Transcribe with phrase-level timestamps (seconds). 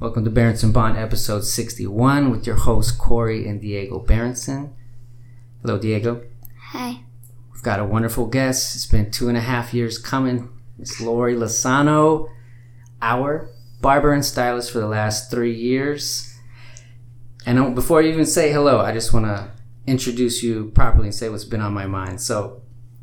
[0.00, 4.72] Welcome to Berenson Bond episode 61 with your hosts Corey and Diego Berenson.
[5.60, 6.22] Hello, Diego.
[6.68, 7.00] Hi.
[7.52, 8.74] We've got a wonderful guest.
[8.74, 10.48] It's been two and a half years coming.
[10.78, 12.30] It's Lori Lozano,
[13.02, 13.50] our
[13.82, 16.34] barber and stylist for the last three years.
[17.44, 19.50] And uh, before I even say hello, I just want to
[19.86, 22.22] introduce you properly and say what's been on my mind.
[22.22, 22.62] So,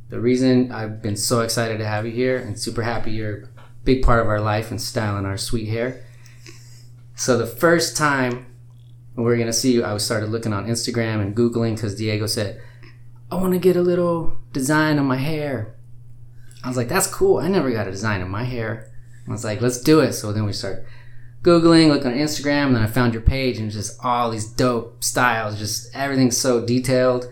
[0.09, 3.47] the reason I've been so excited to have you here and super happy you're a
[3.83, 6.03] big part of our life and styling our sweet hair.
[7.19, 8.45] So, the first time
[9.15, 12.27] we are going to see you, I started looking on Instagram and Googling because Diego
[12.27, 12.61] said,
[13.31, 15.75] I want to get a little design on my hair.
[16.63, 17.39] I was like, that's cool.
[17.39, 18.93] I never got a design on my hair.
[19.27, 20.13] I was like, let's do it.
[20.13, 20.85] So then we start
[21.41, 25.03] Googling, looking on Instagram, and then I found your page and just all these dope
[25.03, 27.25] styles, just everything's so detailed.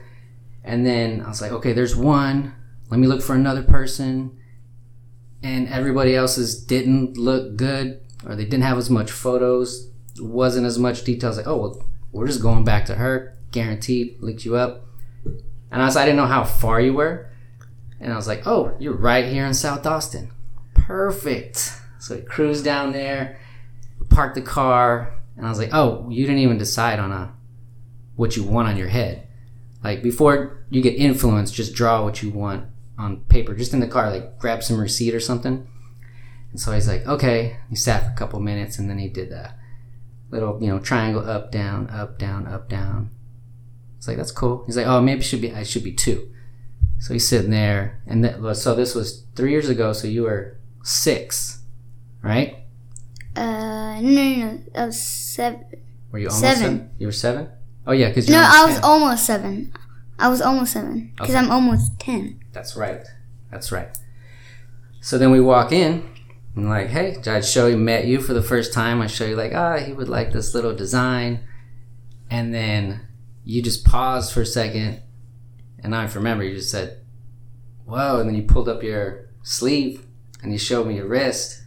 [0.64, 2.56] And then I was like, okay, there's one.
[2.90, 4.36] Let me look for another person.
[5.44, 9.90] And everybody else's didn't look good, or they didn't have as much photos,
[10.20, 11.38] wasn't as much details.
[11.38, 13.38] Like, oh, well, we're just going back to her.
[13.52, 14.86] Guaranteed, linked you up.
[15.72, 17.30] And I was, I didn't know how far you were.
[18.00, 20.32] And I was like, oh, you're right here in South Austin.
[20.74, 21.74] Perfect.
[22.00, 23.40] So we cruised down there,
[24.10, 27.34] parked the car, and I was like, oh, you didn't even decide on a
[28.16, 29.28] what you want on your head.
[29.84, 32.66] Like before you get influenced, just draw what you want
[32.98, 35.68] on paper, just in the car, like grab some receipt or something.
[36.56, 37.58] And so he's like, okay.
[37.70, 39.58] He sat for a couple minutes and then he did that
[40.32, 43.10] little, you know, triangle up, down, up, down, up, down.
[43.98, 44.64] It's like, that's cool.
[44.66, 46.32] He's like, oh, maybe should be, I should be two.
[47.00, 48.02] So he's sitting there.
[48.08, 49.92] And th- so this was three years ago.
[49.92, 51.60] So you were six,
[52.22, 52.64] right?
[53.36, 54.60] Uh, no, no, no.
[54.78, 55.66] I was seven.
[56.14, 56.62] Were you almost Seven.
[56.62, 56.90] seven?
[57.00, 57.50] You were seven?
[57.86, 59.74] Oh, yeah, because No, I was almost seven.
[60.18, 61.12] I was almost seven.
[61.18, 61.38] Because Okay.
[61.38, 62.40] I'm almost ten.
[62.54, 63.06] That's right.
[63.52, 63.90] That's right.
[65.02, 66.15] So then we walk in.
[66.56, 69.02] And like, hey, I show you met you for the first time.
[69.02, 71.42] I show you like, ah, he would like this little design,
[72.30, 73.02] and then
[73.44, 75.02] you just paused for a second,
[75.80, 77.02] and I remember you just said,
[77.86, 80.06] "Whoa!" And then you pulled up your sleeve
[80.42, 81.62] and you showed me your wrist,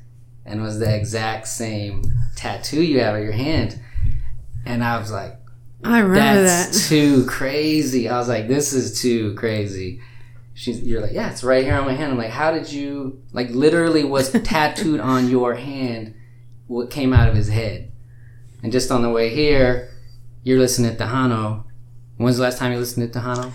[0.45, 2.05] and it was the exact same
[2.37, 3.81] tattoo you have on your hand,
[4.65, 5.39] and I was like,
[5.85, 6.89] I remember that's that.
[6.89, 8.09] too crazy.
[8.09, 10.01] I was like, this is too crazy.
[10.59, 12.11] She's, you're like, yeah, it's right here on my hand.
[12.11, 16.17] I'm like, how did you, like, literally what's tattooed on your hand,
[16.67, 17.93] what came out of his head.
[18.61, 19.89] And just on the way here,
[20.43, 21.65] you're listening to hano
[22.17, 23.53] When's the last time you listened to Tejano?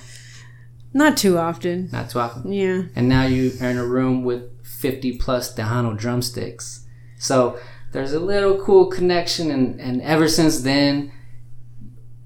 [0.93, 1.89] Not too often.
[1.91, 2.53] Not too often.
[2.53, 2.83] Yeah.
[2.95, 6.87] And now you are in a room with 50 plus Tejano drumsticks.
[7.17, 7.59] So
[7.91, 9.51] there's a little cool connection.
[9.51, 11.11] And, and ever since then,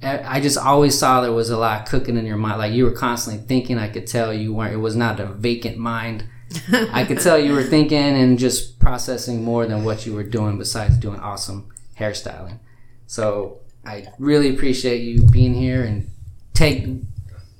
[0.01, 2.59] I just always saw there was a lot cooking in your mind.
[2.59, 3.77] Like you were constantly thinking.
[3.77, 4.73] I could tell you weren't.
[4.73, 6.25] It was not a vacant mind.
[6.71, 10.57] I could tell you were thinking and just processing more than what you were doing.
[10.57, 12.59] Besides doing awesome hairstyling.
[13.07, 16.09] So I really appreciate you being here and
[16.53, 16.87] take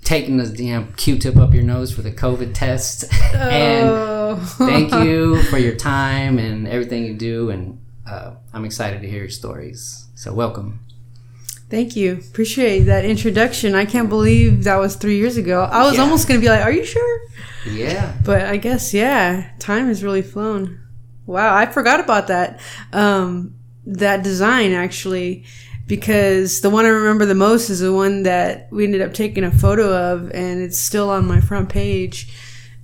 [0.03, 3.11] taking this damn Q-tip up your nose for the COVID test.
[3.33, 4.35] and oh.
[4.57, 7.49] thank you for your time and everything you do.
[7.49, 10.07] And uh, I'm excited to hear your stories.
[10.15, 10.86] So welcome.
[11.69, 12.13] Thank you.
[12.29, 13.75] Appreciate that introduction.
[13.75, 15.63] I can't believe that was three years ago.
[15.69, 16.03] I was Yeah.
[16.03, 17.19] almost going to be like, are you sure?
[17.69, 18.13] Yeah.
[18.23, 20.79] But I guess, yeah, time has really flown.
[21.25, 22.61] Wow, I forgot about that.
[22.93, 23.55] Um,
[23.85, 25.43] that design actually,
[25.87, 29.43] because the one I remember the most is the one that we ended up taking
[29.43, 32.29] a photo of, and it's still on my front page.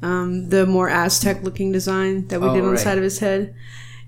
[0.01, 2.77] Um, the more Aztec looking design that we Oh, did on right.
[2.77, 3.53] the side of his head.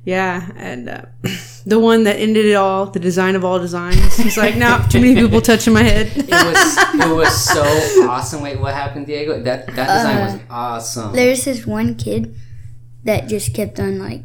[0.05, 1.01] Yeah, and uh,
[1.65, 4.15] the one that ended it all, the design of all designs.
[4.15, 6.11] He's like, no, too many people touching my head.
[6.15, 7.63] It was it was so
[8.09, 8.41] awesome.
[8.41, 9.41] Wait, what happened, Diego?
[9.41, 11.13] That that design was awesome.
[11.13, 12.35] There's this one kid
[13.03, 14.23] that just kept on like,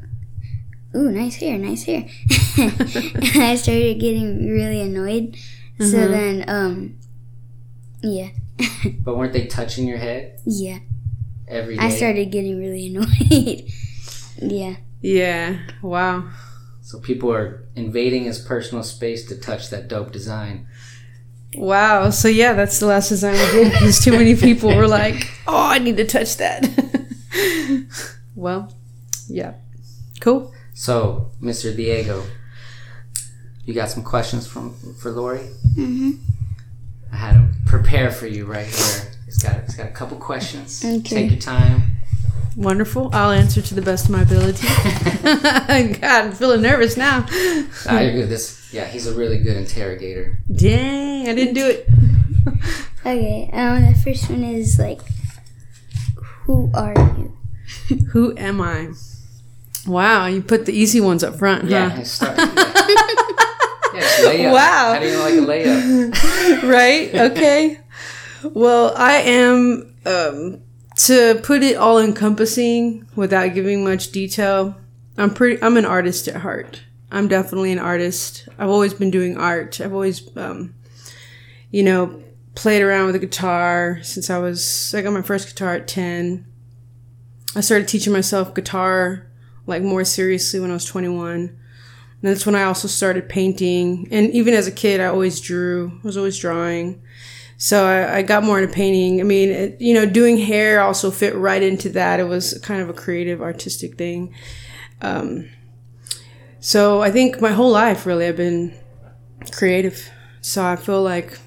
[0.94, 2.04] "Ooh, nice hair, nice hair,"
[2.58, 5.36] and I started getting really annoyed.
[5.78, 6.98] So then, um,
[8.02, 8.28] yeah,
[9.00, 10.78] But weren't they touching your head yeah,
[11.48, 11.82] every day?
[11.82, 13.70] I started getting really annoyed.
[14.36, 16.30] yeah, yeah, wow.
[16.82, 20.66] So people are invading his personal space to touch that dope design.
[21.54, 22.10] Wow.
[22.10, 25.66] So yeah, that's the last design we did because too many people were like, "Oh,
[25.66, 26.68] I need to touch that."
[28.34, 28.74] well,
[29.28, 29.54] yeah,
[30.20, 30.52] cool.
[30.74, 31.74] So, Mr.
[31.76, 32.24] Diego,
[33.64, 35.48] you got some questions from for Lori?
[35.76, 36.10] Mm-hmm.
[37.12, 39.12] I had them prepare for you right here.
[39.26, 40.84] It's got it's got a couple questions.
[40.84, 41.00] Okay.
[41.00, 41.90] Take your time.
[42.56, 43.10] Wonderful.
[43.12, 44.66] I'll answer to the best of my ability.
[46.00, 47.26] God, I'm feeling nervous now.
[47.88, 48.28] Ah, you're good.
[48.28, 50.38] This yeah, he's a really good interrogator.
[50.54, 51.88] Dang, I didn't do it.
[53.00, 55.00] Okay, um, the first one is like,
[56.44, 57.34] who are you?
[58.12, 58.91] Who am I?
[59.86, 62.00] Wow, you put the easy ones up front, Yeah, huh?
[62.00, 62.36] I start.
[62.36, 62.44] yeah.
[64.20, 64.53] Layup.
[64.53, 64.92] Wow.
[64.92, 66.62] How do you like a layup?
[66.70, 67.14] right?
[67.32, 67.80] Okay.
[68.44, 70.60] Well, I am um,
[71.06, 74.76] to put it all encompassing without giving much detail.
[75.16, 75.62] I'm pretty.
[75.62, 76.82] I'm an artist at heart.
[77.10, 78.48] I'm definitely an artist.
[78.58, 79.80] I've always been doing art.
[79.80, 80.74] I've always, um,
[81.70, 82.22] you know,
[82.54, 84.94] played around with the guitar since I was.
[84.94, 86.47] I got my first guitar at ten.
[87.56, 89.26] I started teaching myself guitar
[89.66, 91.41] like more seriously when I was 21.
[91.41, 91.58] And
[92.22, 94.06] that's when I also started painting.
[94.10, 95.98] And even as a kid, I always drew.
[96.03, 97.03] I was always drawing.
[97.62, 99.21] So I, I got more into painting.
[99.21, 102.18] I mean, it, you know, doing hair also fit right into that.
[102.18, 104.34] It was kind of a creative, artistic thing.
[105.03, 105.51] Um,
[106.59, 108.74] so I think my whole life, really, I've been
[109.53, 110.09] creative.
[110.41, 111.39] So I feel like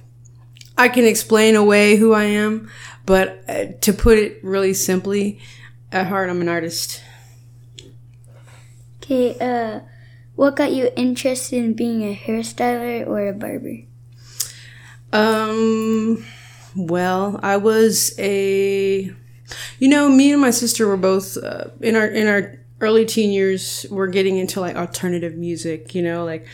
[0.78, 2.70] I can explain away who I am,
[3.08, 5.40] but uh, to put it really simply,
[5.92, 7.02] at heart, I'm an artist.
[8.98, 9.80] Okay, uh,
[10.36, 13.88] what got you interested in being a hairstyler or a barber?
[15.14, 16.26] Um,
[16.76, 19.14] well, I was a,
[19.80, 23.32] you know, me and my sister were both uh, in our in our early teen
[23.32, 23.86] years.
[23.92, 26.48] We're getting into like alternative music, you know, like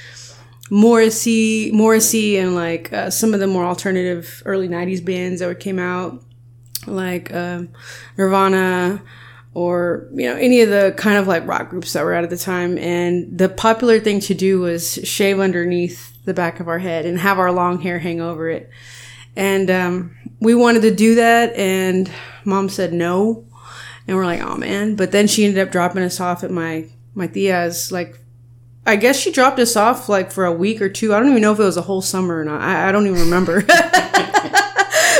[0.70, 5.80] Morrissey, Morrissey, and like uh, some of the more alternative early '90s bands that came
[5.80, 6.22] out,
[6.86, 7.70] like um,
[8.18, 9.02] Nirvana
[9.56, 12.30] or you know any of the kind of like rock groups that were out at
[12.30, 16.80] the time and the popular thing to do was shave underneath the back of our
[16.80, 18.70] head and have our long hair hang over it
[19.36, 22.10] and um, we wanted to do that and
[22.46, 23.46] mom said no
[24.08, 26.88] and we're like oh man but then she ended up dropping us off at my
[27.14, 28.18] my tia's like
[28.86, 31.14] I guess she dropped us off like for a week or two.
[31.14, 32.62] I don't even know if it was a whole summer or not.
[32.62, 33.64] I, I don't even remember.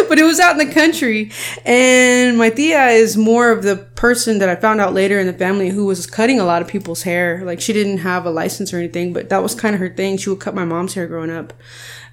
[0.10, 1.32] but it was out in the country.
[1.64, 5.34] And my tia is more of the person that I found out later in the
[5.34, 7.44] family who was cutting a lot of people's hair.
[7.46, 10.18] Like she didn't have a license or anything, but that was kind of her thing.
[10.18, 11.54] She would cut my mom's hair growing up.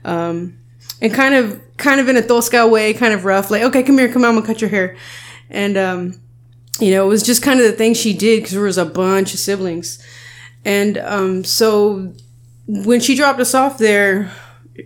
[0.05, 0.59] Um,
[1.03, 3.99] and kind of, kind of in a Tosca way, kind of rough, like, okay, come
[3.99, 4.97] here, come on, I'm gonna cut your hair.
[5.51, 6.21] And, um,
[6.79, 8.85] you know, it was just kind of the thing she did because there was a
[8.85, 10.03] bunch of siblings.
[10.65, 12.15] And, um, so
[12.67, 14.31] when she dropped us off there,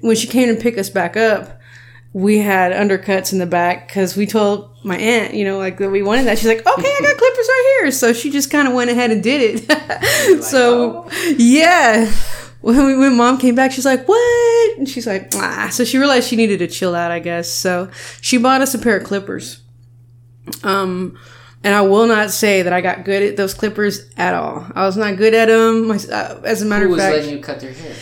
[0.01, 1.60] when she came to pick us back up,
[2.13, 5.91] we had undercuts in the back because we told my aunt, you know, like that
[5.91, 6.39] we wanted that.
[6.39, 7.91] She's like, okay, I got clippers right here.
[7.93, 10.43] So she just kind of went ahead and did it.
[10.43, 12.11] so, yeah.
[12.63, 14.79] When, we, when mom came back, she's like, what?
[14.79, 15.69] And she's like, ah.
[15.71, 17.49] So she realized she needed to chill out, I guess.
[17.51, 17.91] So
[18.21, 19.63] she bought us a pair of clippers.
[20.65, 21.17] Um,
[21.63, 24.67] and I will not say that I got good at those clippers at all.
[24.75, 25.89] I was not good at them.
[25.89, 27.95] My, uh, as a matter Who of fact, was letting you cut their hair?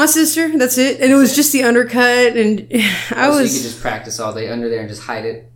[0.00, 0.56] My sister.
[0.58, 1.00] That's it.
[1.00, 4.18] And it was just the undercut, and I Oh, so was you could just practice
[4.18, 5.52] all day under there and just hide it.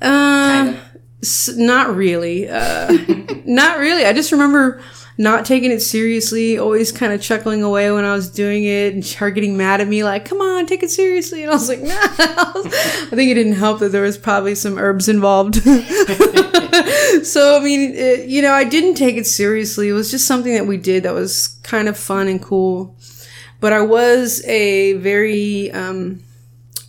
[0.00, 0.74] uh,
[1.22, 2.48] s- not really.
[2.48, 2.90] Uh,
[3.44, 4.04] not really.
[4.04, 4.82] I just remember
[5.18, 9.04] not taking it seriously, always kind of chuckling away when I was doing it, and
[9.06, 11.80] her getting mad at me, like, "Come on, take it seriously." And I was like,
[11.82, 15.56] "No." I think it didn't help that there was probably some herbs involved.
[17.22, 19.88] so I mean, it, you know, I didn't take it seriously.
[19.90, 22.96] It was just something that we did that was kind of fun and cool.
[23.62, 26.24] But I was a very um,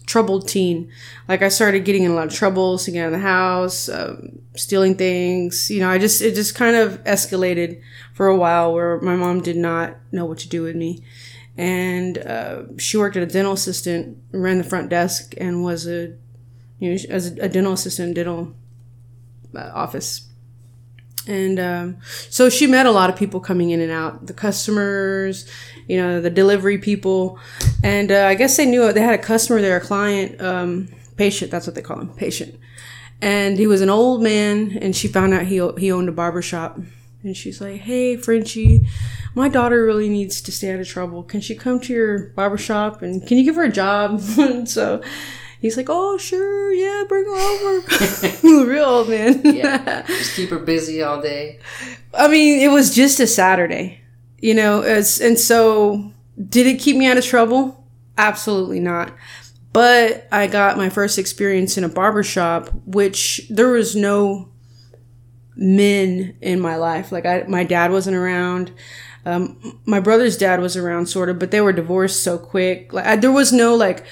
[0.08, 0.92] troubled teen.
[1.28, 4.40] Like I started getting in a lot of trouble, sneaking out of the house, um,
[4.56, 5.70] stealing things.
[5.70, 7.80] You know, I just it just kind of escalated
[8.16, 11.04] for a while where my mom did not know what to do with me,
[11.58, 16.16] and uh, she worked at a dental assistant, ran the front desk, and was a
[16.80, 18.56] you know as a, dental assistant, dental
[19.56, 20.28] uh, office.
[21.26, 21.98] And um,
[22.30, 25.48] so she met a lot of people coming in and out, the customers,
[25.88, 27.40] you know, the delivery people.
[27.84, 28.94] And uh, I guess they knew it.
[28.94, 32.60] They had a customer there, a client, um, patient, that's what they call him, patient.
[33.22, 36.42] And he was an old man, and she found out he, he owned a barber
[36.42, 36.78] shop.
[37.24, 38.86] And she's like, hey, Frenchie,
[39.34, 41.24] my daughter really needs to stay out of trouble.
[41.24, 44.20] Can she come to your barber shop and can you give her a job?
[44.66, 45.02] so
[45.62, 48.66] he's like, oh, sure, yeah, bring her over.
[48.70, 49.42] Real old man.
[49.44, 50.04] Yeah.
[50.06, 51.60] just keep her busy all day.
[52.14, 54.02] I mean, it was just a Saturday,
[54.44, 56.12] you know, as, and so
[56.50, 57.88] did it keep me out of trouble?
[58.18, 59.14] Absolutely not.
[59.72, 64.50] But I got my first experience in a barber shop, which there was no
[65.56, 67.10] men in my life.
[67.10, 68.74] Like I, my dad wasn't around.
[69.26, 72.92] Um, my brother's dad was around sort of, but they were divorced so quick.
[72.92, 74.04] Like I, there was no like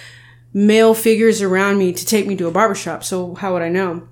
[0.54, 3.04] male figures around me to take me to a barber shop.
[3.04, 4.08] So how would I know?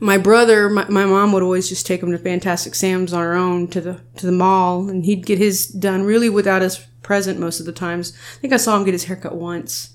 [0.00, 3.34] My brother, my, my mom would always just take him to Fantastic Sam's on her
[3.34, 7.38] own to the to the mall, and he'd get his done really without us present
[7.38, 8.12] most of the times.
[8.36, 9.90] I think I saw him get his haircut once.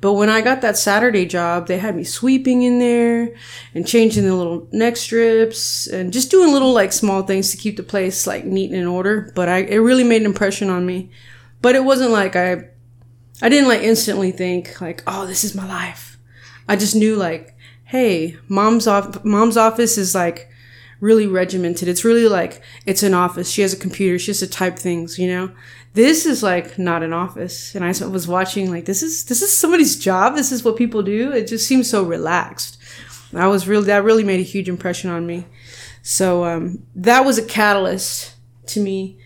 [0.00, 3.34] But when I got that Saturday job, they had me sweeping in there
[3.74, 7.78] and changing the little neck strips and just doing little like small things to keep
[7.78, 9.32] the place like neat and in order.
[9.34, 11.10] But I it really made an impression on me.
[11.62, 12.68] But it wasn't like I
[13.42, 16.18] I didn't like instantly think like, oh, this is my life.
[16.68, 17.55] I just knew like,
[17.86, 20.50] hey, mom's off, mom's office is like
[21.00, 21.88] really regimented.
[21.88, 23.50] It's really like it's an office.
[23.50, 24.18] She has a computer.
[24.18, 25.18] She has to type things.
[25.18, 25.52] You know,
[25.94, 27.74] this is like not an office.
[27.74, 30.34] And I was watching like this is this is somebody's job.
[30.34, 31.32] This is what people do.
[31.32, 32.78] It just seems so relaxed.
[33.34, 35.46] I was really that really made a huge impression on me.
[36.02, 38.34] So um, that was a catalyst
[38.66, 39.18] to me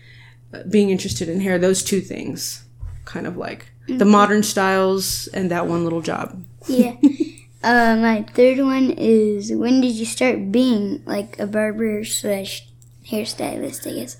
[0.53, 1.57] uh, being interested in hair.
[1.57, 2.63] Those two things,
[3.05, 6.43] kind of like the modern styles and that one little job.
[6.67, 6.95] Yeah.
[7.63, 12.67] uh, my third one is when did you start being like a barber slash
[13.05, 13.89] hairstylist?
[13.89, 14.17] I guess.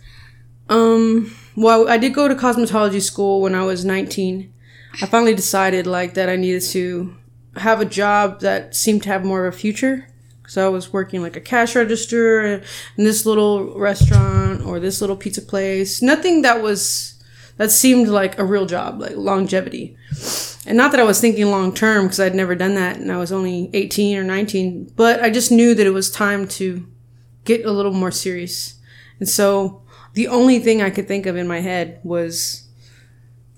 [0.70, 1.36] Um.
[1.56, 4.54] Well, I did go to cosmetology school when I was 19.
[5.02, 7.16] I finally decided like that I needed to
[7.56, 10.08] have a job that seemed to have more of a future.
[10.48, 12.62] So I was working like a cash register
[12.98, 16.02] in this little restaurant or this little pizza place.
[16.02, 17.11] Nothing that was
[17.62, 19.96] that seemed like a real job, like longevity.
[20.66, 23.18] And not that I was thinking long term because I'd never done that and I
[23.18, 26.88] was only 18 or 19, but I just knew that it was time to
[27.46, 28.80] get a little more serious.
[29.20, 32.68] And so the only thing I could think of in my head was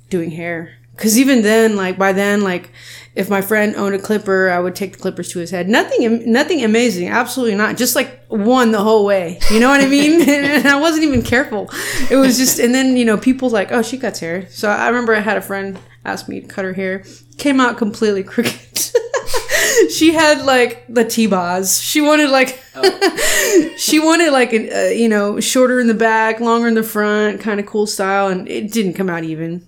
[0.09, 0.79] doing hair.
[0.95, 2.71] Cause even then, like by then, like
[3.15, 5.69] if my friend owned a clipper, I would take the clippers to his head.
[5.69, 7.09] Nothing, nothing amazing.
[7.09, 7.77] Absolutely not.
[7.77, 9.39] Just like one the whole way.
[9.51, 10.21] You know what I mean?
[10.29, 11.69] and I wasn't even careful.
[12.09, 14.47] It was just, and then, you know, people like, oh, she cuts hair.
[14.49, 17.03] So I remember I had a friend ask me to cut her hair.
[17.37, 18.91] Came out completely crooked.
[19.91, 21.79] she had like the T-bars.
[21.79, 23.73] She wanted like, oh.
[23.77, 27.41] she wanted like, an, uh, you know, shorter in the back, longer in the front,
[27.41, 28.29] kind of cool style.
[28.29, 29.67] And it didn't come out even.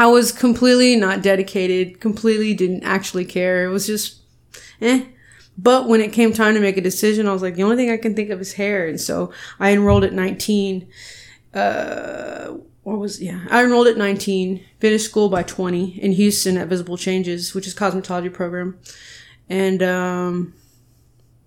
[0.00, 3.66] I was completely not dedicated, completely didn't actually care.
[3.66, 4.22] It was just,
[4.80, 5.04] eh.
[5.58, 7.90] But when it came time to make a decision, I was like, the only thing
[7.90, 8.88] I can think of is hair.
[8.88, 10.88] And so I enrolled at 19.
[11.52, 16.68] Uh, or was, yeah, I enrolled at 19, finished school by 20 in Houston at
[16.68, 18.78] Visible Changes, which is cosmetology program.
[19.50, 20.54] And, um,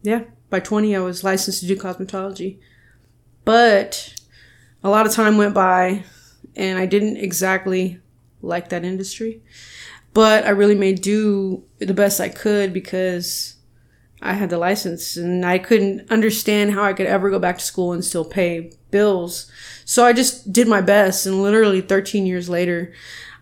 [0.04, 2.60] yeah, by 20, I was licensed to do cosmetology.
[3.46, 4.14] But
[4.84, 6.04] a lot of time went by
[6.56, 8.00] and I didn't exactly
[8.44, 9.42] like that industry.
[10.14, 13.56] But I really made do the best I could because
[14.22, 17.66] I had the license and I couldn't understand how I could ever go back to
[17.66, 19.52] school and still pay bills.
[19.86, 21.26] So I just did my best.
[21.26, 22.94] And literally 13 years later,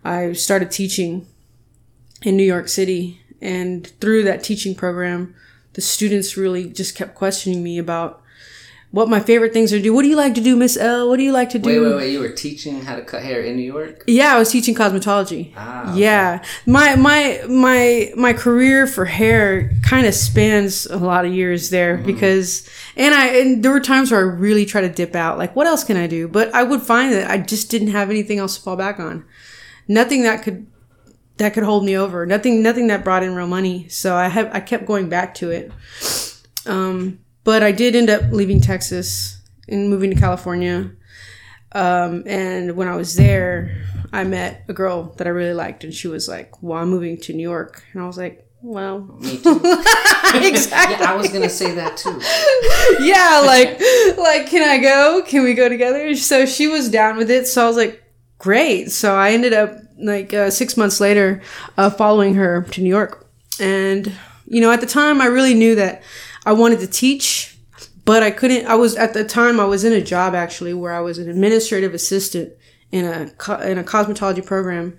[0.03, 1.27] I started teaching
[2.23, 3.21] in New York City.
[3.41, 5.35] And through that teaching program,
[5.73, 8.21] the students really just kept questioning me about
[8.91, 9.93] what my favorite things are to do.
[9.93, 11.07] What do you like to do, Miss L?
[11.07, 11.69] What do you like to do?
[11.69, 12.11] Wait, wait, wait.
[12.11, 14.03] You were teaching how to cut hair in New York?
[14.05, 15.53] Yeah, I was teaching cosmetology.
[15.55, 16.01] Ah, okay.
[16.01, 16.43] Yeah.
[16.65, 21.97] My my my my career for hair kind of spans a lot of years there
[21.97, 22.05] mm-hmm.
[22.05, 25.37] because and I and there were times where I really tried to dip out.
[25.37, 26.27] Like, what else can I do?
[26.27, 29.25] But I would find that I just didn't have anything else to fall back on.
[29.87, 30.67] Nothing that could
[31.37, 32.25] that could hold me over.
[32.25, 33.87] Nothing nothing that brought in real money.
[33.87, 35.71] So I have I kept going back to it.
[36.65, 40.91] Um but I did end up leaving Texas and moving to California.
[41.73, 43.83] Um, and when I was there,
[44.13, 47.17] I met a girl that I really liked, and she was like, "Well, I'm moving
[47.21, 49.55] to New York," and I was like, "Well, me too."
[50.35, 50.97] exactly.
[50.99, 52.19] Yeah, I was gonna say that too.
[53.05, 53.79] yeah, like,
[54.17, 55.23] like, can I go?
[55.25, 56.13] Can we go together?
[56.15, 57.47] So she was down with it.
[57.47, 58.03] So I was like,
[58.37, 61.41] "Great." So I ended up like uh, six months later,
[61.77, 63.27] uh, following her to New York,
[63.61, 64.11] and
[64.45, 66.03] you know, at the time, I really knew that
[66.45, 67.57] I wanted to teach,
[68.05, 68.65] but I couldn't.
[68.65, 71.29] I was at the time I was in a job actually where I was an
[71.29, 72.53] administrative assistant
[72.91, 73.21] in a
[73.69, 74.97] in a cosmetology program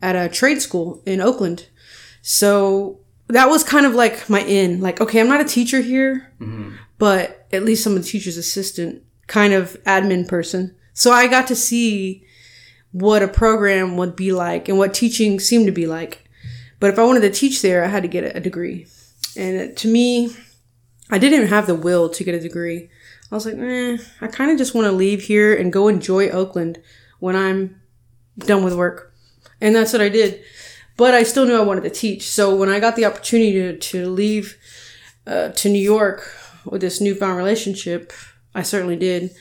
[0.00, 1.68] at a trade school in Oakland.
[2.20, 4.80] So that was kind of like my in.
[4.80, 6.74] Like, okay, I'm not a teacher here, mm-hmm.
[6.98, 10.74] but at least I'm a teacher's assistant, kind of admin person.
[10.92, 12.26] So I got to see
[12.92, 16.28] what a program would be like and what teaching seemed to be like.
[16.78, 18.86] But if I wanted to teach there, I had to get a degree.
[19.36, 20.36] And to me,
[21.12, 22.88] I didn't have the will to get a degree.
[23.30, 26.30] I was like, eh, I kind of just want to leave here and go enjoy
[26.30, 26.80] Oakland
[27.18, 27.82] when I'm
[28.38, 29.12] done with work.
[29.60, 30.42] And that's what I did.
[30.96, 32.30] But I still knew I wanted to teach.
[32.30, 34.56] So when I got the opportunity to, to leave
[35.26, 38.10] uh, to New York with this newfound relationship,
[38.54, 39.32] I certainly did.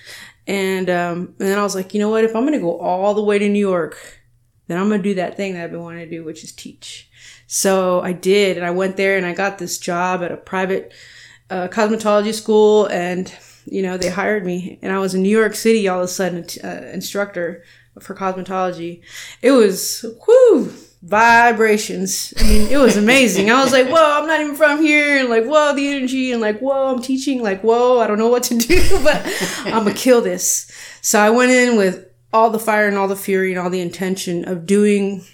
[0.48, 2.26] And, um, and then I was like, you know what?
[2.26, 4.20] If I'm going to go all the way to New York,
[4.68, 6.52] then I'm going to do that thing that I've been wanting to do, which is
[6.52, 7.10] teach.
[7.48, 8.58] So I did.
[8.58, 10.92] And I went there and I got this job at a private
[11.68, 13.34] cosmetology school and
[13.66, 14.80] you know they hired me.
[14.82, 17.64] And i was in new york city all of a sudden uh, instructor
[18.00, 19.02] for cosmetology.
[19.42, 20.72] It was whoo
[21.04, 22.34] vibrations.
[22.38, 23.50] I mean it was amazing.
[23.50, 25.18] I was like whoa i'm not even from here.
[25.18, 26.32] And like whoa the energy.
[26.32, 27.42] And like whoa i'm teaching.
[27.42, 29.22] Like whoa i don't know what to do but
[29.66, 30.72] i'm gonna kill this.
[31.02, 33.82] So i went in with all the fire and all the fury and all the
[33.82, 35.26] intention of doing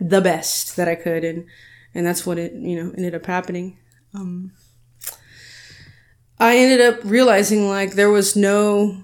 [0.00, 1.46] the best that I could, and
[1.94, 3.78] and that's what it you know ended up happening.
[4.14, 4.52] Um,
[6.40, 9.02] I ended up realizing like there was no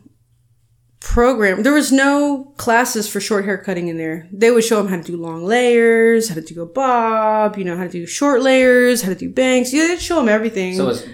[1.00, 1.62] program.
[1.62, 4.28] There was no classes for short hair cutting in there.
[4.32, 7.64] They would show them how to do long layers, how to do a bob, you
[7.64, 9.72] know, how to do short layers, how to do bangs.
[9.72, 10.74] Yeah, they'd show them everything.
[10.76, 11.04] So it's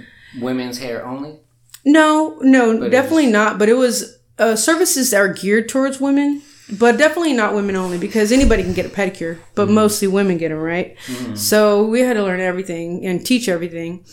[0.41, 1.39] women's hair only.
[1.85, 3.59] no, no, But definitely was- not.
[3.59, 6.43] But it was uh, services that are geared towards women,
[6.79, 10.49] but definitely not women only because anybody can get a pedicure, but mostly women get
[10.49, 10.97] them, right?
[11.35, 14.05] So we had to learn everything and teach everything.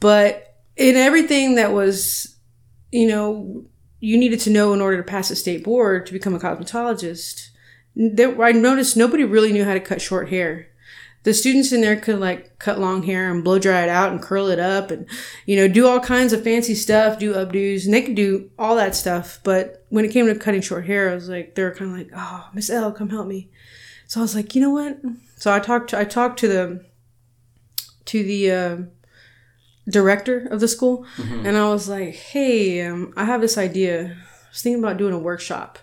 [0.00, 0.47] But
[0.78, 2.36] in everything that was,
[2.92, 3.64] you know,
[4.00, 7.48] you needed to know in order to pass a state board to become a cosmetologist.
[7.96, 10.68] There, I noticed nobody really knew how to cut short hair.
[11.24, 14.22] The students in there could like cut long hair and blow dry it out and
[14.22, 15.04] curl it up and,
[15.46, 18.76] you know, do all kinds of fancy stuff, do updos, and they could do all
[18.76, 19.40] that stuff.
[19.42, 21.98] But when it came to cutting short hair, I was like, they were kind of
[21.98, 23.50] like, oh, Miss L, come help me.
[24.06, 25.00] So I was like, you know what?
[25.34, 26.84] So I talked to, I talked to the,
[28.04, 28.76] to the, uh,
[29.88, 31.06] director of the school
[31.44, 34.16] and I was like, "Hey, um, I have this idea.
[34.16, 35.78] I was thinking about doing a workshop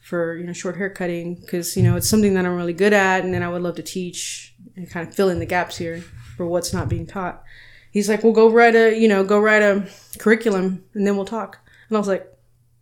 [0.00, 2.92] for you know short hair cutting because you know it's something that I'm really good
[2.92, 5.76] at, and then I would love to teach and kind of fill in the gaps
[5.78, 6.00] here
[6.36, 7.42] for what's not being taught."
[7.90, 9.86] He's like, "Well, go write a you know go write a
[10.18, 11.58] curriculum, and then we'll talk."
[11.88, 12.26] And I was like,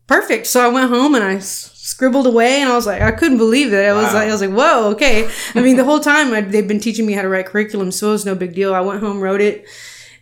[0.06, 3.10] "Perfect." So I went home and I s- scribbled away, and I was like, I
[3.10, 3.84] couldn't believe it.
[3.84, 4.14] I was Wow.
[4.14, 7.04] like, I was like, "Whoa, okay." I mean, the whole time I, they've been teaching
[7.06, 8.74] me how to write curriculum, so it was no big deal.
[8.74, 9.66] I went home, wrote it.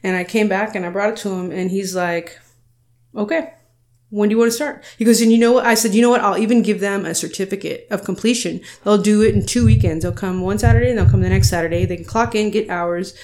[0.02, 2.38] And I came back and I brought it to him, and he's like,
[3.14, 3.52] "Okay,
[4.08, 6.02] when do you want to start?" He goes, "And you know what?" I said, "You
[6.02, 6.22] know what?
[6.22, 8.60] I'll even give them a certificate of completion.
[8.84, 10.02] They'll do it in two weekends.
[10.02, 11.84] They'll come one Saturday, and they'll come the next Saturday.
[11.84, 13.14] They can clock in, get hours,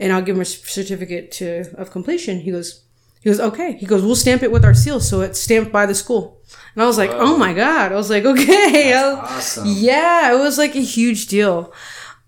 [0.00, 2.82] and I'll give them a certificate to of completion." He goes,
[3.20, 5.86] "He goes, okay." He goes, "We'll stamp it with our seal, so it's stamped by
[5.86, 6.42] the school."
[6.74, 9.64] And I was like, "Oh my god!" I was like, "Okay." Was- Awesome.
[9.68, 11.72] yeah, it was like a huge deal.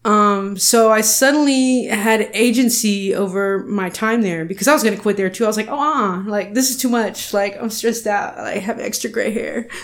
[0.08, 5.18] Um, so I suddenly had agency over my time there because I was gonna quit
[5.18, 5.44] there too.
[5.44, 7.34] I was like, oh, uh, like this is too much.
[7.34, 8.38] Like I'm stressed out.
[8.38, 9.68] I have extra gray hair.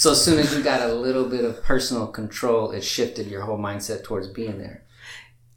[0.00, 3.42] So as soon as you got a little bit of personal control, it shifted your
[3.42, 4.82] whole mindset towards being there.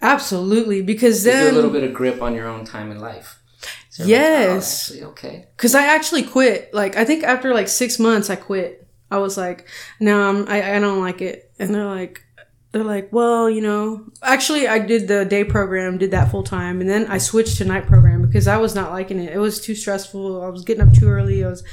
[0.02, 3.42] Absolutely, because then you a little bit of grip on your own time in life.
[3.90, 4.92] So you're like, Yes.
[5.02, 5.48] oh, okay.
[5.56, 6.74] because I actually quit.
[6.74, 8.86] Like I think after like six months, I quit.
[9.10, 9.66] I was like,
[10.02, 12.22] no, I'm, I I don't like it, and they're like.
[12.74, 16.82] They're like, well, you know, actually, I did the day program, did that full time,
[16.82, 19.32] and then I switched to night program because I was not liking it.
[19.32, 20.42] It was too stressful.
[20.42, 21.44] I was getting up too early.
[21.46, 21.64] I was,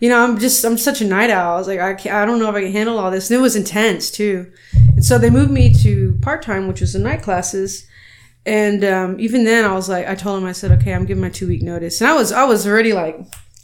[0.00, 1.56] you know, I'm just, I'm such a night owl.
[1.56, 3.30] I was like, I, can't, I don't know if I can handle all this.
[3.30, 4.50] And it was intense too.
[4.94, 7.86] And so they moved me to part time, which was the night classes.
[8.46, 11.20] And um, even then, I was like, I told him, I said, okay, I'm giving
[11.20, 12.00] my two week notice.
[12.00, 13.20] And I was, I was already like,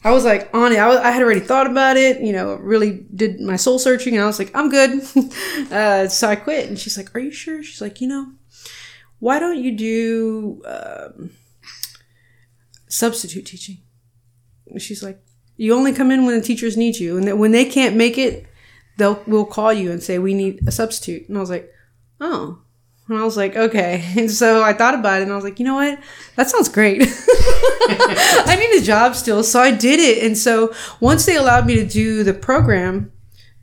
[0.06, 0.78] I was like on it.
[0.78, 4.14] I, was, I had already thought about it, you know, really did my soul searching,
[4.14, 5.02] and I was like, I'm good.
[5.72, 6.68] uh, so I quit.
[6.68, 7.60] And she's like, Are you sure?
[7.64, 8.32] She's like, You know,
[9.18, 11.30] why don't you do um,
[12.86, 13.78] substitute teaching?
[14.68, 15.20] And she's like,
[15.56, 18.46] You only come in when the teachers need you, and when they can't make it,
[18.98, 21.28] they'll we'll call you and say we need a substitute.
[21.28, 21.68] And I was like,
[22.20, 22.60] Oh.
[23.08, 24.04] And I was like, okay.
[24.16, 25.98] And so I thought about it and I was like, you know what?
[26.36, 27.02] That sounds great.
[27.02, 29.42] I need a job still.
[29.44, 30.24] So I did it.
[30.24, 33.12] And so once they allowed me to do the program,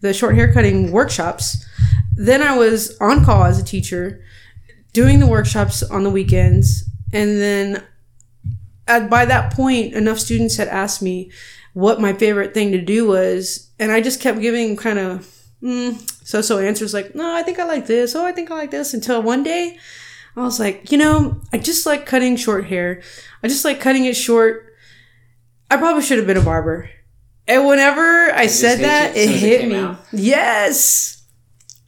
[0.02, 1.66] the short hair cutting workshops,
[2.16, 4.24] then I was on call as a teacher,
[4.92, 6.84] doing the workshops on the weekends.
[7.12, 7.84] And then
[8.88, 11.32] at, by that point, enough students had asked me
[11.74, 13.72] what my favorite thing to do was.
[13.80, 17.60] And I just kept giving kind of mm, so so answers like, no, I think
[17.60, 18.16] I like this.
[18.16, 18.94] Oh, I think I like this.
[18.94, 19.78] Until one day,
[20.36, 23.02] I was like, you know, I just like cutting short hair.
[23.42, 24.74] I just like cutting it short.
[25.72, 26.90] I probably should have been a barber.
[27.48, 29.76] And whenever I said that, it it hit came me.
[29.76, 30.00] out?
[30.12, 31.24] Yes.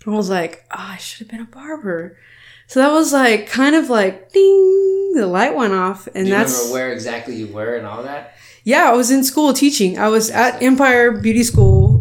[0.05, 2.17] I was like, oh, I should have been a barber.
[2.67, 6.73] So that was like kind of like ding, the light went off, and that's remember
[6.73, 8.35] where exactly you were and all that?
[8.63, 8.89] yeah.
[8.89, 9.97] I was in school teaching.
[9.99, 11.94] I was at Empire Beauty School,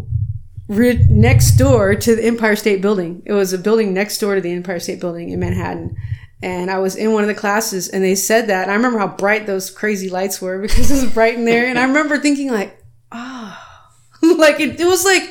[0.68, 3.22] next door to the Empire State Building.
[3.26, 5.96] It was a building next door to the Empire State Building in Manhattan.
[6.42, 8.68] And I was in one of the classes, and they said that.
[8.68, 11.66] I remember how bright those crazy lights were because it was bright in there.
[11.66, 12.78] And I remember thinking like,
[13.12, 13.90] ah,
[14.22, 15.30] like it, it was like,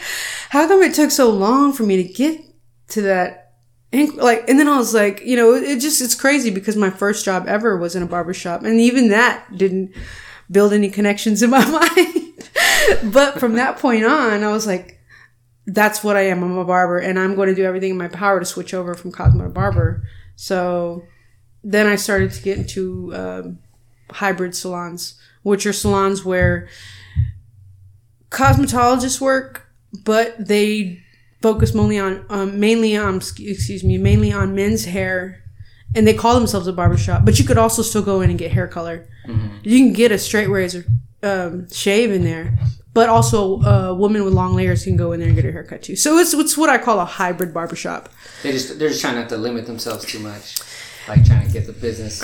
[0.49, 2.39] how come it took so long for me to get
[2.89, 3.43] to that
[3.93, 6.89] and like and then i was like you know it just it's crazy because my
[6.89, 9.93] first job ever was in a barber shop and even that didn't
[10.51, 11.65] build any connections in my
[11.95, 14.99] mind but from that point on i was like
[15.67, 18.07] that's what i am i'm a barber and i'm going to do everything in my
[18.07, 20.03] power to switch over from cosmo to barber
[20.35, 21.03] so
[21.63, 23.59] then i started to get into um,
[24.11, 26.67] hybrid salons which are salons where
[28.29, 29.67] cosmetologists work
[30.03, 30.99] but they
[31.43, 35.43] focus mainly on um, mainly on excuse me mainly on men's hair,
[35.93, 37.25] and they call themselves a barbershop.
[37.25, 39.07] But you could also still go in and get hair color.
[39.61, 40.85] You can get a straight razor
[41.21, 42.57] um, shave in there,
[42.93, 45.63] but also a woman with long layers can go in there and get her hair
[45.63, 45.95] cut too.
[45.95, 48.09] So it's it's what I call a hybrid barbershop.
[48.43, 50.59] They just they're just trying not to limit themselves too much,
[51.07, 52.23] like trying to get the business.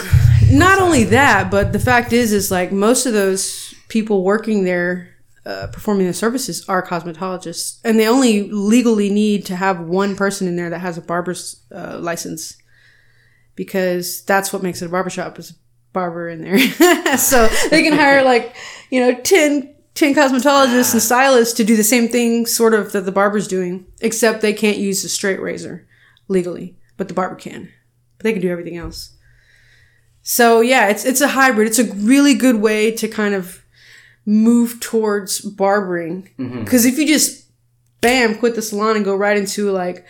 [0.51, 5.07] Not only that, but the fact is, is like most of those people working there.
[5.45, 10.47] Uh, performing the services are cosmetologists, and they only legally need to have one person
[10.47, 12.55] in there that has a barber's uh, license,
[13.55, 15.53] because that's what makes it a barbershop is a
[15.91, 16.59] barber in there.
[17.17, 18.53] so they can hire like
[18.91, 23.01] you know 10, 10 cosmetologists and stylists to do the same thing, sort of that
[23.01, 25.87] the barber's doing, except they can't use a straight razor
[26.27, 27.69] legally, but the barber can.
[28.17, 29.17] But they can do everything else.
[30.21, 31.67] So yeah, it's it's a hybrid.
[31.67, 33.63] It's a really good way to kind of
[34.25, 36.29] move towards barbering.
[36.37, 36.63] Mm-hmm.
[36.63, 37.47] Because if you just
[38.01, 40.05] bam quit the salon and go right into like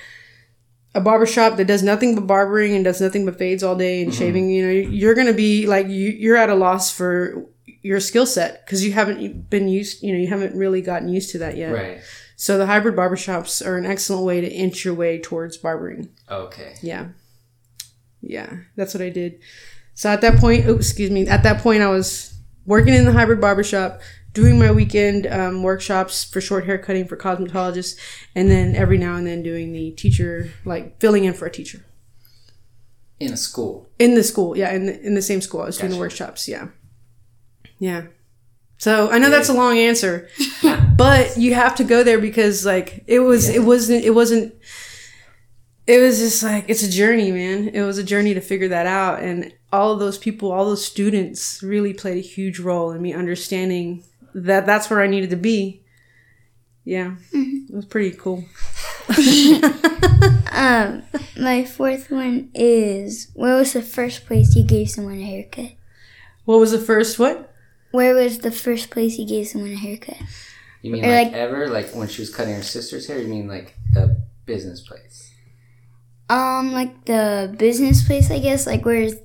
[0.94, 4.12] a barbershop that does nothing but barbering and does nothing but fades all day and
[4.12, 4.20] mm-hmm.
[4.20, 7.46] shaving, you know, you're gonna be like you, you're at a loss for
[7.82, 11.32] your skill set because you haven't been used, you know, you haven't really gotten used
[11.32, 11.74] to that yet.
[11.74, 12.02] Right.
[12.36, 16.10] So the hybrid barbershops are an excellent way to inch your way towards barbering.
[16.30, 16.76] Okay.
[16.82, 17.10] Yeah.
[18.22, 19.39] Yeah, that's what I did.
[19.94, 22.34] So at that point, oh, excuse me, at that point I was
[22.65, 24.02] working in the hybrid barbershop,
[24.34, 27.98] doing my weekend um, workshops for short hair cutting for cosmetologists,
[28.36, 31.84] and then every now and then doing the teacher, like filling in for a teacher.
[33.20, 33.89] In a school.
[34.00, 35.62] In the school, yeah, in the, in the same school.
[35.62, 36.70] I was doing the workshops, yeah.
[37.80, 38.04] Yeah.
[38.78, 40.30] So I know that's a long answer,
[40.98, 44.54] but you have to go there because like it was it wasn't it wasn't
[45.86, 47.70] it was just like it's a journey, man.
[47.70, 50.86] It was a journey to figure that out and all of those people, all those
[50.86, 55.36] students really played a huge role in me understanding that that's where I needed to
[55.36, 55.84] be.
[56.86, 57.15] Yeah.
[57.34, 58.46] It was pretty cool.
[60.60, 61.04] Um,
[61.39, 65.72] my fourth one is where was the first place you gave someone a haircut?
[66.44, 67.49] What was the first what?
[67.91, 70.17] Where was the first place you gave someone a haircut?
[70.82, 71.67] You mean Or like, like- ever?
[71.69, 73.19] Like when she was cutting her sister's hair?
[73.19, 75.32] You mean like a business place?
[76.30, 78.67] Um, like the business place, I guess.
[78.67, 79.15] Like where's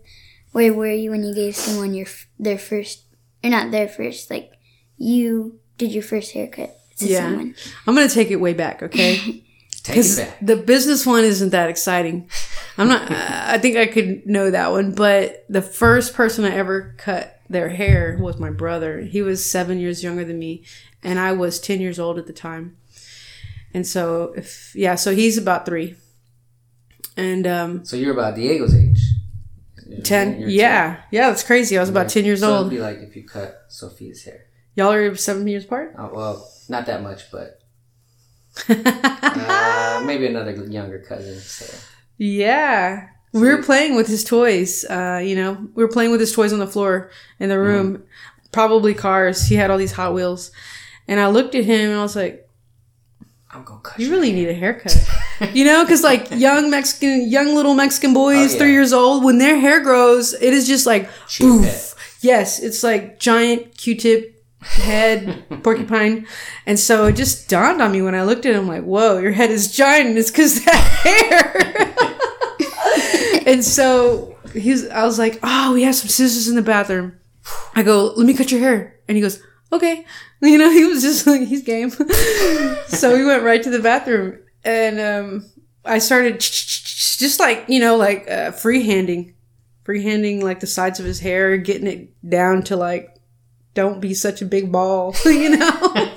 [0.52, 2.06] where were you when you gave someone your
[2.38, 3.02] their first
[3.42, 4.30] or not their first?
[4.30, 4.52] Like
[4.96, 7.20] you did your first haircut to Yeah.
[7.24, 7.54] someone.
[7.86, 9.16] I'm going to take it way back, okay?
[9.84, 10.38] Take it Because back.
[10.40, 12.30] the business one isn't that exciting.
[12.78, 13.02] I'm not.
[13.10, 17.68] I think I could know that one, but the first person I ever cut their
[17.70, 19.00] hair was my brother.
[19.00, 20.64] He was seven years younger than me,
[21.02, 22.76] and I was ten years old at the time.
[23.72, 25.96] And so, if yeah, so he's about three,
[27.16, 29.00] and um, So you're about Diego's age.
[29.86, 32.80] You're- 10 you're yeah yeah that's crazy i was about 10 years So it'd be
[32.80, 34.46] like if you cut Sophia's hair.
[34.74, 37.60] y'all are seven years apart Oh, well, not that much, but
[38.68, 41.38] uh, maybe another younger cousin.
[41.38, 41.66] So.
[42.16, 43.08] Yeah.
[43.34, 44.84] We were playing with his toys.
[44.84, 48.04] Uh, you know, we were playing with his toys on the floor in the room,
[48.52, 49.46] probably cars.
[49.48, 50.50] He had all these Hot Wheels.
[51.08, 52.48] And I looked at him and I was like,
[53.50, 54.12] I'm gonna cut you you.
[54.12, 54.96] really need a haircut.
[55.52, 58.58] you know, because like young Mexican, young little Mexican boys, Oh, yeah.
[58.58, 61.94] three years old, when their hair grows, it is just like, head.
[62.20, 66.26] Yes, it's like giant Q-tip head porcupine.
[66.66, 69.32] And so it just dawned on me when I looked at him like, whoa, your
[69.32, 71.93] head is giant it's because that hair.
[73.46, 77.18] and so he's I was like, oh, we have some scissors in the bathroom.
[77.74, 78.98] I go, let me cut your hair.
[79.08, 80.04] And he goes, okay.
[80.42, 81.88] You know, he was just like, he's game.
[82.86, 85.50] so we went right to the bathroom and um,
[85.86, 89.32] I started just like, you know, like uh, freehanding,
[89.86, 93.16] freehanding like the sides of his hair, getting it down to like,
[93.72, 96.14] don't be such a big ball, you know?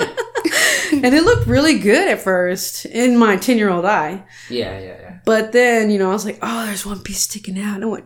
[1.03, 4.23] and it looked really good at first in my 10 year old eye.
[4.49, 5.19] Yeah, yeah, yeah.
[5.25, 7.75] But then, you know, I was like, oh, there's one piece sticking out.
[7.75, 8.05] And I went,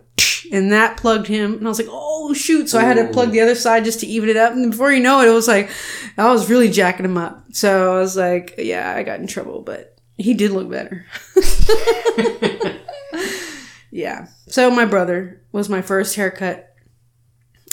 [0.52, 1.54] and that plugged him.
[1.54, 2.70] And I was like, oh, shoot.
[2.70, 4.54] So I had to plug the other side just to even it up.
[4.54, 5.70] And before you know it, it was like,
[6.18, 7.46] I was really jacking him up.
[7.54, 11.06] So I was like, yeah, I got in trouble, but he did look better.
[13.92, 14.28] yeah.
[14.48, 16.71] So my brother was my first haircut.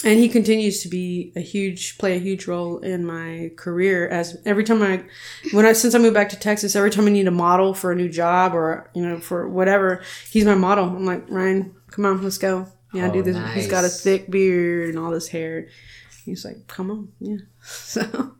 [0.04, 4.08] And he continues to be a huge, play a huge role in my career.
[4.08, 5.02] As every time I,
[5.52, 7.90] when I, since I moved back to Texas, every time I need a model for
[7.90, 10.84] a new job or, you know, for whatever, he's my model.
[10.84, 12.68] I'm like, Ryan, come on, let's go.
[12.92, 13.36] Yeah, Oh, do this.
[13.54, 15.66] He's got a thick beard and all this hair.
[16.24, 17.08] He's like, come on.
[17.18, 17.36] Yeah.
[17.60, 18.34] So,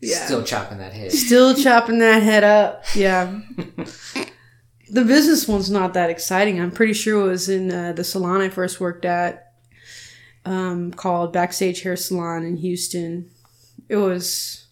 [0.00, 0.24] yeah.
[0.26, 1.12] Still chopping that head.
[1.12, 2.84] Still chopping that head up.
[2.94, 3.40] Yeah.
[4.90, 6.60] the business one's not that exciting.
[6.60, 9.47] I'm pretty sure it was in uh, the salon I first worked at
[10.44, 13.30] um, called Backstage Hair Salon in Houston.
[13.88, 14.66] It was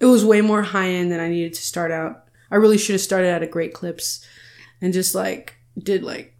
[0.00, 2.24] it was way more high end than I needed to start out.
[2.50, 4.24] I really should have started out at Great Clips
[4.80, 6.34] and just like did like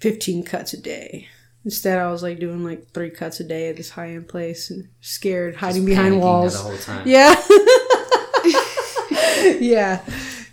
[0.00, 1.28] 15 cuts a day.
[1.64, 4.70] Instead, I was like doing like three cuts a day at this high end place
[4.70, 6.54] and scared, hiding behind walls.
[6.54, 7.06] The whole time.
[7.06, 7.34] Yeah.
[9.60, 10.04] yeah.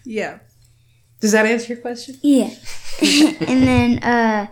[0.04, 0.40] Yeah.
[1.20, 2.18] Does that answer your question?
[2.22, 2.50] Yeah.
[3.02, 4.48] and then, uh,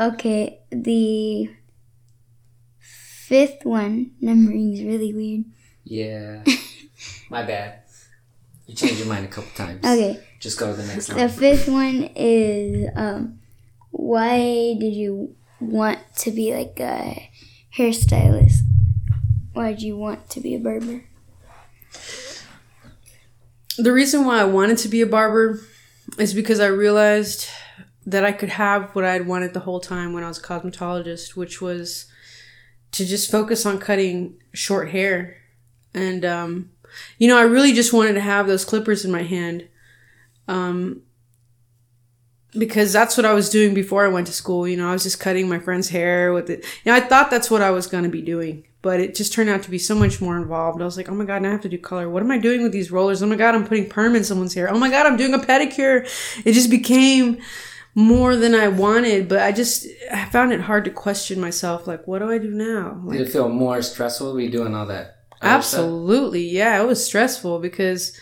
[0.00, 1.50] okay, the
[2.78, 5.44] fifth one, numbering is really weird.
[5.84, 6.44] Yeah.
[7.30, 7.82] My bad.
[8.66, 9.84] You changed your mind a couple times.
[9.84, 11.18] Okay, Just go to the next one.
[11.18, 13.40] the fifth one is, um,
[13.90, 14.38] why
[14.78, 17.30] did you want to be like a
[17.76, 18.58] hairstylist?
[19.52, 21.02] Why did you want to be a barber?
[23.76, 25.60] The reason why I wanted to be a barber
[26.18, 27.48] is because I realized
[28.06, 31.36] that I could have what I'd wanted the whole time when I was a cosmetologist,
[31.36, 32.06] which was
[32.92, 35.36] to just focus on cutting short hair.
[35.94, 36.70] And, um,
[37.18, 39.68] you know, I really just wanted to have those clippers in my hand.
[40.48, 41.02] Um,
[42.52, 44.66] because that's what I was doing before I went to school.
[44.66, 46.64] You know, I was just cutting my friend's hair with it.
[46.84, 49.32] You know, I thought that's what I was going to be doing, but it just
[49.32, 50.82] turned out to be so much more involved.
[50.82, 52.10] I was like, oh my God, I have to do color.
[52.10, 53.22] What am I doing with these rollers?
[53.22, 54.68] Oh my God, I'm putting perm in someone's hair.
[54.68, 56.04] Oh my God, I'm doing a pedicure.
[56.44, 57.40] It just became
[57.94, 61.86] more than I wanted, but I just, I found it hard to question myself.
[61.86, 63.00] Like, what do I do now?
[63.04, 64.32] Like, Did it feel more stressful?
[64.32, 65.20] Were you doing all that?
[65.42, 65.80] other stuff?
[65.80, 66.48] Absolutely.
[66.48, 68.18] Yeah, it was stressful because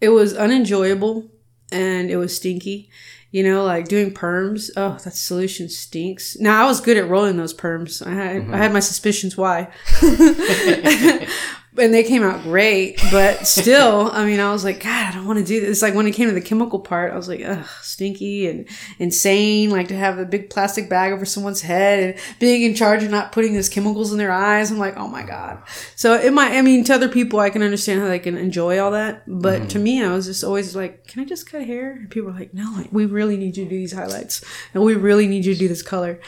[0.00, 1.30] it was unenjoyable
[1.72, 2.90] and it was stinky.
[3.30, 4.70] You know, like doing perms.
[4.76, 6.36] Oh, that solution stinks.
[6.38, 8.06] Now I was good at rolling those perms.
[8.06, 8.52] I had I mm-hmm.
[8.52, 9.72] had my suspicions why.
[11.76, 15.26] and they came out great, but still, I mean, I was like, God, I don't
[15.26, 15.82] want to do this.
[15.82, 19.70] Like when it came to the chemical part, I was like, ugh, stinky and insane.
[19.70, 23.10] Like to have a big plastic bag over someone's head and being in charge of
[23.10, 24.70] not putting those chemicals in their eyes.
[24.70, 25.62] I'm like, oh my God.
[25.96, 28.78] So it might, I mean, to other people, I can understand how they can enjoy
[28.78, 29.24] all that.
[29.26, 29.68] But mm-hmm.
[29.68, 31.92] to me, I was just always like, can I just cut hair?
[31.92, 34.84] And people were like, no, like, we really need you to do these highlights and
[34.84, 36.20] we really need you to do this color.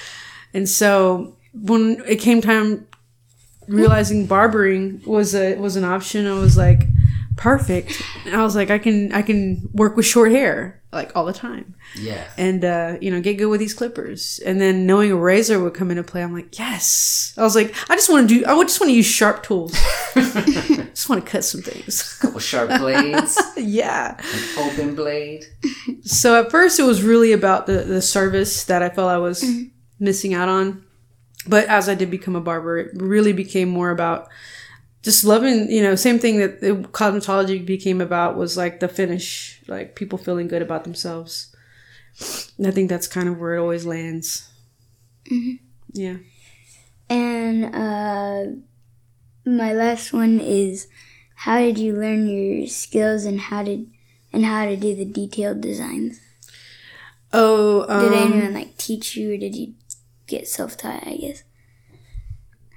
[0.53, 2.87] And so when it came time
[3.69, 6.83] realizing barbering was a was an option, I was like,
[7.37, 8.01] perfect.
[8.25, 11.33] And I was like, I can I can work with short hair like all the
[11.33, 12.25] time, Yeah.
[12.39, 14.41] and uh, you know get good with these clippers.
[14.47, 17.35] And then knowing a razor would come into play, I'm like, yes.
[17.37, 18.47] I was like, I just want to do.
[18.47, 19.73] I would just want to use sharp tools.
[20.15, 22.15] just want to cut some things.
[22.19, 24.17] Couple sharp blades, yeah.
[24.19, 25.45] an open blade.
[26.03, 29.45] So at first it was really about the, the service that I felt I was
[30.01, 30.83] missing out on.
[31.49, 34.29] But as I did become a barber, it really became more about
[35.03, 39.61] just loving, you know, same thing that the cosmetology became about was like the finish,
[39.69, 41.55] like people feeling good about themselves.
[42.59, 44.51] And I think that's kind of where it always lands.
[45.93, 46.17] Yeah.
[47.09, 48.45] And uh,
[49.45, 50.89] my last one is
[51.37, 53.91] how did you learn your skills and how did
[54.33, 56.21] and how to do the detailed designs?
[57.33, 59.75] Oh, um, Did anyone like teach you or did you
[60.27, 61.07] get self taught?
[61.07, 61.43] I guess.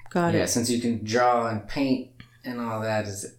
[0.10, 0.48] got Yeah, it.
[0.48, 2.12] since you can draw and paint
[2.44, 3.36] and all that, is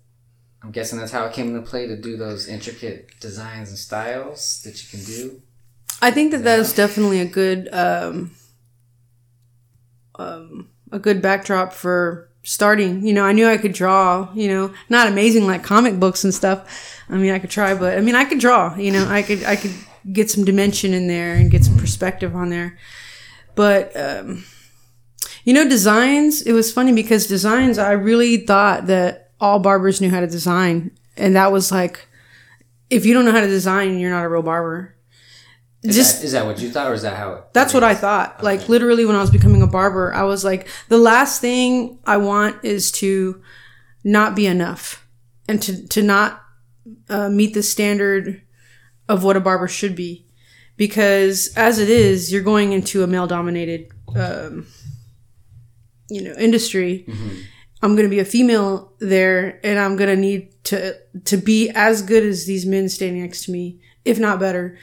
[0.63, 4.63] I'm guessing that's how it came into play to do those intricate designs and styles
[4.65, 5.43] that you can do.
[6.03, 8.33] I think that that's definitely a good um,
[10.17, 13.07] um, a good backdrop for starting.
[13.07, 14.29] You know, I knew I could draw.
[14.35, 16.99] You know, not amazing like comic books and stuff.
[17.09, 18.75] I mean, I could try, but I mean, I could draw.
[18.77, 19.73] You know, I could I could
[20.13, 22.79] get some dimension in there and get some perspective on there.
[23.61, 24.47] But um,
[25.45, 26.41] you know, designs.
[26.41, 27.77] It was funny because designs.
[27.77, 32.09] I really thought that all barbers knew how to design, and that was like,
[32.89, 34.97] if you don't know how to design, you're not a real barber.
[35.83, 37.35] Is, Just that, is that what you thought, or is that how?
[37.35, 38.43] It, that's what I thought.
[38.43, 42.17] Like literally when I was becoming a barber, I was like, the last thing I
[42.17, 43.43] want is to
[44.03, 45.07] not be enough
[45.47, 46.43] and to, to not
[47.11, 48.41] uh, meet the standard
[49.07, 50.30] of what a barber should be.
[50.81, 54.67] Because as it is, you're going into a male dominated, um,
[56.09, 57.05] you know, industry.
[57.83, 61.69] I'm going to be a female there and I'm going to need to, to be
[61.75, 64.79] as good as these men standing next to me, if not better.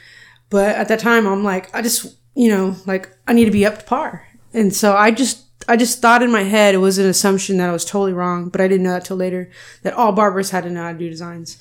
[0.50, 3.66] But at that time, I'm like, I just, you know, like I need to be
[3.66, 4.24] up to par.
[4.54, 7.70] And so I just, I just thought in my head it was an assumption that
[7.70, 9.50] I was totally wrong, but I didn't know that till later
[9.82, 11.58] that all barbers had to know how to do designs.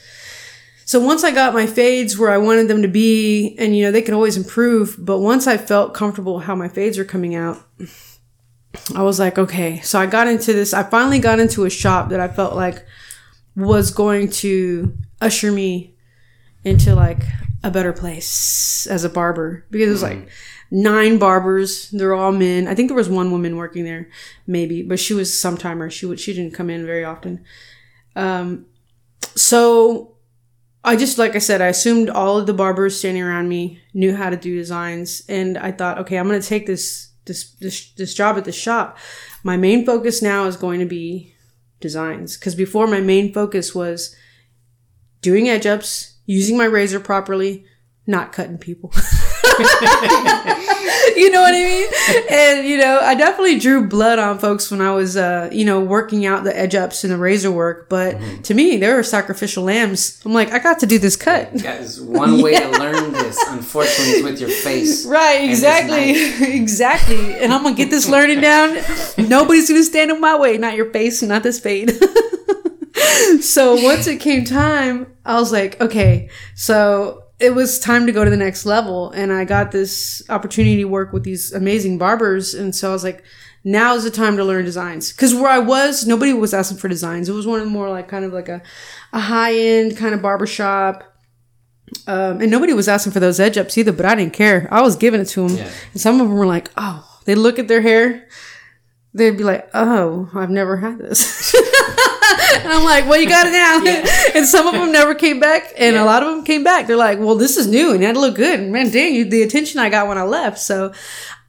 [0.88, 3.92] So once I got my fades where I wanted them to be, and you know,
[3.92, 7.62] they could always improve, but once I felt comfortable how my fades are coming out,
[8.96, 9.82] I was like, okay.
[9.82, 12.86] So I got into this, I finally got into a shop that I felt like
[13.54, 15.94] was going to usher me
[16.64, 17.22] into like
[17.66, 20.30] a better place as a barber because it was like
[20.72, 21.90] nine barbers.
[21.90, 22.66] They're all men.
[22.66, 24.08] I think there was one woman working there,
[24.46, 25.90] maybe, but she was some timer.
[25.90, 27.44] She would she didn't come in very often.
[28.16, 28.68] Um,
[29.36, 30.14] so
[30.88, 34.16] I just like I said, I assumed all of the barbers standing around me knew
[34.16, 38.14] how to do designs, and I thought, okay, I'm gonna take this this this this
[38.14, 38.98] job at the shop.
[39.44, 41.36] My main focus now is going to be
[41.82, 44.16] designs because before my main focus was
[45.22, 47.66] doing edge ups, using my razor properly,
[48.08, 48.94] not cutting people.
[51.16, 51.88] you know what I mean?
[52.30, 55.80] And you know, I definitely drew blood on folks when I was uh, you know,
[55.80, 58.42] working out the edge ups and the razor work, but Mm-hmm.
[58.44, 60.22] to me, they were sacrificial lambs.
[60.26, 61.52] I'm like, I got to do this cut.
[61.54, 63.38] That is one way to learn this.
[63.50, 65.06] Unfortunately, is with your face.
[65.06, 66.12] Right, exactly.
[66.56, 67.36] exactly.
[67.36, 68.78] And I'm gonna get this learning down.
[69.18, 71.92] Nobody's gonna stand in my way, not your face, not this fade.
[73.42, 78.24] so once it came time, I was like, okay, so it was time to go
[78.24, 79.12] to the next level.
[79.12, 82.54] And I got this opportunity to work with these amazing barbers.
[82.54, 83.24] And so I was like,
[83.64, 85.12] now is the time to learn designs.
[85.14, 87.30] Cause where I was, nobody was asking for designs.
[87.30, 88.62] It was one of the more like kind of like a,
[89.14, 91.04] a high end kind of barbershop.
[92.06, 94.68] Um, and nobody was asking for those edge ups either, but I didn't care.
[94.72, 95.58] I was giving it to them.
[95.58, 95.72] Yeah.
[95.92, 98.28] And some of them were like, oh, they look at their hair.
[99.14, 101.56] They'd be like, oh, I've never had this.
[102.56, 103.82] and I'm like, well, you got it now.
[104.36, 105.72] and some of them never came back.
[105.78, 106.04] And Yeah.
[106.04, 106.88] a lot of them came back.
[106.88, 108.60] They're like, well, this is new and that look good.
[108.60, 110.60] And man, dang, you, the attention I got when I left.
[110.60, 110.94] So,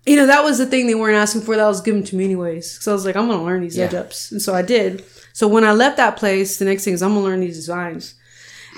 [0.07, 1.57] you know, that was the thing they weren't asking for.
[1.57, 2.81] That was given to me anyways.
[2.83, 4.33] So I was like, I'm going to learn these edge ups.
[4.33, 5.05] And so I did.
[5.33, 7.57] So when I left that place, the next thing is I'm going to learn these
[7.57, 8.15] designs.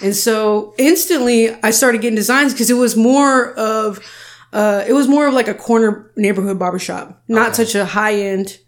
[0.03, 4.01] And so instantly I started getting designs because it was more of,
[4.53, 7.65] uh, it was more of like a corner neighborhood barbershop, not Okay.
[7.65, 8.59] such a high end,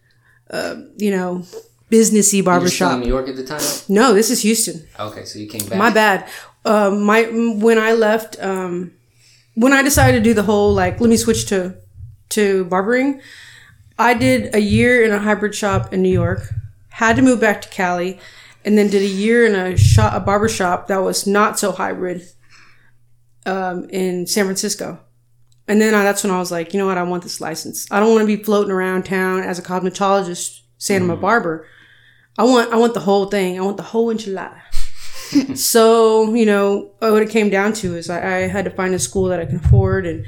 [0.51, 1.45] uh, you know,
[1.93, 2.99] businessy barbershop.
[2.99, 3.61] New York at the time.
[3.89, 4.87] No, this is Houston.
[4.99, 5.79] Okay, so you came back.
[5.79, 6.29] My bad.
[6.65, 8.93] Um, my when I left, um,
[9.55, 11.77] when I decided to do the whole like, let me switch to
[12.31, 13.21] to barbering.
[13.99, 16.49] I did a year in a hybrid shop in New York.
[16.89, 18.19] Had to move back to Cali,
[18.65, 21.73] and then did a year in a shop, a barber shop that was not so
[21.73, 22.23] hybrid,
[23.45, 24.99] um, in San Francisco.
[25.69, 26.99] And then I, that's when I was like, you know what?
[26.99, 27.87] I want this license.
[27.91, 31.67] I don't want to be floating around town as a cosmetologist saying I'm a barber.
[32.39, 33.59] I want I want the whole thing.
[33.59, 34.61] I want the whole enchilada.
[35.57, 38.99] so you know what it came down to is I, I had to find a
[38.99, 40.25] school that I can afford, and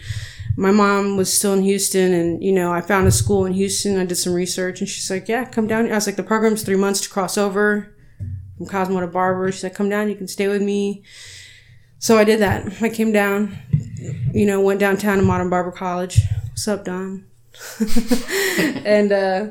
[0.57, 3.99] my mom was still in Houston, and you know I found a school in Houston.
[3.99, 6.63] I did some research, and she's like, "Yeah, come down." I was like, "The program's
[6.63, 7.95] three months to cross over
[8.59, 11.05] from Cosmo to Barber." She's like, "Come down, you can stay with me."
[11.99, 12.83] So I did that.
[12.83, 13.57] I came down,
[14.35, 16.21] you know, went downtown to Modern Barber College.
[16.51, 17.25] What's up, Don?
[18.85, 19.47] and uh,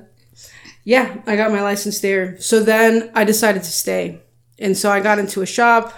[0.83, 2.39] yeah, I got my license there.
[2.39, 4.21] So then I decided to stay.
[4.59, 5.93] And so I got into a shop.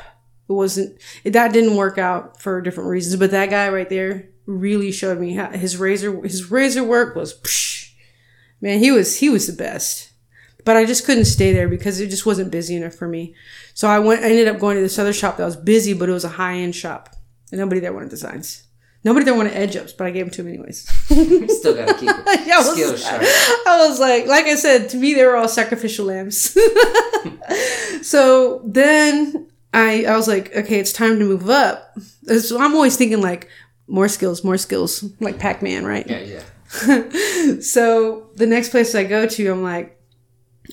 [0.47, 4.29] It wasn't, it, that didn't work out for different reasons, but that guy right there
[4.45, 7.91] really showed me how his razor, his razor work was, psh,
[8.61, 10.11] man, he was, he was the best.
[10.63, 13.35] But I just couldn't stay there because it just wasn't busy enough for me.
[13.73, 16.09] So I went, I ended up going to this other shop that was busy, but
[16.09, 17.15] it was a high end shop.
[17.51, 18.64] And nobody there wanted designs.
[19.05, 20.89] Nobody there to edge ups, but I gave them to them anyways.
[21.59, 22.47] Still gotta keep it.
[22.47, 23.21] Yeah, I was- Skill sharp.
[23.21, 26.57] I was like, like I said, to me, they were all sacrificial lambs.
[28.01, 31.95] so then I, I was like, okay, it's time to move up.
[32.39, 33.47] So I'm always thinking like
[33.87, 36.07] more skills, more skills, like Pac Man, right?
[36.09, 37.59] Yeah, yeah.
[37.61, 40.01] so the next place I go to, I'm like,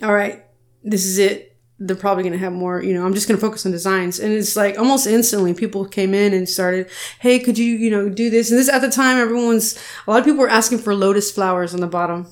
[0.03, 0.45] all right,
[0.83, 1.52] this is it.
[1.85, 4.21] They're probably going to have more, you know, I'm just going to focus on designs.
[4.21, 8.09] And it's like almost instantly people came in and started, Hey, could you, you know,
[8.09, 8.51] do this?
[8.51, 11.75] And this at the time, everyone's, a lot of people were asking for lotus flowers
[11.75, 12.27] on the bottom.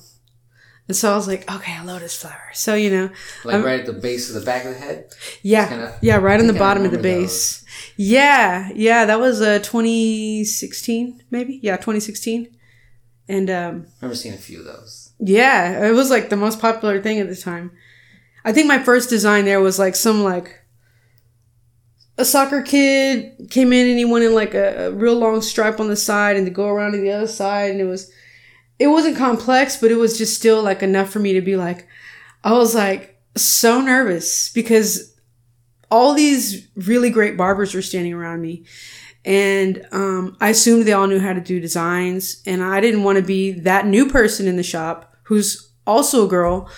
[0.88, 2.50] And so I was like, okay, a lotus flower.
[2.52, 3.10] So, you know,
[3.44, 5.12] Like right at the base of the back of the head.
[5.42, 7.64] yeah, kinda- yeah, right on the bottom of the base.
[7.96, 11.60] Yeah, yeah, that was uh 2016, maybe.
[11.62, 12.48] Yeah, 2016.
[13.28, 15.12] And um I remember seen a few of those.
[15.20, 17.70] yeah, it was like the most popular thing at the time.
[18.44, 20.60] I think my first design there was like some like
[22.18, 25.88] a soccer kid came in and he wanted like a, a real long stripe on
[25.88, 28.10] the side and to go around to the other side and it was
[28.78, 31.86] it wasn't complex but it was just still like enough for me to be like
[32.44, 35.14] I was like so nervous because
[35.90, 38.64] all these really great barbers were standing around me.
[39.24, 43.16] And um, I assumed they all knew how to do designs, and I didn't want
[43.16, 46.70] to be that new person in the shop who's also a girl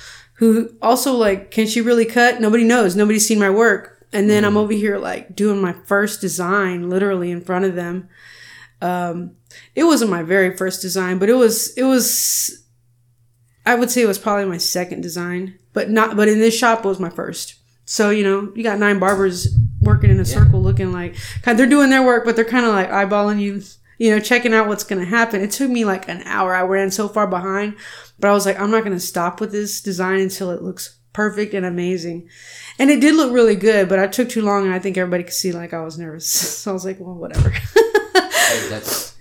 [0.43, 2.41] who also like, can she really cut?
[2.41, 2.97] Nobody knows.
[2.97, 7.31] Nobody's seen my work, and then I'm over here like doing my first design, literally
[7.31, 8.09] in front of them.
[8.81, 9.37] Um,
[9.77, 12.67] it wasn't my very first design, but it was it was.
[13.65, 16.17] I would say it was probably my second design, but not.
[16.17, 17.55] But in this shop, was my first.
[17.85, 19.47] So you know, you got nine barbers
[19.81, 21.57] working in a circle, looking like kind.
[21.57, 23.63] They're doing their work, but they're kind of like eyeballing you.
[23.99, 25.41] You know, checking out what's gonna happen.
[25.41, 26.55] It took me like an hour.
[26.55, 27.77] I ran so far behind,
[28.19, 31.55] but I was like, I'm not gonna stop with this design until it looks perfect
[31.55, 32.29] and amazing.
[32.79, 35.25] And it did look really good, but I took too long and I think everybody
[35.25, 36.27] could see like I was nervous.
[36.63, 37.51] So I was like, well, whatever.
[37.51, 39.17] Hey, that's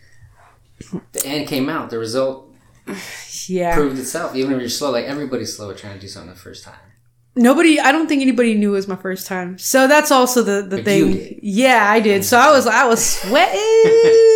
[1.11, 1.89] the end came out.
[1.89, 2.53] The result
[3.47, 3.75] yeah.
[3.75, 4.35] proved itself.
[4.35, 6.75] Even if you're slow, like everybody's slow at trying to do something the first time.
[7.35, 9.57] Nobody, I don't think anybody knew it was my first time.
[9.57, 11.39] So that's also the, the But thing.
[11.41, 12.21] Yeah, I did.
[12.21, 12.25] Mm.
[12.25, 14.30] So I was, I was sweating.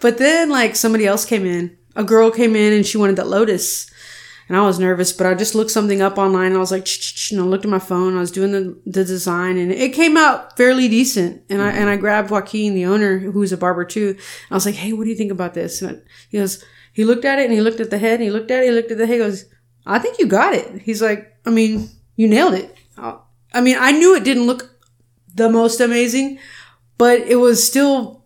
[0.00, 1.76] But then like somebody else came in.
[1.96, 3.90] A girl came in and she wanted that Lotus.
[4.48, 6.86] And I was nervous, but I just looked something up online and I was like,
[6.86, 8.16] "Ch-ch-ch," and I looked at my phone.
[8.16, 11.42] I was doing the, the design and it came out fairly decent.
[11.50, 11.78] And I, mm-hmm.
[11.80, 14.08] and I grabbed Joaquin, the owner, who's a barber too.
[14.08, 14.18] And
[14.50, 15.82] I was like, Hey, what do you think about this?
[15.82, 18.22] And I- he goes, he looked at it and he looked at the head and
[18.22, 19.44] he looked at it, he looked at the head, he goes,
[19.86, 20.82] I think you got it.
[20.82, 22.74] He's like, I mean, you nailed it.
[23.52, 24.78] I mean, I knew it didn't look
[25.34, 26.38] the most amazing,
[26.98, 28.17] but it was still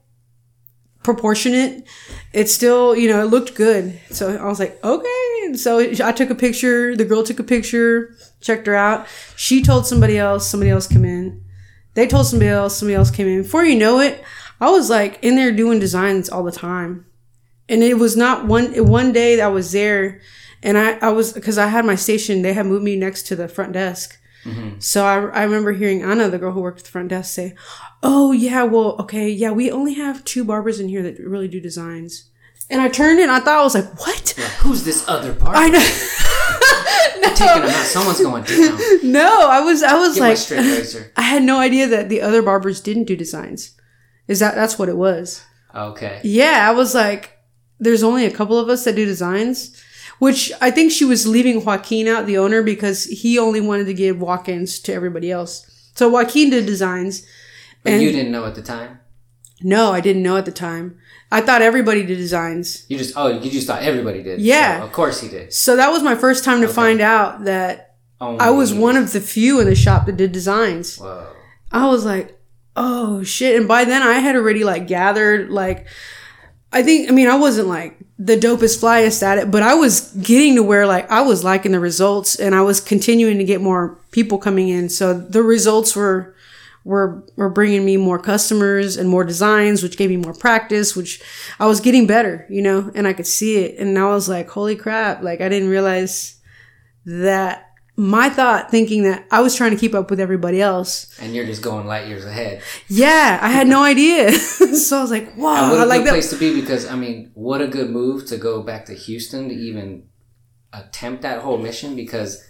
[1.02, 1.86] proportionate.
[2.32, 4.00] It still, you know, it looked good.
[4.10, 5.40] So I was like, okay.
[5.44, 6.96] And so I took a picture.
[6.96, 9.06] The girl took a picture, checked her out.
[9.36, 10.48] She told somebody else.
[10.48, 11.42] Somebody else came in.
[11.94, 12.76] They told somebody else.
[12.76, 13.42] Somebody else came in.
[13.42, 14.22] Before you know it,
[14.60, 17.06] I was like in there doing designs all the time.
[17.68, 20.20] And it was not one one day that I was there,
[20.62, 22.42] and I I was because I had my station.
[22.42, 24.20] They had moved me next to the front desk.
[24.44, 24.80] Mm-hmm.
[24.80, 27.54] So I, I remember hearing Anna, the girl who worked at the front desk, say,
[28.02, 31.60] "Oh yeah, well okay, yeah, we only have two barbers in here that really do
[31.60, 32.30] designs."
[32.68, 35.56] And I turned and I thought I was like, "What?" Like, who's this other part?
[35.56, 35.78] I know.
[37.34, 37.86] Taking them out.
[37.86, 38.78] Someone's going down.
[39.12, 41.12] no, I was I was Get like, straight razor.
[41.16, 43.74] I had no idea that the other barbers didn't do designs.
[44.28, 45.44] Is that that's what it was?
[45.74, 46.20] Okay.
[46.24, 47.38] Yeah, I was like,
[47.78, 49.82] there's only a couple of us that do designs,
[50.18, 53.94] which I think she was leaving Joaquin out, the owner, because he only wanted to
[53.94, 55.66] give walk-ins to everybody else.
[55.94, 57.26] So Joaquin did designs.
[57.82, 59.00] But And- you didn't know at the time.
[59.62, 60.96] No, I didn't know at the time.
[61.30, 62.84] I thought everybody did designs.
[62.88, 64.40] You just oh you just thought everybody did.
[64.40, 64.80] Yeah.
[64.80, 65.52] So, of course he did.
[65.52, 69.20] So that was my first time to find out that I was one of the
[69.20, 70.98] few in the shop that did designs.
[70.98, 71.26] Whoa.
[71.72, 72.38] I was like,
[72.76, 73.56] oh shit.
[73.56, 75.86] And by then I had already like gathered like
[76.72, 80.12] I think I mean I wasn't like the dopest flyest at it, but I was
[80.12, 83.60] getting to where like I was liking the results and I was continuing to get
[83.60, 84.88] more people coming in.
[84.88, 86.34] So the results were
[86.84, 91.20] were were bringing me more customers and more designs, which gave me more practice, which
[91.60, 93.78] I was getting better, you know, and I could see it.
[93.78, 96.40] And I was like, holy crap, like I didn't realize
[97.04, 97.71] that
[98.02, 101.46] my thought thinking that I was trying to keep up with everybody else And you're
[101.46, 102.62] just going light years ahead.
[102.88, 104.32] yeah, I had no idea.
[104.86, 106.12] so I was like, And wow, what I a like good that.
[106.12, 109.48] place to be because I mean, what a good move to go back to Houston
[109.48, 110.08] to even
[110.72, 112.42] attempt that whole mission because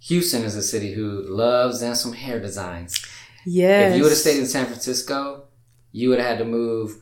[0.00, 3.04] Houston is a city who loves them some hair designs.
[3.46, 3.92] Yes.
[3.92, 5.44] If you would have stayed in San Francisco,
[5.92, 6.96] you would have had to move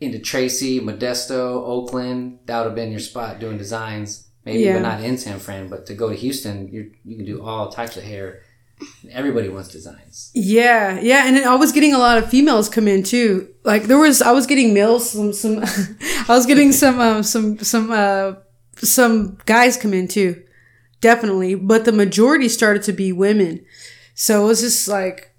[0.00, 2.40] into Tracy, Modesto, Oakland.
[2.46, 4.28] That would have been your spot doing designs.
[4.44, 4.74] Maybe Yeah.
[4.74, 5.68] but not in San Fran.
[5.68, 8.40] But to go to Houston, you you can do all types of hair.
[9.10, 10.30] Everybody wants designs.
[10.34, 13.48] Yeah, yeah, and I was getting a lot of females come in too.
[13.64, 17.58] Like there was, I was getting males, some, some, I was getting some, um, some,
[17.60, 18.32] some, uh,
[18.76, 20.42] some guys come in too,
[21.00, 21.54] definitely.
[21.54, 23.64] But the majority started to be women,
[24.14, 25.30] so it was just like,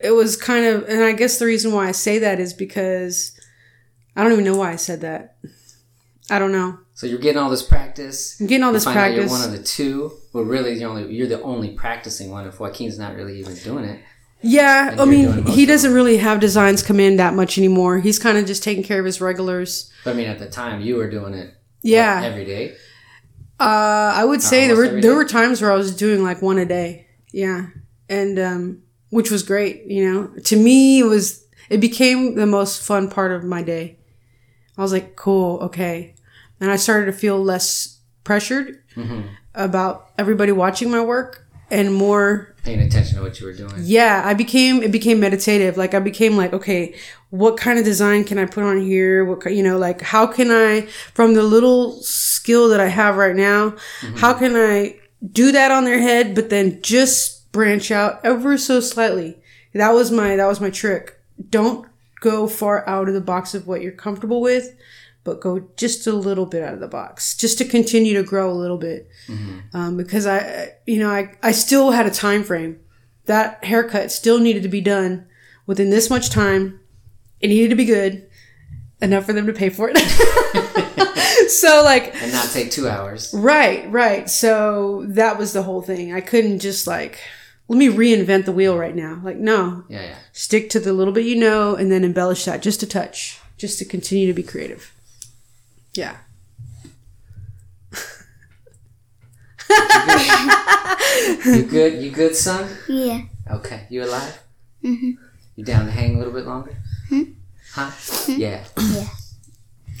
[0.00, 3.38] it was kind of, and I guess the reason why I say that is because
[4.16, 5.36] I don't even know why I said that.
[6.30, 6.78] I don't know.
[6.96, 8.40] So you're getting all this practice.
[8.40, 9.30] I'm getting all this practice.
[9.30, 10.12] You're one of the two.
[10.32, 12.46] Well, really, you're only you're the only practicing one.
[12.46, 14.00] If Joaquin's not really even doing it,
[14.42, 17.98] Yeah, I mean, he doesn't really have designs come in that much anymore.
[17.98, 19.90] He's kind of just taking care of his regulars.
[20.04, 21.46] but I mean, at the time, you were doing it.
[21.46, 22.20] what, Yeah.
[22.22, 22.76] every day.
[23.60, 25.08] Uh, I would say there were there day?
[25.10, 27.06] were times where I was doing like one a day.
[27.32, 27.66] Yeah,
[28.08, 29.84] and um, which was great.
[29.86, 33.98] You know, to me it was it became the most fun part of my day.
[34.76, 36.13] I was like, cool, okay,
[36.64, 39.28] and I started to feel less pressured mm-hmm.
[39.54, 43.74] about everybody watching my work and more Paying attention to what you were doing.
[43.80, 45.76] yeah i became it became meditative.
[45.76, 46.94] Like i became like okay
[47.28, 49.26] what kind of design can i put on here?
[49.26, 53.36] What you know like how can i from the little skill that i have right
[53.36, 54.16] now mm-hmm.
[54.16, 54.96] how can i
[55.32, 59.38] do that on their head but then just branch out ever so slightly?
[59.74, 61.20] That was my that was my trick.
[61.50, 61.86] Don't
[62.20, 64.74] go far out of the box of what you're comfortable with
[65.24, 68.50] but go just a little bit out of the box just to continue to grow
[68.50, 69.08] a little bit
[69.72, 72.78] um, because I, you know, I, I still had a time frame.
[73.24, 75.26] That haircut still needed to be done
[75.66, 76.78] within this much time.
[77.40, 78.28] It needed to be good
[79.00, 79.96] enough for them to pay for it.
[81.50, 83.32] so like, And not take two hours.
[83.34, 84.28] right, right.
[84.28, 86.12] So that was the whole thing.
[86.12, 87.18] I couldn't just like,
[87.68, 89.20] let me reinvent the wheel right now.
[89.24, 90.14] Like, no, Yeah, yeah.
[90.32, 93.78] stick to the little bit you know and then embellish that just a touch, just
[93.78, 94.92] to continue to be creative.
[95.94, 96.16] Yeah.
[99.68, 102.02] Did you You good?
[102.02, 102.68] You good, son?
[102.88, 103.22] Yeah.
[103.50, 103.86] Okay.
[103.90, 104.38] You alive?
[104.82, 105.12] hmm
[105.56, 106.74] You down to hang a little bit longer?
[107.08, 107.22] Hmm?
[107.72, 107.90] Huh?
[108.28, 108.64] Yeah.
[108.78, 109.08] Yeah.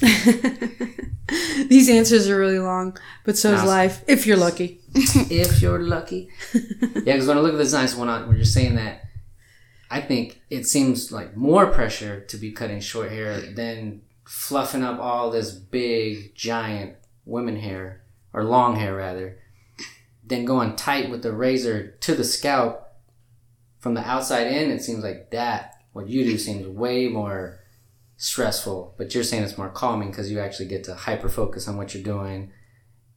[1.68, 3.66] These answers are really long, but so is Nice.
[3.66, 4.80] life, if you're lucky.
[4.94, 6.28] if you're lucky.
[7.04, 9.04] Yeah, because when I look at this nice one, I, when you're saying that,
[9.90, 14.98] I think it seems like more pressure to be cutting short hair than fluffing up
[14.98, 18.02] all this big, giant women hair,
[18.32, 19.38] or long hair rather,
[20.26, 22.80] than going tight with the razor to the scalp
[23.78, 24.70] from the outside in.
[24.70, 27.60] It seems like that, what you do, seems way more
[28.16, 28.94] stressful.
[28.96, 31.94] But you're saying it's more calming because you actually get to hyper focus on what
[31.94, 32.52] you're doing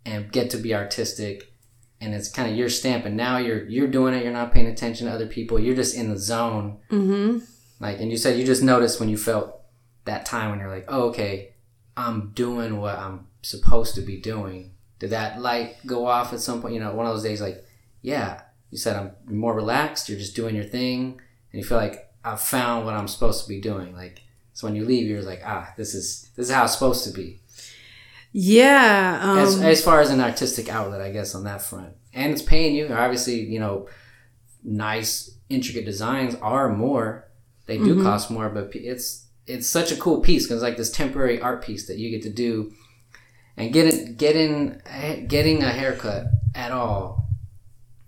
[0.05, 1.53] and get to be artistic
[1.99, 4.67] and it's kind of your stamp and now you're you're doing it you're not paying
[4.67, 7.39] attention to other people you're just in the zone Mm-hmm.
[7.79, 9.56] like and you said you just noticed when you felt
[10.07, 11.53] that time when you're like oh okay
[11.95, 16.61] i'm doing what i'm supposed to be doing did that light go off at some
[16.61, 17.63] point you know one of those days like
[18.01, 18.41] yeah
[18.71, 21.19] you said i'm more relaxed you're just doing your thing
[21.51, 24.21] and you feel like i've found what i'm supposed to be doing like
[24.53, 27.11] so when you leave you're like ah this is this is how it's supposed to
[27.11, 27.39] be
[28.33, 29.19] Yeah.
[29.23, 32.41] Um, as, as far as an artistic outlet, I guess on that front, and it's
[32.41, 32.93] paying you.
[32.93, 33.87] Obviously, you know,
[34.63, 37.29] nice intricate designs are more.
[37.65, 41.41] They do cost more, but it's it's such a cool piece because like this temporary
[41.41, 42.73] art piece that you get to do,
[43.55, 44.81] and getting getting
[45.27, 47.25] getting a haircut at all.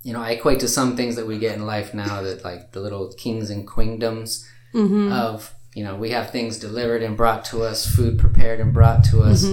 [0.04, 2.72] You know, I equate to some things that we get in life now that like
[2.72, 5.12] the little kings and queendoms mhm.
[5.12, 9.04] of you know we have things delivered and brought to us food prepared and brought
[9.06, 9.44] to us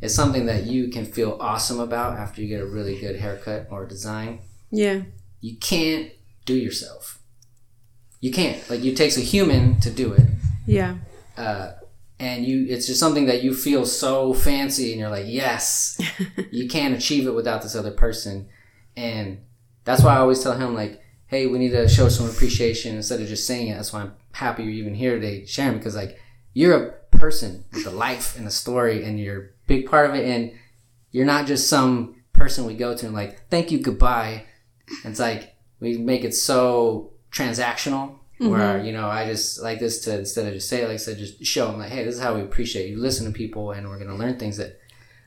[0.00, 3.66] it's something that you can feel awesome about after you get a really good haircut
[3.70, 4.38] or design
[4.70, 5.02] yeah.
[5.40, 6.12] you can't
[6.44, 7.18] do yourself
[8.20, 10.26] you can't like it takes a human to do it
[10.66, 10.96] Yeah.
[11.36, 11.72] Uh,
[12.18, 16.00] and you it's just something that you feel so fancy and you're like yes
[16.50, 18.48] you can't achieve it without this other person.
[18.96, 19.42] And
[19.84, 23.20] that's why i always tell him like hey we need to show some appreciation instead
[23.20, 23.74] of just saying it.
[23.74, 26.20] That's why i'm happy you're even here today sharing because like
[26.52, 30.16] you're a person with a life and a story and you're a big part of
[30.16, 30.24] it.
[30.24, 30.52] And
[31.10, 34.44] you're not just some person we go to and like thank you goodbye.
[35.04, 40.18] It's like we make it so transactional where you know i just like this to
[40.18, 42.20] instead of just say it like i said just show them like hey this is
[42.20, 42.98] how we appreciate you.
[42.98, 44.78] Listen to people and we're going to learn things that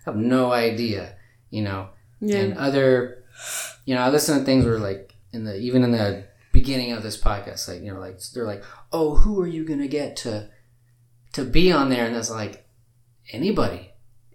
[0.05, 1.16] I have no idea
[1.49, 1.89] you know?
[2.22, 2.38] Yeah.
[2.39, 3.24] and other
[3.86, 7.01] you know i listen to things where like in the even in the beginning of
[7.01, 10.16] this podcast like you know like they're like oh who are you going to get
[10.18, 10.49] to
[11.34, 12.07] to be on there?
[12.07, 12.66] And that's like
[13.32, 13.91] anybody.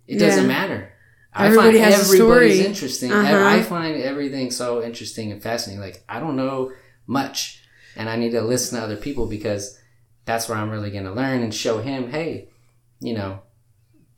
[0.06, 0.48] It doesn't Yeah.
[0.48, 0.92] matter.
[1.34, 3.10] Everybody I find has everybody's interesting.
[3.12, 3.44] Uh-huh.
[3.48, 5.80] I find everything so interesting and fascinating.
[5.80, 6.70] Like i don't know
[7.08, 7.63] much
[7.97, 9.78] and i need to listen to other people because
[10.24, 12.49] that's where i'm really going to learn and show him hey
[13.01, 13.40] you know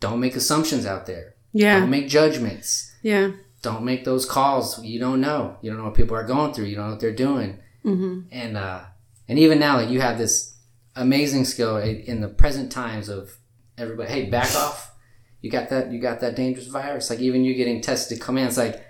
[0.01, 1.35] don't make assumptions out there.
[1.53, 1.81] Yeah.
[1.81, 2.93] don't make judgments.
[3.03, 3.33] Yeah.
[3.63, 4.83] don't make those calls.
[4.85, 5.57] You don't know.
[5.63, 6.67] You don't know what people are going through.
[6.67, 7.59] You don't know what they're doing.
[7.85, 8.23] Mm-hmm.
[8.33, 8.83] and uh
[9.29, 10.57] and even now like you have this
[10.97, 13.37] amazing skill in the present times of
[13.79, 14.93] everybody hey back off.
[15.41, 17.11] You got that you got that dangerous virus.
[17.11, 18.85] Like even you getting tested to come in it's like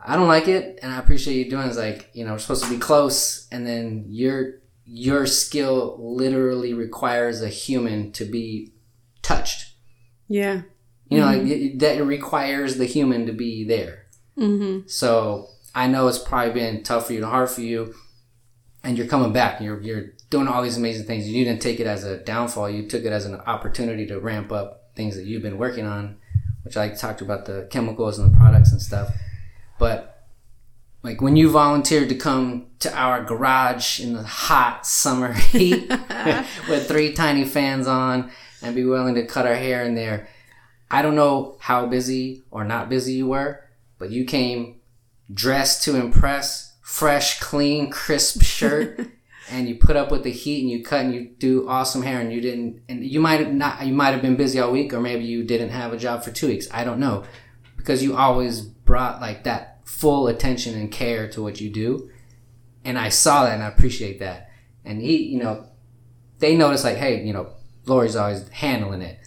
[0.00, 2.64] i don't like it and i appreciate you doing it's like you know we're supposed
[2.64, 8.72] to be close and then your your skill literally requires a human to be
[9.22, 9.72] touched
[10.28, 10.62] Yeah.
[11.10, 14.06] you know like that requires the human to be there
[14.38, 14.86] Mm-hmm.
[14.86, 17.92] so I know it's probably been tough for you and hard for you,
[18.84, 19.60] and you're coming back.
[19.60, 21.28] You're you're doing all these amazing things.
[21.28, 22.70] You didn't take it as a downfall.
[22.70, 26.18] You took it as an opportunity to ramp up things that you've been working on,
[26.62, 29.12] which I talked about the chemicals and the products and stuff.
[29.78, 30.26] But
[31.02, 35.88] like when you volunteered to come to our garage in the hot summer heat
[36.68, 38.30] with three tiny fans on
[38.62, 40.28] and be willing to cut our hair in there.
[40.90, 43.62] I don't know how busy or not busy you were,
[43.98, 44.80] but you came
[45.32, 49.00] dressed to impress, fresh, clean, crisp shirt,
[49.50, 52.20] and you put up with the heat and you cut and you do awesome hair
[52.20, 54.92] and you didn't and you might have not you might have been busy all week
[54.92, 56.68] or maybe you didn't have a job for two weeks.
[56.70, 57.24] I don't know.
[57.88, 62.10] Because you always brought like that full attention and care to what you do.
[62.84, 64.50] And I saw that and I appreciate that.
[64.84, 65.64] And he, you know,
[66.38, 67.54] they notice like, hey, you know,
[67.86, 69.18] Lori's always handling it.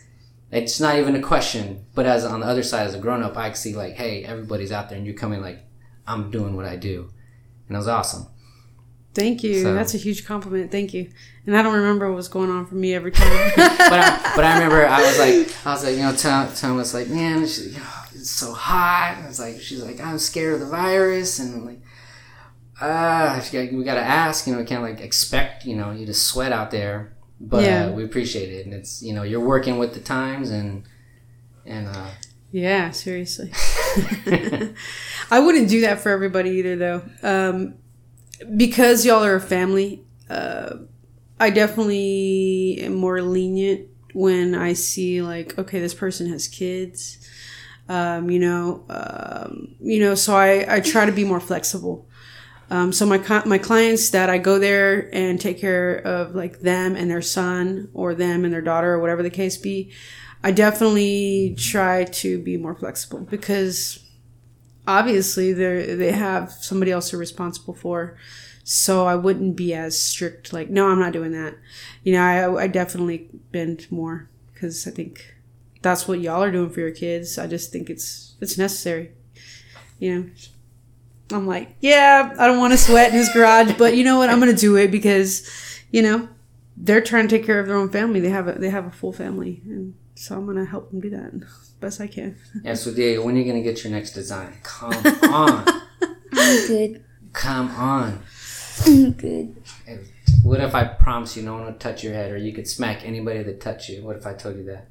[0.51, 1.87] It's not even a question.
[1.95, 4.71] But as on the other side, as a grown up, I see like, hey, everybody's
[4.71, 5.65] out there, and you're coming like,
[6.05, 7.09] I'm doing what I do,
[7.67, 8.27] and it was awesome.
[9.13, 9.61] Thank you.
[9.63, 10.71] So- That's a huge compliment.
[10.71, 11.09] Thank you.
[11.45, 13.51] And I don't remember what was going on for me every time.
[13.55, 16.75] but I, but I remember I was like, I was like, you know, Tom, Tom
[16.77, 17.83] was like, man, you know,
[18.13, 19.15] it's so hot.
[19.17, 21.81] And it's like, she's like, I'm scared of the virus, and I'm like,
[22.79, 26.05] ah, got- we got to ask, you know, we can't like expect, you know, you
[26.05, 27.85] to sweat out there, but Yeah.
[27.87, 30.83] uh, we appreciate it, and it's, you know, you're working with the times, and
[31.65, 32.09] and uh,
[32.51, 33.51] Yeah, seriously.
[35.31, 37.01] I wouldn't do that for everybody either, though.
[37.23, 37.75] Um,
[38.55, 40.77] because y'all are a family, uh,
[41.39, 47.17] I definitely am more lenient when I see like, okay, this person has kids.
[47.89, 52.07] Um, you know, um, you know, so I, I try to be more flexible.
[52.69, 56.95] Um, so my my clients that I go there and take care of like them
[56.95, 59.91] and their son or them and their daughter or whatever the case be,
[60.41, 63.99] I definitely try to be more flexible because
[64.87, 68.17] obviously they they have somebody else they're responsible for.
[68.63, 70.53] So I wouldn't be as strict.
[70.53, 71.55] Like, no, I'm not doing that.
[72.03, 75.35] You know, I I definitely bend more because I think
[75.81, 77.37] that's what y'all are doing for your kids.
[77.37, 79.11] I just think it's it's necessary.
[79.99, 80.29] You know.
[81.33, 84.29] I'm like, yeah, I don't want to sweat in his garage, but you know what?
[84.29, 85.47] I'm gonna do it because,
[85.89, 86.27] you know,
[86.75, 88.19] they're trying to take care of their own family.
[88.19, 91.09] They have a they have a full family, and so I'm gonna help them do
[91.09, 91.31] that
[91.79, 92.35] best I can.
[92.63, 94.53] Yeah, so Diego, when are you gonna get your next design?
[94.63, 94.93] Come
[95.23, 95.65] on,
[96.33, 97.03] I'm good.
[97.33, 98.19] come on.
[98.85, 99.55] I'm good.
[100.43, 103.05] What if I promise you no one would touch your head, or you could smack
[103.05, 104.03] anybody that touch you?
[104.03, 104.87] What if I told you that?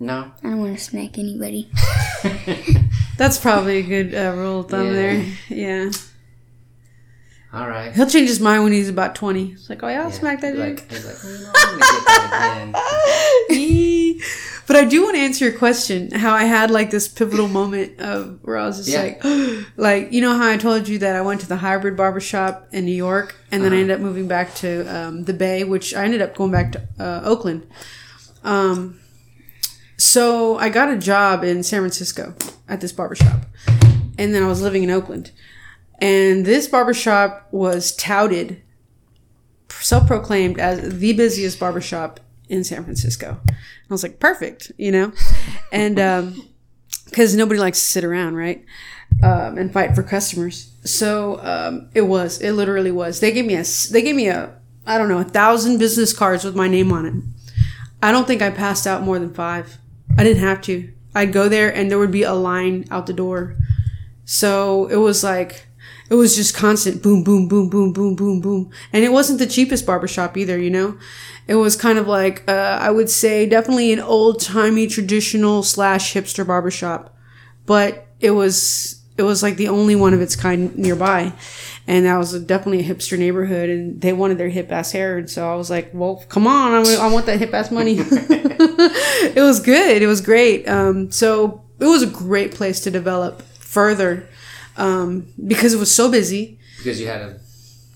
[0.00, 0.32] No.
[0.42, 1.70] I don't want to smack anybody.
[3.16, 4.92] That's probably a good uh, rule of thumb Yeah.
[4.92, 5.26] there.
[5.48, 5.90] Yeah.
[7.54, 7.92] All right.
[7.92, 9.52] He'll change his mind when he's about 20.
[9.52, 10.60] It's like, oh, yeah, I'll Yeah, smack that dude.
[10.60, 12.74] like, he's like, "You know, I'm that
[13.50, 14.20] again.
[14.66, 16.10] But I do want to answer your question.
[16.10, 19.02] How I had like this pivotal moment of where I was just Yeah.
[19.02, 19.22] like,
[19.76, 22.86] like you know how I told you that I went to the hybrid barbershop in
[22.86, 23.80] New York, and then I Uh-huh.
[23.82, 26.82] ended up moving back to um, the Bay, which I ended up going back to
[26.98, 27.66] uh, Oakland.
[28.42, 29.00] Um,
[29.98, 32.34] so I got a job in San Francisco
[32.66, 33.40] at this barbershop,
[34.16, 35.30] and then I was living in Oakland,
[36.04, 38.60] and this barbershop was touted
[39.70, 43.40] self-proclaimed as the busiest barbershop in San Francisco.
[43.48, 43.56] And
[43.88, 45.12] I was like, perfect, you know,
[45.72, 46.46] and um,
[47.06, 48.62] because nobody likes to sit around, right,
[49.22, 50.72] um, and fight for customers.
[50.84, 53.20] So um, it was, it literally was.
[53.20, 56.44] They gave me a, they gave me a, I don't know, a thousand business cards
[56.44, 57.14] with my name on it.
[58.02, 59.78] I don't think I passed out more than five.
[60.18, 60.92] I didn't have to.
[61.14, 63.56] I'd go there and there would be a line out the door.
[64.26, 65.66] So it was like,
[66.10, 68.70] it was just constant boom, boom, boom, boom, boom, boom, boom.
[68.92, 70.98] And it wasn't the cheapest barbershop either, you know?
[71.46, 76.14] It was kind of like, uh, I would say definitely an old timey traditional slash
[76.14, 77.16] hipster barbershop.
[77.66, 81.32] But it was, it was like the only one of its kind nearby.
[81.86, 85.18] And that was definitely a hipster neighborhood and they wanted their hip ass hair.
[85.18, 86.86] And so I was like, well, come on.
[86.86, 87.96] I, want that hip ass money.
[87.98, 90.02] it was good.
[90.02, 90.66] It was great.
[90.66, 94.28] Um, so it was a great place to develop further
[94.76, 96.58] um, because it was so busy.
[96.78, 97.40] because you had to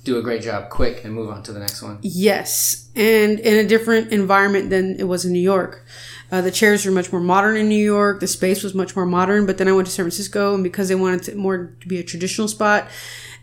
[0.05, 1.99] do a great job quick and move on to the next one.
[2.03, 5.85] Yes, and in a different environment than it was in New York.
[6.31, 8.21] Uh, the chairs were much more modern in New York.
[8.21, 9.47] The space was much more modern.
[9.47, 11.99] But then I went to San Francisco, and because they wanted to more to be
[11.99, 12.89] a traditional spot,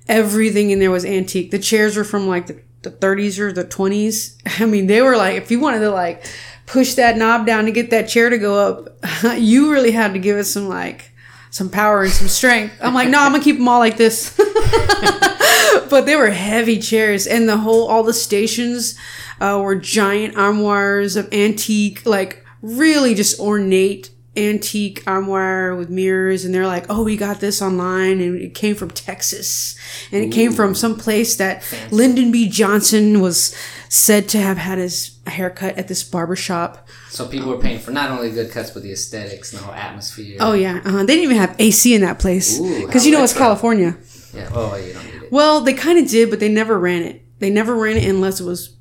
[0.08, 1.52] everything in there was antique.
[1.52, 4.36] The chairs were from like the, the 30s or the 20s.
[4.62, 6.26] I mean, they were like, if you wanted to like
[6.68, 10.20] push that knob down to get that chair to go up, you really had to
[10.20, 11.12] give it some like
[11.56, 12.76] some power and some strength.
[12.82, 14.36] I'm like, no, I'm gonna keep them all like this.
[15.90, 19.00] but they were heavy chairs, and the whole all the stations
[19.40, 26.54] uh, were giant armoires of antique, like really just ornate antique armoire with mirrors and
[26.54, 29.78] they're like oh we got this online and it came from texas
[30.12, 33.56] and it came from some place that lyndon b johnson was
[33.88, 37.92] said to have had his haircut at this barber shop So people were paying for
[37.92, 40.38] not only good cuts, but the aesthetics and the whole atmosphere.
[40.42, 43.34] oh yeah uh, they didn't even have ac in that place because you know it's
[43.34, 43.46] retro.
[43.48, 43.98] california
[44.34, 44.50] yeah.
[44.54, 45.32] Oh, you don't need it.
[45.32, 47.22] Well, they kind of did, but they never ran it.
[47.40, 48.76] They never ran it unless it was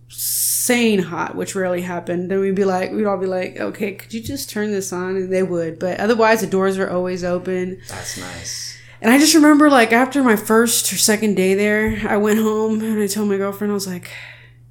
[0.67, 2.31] sane hot, which rarely happened.
[2.31, 5.17] Then we'd be like, we'd all be like, okay, could you just turn this on?
[5.17, 7.81] And they would, but otherwise the doors are always open.
[7.89, 8.79] That's nice.
[9.01, 12.81] And I just remember like after my first or second day there, I went home
[12.81, 14.11] and I told my girlfriend, I was like,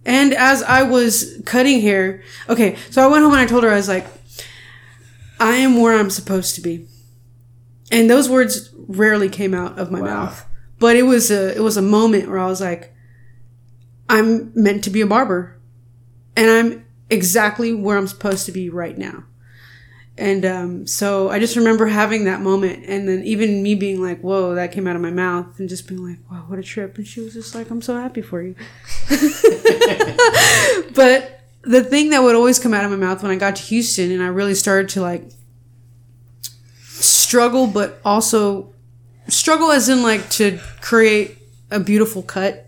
[0.06, 3.70] and as I was cutting hair, okay, so I went home and I told her,
[3.72, 4.08] I was like,
[5.40, 6.88] I am where I'm supposed to be.
[7.92, 10.08] And those words rarely came out of my Wow.
[10.26, 10.46] mouth.
[10.80, 12.94] But it was a it was a moment where I was like,
[14.10, 15.58] I'm meant to be a barber.
[16.36, 19.26] And I'm exactly where I'm supposed to be right now.
[20.18, 24.22] And um, so I just remember having that moment, and then even me being like,
[24.22, 26.98] "Whoa, that came out of my mouth," and just being like, "Wow, what a trip!"
[27.00, 28.54] And she was just like, "I'm so happy for you."
[30.94, 33.64] but the thing that would always come out of my mouth when I got to
[33.64, 35.24] Houston, and I really started to like
[36.84, 38.72] struggle, but also
[39.28, 41.40] struggle as in like to create
[41.72, 42.63] a beautiful cut,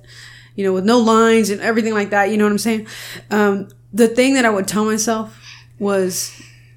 [0.55, 2.31] you know, with no lines and everything like that.
[2.31, 2.87] You know what I'm saying?
[3.29, 5.37] Um, the thing that I would tell myself
[5.79, 6.31] was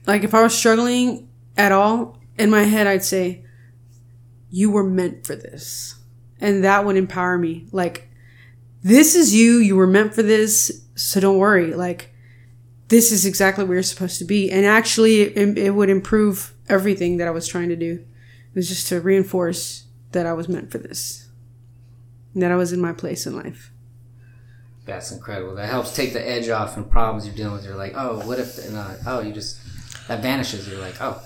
[0.06, 3.44] like if I was struggling at all, in my head I'd say,
[4.50, 5.96] You were meant for this.
[6.40, 7.66] And that would empower me.
[7.72, 8.08] Like,
[8.82, 11.74] this is you, you were meant for this, so don't worry.
[11.74, 12.14] Like,
[12.88, 14.50] this is exactly where you're supposed to be.
[14.50, 17.94] And actually, it, it would improve everything that I was trying to do.
[17.94, 21.27] It was just to reinforce that I was meant for this,
[22.34, 23.72] that I was in my place in life.
[24.84, 25.54] That's incredible.
[25.56, 27.64] That helps take the edge off and problems you're dealing with.
[27.64, 28.58] You're like, oh, what if?
[28.58, 29.58] And uh, oh, you just
[30.08, 30.66] that vanishes.
[30.66, 31.22] You're like, oh,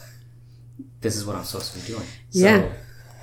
[1.00, 2.06] this is what I'm supposed to be doing.
[2.30, 2.72] So Yeah.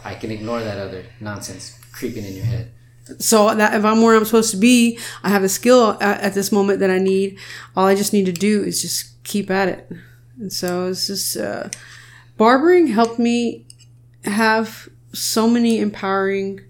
[0.05, 2.71] I can ignore that other nonsense creeping in your head.
[3.17, 6.33] So that if I'm where I'm supposed to be, I have a skill at, at
[6.35, 7.37] this moment that I need.
[7.75, 9.91] All I just need to do is just keep at it.
[10.39, 11.69] And so it's just uh,
[12.37, 13.67] barbering helped me
[14.23, 16.61] have so many empowering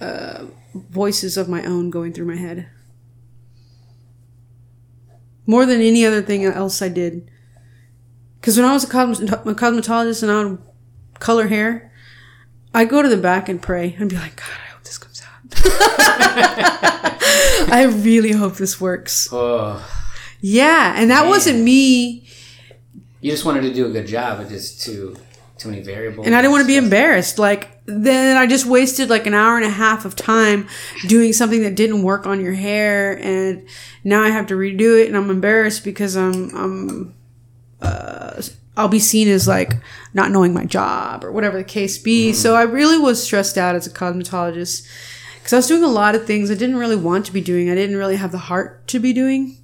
[0.00, 2.68] uh, voices of my own going through my head.
[5.46, 7.28] More than any other thing else I did.
[8.40, 10.58] Because when I was a, cosmet- a cosmetologist and I would
[11.18, 11.92] color hair,
[12.72, 15.22] I'd go to the back and pray and be like, God, I hope this comes
[15.22, 15.30] out.
[17.72, 19.28] I really hope this works.
[19.32, 19.84] Oh,
[20.40, 21.28] Yeah, and that Man.
[21.30, 22.28] wasn't me,
[23.20, 25.16] you just wanted to do a good job, but just too
[25.58, 26.26] too many variables.
[26.26, 27.38] and I didn't want to be embarrassed.
[27.38, 30.68] Like then I just wasted like an hour and a half of time
[31.06, 33.66] doing something that didn't work on your hair, and
[34.02, 37.14] now I have to redo it, and I'm embarrassed because I'm I'm
[37.80, 38.42] uh,
[38.76, 39.74] I'll be seen as like
[40.14, 42.32] not knowing my job or whatever the case be.
[42.32, 44.88] So I really was stressed out as a cosmetologist
[45.38, 47.70] because I was doing a lot of things I didn't really want to be doing.
[47.70, 49.58] I didn't really have the heart to be doing.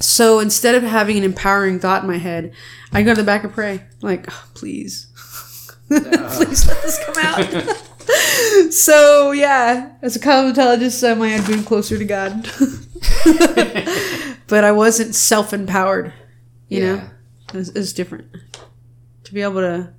[0.00, 2.52] So instead of having an empowering thought in my head,
[2.92, 5.06] I go to the back and pray, like, "Oh, please,
[5.88, 8.72] please let this come out.
[8.72, 12.42] so yeah, as a cosmetologist, I might have been closer to God,
[14.48, 16.12] but I wasn't self empowered.
[16.68, 17.08] You know, Yeah.
[17.60, 18.26] it's, it's different
[19.24, 19.92] to be able to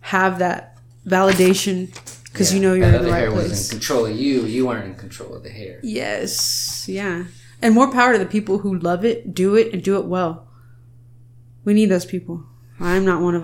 [0.00, 0.76] have that
[1.06, 1.92] validation
[2.24, 3.72] because you know you're in the other right hair was place.
[3.72, 4.42] in control of you.
[4.42, 5.80] You weren't in control of the hair.
[5.82, 7.24] Yes, yeah.
[7.60, 10.46] And more power to the people who love it, do it, and do it well.
[11.64, 12.44] We need those people.
[12.80, 13.42] I'm not one of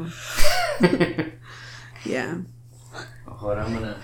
[0.81, 1.33] them.
[2.05, 2.39] Yeah.
[3.27, 3.97] Oh, hold on, I'm gonna,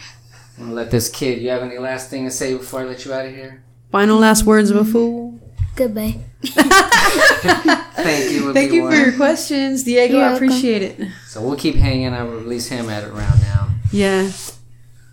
[0.56, 1.42] I'm gonna let this kid.
[1.42, 3.62] You have any last thing to say before I let you out of here?
[3.92, 5.38] Final last words of a fool.
[5.76, 6.18] Goodbye.
[6.42, 8.54] Thank you.
[8.54, 10.14] Thank be you for your questions, Diego.
[10.14, 10.48] You're I welcome.
[10.48, 11.08] appreciate it.
[11.26, 12.14] So we'll keep hanging.
[12.14, 13.68] I'll release him at around now.
[13.92, 14.30] Yeah.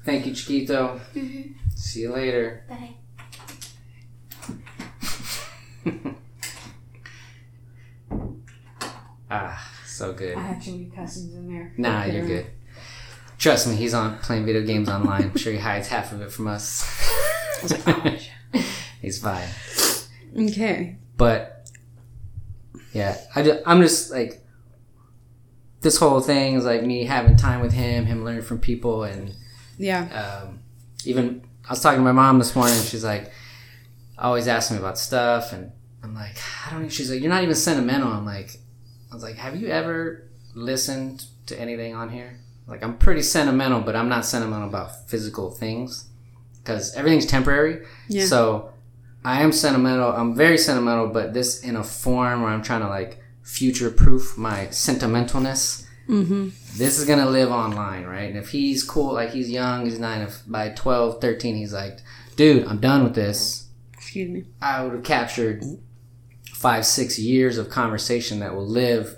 [0.06, 1.02] Thank you, Chiquito.
[1.14, 1.52] Mm-hmm.
[1.76, 2.64] See you later.
[2.70, 2.96] Bye.
[9.32, 10.38] ah, so good.
[10.38, 11.74] I have too many cousins in there.
[11.78, 12.46] Nah, you're good.
[13.38, 15.24] Trust me, he's on playing video games online.
[15.24, 16.84] I'm sure he hides half of it from us.
[19.02, 19.48] he's fine.
[20.38, 20.98] Okay.
[21.18, 21.70] But
[22.94, 24.44] yeah, I ju- I'm just like
[25.82, 29.36] this whole thing is like me having time with him, him learning from people, and
[29.78, 30.42] Yeah.
[30.46, 30.60] um,
[31.06, 32.78] even I was talking to my mom this morning.
[32.82, 33.32] She's like,
[34.18, 35.72] always asking me about stuff, and
[36.08, 36.80] I'm like, I don't.
[36.82, 38.12] Even, she's like, you're not even sentimental.
[38.12, 38.58] I'm like,
[39.12, 42.40] I was like, have you ever listened to anything on here?
[42.68, 46.10] Like, I'm pretty sentimental, but I'm not sentimental about physical things
[46.58, 47.86] because everything's temporary.
[48.08, 48.26] Yeah.
[48.26, 48.72] So
[49.24, 50.12] I am sentimental.
[50.12, 54.38] I'm very sentimental, but this in a form where I'm trying to like future proof
[54.38, 56.50] my sentimentalness Mm-hmm.
[56.78, 58.30] this is gonna live online, right?
[58.30, 62.00] And if he's cool, like he's young, he's nine, if by 12, 13, he's like,
[62.38, 63.68] dude, I'm done with this.
[63.94, 64.46] Excuse me.
[64.62, 65.66] I would have captured
[66.58, 69.16] five, six years of conversation that will live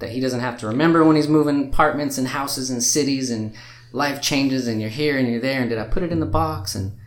[0.00, 3.54] that he doesn't have to remember when he's moving apartments and houses and cities and
[3.92, 6.26] life changes and you're here and you're there and did I put it in the
[6.26, 6.74] box?
[6.74, 6.98] And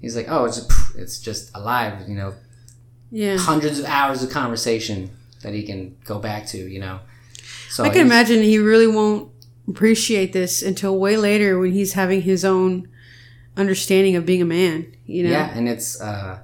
[0.00, 2.34] he's like, oh, it's just, it's just alive, you know,
[3.10, 3.36] Yeah.
[3.36, 5.10] hundreds of hours of conversation
[5.42, 7.00] that he can go back to, you know.
[7.68, 9.32] So I can imagine he really won't
[9.68, 12.86] appreciate this until way later when he's having his own
[13.56, 14.86] understanding of being a man.
[15.04, 15.30] You know.
[15.30, 16.38] Yeah, and it's uh,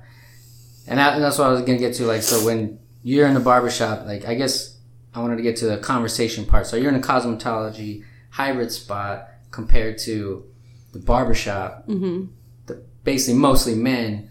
[0.87, 2.05] and, that, and that's what I was gonna get to.
[2.07, 4.79] Like, so when you're in the barbershop, like I guess
[5.15, 6.67] I wanted to get to the conversation part.
[6.67, 10.45] So you're in a cosmetology hybrid spot compared to
[10.93, 12.27] the barbershop, Mm-hmm.
[12.67, 14.31] the, basically mostly men.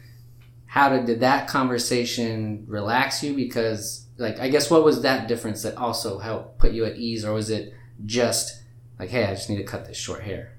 [0.65, 3.35] How did, did that conversation relax you?
[3.35, 7.25] Because like I guess what was that difference that also helped put you at ease,
[7.25, 7.73] or was it
[8.05, 8.61] just
[8.99, 10.53] like, hey, I just need to cut this short hair?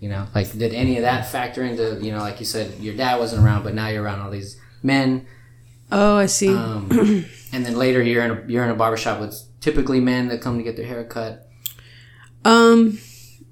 [0.00, 2.94] You know, like did any of that factor into you know, like you said, your
[2.94, 5.26] dad wasn't around, but now you're around all these men,
[5.90, 6.48] Oh, I see.
[6.54, 6.88] um,
[7.52, 10.58] and then later you're in a, you're in a barbershop with typically men that come
[10.58, 11.48] to get their hair cut.
[12.44, 12.98] um,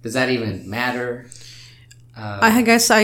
[0.03, 1.27] Does that even matter?
[2.17, 3.01] Uh, I guess I,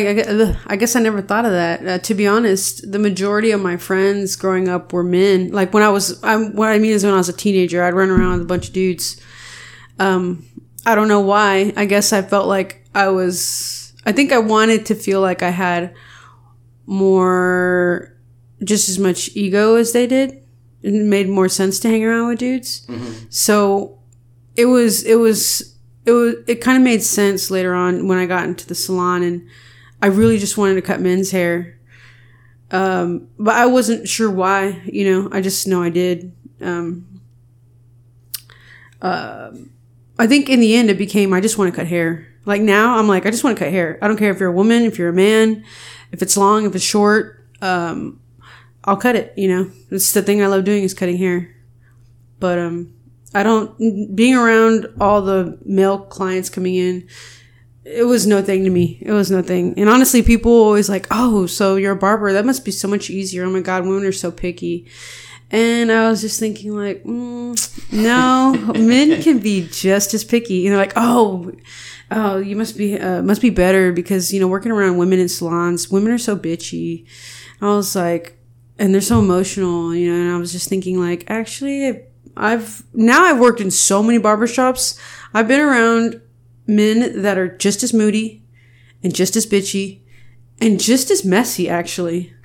[0.68, 1.84] I, guess I never thought of that.
[1.86, 5.50] Uh, to be honest, the majority of my friends growing up were men.
[5.50, 7.94] Like when I was, I'm, what I mean is when I was a teenager, I'd
[7.94, 9.20] run around with a bunch of dudes.
[9.98, 10.46] Um,
[10.86, 11.72] I don't know why.
[11.76, 13.92] I guess I felt like I was.
[14.06, 15.94] I think I wanted to feel like I had
[16.86, 18.16] more,
[18.64, 20.42] just as much ego as they did.
[20.82, 22.86] And it made more sense to hang around with dudes.
[23.28, 23.98] So
[24.56, 25.76] it was it was
[26.06, 29.22] it was it kind of made sense later on when I got into the salon
[29.22, 29.46] and
[30.02, 31.78] I really just wanted to cut men's hair.
[32.70, 36.32] Um, but I wasn't sure why, you know, I just know I did.
[36.62, 37.20] Um,
[39.02, 39.50] uh,
[40.20, 42.26] I think in the end it became I just want to cut hair.
[42.44, 43.98] Like now I'm like I just want to cut hair.
[44.02, 45.64] I don't care if you're a woman, if you're a man,
[46.12, 48.20] if it's long, if it's short, um,
[48.84, 49.70] I'll cut it, you know.
[49.90, 51.54] It's the thing I love doing is cutting hair.
[52.38, 52.94] But um
[53.34, 57.08] I don't being around all the male clients coming in.
[57.84, 58.98] It was no thing to me.
[59.00, 59.74] It was nothing.
[59.78, 62.32] And honestly, people always like, "Oh, so you're a barber?
[62.32, 64.86] That must be so much easier." Oh my god, women are so picky.
[65.52, 70.54] And I was just thinking, like, mm, no, men can be just as picky.
[70.54, 71.52] You know, like, oh,
[72.10, 75.28] oh, you must be uh, must be better because you know working around women in
[75.28, 77.06] salons, women are so bitchy.
[77.60, 78.38] I was like,
[78.78, 80.20] and they're so emotional, you know.
[80.20, 82.00] And I was just thinking, like, actually,
[82.36, 84.98] I've now I've worked in so many barbershops.
[85.34, 86.20] I've been around
[86.66, 88.44] men that are just as moody
[89.02, 90.00] and just as bitchy
[90.60, 92.32] and just as messy, actually.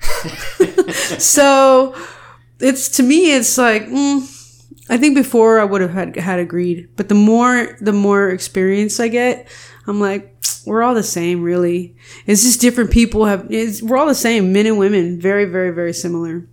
[1.18, 1.94] so
[2.60, 4.22] it's to me, it's like mm,
[4.88, 9.00] I think before I would have had had agreed, but the more the more experience
[9.00, 9.48] I get,
[9.86, 10.36] I'm like
[10.66, 11.96] we're all the same, really.
[12.26, 13.48] It's just different people have.
[13.48, 16.46] We're all the same, men and women, very, very, very similar,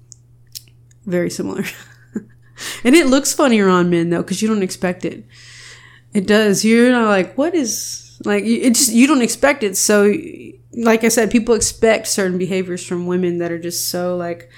[1.05, 1.63] very similar.
[2.83, 5.25] and it looks funnier on men though, because you don't expect it.
[6.13, 6.63] It does.
[6.63, 8.43] You're not like, what is like?
[8.45, 9.75] It just you don't expect it.
[9.75, 10.13] So,
[10.73, 14.49] like I said, people expect certain behaviors from women that are just so like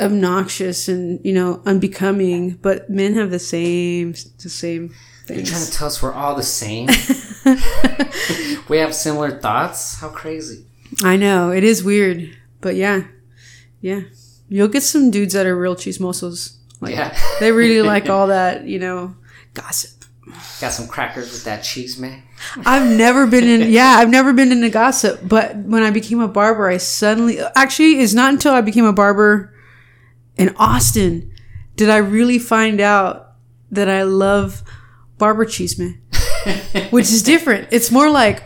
[0.00, 2.52] obnoxious and you know unbecoming.
[2.62, 4.94] But men have the same the same
[5.28, 6.88] You're trying to tell us we're all the same.
[8.68, 10.00] we have similar thoughts.
[10.00, 10.64] How crazy!
[11.02, 13.04] I know it is weird, but yeah,
[13.80, 14.02] yeah.
[14.48, 16.54] You'll get some dudes that are real chismosos.
[16.80, 17.16] Like Yeah.
[17.40, 19.16] they really like all that, you know,
[19.54, 19.90] gossip.
[20.60, 22.22] Got some crackers with that cheese, man.
[22.64, 25.20] I've never been in, yeah, I've never been into gossip.
[25.22, 28.92] But when I became a barber, I suddenly, actually, it's not until I became a
[28.92, 29.52] barber
[30.36, 31.32] in Austin
[31.76, 33.32] did I really find out
[33.70, 34.62] that I love
[35.18, 35.98] barber chisme,
[36.90, 37.68] which is different.
[37.70, 38.42] It's more like,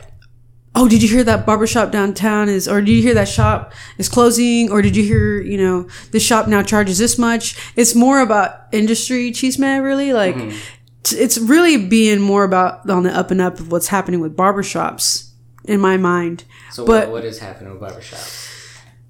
[0.75, 4.09] oh, did you hear that barbershop downtown is, or did you hear that shop is
[4.09, 7.57] closing, or did you hear, you know, this shop now charges this much?
[7.77, 10.13] It's more about industry chisme, really.
[10.13, 10.57] Like, mm-hmm.
[11.03, 14.37] t- it's really being more about on the up and up of what's happening with
[14.37, 15.31] barbershops
[15.65, 16.45] in my mind.
[16.73, 18.50] So But- what, what is happening with barbershops?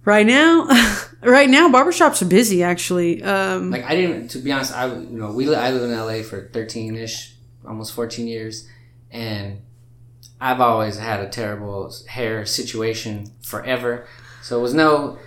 [0.05, 0.67] Right now,
[1.23, 3.23] right now, barbershops are busy actually.
[3.23, 6.23] Um, Like I didn't, to be honest, I you know we I live in LA
[6.23, 7.35] for thirteen ish,
[7.67, 8.67] almost fourteen years,
[9.11, 9.61] and
[10.41, 14.07] I've always had a terrible hair situation forever.
[14.43, 15.19] So it was no,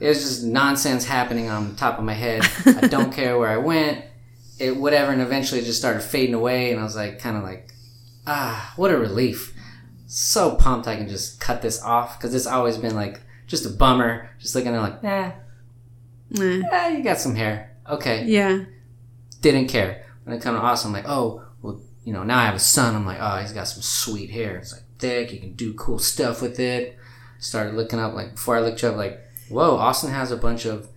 [0.00, 2.42] it was just nonsense happening on top of my head.
[2.66, 4.04] I don't care where I went,
[4.58, 7.42] it whatever, and eventually it just started fading away, and I was like, kind of
[7.42, 7.72] like,
[8.26, 9.54] ah, what a relief.
[10.06, 13.70] So pumped I can just cut this off because it's always been like just a
[13.70, 14.30] bummer.
[14.38, 15.32] Just looking at it like, nah,
[16.38, 17.76] eh, yeah, you got some hair.
[17.88, 18.24] Okay.
[18.24, 18.64] yeah,
[19.42, 20.06] Didn't care.
[20.24, 22.60] When it come to Austin, I'm like, oh, well, you know, now I have a
[22.60, 22.94] son.
[22.94, 24.56] I'm like, oh, he's got some sweet hair.
[24.58, 25.32] It's like thick.
[25.32, 26.96] You can do cool stuff with it.
[27.40, 30.88] Started looking up, like, before I looked up, like, whoa, Austin has a bunch of,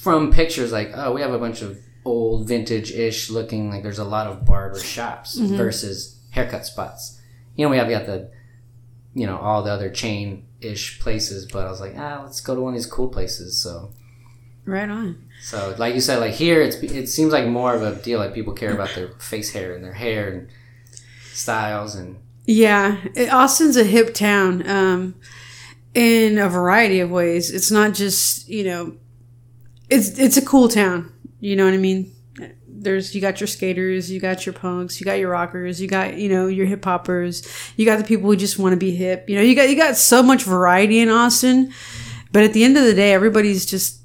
[0.00, 3.98] from pictures, like, oh, we have a bunch of old vintage ish looking, like, there's
[3.98, 7.20] a lot of barber shops versus haircut spots.
[7.56, 8.30] You know, we have got the,
[9.14, 12.54] you know, all the other chain ish places, but I was like, ah, let's go
[12.54, 13.58] to one of these cool places.
[13.58, 13.90] So,
[14.64, 15.24] right on.
[15.42, 18.18] so, like you said, like here, it's it seems like more of a deal.
[18.18, 20.48] Like people care about their face hair and their hair and
[21.32, 22.98] styles and Yeah,
[23.30, 25.14] Austin's a hip town um,
[25.94, 27.50] in a variety of ways.
[27.50, 28.96] It's not just you know,
[29.88, 31.12] it's it's a cool town.
[31.40, 32.12] You know what I mean?
[32.80, 36.16] There's you got your skaters, you got your punks, you got your rockers, you got
[36.16, 39.28] you know your hip hoppers, you got the people who just want to be hip.
[39.28, 41.72] You know, you got you got so much variety in Austin.
[42.30, 44.00] But at the end of the day, everybody's just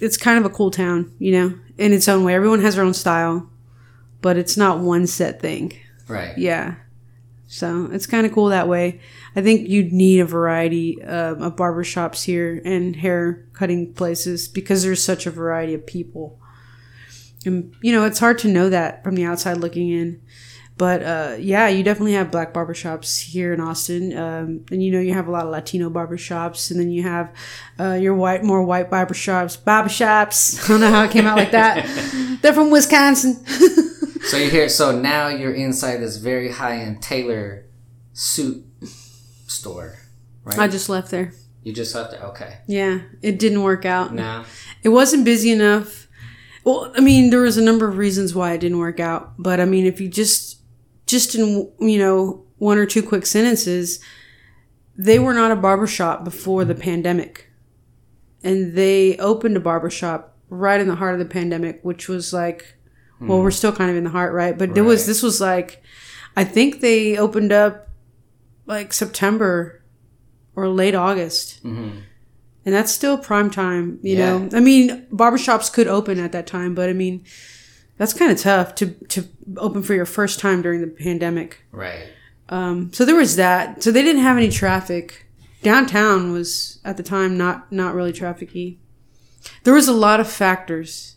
[0.00, 2.34] it's kind of a cool town, you know, in its own way.
[2.34, 3.48] Everyone has their own style,
[4.20, 5.72] but it's not one set thing.
[6.08, 6.36] right.
[6.36, 6.76] Yeah.
[7.46, 9.00] So it's kind of cool that way.
[9.36, 14.82] I think you'd need a variety um, of barbershops here and hair cutting places because
[14.82, 16.40] there's such a variety of people.
[17.44, 20.20] And, you know, it's hard to know that from the outside looking in.
[20.76, 24.98] But uh, yeah, you definitely have black barbershops here in Austin, um, and you know
[24.98, 27.32] you have a lot of Latino barbershops, and then you have
[27.78, 29.56] uh, your white, more white barbershops.
[29.56, 30.64] Barbershops.
[30.64, 31.86] I don't know how it came out like that.
[32.42, 33.44] They're from Wisconsin.
[34.24, 34.68] So you're here.
[34.70, 37.66] So now you're inside this very high end tailor
[38.14, 38.64] suit
[39.46, 39.98] store,
[40.44, 40.58] right?
[40.58, 41.34] I just left there.
[41.62, 42.22] you just left it.
[42.22, 42.58] Okay.
[42.66, 44.14] Yeah, it didn't work out.
[44.14, 44.46] Now,
[44.82, 46.03] It wasn't busy enough.
[46.64, 49.34] Well, I mean, there was a number of reasons why it didn't work out.
[49.38, 50.60] But I mean, if you just,
[51.06, 54.00] just in, you know, one or two quick sentences,
[54.96, 57.50] they were not a barbershop before the pandemic.
[58.42, 62.76] And they opened a barbershop right in the heart of the pandemic, which was like,
[63.20, 64.56] well, we're still kind of in the heart, right?
[64.56, 65.82] But there was, this was like,
[66.36, 67.88] I think they opened up
[68.66, 69.82] like September
[70.56, 71.90] or late August hmm
[72.66, 74.38] and that's still prime time you Yeah.
[74.38, 74.48] know?
[74.56, 77.24] I mean barbershops could open at that time but i mean
[77.98, 81.64] that's kind of tough to to open for your first time during the pandemic.
[81.70, 82.06] Right.
[82.48, 83.82] um, so there was that.
[83.82, 85.26] So they didn't have any traffic.
[85.62, 88.78] Downtown was at the time not not really trafficy.
[89.62, 91.16] There was a lot of factors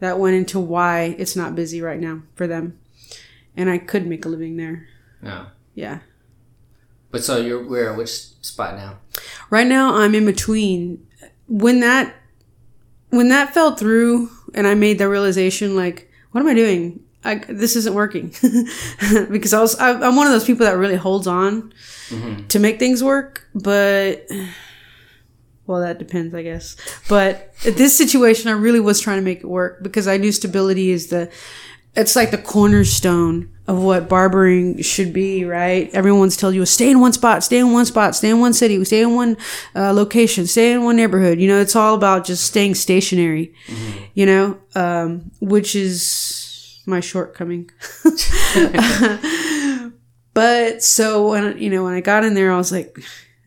[0.00, 2.78] that went into why it's not busy right now for them.
[3.56, 4.88] And i could make a living there.
[5.22, 5.46] No.
[5.74, 5.98] yeah
[7.14, 8.98] But so you're we're which spot now?
[9.48, 11.06] right now i'm in between.
[11.46, 12.12] When that
[13.10, 16.98] when that fell through and i made the realization like what am i doing?
[17.24, 18.34] I, this isn't working.
[19.30, 21.72] Because i was I, i'm one of those people that really holds on
[22.08, 22.48] mm-hmm.
[22.48, 24.28] to make things work but
[25.68, 26.74] well that depends i guess.
[27.08, 30.90] But this situation i really was trying to make it work because i knew stability
[30.90, 31.30] is the
[31.96, 35.92] it's like the cornerstone of what barbering should be, right?
[35.94, 38.82] Everyone's told you stay in one spot, stay in one spot, stay in one city,
[38.84, 39.36] stay in one
[39.74, 41.40] uh, location, stay in one neighborhood.
[41.40, 43.54] You know, it's all about just staying stationary.
[44.14, 47.70] You know, um, which is my shortcoming.
[50.34, 52.98] but so when you know when I got in there, I was like,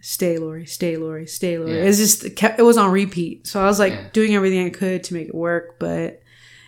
[0.02, 1.84] "Stay, Lori, stay, Lori, stay, Lori." Yeah.
[1.84, 3.48] It's just it it was on repeat.
[3.48, 4.10] So I was like Yeah.
[4.14, 6.22] doing everything I could to make it work, but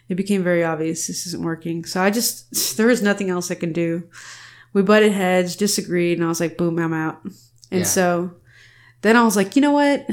[0.10, 1.86] it became very obvious this isn't working.
[1.86, 4.04] So I just there was nothing else I can do.
[4.74, 7.22] We butted heads, disagreed, and I was like, "Boom, I'm out."
[7.72, 7.84] And Yeah.
[7.84, 8.32] so
[9.02, 10.06] then I was like, "You know what?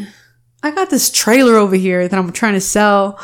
[0.62, 3.18] I got this trailer over here that I'm trying to sell."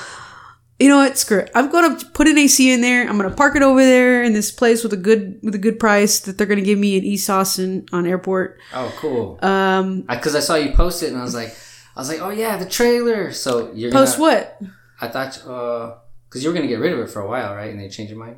[0.79, 1.17] You know what?
[1.17, 1.51] Screw it.
[1.55, 3.09] I'm gonna put an AC in there.
[3.09, 5.79] I'm gonna park it over there in this place with a good with a good
[5.79, 8.59] price that they're gonna give me in East Austin on airport.
[8.75, 9.39] Oh, cool.
[9.43, 11.55] Um, Because I, saw you post it and I was like,
[11.95, 13.31] I was like, oh yeah, the trailer.
[13.33, 14.61] So you're post gonna, what?
[15.01, 15.95] I thought, uh,
[16.33, 17.69] because you were gonna get rid of it for a while, right?
[17.69, 18.37] And then you changed your mind,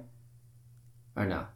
[1.14, 1.46] or no?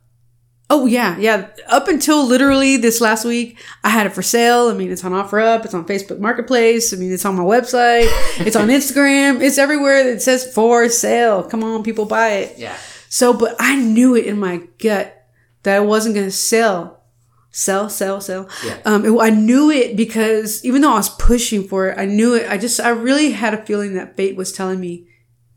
[0.70, 1.49] Oh yeah, yeah.
[1.66, 4.68] Up until literally this last week, I had it for sale.
[4.68, 5.64] I mean, it's on OfferUp.
[5.64, 6.93] It's on Facebook Marketplace.
[6.93, 8.07] I mean, it's on my website.
[8.47, 9.41] It's on Instagram.
[9.41, 11.43] It's everywhere that says for sale.
[11.43, 12.59] Come on, people, buy it.
[12.59, 12.76] Yeah.
[13.09, 15.14] So, but I knew it in my gut
[15.62, 17.03] that I wasn't going to sell,
[17.51, 18.47] sell, sell, sell.
[18.62, 18.76] Yeah.
[18.84, 22.34] Um, it- I knew it because even though I was pushing for it, I knew
[22.34, 22.47] it.
[22.49, 25.07] I just, I really had a feeling that fate was telling me,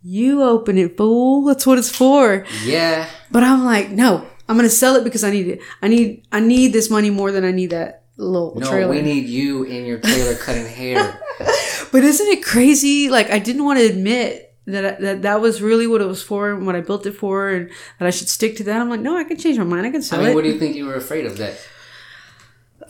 [0.04, 1.44] "You open it, fool.
[1.46, 3.08] That's what it's for." Yeah.
[3.30, 5.60] But I'm like, no, I'm gonna sell it because I need it.
[5.82, 8.92] I need I need this money more than I need that little No, trailer.
[8.92, 11.20] we need you in your trailer cutting hair.
[11.92, 13.10] but isn't it crazy?
[13.10, 16.52] Like I didn't want to admit that that that was really what it was for
[16.52, 18.80] and what I built it for, and that I should stick to that.
[18.82, 19.86] I'm like, no, I can change my mind.
[19.86, 20.36] I can I sell mean, it.
[20.36, 21.58] what do you think you were afraid of that?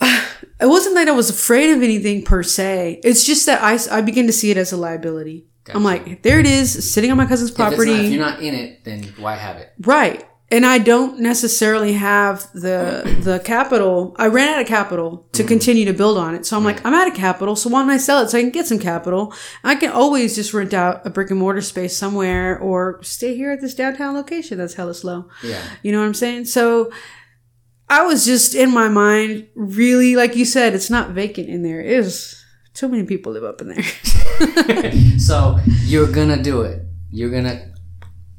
[0.60, 3.00] it wasn't that I was afraid of anything per se.
[3.04, 5.46] It's just that I I begin to see it as a liability.
[5.68, 7.92] I'm like, there it is, sitting on my cousin's If, not, property.
[7.92, 9.72] if you're not in it, then why have it?
[9.80, 10.24] Right.
[10.50, 14.14] And I don't necessarily have the the capital.
[14.18, 15.48] I ran out of capital to mm-hmm.
[15.48, 16.44] continue to build on it.
[16.44, 17.56] So I'm like, I'm out of capital.
[17.56, 19.32] So why don't I sell it so I can get some capital?
[19.64, 23.50] I can always just rent out a brick and mortar space somewhere or stay here
[23.50, 25.30] at this downtown location that's hella slow.
[25.42, 25.62] Yeah.
[25.82, 26.44] You know what I'm saying?
[26.44, 26.92] So
[27.88, 31.80] I was just in my mind, really, like you said, it's not vacant in there.
[31.80, 32.41] It is
[32.74, 33.82] too many people live up in there.
[35.18, 36.82] so you're gonna do it.
[37.10, 37.72] You're gonna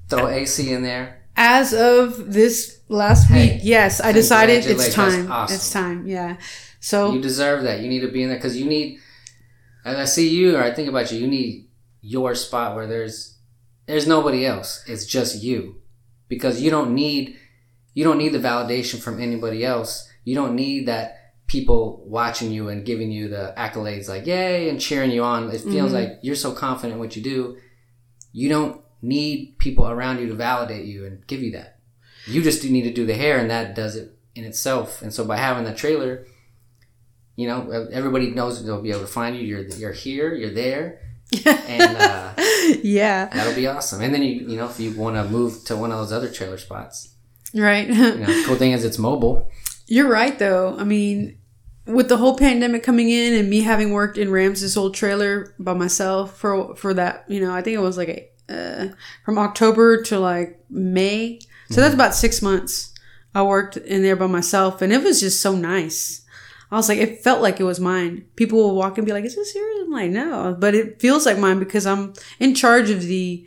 [0.10, 1.22] throw AC in there.
[1.36, 5.32] As of this last Hey, week, yes, I decided it's time.
[5.32, 5.56] awesome.
[5.56, 6.08] It's time.
[6.08, 6.38] Yeah.
[6.80, 7.80] So You deserve that.
[7.82, 9.00] You need to be in there because you need.
[9.86, 11.68] As I see you, or I think about you, you need
[12.02, 13.38] your spot where there's
[13.86, 14.84] there's nobody else.
[14.88, 15.82] It's just you,
[16.28, 17.38] because you don't need
[17.94, 20.10] you don't need the validation from anybody else.
[20.24, 24.80] You don't need that people watching you and giving you the accolades like yay and
[24.80, 25.50] cheering you on.
[25.52, 25.94] It feels Mhm.
[25.94, 27.58] like you're so confident in what you do.
[28.32, 31.80] You don't need people around you to validate you and give you that.
[32.26, 35.02] You just need to do the hair, and that does it in itself.
[35.02, 36.26] And so by having the trailer,
[37.36, 39.44] you know, everybody knows they'll be able to find you.
[39.44, 41.00] You're you're here, you're there,
[41.46, 42.34] and uh,
[42.82, 43.26] yeah.
[43.26, 44.02] that'll be awesome.
[44.02, 46.30] And then you you know if you want to move to one of those other
[46.32, 47.10] trailer spots,
[47.54, 47.88] Right.
[47.88, 49.52] You know, cool thing is it's mobile.
[49.94, 50.76] You're right, though.
[50.80, 51.38] I mean,
[51.86, 55.76] with the whole pandemic coming in and me having worked in Rams's old trailer by
[55.76, 58.88] myself for for that, you know, I think it was like a, uh,
[59.24, 61.42] from October to like May.
[61.70, 62.92] So that's about six months.
[63.36, 66.26] I worked in there by myself, and it was just so nice.
[66.72, 68.26] I was like, it felt like it was mine.
[68.36, 71.28] People will walk and be like, "Is this yours?" I'm like, "No," but it feels
[71.28, 73.46] like mine because I'm in charge of the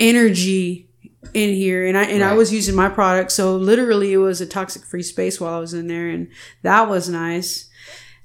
[0.00, 0.88] energy
[1.32, 4.46] in here and I and I was using my product so literally it was a
[4.46, 6.28] toxic free space while I was in there and
[6.62, 7.68] that was nice.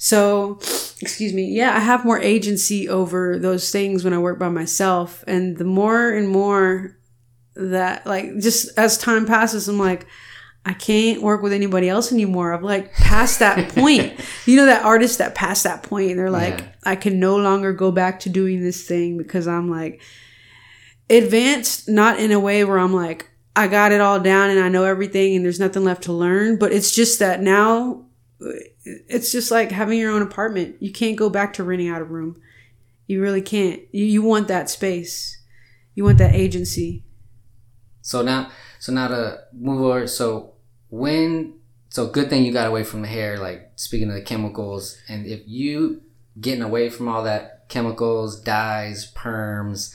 [0.02, 0.60] So,
[1.02, 1.54] excuse me.
[1.54, 5.66] Yeah, I have more agency over those things when I work by myself and the
[5.66, 6.97] more and more
[7.56, 10.08] that like just as time passes I'm like
[10.66, 12.54] I can't work with anybody else anymore.
[12.54, 14.14] I've like past that point.
[14.45, 16.68] you know that artist that passed that point and they're like Yeah.
[16.86, 20.02] I can no longer go back to doing this thing because I'm like
[21.10, 24.70] advanced not in a way where i'm like i got it all down and i
[24.70, 28.05] know everything and there's nothing left to learn but it's just that now
[28.86, 32.05] it's just like having your own apartment you can't go back to renting out a
[32.05, 32.39] room
[33.07, 35.41] you really can't you, you want that space
[35.95, 37.03] you want that agency
[38.01, 38.49] So now,
[38.80, 40.07] so now to move over.
[40.07, 40.53] So
[40.89, 43.38] when, so good thing you got away from the hair.
[43.38, 46.01] Like speaking of the chemicals, and if you
[46.41, 49.93] getting away from all that chemicals, dyes, perms,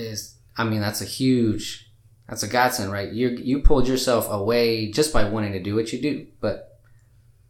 [0.00, 1.90] is I mean that's a huge,
[2.28, 3.10] that's a godsend, right?
[3.12, 6.80] You you pulled yourself away just by wanting to do what you do, but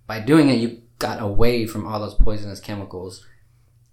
[0.07, 3.27] by doing it, you got away from all those poisonous chemicals.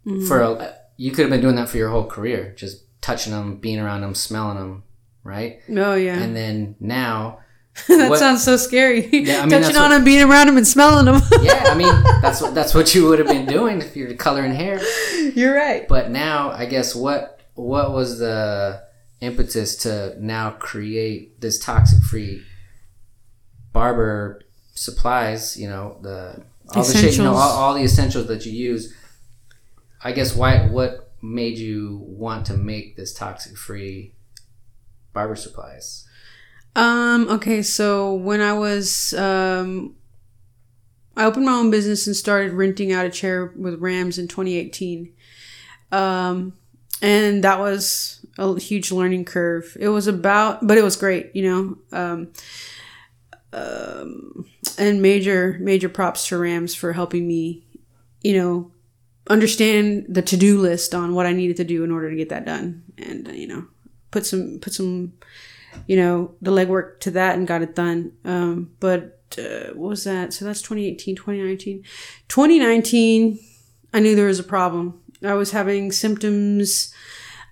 [0.06, 0.26] Mm-hmm.
[0.28, 3.58] For a, you could have been doing that for your whole career, just touching them,
[3.58, 4.84] being around them, smelling them,
[5.24, 5.60] right?
[5.70, 7.40] oh yeah And then now,
[7.88, 10.58] that what- sounds so scary Yeah, I mean, touching on what- them being around them
[10.58, 13.82] and smelling them yeah, I mean that's what that's what you would have been doing
[13.82, 14.80] if you're coloring hair.
[15.36, 18.84] you're right But now, I guess what what was the
[19.20, 22.44] impetus to now create this toxic free
[23.74, 24.42] barber
[24.76, 25.58] supplies?
[25.58, 27.38] You know the all the shit, you know, Essentials.
[27.38, 28.94] all, all the essentials that you use.
[30.04, 34.14] I guess why what made you want to make this toxic free
[35.14, 36.08] barber supplies?
[36.76, 39.96] Um, okay, so when I was um
[41.16, 45.12] I opened my own business and started renting out a chair with Rams in 2018.
[45.92, 46.54] Um
[47.02, 49.76] and that was a huge learning curve.
[49.80, 51.78] It was about but it was great, you know.
[51.92, 52.32] Um
[53.54, 54.46] um
[54.78, 57.66] and major major props to Rams for helping me,
[58.22, 58.72] you know,
[59.30, 62.46] understand the to-do list on what I needed to do in order to get that
[62.46, 63.66] done and you know,
[64.12, 65.14] put some put some
[65.86, 68.14] you know, the legwork to that and got it done.
[68.26, 70.34] Um, but uh, what was that?
[70.34, 71.84] So that's 2018, 2019.
[72.28, 73.40] 2019,
[73.94, 75.00] I knew there was a problem.
[75.24, 76.94] I was having symptoms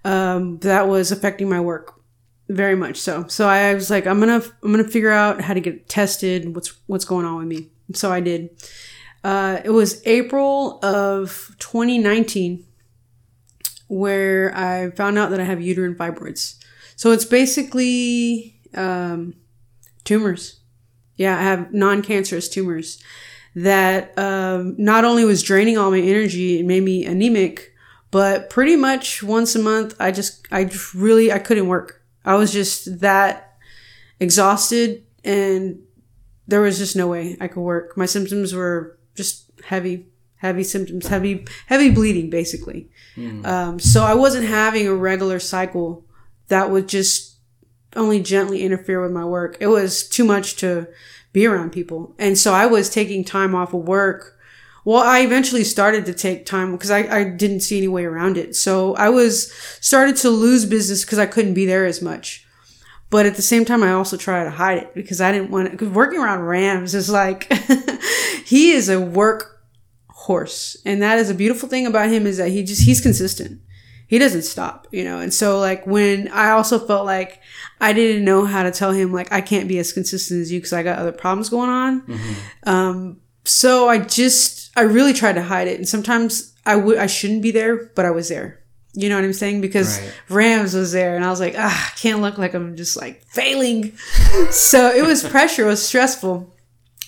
[0.03, 1.99] um, that was affecting my work
[2.47, 3.25] very much so.
[3.27, 6.53] So I was like, I'm gonna, I'm gonna figure out how to get tested.
[6.53, 7.69] What's, what's going on with me?
[7.93, 8.49] So I did.
[9.23, 12.63] Uh, it was April of 2019
[13.87, 16.57] where I found out that I have uterine fibroids.
[16.95, 19.35] So it's basically um,
[20.03, 20.59] tumors.
[21.15, 23.01] Yeah, I have non-cancerous tumors
[23.55, 27.73] that um, not only was draining all my energy and made me anemic,
[28.11, 32.01] but pretty much once a month, I just, I just really, I couldn't work.
[32.23, 33.57] I was just that
[34.19, 35.79] exhausted, and
[36.47, 37.95] there was just no way I could work.
[37.97, 42.89] My symptoms were just heavy, heavy symptoms, heavy, heavy bleeding, basically.
[43.45, 46.05] Um, so I wasn't having a regular cycle
[46.49, 47.37] that would just
[47.95, 49.57] only gently interfere with my work.
[49.59, 50.87] It was too much to
[51.35, 52.15] be around people.
[52.17, 54.37] And so I was taking time off of work.
[54.85, 58.37] Well, I eventually started to take time because I, I didn't see any way around
[58.37, 58.55] it.
[58.55, 59.51] So I was
[59.81, 62.47] started to lose business because I couldn't be there as much.
[63.09, 65.77] But at the same time, I also tried to hide it because I didn't want
[65.77, 67.51] to, working around Rams is like,
[68.45, 69.61] he is a work
[70.07, 70.77] horse.
[70.85, 73.59] And that is a beautiful thing about him is that he just, he's consistent
[74.07, 75.19] he doesn't stop, you know.
[75.19, 77.41] And so like when I also felt like
[77.81, 80.59] I didn't know how to tell him like I can't be as consistent as you
[80.59, 82.03] because I got other problems going on.
[82.63, 87.07] Um, so I just I really tried to hide it, and sometimes I would I
[87.07, 88.61] shouldn't be there, but I was there.
[88.93, 89.59] You know what I'm saying?
[89.59, 90.13] Because Right.
[90.29, 93.23] Rams was there, and I was like, ah, I can't look like I'm just like
[93.25, 93.95] failing.
[94.51, 96.55] so it was pressure, it was stressful,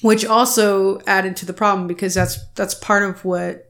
[0.02, 3.69] which also added to the problem because that's that's part of what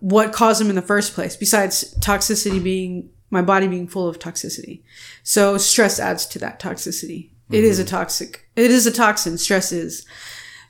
[0.00, 4.18] what caused him in the first place, besides toxicity being my body being full of
[4.18, 4.80] toxicity.
[5.22, 7.30] So stress adds to that toxicity.
[7.50, 10.06] It is a toxic, it is a toxin, stress is.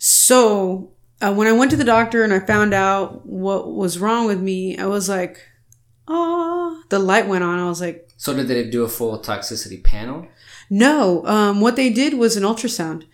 [0.00, 0.90] So
[1.22, 4.40] uh, when I went to the doctor and I found out what was wrong with
[4.40, 5.40] me, I was like,
[6.08, 7.58] oh, the light went on.
[7.60, 10.26] I was like, So did they do a full toxicity panel?
[10.68, 11.24] no.
[11.26, 13.04] Um, what they did was an ultrasound,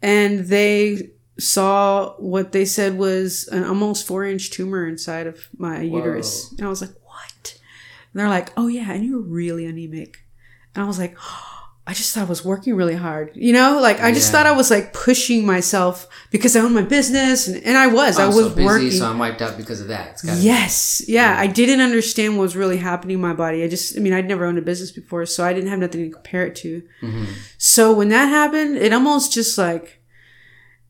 [0.00, 5.80] and they saw what they said was an almost four inch tumor inside of my
[5.82, 6.52] uterus.
[6.52, 6.94] And I was like?
[8.12, 10.24] And they're like, oh yeah, and you're really anemic.
[10.74, 11.16] And I was like,
[11.86, 13.32] I just thought I was working really hard.
[13.34, 14.38] You know, like I just Yeah.
[14.44, 18.16] thought I was like pushing myself because I own my business, and, and I was.
[18.18, 18.90] I I'm was so busy, working.
[18.92, 20.20] so I'm wiped out because of that.
[20.38, 21.02] Yes.
[21.08, 21.34] Yeah.
[21.36, 23.64] I didn't understand what was really happening in my body.
[23.64, 26.04] I just, I mean, I'd never owned a business before, so I didn't have nothing
[26.04, 26.82] to compare it to.
[27.02, 27.26] Mhm.
[27.58, 30.00] So when that happened, it almost just like,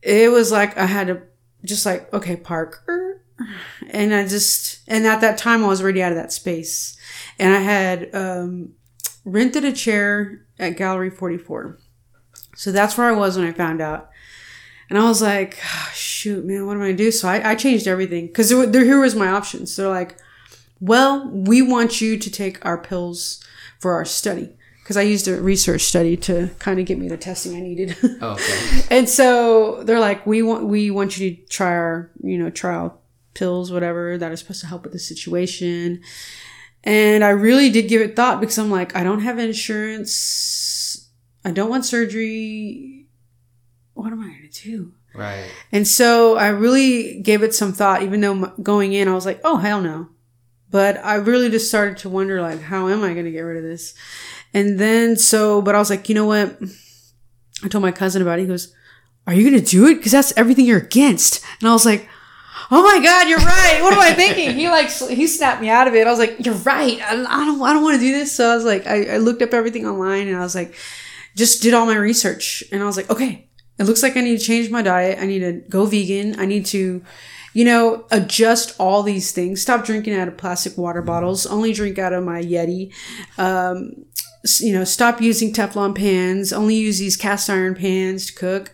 [0.03, 1.23] it was like I had to
[1.65, 3.23] just like, okay, Parker.
[3.91, 6.97] And I just, and at that time I was already out of that space.
[7.41, 8.75] And I had, um,
[9.25, 11.79] rented a chair at Gallery 44.
[12.57, 14.11] So that's where I was when I found out.
[14.89, 17.13] And I was like, "Ah, shoot, man, what am I gonna do?
[17.13, 19.77] So I, I changed everything because there, there, here was my options.
[19.77, 20.17] They're like,
[20.81, 23.45] well, we want you to take our pills
[23.79, 27.17] for our study because I used a research study to kind of get me the
[27.17, 27.97] testing I needed.
[28.21, 28.83] Oh, okay.
[28.91, 33.01] and so they're like, we want we want you to try our you know trial
[33.35, 36.03] pills, whatever that are supposed to help with the situation.
[36.83, 41.11] And I really did give it thought because I'm like, I don't have insurance.
[41.45, 43.07] I don't want surgery.
[43.95, 44.93] What am I going to do?
[45.15, 45.51] Right.
[45.73, 49.41] And so I really gave it some thought, even though going in, I was like,
[49.45, 50.09] oh, hell no.
[50.71, 53.57] But I really just started to wonder, like, how am I going to get rid
[53.57, 53.93] of this?
[54.55, 56.57] And then, so, but I was like, you know what?
[57.63, 58.43] I told my cousin about it.
[58.43, 58.75] He goes,
[59.27, 59.97] are you going to do it?
[59.97, 61.45] Because that's everything you're against.
[61.61, 62.09] And I was like,
[62.71, 63.81] oh my God, you're right.
[63.83, 64.55] What am I thinking?
[64.55, 66.07] He like, he snapped me out of it.
[66.07, 67.01] I was like, you're right.
[67.01, 68.33] I, I don't, I don't want to do this.
[68.33, 70.75] So I was like, I, I looked up everything online and I was like,
[71.37, 72.63] just did all my research.
[72.71, 73.49] And I was like, okay,
[73.79, 75.19] it looks like I need to change my diet.
[75.21, 76.39] I need to go vegan.
[76.39, 77.03] I need to,
[77.55, 79.61] you know, adjust all these things.
[79.63, 81.47] Stop drinking out of plastic water bottles.
[81.47, 82.93] Only drink out of my Yeti.
[83.39, 84.05] Um,
[84.61, 86.53] you know, stop using Teflon pans.
[86.53, 88.73] Only use these cast iron pans to cook.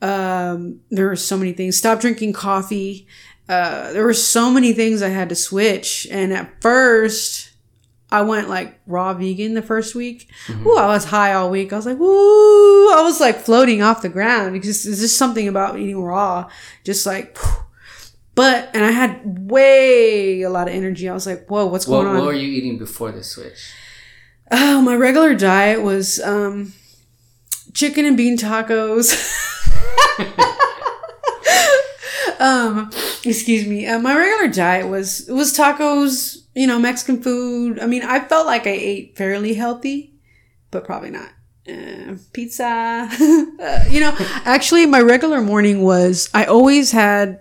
[0.00, 1.76] Um, there were so many things.
[1.76, 3.06] Stop drinking coffee.
[3.48, 6.06] Uh, there were so many things I had to switch.
[6.10, 7.50] And at first,
[8.10, 10.30] I went like raw vegan the first week.
[10.50, 11.72] Ooh, I was high all week.
[11.72, 12.90] I was like, woo!
[12.92, 16.48] I was like floating off the ground because there's just something about eating raw,
[16.84, 17.36] just like.
[18.34, 21.08] But and I had way a lot of energy.
[21.08, 22.16] I was like, whoa, what's What, going on?
[22.18, 23.72] what were you eating before the switch?
[24.50, 26.72] Oh, my regular diet was um,
[27.74, 29.14] chicken and bean tacos.
[32.40, 32.90] um,
[33.24, 33.86] excuse me.
[33.86, 36.44] Uh, my regular diet was was tacos.
[36.54, 37.78] You know, Mexican food.
[37.78, 40.14] I mean, I felt like I ate fairly healthy,
[40.70, 41.30] but probably not.
[41.68, 43.08] Uh, pizza.
[43.58, 44.14] Uh, you know,
[44.44, 47.40] actually, my regular morning was I always had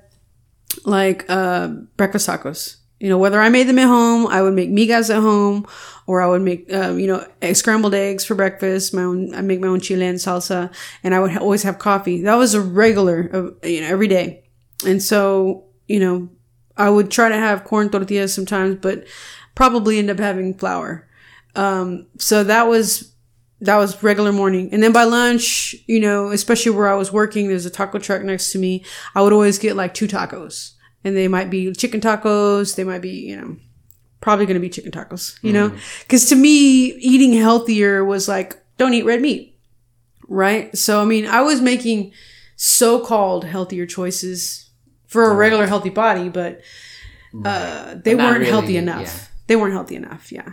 [0.83, 2.77] like uh, breakfast tacos.
[2.99, 5.67] You know, whether I made them at home, I would make migas at home,
[6.07, 8.93] or I would make, um, you know, scrambled eggs for breakfast.
[8.93, 11.77] My own, I make my own chile and salsa, and I would ha- always have
[11.77, 12.23] coffee.
[12.23, 14.45] That was a regular, of, you know, every day.
[14.85, 16.29] And so, you know,
[16.75, 19.05] I would try to have corn tortillas sometimes, but
[19.53, 21.07] probably end up having flour.
[21.55, 23.13] Um, so that was
[23.59, 24.69] that was regular morning.
[24.71, 28.21] And then by lunch, you know, especially where I was working, there's a taco truck
[28.21, 28.85] next to me.
[29.15, 30.73] I would always get like two tacos.
[31.07, 32.75] And they might be chicken tacos.
[32.75, 33.55] They might be, you know,
[34.19, 35.71] probably going to be chicken tacos, you know?
[36.09, 39.57] Cause to me, eating healthier was like, don't eat red meat.
[40.27, 40.75] Right.
[40.77, 42.11] So, I mean, I was making
[42.55, 44.69] so called healthier choices
[45.07, 46.61] for a regular healthy body, but,
[47.45, 49.01] uh, they But weren't healthy enough.
[49.03, 49.19] yeah.
[49.47, 50.31] They weren't healthy enough.
[50.31, 50.49] Yeah.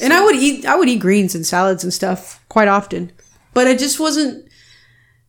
[0.00, 3.12] And I would eat I would eat greens and salads and stuff quite often.
[3.54, 4.48] But it just wasn't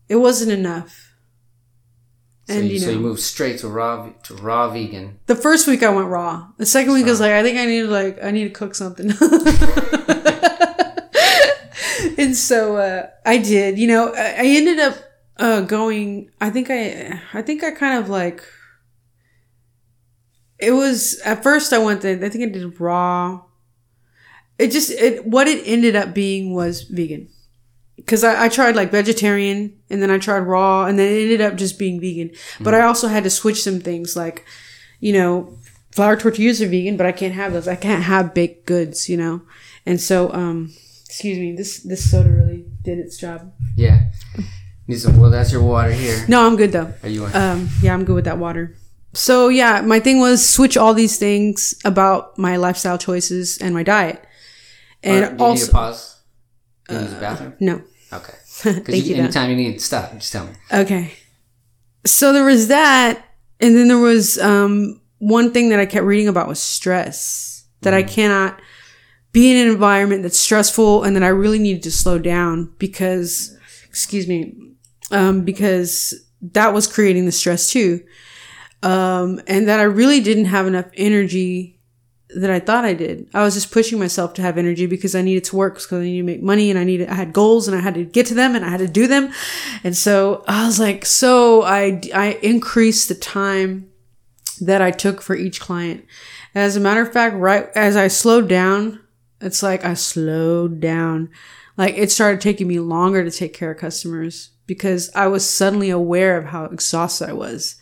[0.10, 1.05] it wasn't enough.
[2.48, 5.18] So, And you, you so you know moved straight to raw to raw vegan.
[5.26, 6.48] the first week I went raw.
[6.58, 8.50] The second week I was like, I think I need to like I need to
[8.52, 9.08] cook something.
[12.18, 13.80] and so uh I did.
[13.80, 14.96] You know, I, I ended up
[15.38, 18.44] uh going I think I I think I kind of like
[20.60, 23.42] it was at first I went to I think I did raw.
[24.58, 27.30] It just it what it ended up being was vegan.
[28.08, 31.42] Cause I, I tried like vegetarian and then I tried raw and then it ended
[31.42, 32.32] up just being vegan.
[32.60, 34.46] But I also had to switch some things like,
[35.00, 35.58] you know,
[35.92, 37.68] flour tortillas are vegan, but I can't have those.
[37.68, 39.42] I can't have baked goods, you know?
[39.88, 40.72] And so, um,
[41.06, 43.52] excuse me, this, this soda really did its job.
[43.76, 44.12] Yeah.
[44.88, 46.24] Need some, well, that's your water here.
[46.28, 46.94] No, I'm good though.
[47.02, 47.26] Are you?
[47.34, 48.76] Um, yeah, I'm good with that water.
[49.14, 53.82] So yeah, my thing was switch all these things about my lifestyle choices and my
[53.82, 54.24] diet.
[55.02, 56.22] And Or do you need also, pause?
[56.88, 57.54] Do you use the bathroom?
[57.60, 57.82] no.
[58.18, 58.34] Okay.
[58.46, 59.16] Thank Because you.
[59.16, 59.24] though.
[59.24, 60.54] anytime you need stop, just tell me.
[60.72, 61.14] Okay.
[62.06, 63.26] So there was that,
[63.60, 67.66] and then there was um one thing that I kept reading about was stress.
[67.82, 68.60] that I cannot
[69.32, 73.56] be in an environment that's stressful and that I really needed to slow down because,
[73.86, 74.56] excuse me,
[75.12, 78.02] um, because that was creating the stress too.
[78.82, 81.75] Um, and that I really didn't have enough energy
[82.30, 83.28] that I thought I did.
[83.34, 86.00] I was just pushing myself to have energy because I needed to work because I
[86.00, 88.26] needed to make money and I needed, I had goals and I had to get
[88.28, 89.32] to them and I had to do them.
[89.84, 93.92] And so I was like, so I, I increased the time
[94.60, 96.06] that I took for each client.
[96.56, 99.02] As a matter of fact, right as I slowed down,
[99.42, 101.30] it's like I slowed down.
[101.78, 105.90] Like it started taking me longer to take care of customers because I was suddenly
[105.90, 107.76] aware of how exhausted I was.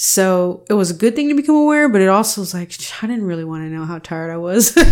[0.00, 2.72] So it was a good thing to become aware, but it also was like,
[3.02, 4.76] I didn't really want to know how tired I was.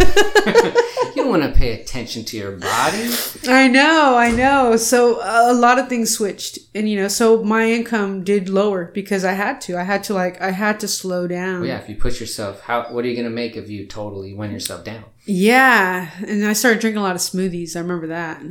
[1.16, 3.08] You don't want to pay attention to your body.
[3.48, 4.76] I know, I know.
[4.76, 6.58] So a lot of things switched.
[6.74, 9.78] And, you know, so my income did lower because I had to.
[9.78, 11.60] I had to, like, I had to slow down.
[11.60, 13.86] Well, yeah, if you push yourself, how what are you going to make if you
[13.86, 15.04] totally win yourself down?
[15.24, 17.76] Yeah, and I started drinking a lot of smoothies.
[17.76, 18.42] I remember that.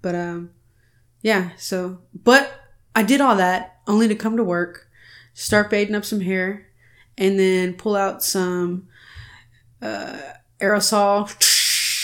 [0.00, 0.50] But um
[1.22, 2.52] yeah, so but
[2.94, 4.88] I did all that only to come to work,
[5.34, 6.66] start fading up some hair,
[7.18, 8.88] and then pull out some
[9.80, 10.18] uh
[10.60, 11.28] aerosol,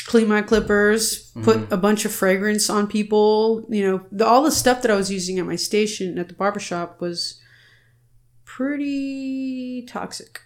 [0.06, 4.50] clean my clippers, put a bunch of fragrance on people, you know, the, all the
[4.50, 7.40] stuff that I was using at my station at the barbershop was
[8.44, 10.40] pretty toxic.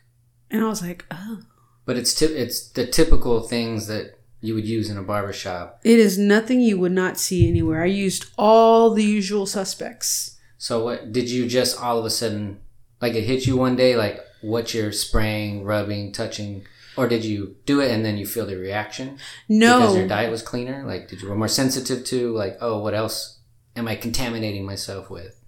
[0.50, 1.38] And I was like, "Oh,
[1.86, 5.80] But it's ty- it's the typical things that you would use in a barbershop.
[5.84, 7.82] It is nothing you would not see anywhere.
[7.82, 10.36] I used all the usual suspects.
[10.59, 12.60] So what did you just all of a sudden
[13.02, 16.66] like it hit you one day like what you're spraying, rubbing, touching
[16.96, 19.18] or did you do it and then you feel the reaction
[19.48, 20.84] No, because your diet was cleaner?
[20.86, 23.40] Like did you were more sensitive to like oh what else
[23.76, 25.41] am I contaminating myself with?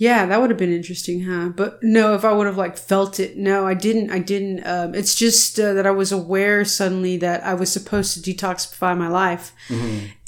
[0.00, 1.50] Yeah, that would have been interesting, huh?
[1.50, 4.10] But no, if I would have like felt it, no, I didn't.
[4.10, 4.66] I didn't.
[4.66, 8.96] Um, it's just uh, that I was aware suddenly that I was supposed to detoxify
[8.96, 9.52] my life,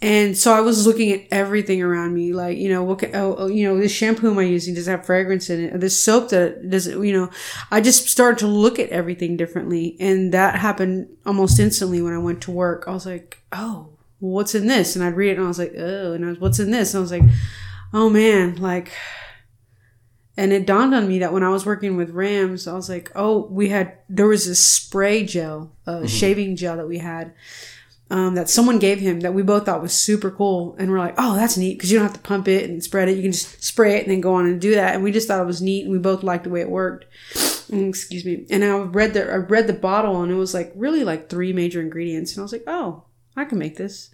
[0.03, 3.35] and so I was looking at everything around me, like you know, what, ca- oh,
[3.39, 4.75] oh, you know, this shampoo am I using?
[4.75, 5.81] Does it have fragrance in it?
[5.81, 7.03] This soap that does it?
[7.03, 7.31] You know,
[7.71, 12.19] I just started to look at everything differently, and that happened almost instantly when I
[12.19, 12.85] went to work.
[12.87, 13.89] I was like, oh,
[14.19, 14.97] what's in this?
[14.97, 16.93] And I'd read it, and I was like, oh, and I was, what's in this?
[16.93, 17.25] And I was like,
[17.95, 18.93] oh man, like.
[20.37, 23.13] And it dawned on me that when I was working with Rams, I was like,
[23.15, 27.35] oh, we had, there was this spray gel, uh, shaving gel that we had
[28.13, 30.77] um, that someone gave him that we both thought was super cool.
[30.79, 33.09] And we're like, oh, that's neat because you don't have to pump it and spread
[33.09, 33.17] it.
[33.17, 34.95] You can just spray it and then go on and do that.
[34.95, 37.07] And we just thought it was neat and we both liked the way it worked.
[37.71, 38.47] Mm, Excuse me.
[38.51, 41.55] And I read the, I read the bottle and it was like really like three
[41.55, 42.33] major ingredients.
[42.33, 43.05] And I was like, oh,
[43.35, 44.11] I can make this.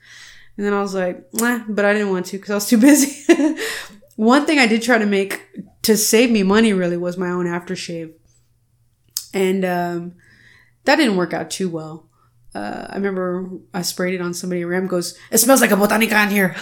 [0.57, 2.79] And then I was like, nah, but I didn't want to because I was too
[2.79, 3.25] busy.
[4.19, 5.47] One thing I did try to make
[5.83, 8.15] to save me money really was my own aftershave.
[9.33, 10.15] And um,
[10.87, 12.11] that didn't work out too well.
[12.53, 14.63] Uh, I remember I sprayed it on somebody.
[14.63, 16.47] and Ram goes, "It smells like a botanica in here,"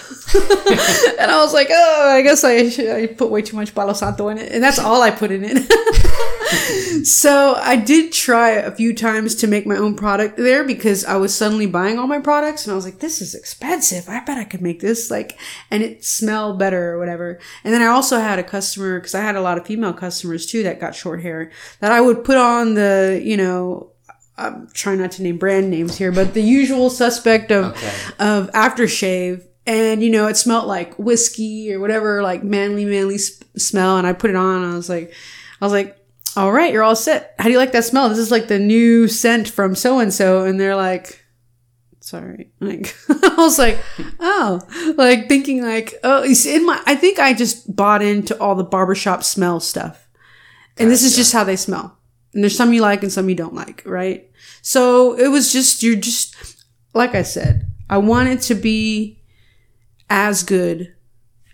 [1.19, 2.57] and I was like, "Oh, I guess I,
[3.01, 5.43] I put way too much Palo Santo in it," and that's all I put in
[5.43, 5.57] it.
[7.03, 11.15] so I did try a few times to make my own product there because I
[11.17, 14.07] was suddenly buying all my products, and I was like, "This is expensive.
[14.09, 15.37] I bet I could make this like,
[15.71, 19.21] and it smell better or whatever." And then I also had a customer because I
[19.21, 22.37] had a lot of female customers too that got short hair that I would put
[22.37, 23.91] on the, you know.
[24.39, 27.91] I'm trying not to name brand names here, but the usual suspect of Okay.
[28.19, 33.41] of aftershave, and you know it smelled like whiskey or whatever, like manly, manly sp-
[33.57, 33.97] smell.
[33.97, 34.61] And I put it on.
[34.61, 35.11] And I was like,
[35.59, 35.96] I was like,
[36.37, 37.35] all right, you're all set.
[37.39, 38.09] How do you like that smell?
[38.09, 41.23] This is like the new scent from so and so, and they're like.
[41.99, 43.79] Sorry, like I was like,
[44.21, 44.61] oh,
[44.95, 48.55] like thinking like, oh, you see, in my, I think I just bought into all
[48.55, 50.07] the barbershop smell stuff,
[50.77, 51.97] and this is just how they smell.
[52.33, 54.29] And there's some you like and some you don't like, right?
[54.61, 59.23] So it was just, you're just, like I said, I wanted to be
[60.09, 60.93] as good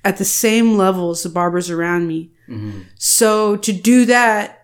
[0.03, 2.31] at the same level as the barbers around me.
[2.49, 2.81] Mm-hmm.
[2.95, 4.62] So to do that,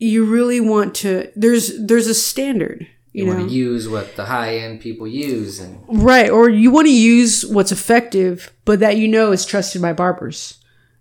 [0.00, 4.26] you really want to, there's, there's a standard, you, You, want to use what the
[4.26, 6.30] high end people use and Right.
[6.30, 10.58] Or you want to use what's effective, but that you know is trusted by barbers,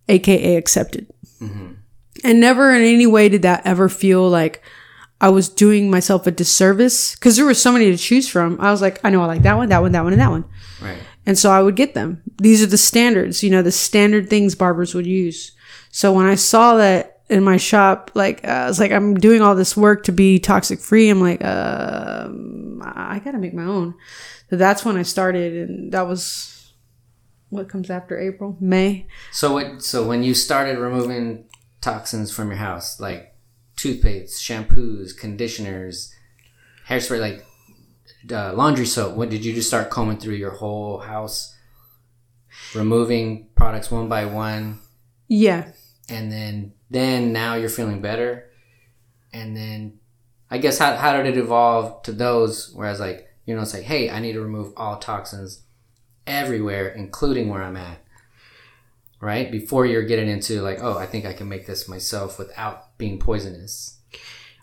[0.08, 1.08] aka accepted.
[1.40, 1.74] Mm-hmm.
[2.24, 4.62] And never in any way did that ever feel like
[5.22, 8.60] I was doing myself a disservice because there were so many to choose from.
[8.60, 10.32] I was like, I know I like that one, that one, that one, and that
[10.32, 10.46] one.
[10.82, 10.98] right.
[11.26, 12.24] And so I would get them.
[12.38, 15.52] These are the standards, you know, the standard things barbers would use.
[15.92, 19.42] So when I saw that in my shop, like, uh, I was like, I'm doing
[19.42, 21.10] all this work to be toxic free.
[21.10, 23.94] I'm like, um, I gotta make my own.
[24.50, 25.70] So that's when I started.
[25.70, 26.74] And that was
[27.50, 29.06] what comes after April, May.
[29.32, 29.84] So what?
[29.84, 31.46] So when you started removing
[31.82, 33.36] toxins from your house, like
[33.76, 36.14] toothpaste, shampoos, conditioners,
[36.88, 37.46] hairspray, like
[38.32, 39.16] uh, laundry soap.
[39.16, 41.56] What did you just start combing through your whole house,
[42.76, 44.80] removing products one by one,
[45.28, 45.72] Yeah.
[46.10, 48.50] and then then now you're feeling better,
[49.32, 50.00] and then
[50.50, 52.72] I guess how how did it evolve to those?
[52.74, 55.64] Whereas like you know it's like hey I need to remove all toxins
[56.26, 58.00] everywhere, including where I'm at.
[59.22, 62.98] Right before you're getting into like, oh, I think I can make this myself without
[62.98, 63.98] being poisonous.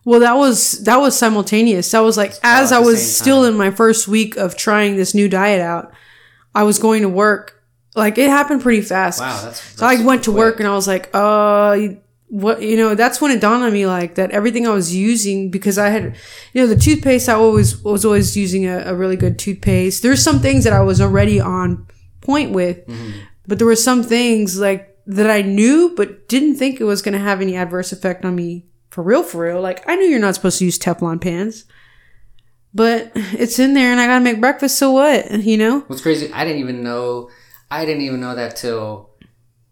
[0.07, 1.91] Well, that was that was simultaneous.
[1.91, 3.53] That was like as I was still time.
[3.53, 5.93] in my first week of trying this new diet out.
[6.55, 7.63] I was going to work.
[7.95, 9.21] Like it happened pretty fast.
[9.21, 10.39] Wow, that's, so I went to quick.
[10.39, 11.77] work and I was like, uh,
[12.29, 12.95] what you know?
[12.95, 16.17] That's when it dawned on me like that everything I was using because I had,
[16.53, 17.29] you know, the toothpaste.
[17.29, 20.03] I always was always using a, a really good toothpaste.
[20.03, 21.87] There's some things that I was already on
[22.21, 23.19] point with, Mm-hmm.
[23.47, 27.13] but there were some things like that I knew but didn't think it was going
[27.13, 29.23] to have any adverse effect on me for real.
[29.23, 31.65] For real, like I knew you're not supposed to use Teflon pans,
[32.75, 34.79] but it's in there and I gotta make breakfast.
[34.79, 35.31] So what?
[35.45, 35.81] You know?
[35.87, 36.33] What's crazy?
[36.33, 37.31] I didn't even know.
[37.71, 39.11] I didn't even know that till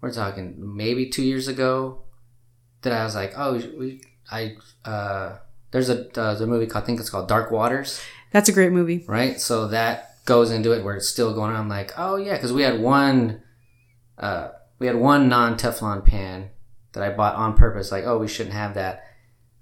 [0.00, 2.03] we're talking maybe two years ago.
[2.84, 4.00] That I was like, oh, we,
[4.30, 5.38] I, uh,
[5.72, 8.00] there's a uh, there's a movie called I think it's called Dark Waters,
[8.30, 9.04] That's a great movie.
[9.08, 9.40] right?
[9.40, 11.56] So that goes into it where it's still going on.
[11.56, 13.42] I'm like, oh yeah, because we had one,
[14.18, 14.48] uh,
[14.78, 16.50] we had one non Teflon pan
[16.92, 17.90] that I bought on purpose.
[17.90, 19.04] Like, oh, we shouldn't have that.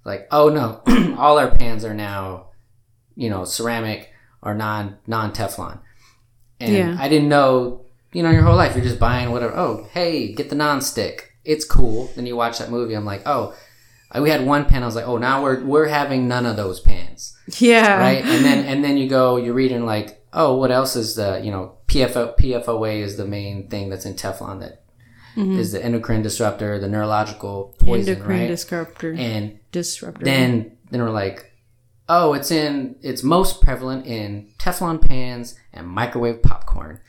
[0.05, 0.81] Like, oh no,
[1.17, 2.49] all our pans are now,
[3.15, 5.79] you know, ceramic or non non Teflon.
[6.59, 6.97] And Yeah.
[6.99, 9.55] I didn't know, you know, your whole life you're just buying whatever.
[9.55, 11.29] Oh, hey, get the non-stick.
[11.45, 12.09] It's cool.
[12.15, 12.93] Then you watch that movie.
[12.93, 13.55] I'm like, oh,
[14.21, 14.83] we had one pan.
[14.83, 17.97] I was like, oh, now we're we're having none of those pans, Yeah.
[17.99, 18.23] right?
[18.23, 21.51] and then and then you go, you're reading like, oh, what else is the you
[21.51, 24.83] know PFO, PFOA is the main thing that's in Teflon that
[25.35, 25.57] mm-hmm.
[25.59, 28.47] is the endocrine disruptor, the neurological poison, Endocrine right?
[28.47, 29.13] disruptor.
[29.13, 30.23] and disruptor.
[30.23, 31.51] then then we're like,
[32.09, 36.99] oh, it's in it's most prevalent in Teflon pans and microwave popcorn.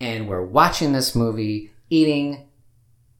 [0.00, 2.48] And we're watching this movie, eating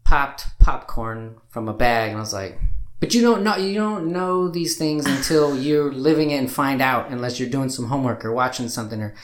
[0.05, 2.59] popped popcorn from a bag, and I was like,
[3.01, 6.81] but you don't know you don't know these things until you're living it and find
[6.81, 9.15] out, unless you're doing some homework or watching something or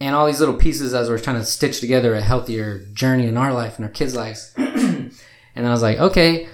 [0.00, 3.36] and all these little pieces as we're trying to stitch together a healthier journey in
[3.36, 4.54] our life and our kids' lives.
[4.56, 5.12] and
[5.56, 6.48] I was like, okay,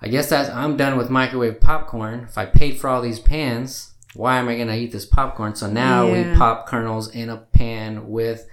[0.00, 2.20] I guess that's I'm done with microwave popcorn.
[2.28, 5.56] If I paid for all these pans, why am I gonna eat this popcorn?
[5.56, 6.30] So now Yeah.
[6.32, 8.46] we pop kernels in a pan with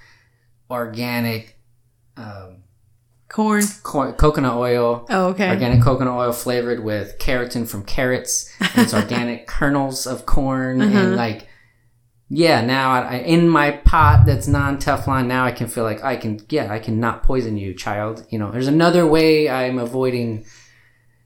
[0.69, 1.59] organic
[2.17, 2.62] um,
[3.33, 3.63] Corn.
[3.83, 5.05] co- coconut oil.
[5.09, 5.49] Oh, okay.
[5.49, 8.49] Organic coconut oil flavored with carotene from carrots.
[8.61, 10.97] And it's organic kernels of corn Uh-huh.
[10.97, 11.47] and like,
[12.29, 12.61] yeah.
[12.65, 16.15] Now I, I, in my pot that's non Teflon, now I can feel like I
[16.15, 18.25] can, yeah, I can not poison you, child.
[18.29, 20.45] You know, there's another way I'm avoiding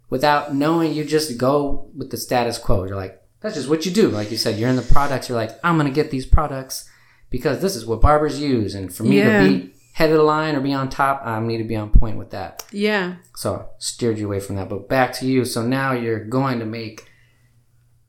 [0.09, 0.93] without knowing.
[0.93, 2.85] You just go with the status quo.
[2.85, 4.07] You're like, that's just what you do.
[4.09, 5.29] Like you said, you're in the products.
[5.29, 6.89] You're like, I'm gonna get these products
[7.29, 9.43] because this is what barbers use, and for me Yeah.
[9.43, 11.89] to be head of the line or be on top, I need to be on
[11.89, 12.63] point with that.
[12.71, 13.15] Yeah.
[13.35, 14.69] So I steered you away from that.
[14.69, 15.43] But back to you.
[15.43, 17.09] So now you're going to make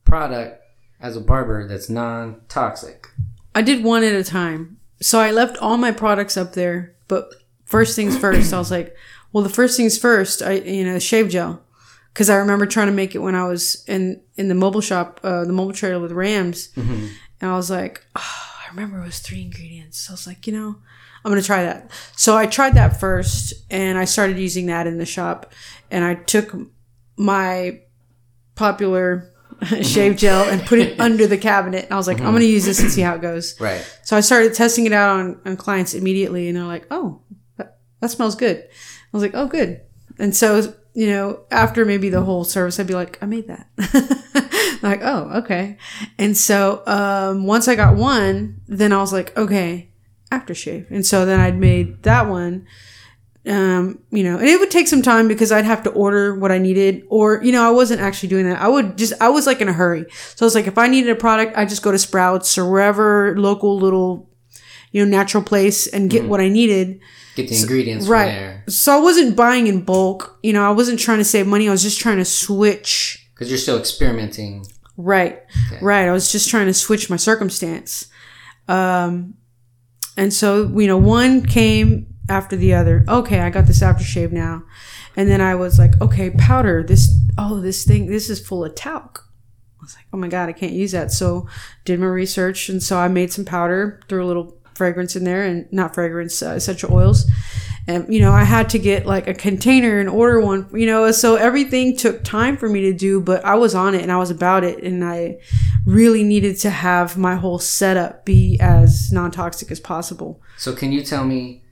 [0.05, 0.63] product
[1.01, 3.07] as a barber that's non toxic.
[3.55, 4.77] I did one at a time.
[5.01, 7.33] So I left all my products up there, but
[7.65, 8.95] first things first, I was like,
[9.33, 11.63] well, the first things first, I, you know, shave gel.
[12.13, 15.21] Cause I remember trying to make it when I was in, in the mobile shop,
[15.23, 16.69] uh, the mobile trailer with Rams.
[17.41, 20.01] And I was like, oh, I remember it was three ingredients.
[20.01, 20.75] So I was like, you know,
[21.23, 21.91] I'm going to try that.
[22.15, 25.51] So I tried that first and I started using that in the shop
[25.91, 26.55] and I took
[27.17, 27.81] my
[28.55, 29.29] popular
[29.81, 31.85] shave gel and put it under the cabinet.
[31.85, 33.59] And I was like, I'm going to use this and see how it goes.
[33.59, 33.85] Right.
[34.03, 37.21] So I started testing it out on, on clients immediately, and they're like, "Oh,
[37.57, 38.67] that, that smells good." I
[39.11, 39.81] was like, "Oh, good."
[40.17, 44.79] And so, you know, after maybe the whole service, I'd be like, "I made that."
[44.81, 45.77] like, "Oh, okay."
[46.17, 49.88] And so, um, once I got one, then I was like, "Okay,
[50.31, 52.67] aftershave." And so then I'd made that one.
[53.47, 56.51] Um, you know, and it would take some time because I'd have to order what
[56.51, 58.61] I needed, or you know, I wasn't actually doing that.
[58.61, 60.05] I would just, I was like in a hurry.
[60.35, 62.69] So I was like, if I needed a product, I just go to Sprouts or
[62.69, 64.29] wherever local little,
[64.91, 66.99] you know, natural place and get what I needed.
[67.35, 68.25] Get the ingredients right.
[68.25, 68.63] from there.
[68.67, 70.37] So I wasn't buying in bulk.
[70.43, 71.67] You know, I wasn't trying to save money.
[71.69, 73.25] I was just trying to switch.
[73.33, 74.65] Because you're still experimenting.
[74.97, 75.41] Right.
[75.67, 75.79] Okay.
[75.81, 76.07] Right.
[76.07, 78.07] I was just trying to switch my circumstance.
[78.67, 79.35] Um,
[80.17, 83.05] and so, you know, one came after the other.
[83.07, 84.63] Okay, I got this aftershave now.
[85.15, 86.83] And then I was like, okay, powder.
[86.83, 89.25] This, oh, this thing, this is full of talc.
[89.79, 91.11] I was like, oh my God, I can't use that.
[91.11, 91.47] So
[91.85, 92.69] did my research.
[92.69, 96.41] And so I made some powder, threw a little fragrance in there and not fragrance,
[96.41, 97.25] uh, essential oils.
[97.89, 100.69] And you know I had to get like a container and order one.
[100.73, 104.01] You know, so everything took time for me to do, but I was on it
[104.03, 105.39] and I was about it, and I
[105.85, 110.41] really needed to have my whole setup be as non toxic as possible.
[110.57, 111.63] So can you tell me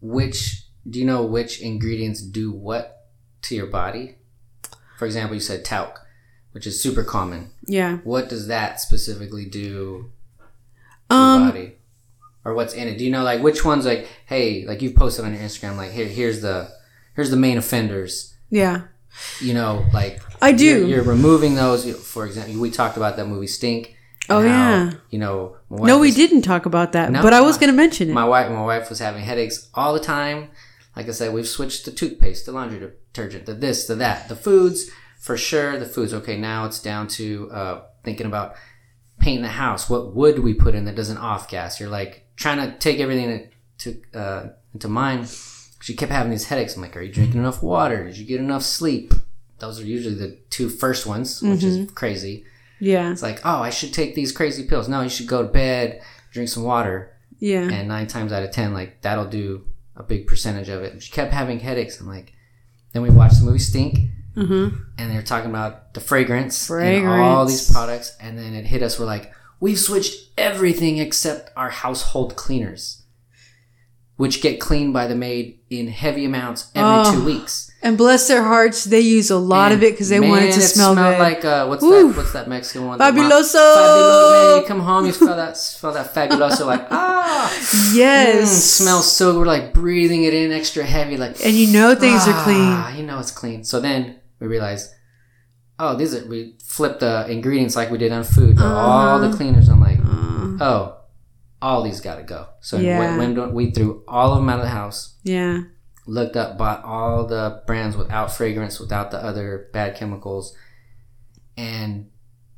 [0.00, 3.06] which do you know which ingredients do what
[3.42, 4.16] to your body?
[4.98, 6.00] For example, you said talc,
[6.50, 7.50] which is super common.
[7.66, 7.98] Yeah.
[7.98, 10.10] What does that specifically do
[11.10, 11.42] to Um.
[11.42, 11.76] your body?
[12.44, 12.98] Or what's in it?
[12.98, 15.92] Do you know like which ones like hey, like you've posted on your Instagram like
[15.92, 16.70] here here's the
[17.14, 18.34] here's the main offenders.
[18.50, 18.82] Yeah.
[19.40, 20.64] You know, like I do.
[20.64, 21.84] You're, you're removing those.
[22.06, 23.96] For example, we talked about that movie Stink.
[24.28, 24.92] Oh, how, yeah.
[25.10, 27.76] You know, No, we was- didn't talk about that, No, but I was going to
[27.76, 28.12] mention it.
[28.12, 30.50] My wife, my wife was having headaches all the time.
[30.96, 34.36] Like I said, we've switched the toothpaste, the laundry detergent, the this, the that, the
[34.36, 35.78] foods for sure.
[35.78, 36.36] The foods, okay.
[36.36, 38.54] Now it's down to uh, thinking about
[39.18, 39.90] painting the house.
[39.90, 41.80] What wood we put in that doesn't off gas?
[41.80, 43.48] You're like trying to take everything
[43.78, 45.28] to uh, into mind.
[45.80, 46.76] She kept having these headaches.
[46.76, 48.04] I'm like, are you drinking enough water?
[48.04, 49.14] Did you get enough sleep?
[49.58, 52.44] Those are usually the two first ones, which is crazy.
[52.80, 53.10] yeah.
[53.12, 54.88] It's like, oh, I should take these crazy pills.
[54.88, 56.02] No, you should go to bed,
[56.32, 57.68] drink some water Yeah.
[57.70, 59.64] and nine times out of ten, like that'll do
[59.96, 61.02] a big percentage of it.
[61.02, 62.00] She kept having headaches.
[62.00, 62.32] I'm like,
[62.92, 63.98] then we watched the movie Stink,
[64.36, 64.76] Mm-hmm.
[64.98, 68.82] and they were talking about the fragrance, and all these products, and then it hit
[68.82, 68.98] us.
[68.98, 69.30] We're like,
[69.62, 73.04] we've switched everything except our household cleaners,
[74.16, 77.70] which get cleaned by the maid in heavy amounts every Oh, two weeks.
[77.80, 80.52] And bless their hearts, they use a lot of it because they man, want it
[80.54, 81.18] to smell good.
[81.18, 82.08] like uh, what's Woo.
[82.08, 82.16] that?
[82.16, 82.98] What's that Mexican one?
[82.98, 83.54] Fabuloso.
[83.54, 84.32] Fabuloso.
[84.54, 87.50] Man, you come home, you smell that, smell that fabuloso, like ah,
[87.94, 88.50] yes.
[88.50, 89.38] Mm, smells so good.
[89.40, 92.98] We're like breathing it in extra heavy, like And you know things are ah, clean.
[93.00, 93.64] You know it's clean.
[93.64, 94.90] So then we realized,
[95.84, 98.58] oh, these are we flip the ingredients like we did on food.
[98.60, 99.26] All Uh-huh.
[99.28, 99.68] the cleaners.
[99.68, 99.98] I'm like,
[100.60, 100.96] oh,
[101.60, 102.46] all these got to go.
[102.60, 102.98] So Yeah.
[103.18, 105.62] when, when we threw all of them out of the house, Yeah.
[106.06, 110.54] looked up, bought all the brands without fragrance, without the other bad chemicals,
[111.56, 112.08] and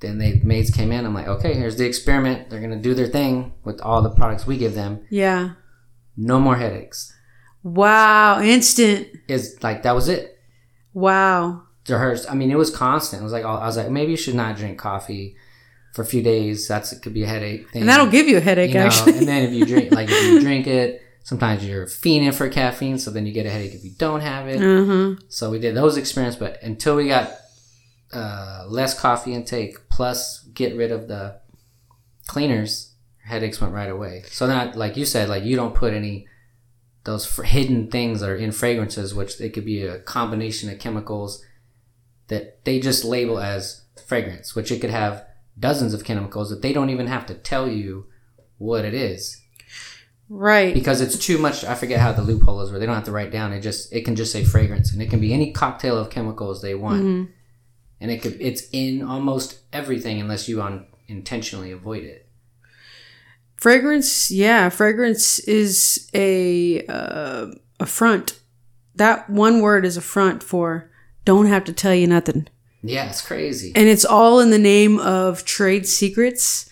[0.01, 1.07] then they maids came in.
[1.07, 2.51] I'm like, okay, here's the experiment.
[2.51, 5.01] They're gonna do their thing with all the products we give them.
[5.11, 5.51] Yeah.
[6.17, 7.13] No more headaches.
[7.63, 8.41] Wow.
[8.41, 9.09] Instant.
[9.29, 10.39] Is like that was it.
[10.93, 11.63] Wow.
[11.87, 13.21] To hers, I mean, it was constant.
[13.21, 15.37] It was like I was like, maybe you should not drink coffee
[15.93, 16.67] for a few days.
[16.67, 17.83] That's it could be a headache thing.
[17.83, 18.87] And that'll give you a headache, you know?
[18.87, 19.19] actually.
[19.19, 22.99] And then if you drink, like if you drink it, sometimes you're fiending for caffeine,
[22.99, 24.63] so then you get a headache if you don't have it.
[24.63, 25.17] uh-huh.
[25.29, 27.33] So we did those experiments, but until we got
[28.13, 31.41] uh, less coffee intake plus get rid of the
[32.27, 32.93] cleaners,
[33.25, 34.23] headaches went right away.
[34.29, 36.29] So I, like you said, like you don't put any
[37.05, 41.45] those hidden things that are in fragrances, which it could be a combination of chemicals
[42.29, 45.25] that they just label as fragrance, which it could have
[45.59, 48.07] dozens of chemicals that they don't even have to tell you
[48.59, 49.41] what it is
[50.29, 50.73] Right.
[50.75, 51.65] because it's too much.
[51.65, 53.53] I forget how the loophole is where they don't have to write down.
[53.53, 56.61] It just it can just say fragrance, and it can be any cocktail of chemicals
[56.63, 57.29] they want, Mhm.
[58.01, 62.27] and it could it's in almost everything unless you un, intentionally avoid it.
[63.57, 67.47] Fragrance, yeah, fragrance is a uh,
[67.81, 68.41] a front.
[68.97, 70.91] That one word is a front for
[71.25, 72.49] don't have to tell you nothing.
[72.83, 73.73] Yeah, it's crazy.
[73.75, 76.69] And it's all in the name of trade secrets.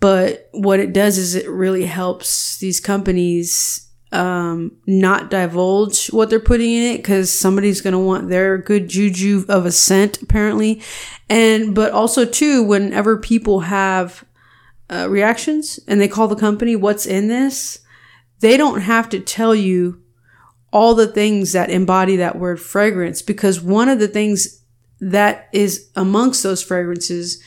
[0.00, 6.40] But what it does is it really helps these companies um, not divulge what they're
[6.40, 10.82] putting in it because somebody's going to want their good juju of a scent, apparently.
[11.28, 14.24] And, but also, too, whenever people have
[14.90, 17.80] uh, reactions and they call the company, what's in this?
[18.40, 20.02] They don't have to tell you
[20.72, 24.60] all the things that embody that word fragrance because one of the things
[25.00, 27.42] that is amongst those fragrances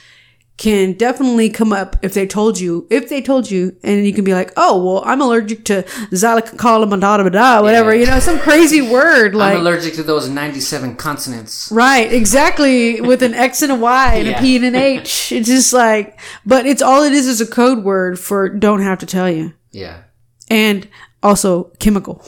[0.57, 4.25] can definitely come up if they told you, if they told you, and you can
[4.25, 8.01] be like, oh, well, I'm allergic to zalakakalamadada, whatever, Yeah.
[8.01, 9.53] you know, some crazy word like.
[9.55, 11.71] I'm allergic to those 97 consonants.
[11.71, 12.99] Right, exactly.
[13.01, 14.37] With an X and a Y and Yeah.
[14.37, 15.31] a P and an H.
[15.39, 18.99] It's just like, but it's all it is is a code word for don't have
[18.99, 19.53] to tell you.
[19.71, 20.01] Yeah,
[20.49, 20.87] And
[21.23, 22.23] also chemical.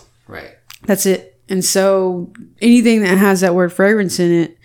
[0.86, 1.40] That's it.
[1.50, 2.32] And so
[2.62, 4.58] anything that has that word fragrance in it,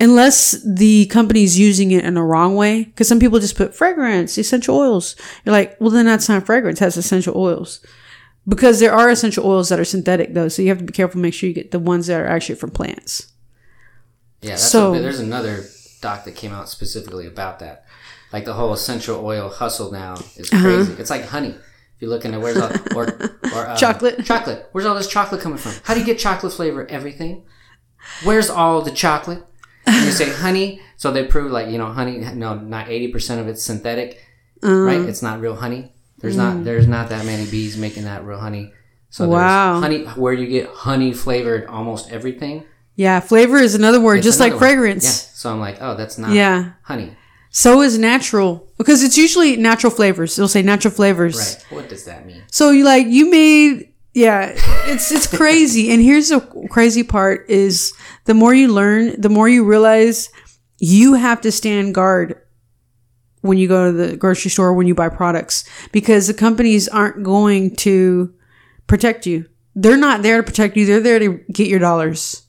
[0.00, 4.38] unless the company's using it in a wrong way, because some people just put fragrance,
[4.38, 5.16] essential oils.
[5.44, 7.84] You're like, well, then that's not fragrance, that's essential oils.
[8.46, 11.20] Because there are essential oils that are synthetic though, so you have to be careful,
[11.20, 13.32] make sure you get the ones that are actually from plants.
[14.42, 15.64] Yeah, that's So- a, there's another
[16.02, 17.84] doc that came out specifically about that.
[18.32, 20.62] Like the whole essential oil hustle now is Uh-huh.
[20.62, 20.92] crazy.
[20.98, 21.54] It's like honey.
[22.04, 23.06] If you look into where's all or
[23.54, 24.24] or um, Chocolate.
[24.26, 24.68] chocolate.
[24.72, 25.72] Where's all this chocolate coming from?
[25.84, 26.86] How do you get chocolate flavor?
[26.90, 27.44] Everything.
[28.24, 29.42] Where's all the chocolate?
[29.86, 32.18] And you say honey, so they prove like you know honey.
[32.34, 34.20] No, not eighty percent of it's synthetic,
[34.62, 35.00] right?
[35.00, 35.92] It's not real honey.
[36.18, 36.38] There's Mm.
[36.56, 38.72] not there's not that many bees making that real honey.
[39.08, 39.80] So Wow.
[39.80, 42.64] there's honey, where you get honey flavored almost everything.
[42.96, 44.74] Yeah, flavor is another word, It's just like another one.
[44.74, 45.04] fragrance.
[45.04, 45.10] Yeah.
[45.34, 46.72] So I'm like, oh, that's not Yeah.
[46.82, 47.16] honey.
[47.56, 50.36] So is natural because it's usually natural flavors.
[50.36, 51.36] It'll say natural flavors.
[51.36, 51.66] Right.
[51.70, 52.42] What does that mean?
[52.50, 54.52] So you like you made yeah,
[54.86, 55.92] it's it's crazy.
[55.92, 57.94] and here's the crazy part is
[58.24, 60.30] the more you learn, the more you realize
[60.80, 62.40] you have to stand guard
[63.42, 67.22] when you go to the grocery store when you buy products because the companies aren't
[67.22, 68.34] going to
[68.88, 69.46] protect you.
[69.76, 70.86] They're not there to protect you.
[70.86, 72.43] They're there to get your dollars.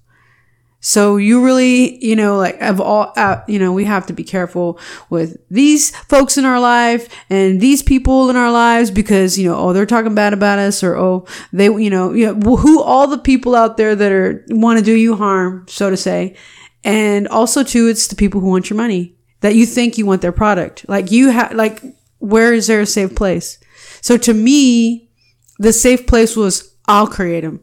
[0.85, 4.23] So you really, you know, like of all, uh, you know, we have to be
[4.23, 4.79] careful
[5.09, 9.57] with these folks in our life and these people in our lives because you know,
[9.57, 13.07] oh, they're talking bad about us, or oh, they, you know, you know, who all
[13.07, 16.35] the people out there that are want to do you harm, so to say,
[16.83, 20.21] and also too, it's the people who want your money that you think you want
[20.21, 20.87] their product.
[20.87, 21.81] Like you have, like,
[22.19, 23.57] where is there a safe place?
[24.01, 25.09] So to me,
[25.57, 27.61] the safe place was I'll create them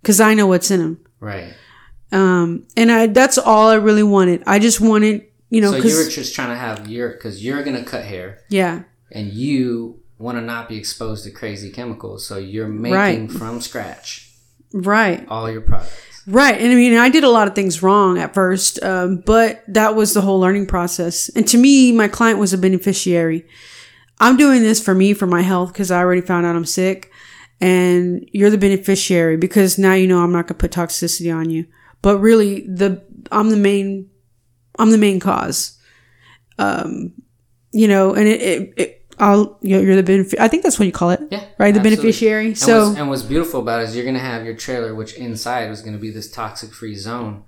[0.00, 1.04] because I know what's in them.
[1.20, 1.52] Right.
[2.12, 4.42] Um, and I, that's all I really wanted.
[4.46, 7.44] I just wanted, you know, So cause, you were just trying to have your, because
[7.44, 8.82] you're gonna cut hair, yeah,
[9.12, 12.94] and you want to not be exposed to crazy chemicals, so you're making
[13.28, 13.30] Right.
[13.32, 14.28] from scratch
[14.72, 16.22] right, all your products.
[16.26, 16.60] right.
[16.60, 19.94] And I mean, I did a lot of things wrong at first, um, but that
[19.96, 21.28] was the whole learning process.
[21.30, 23.46] And to me, my client was a beneficiary.
[24.20, 27.10] I'm doing this for me, for my health, because I already found out I'm sick.
[27.62, 31.66] And you're the beneficiary because now you know I'm not gonna put toxicity on you.
[32.02, 34.10] But really, the I'm the main,
[34.78, 35.78] I'm the main cause.
[36.58, 37.12] Um,
[37.72, 40.40] you know, and it, it, it I'll you're you're the benefit.
[40.40, 41.20] I think that's what you call it.
[41.30, 41.72] Yeah, right.
[41.72, 41.96] The absolutely.
[41.96, 42.46] beneficiary.
[42.46, 45.14] And So what's, and what's beautiful about it is you're gonna have your trailer, which
[45.14, 47.44] inside was gonna be this toxic free zone,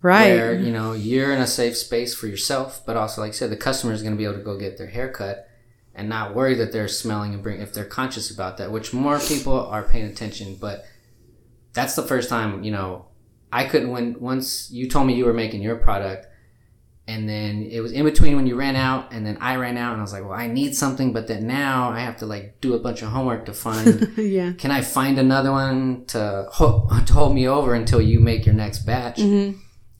[0.00, 0.28] right.
[0.28, 3.50] where you know you're in a safe space for yourself, but also, like I said,
[3.50, 5.46] the customer is gonna be able to go get their hair cut
[5.94, 8.72] and not worry that they're smelling and bring if they're conscious about that.
[8.72, 10.86] Which more people are paying attention, but
[11.74, 13.06] that's the first time you know
[13.54, 16.26] I couldn't when once you told me you were making your product.
[17.06, 19.92] And then it was in between when you ran out, and then I ran out,
[19.92, 22.62] and I was like, "Well, I need something," but then now I have to like
[22.62, 24.52] do a bunch of homework to find yeah.
[24.52, 28.54] can I find another one to hold, to hold me over until you make your
[28.54, 29.18] next batch?
[29.18, 29.58] Mm-hmm.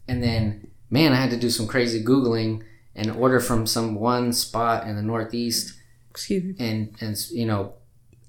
[0.09, 2.62] And then, man, I had to do some crazy Googling
[2.94, 5.78] and order from some one spot in the Northeast.
[6.10, 6.55] Excuse me.
[6.59, 7.74] And, and, you know,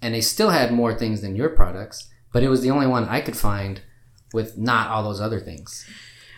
[0.01, 3.06] and they still had more things than your products, but it was the only one
[3.07, 3.80] I could find
[4.34, 5.86] with not all those other things.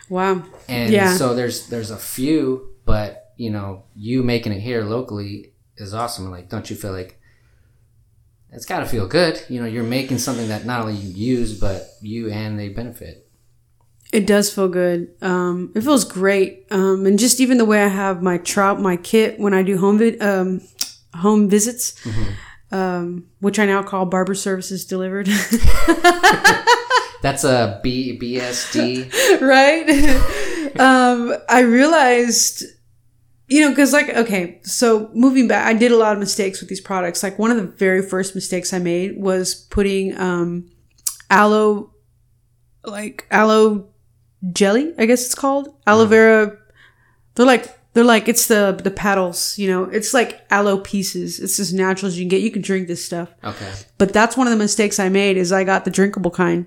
[0.08, 0.44] Wow.
[0.68, 1.16] And Yeah.
[1.16, 6.30] so there's, there's a few, but, you know, you making it here locally is awesome.
[6.30, 7.20] Like, don't you feel like
[8.52, 9.42] it's got to feel good.
[9.48, 13.28] You know, you're making something that not only you use, but you and they benefit.
[14.12, 15.08] It does feel good.
[15.20, 16.64] Um, it feels great.
[16.70, 19.78] Um, and just even the way I have my trout, my kit when I do
[19.78, 20.60] home vid, um,
[21.12, 21.94] home visits,
[22.70, 25.26] um, which I now call barber services delivered.
[27.20, 29.40] That's a B BSD.
[29.40, 29.88] right?
[30.80, 32.64] um, I realized,
[33.48, 36.68] you know, because like, okay, so moving back, I did a lot of mistakes with
[36.68, 37.22] these products.
[37.22, 40.70] Like one of the very first mistakes I made was putting um,
[41.30, 41.92] aloe,
[42.84, 43.88] like aloe
[44.52, 46.56] jelly, I guess it's called aloe vera.
[47.34, 49.82] They're like they're like it's the the paddles, you know.
[49.84, 51.40] It's like aloe pieces.
[51.40, 52.42] It's as natural as you can get.
[52.42, 53.28] You can drink this stuff.
[53.42, 53.72] Okay.
[53.98, 56.66] But that's one of the mistakes I made is I got the drinkable kind.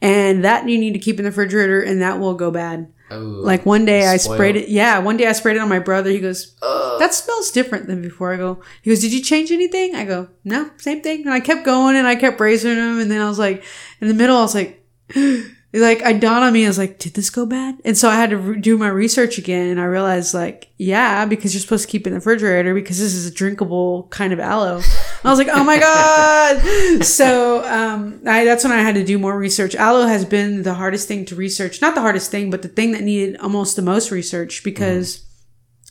[0.00, 2.92] And that you need to keep in the refrigerator and that will go bad.
[3.10, 4.36] Oh, Like one day I Spoiled.
[4.36, 4.68] sprayed it.
[4.68, 6.10] Yeah, one day I sprayed it on my brother.
[6.10, 8.32] He goes, that smells different than before.
[8.32, 9.96] I go, he goes, did you change anything?
[9.96, 11.22] I go, no, same thing.
[11.22, 13.00] And I kept going and I kept raising him.
[13.00, 13.64] And then I was like,
[14.00, 14.84] in the middle, I was like,
[15.72, 16.64] like I dawned on me.
[16.64, 17.78] I was like, did this go bad?
[17.84, 19.68] And so I had to re- do my research again.
[19.68, 22.98] And I realized like, yeah, because you're supposed to keep it in the refrigerator because
[22.98, 24.80] this is a drinkable kind of aloe.
[25.24, 27.04] I was like, oh my God.
[27.04, 29.74] so, um, I, that's when I had to do more research.
[29.74, 31.82] Aloe has been the hardest thing to research.
[31.82, 35.26] Not the hardest thing, but the thing that needed almost the most research because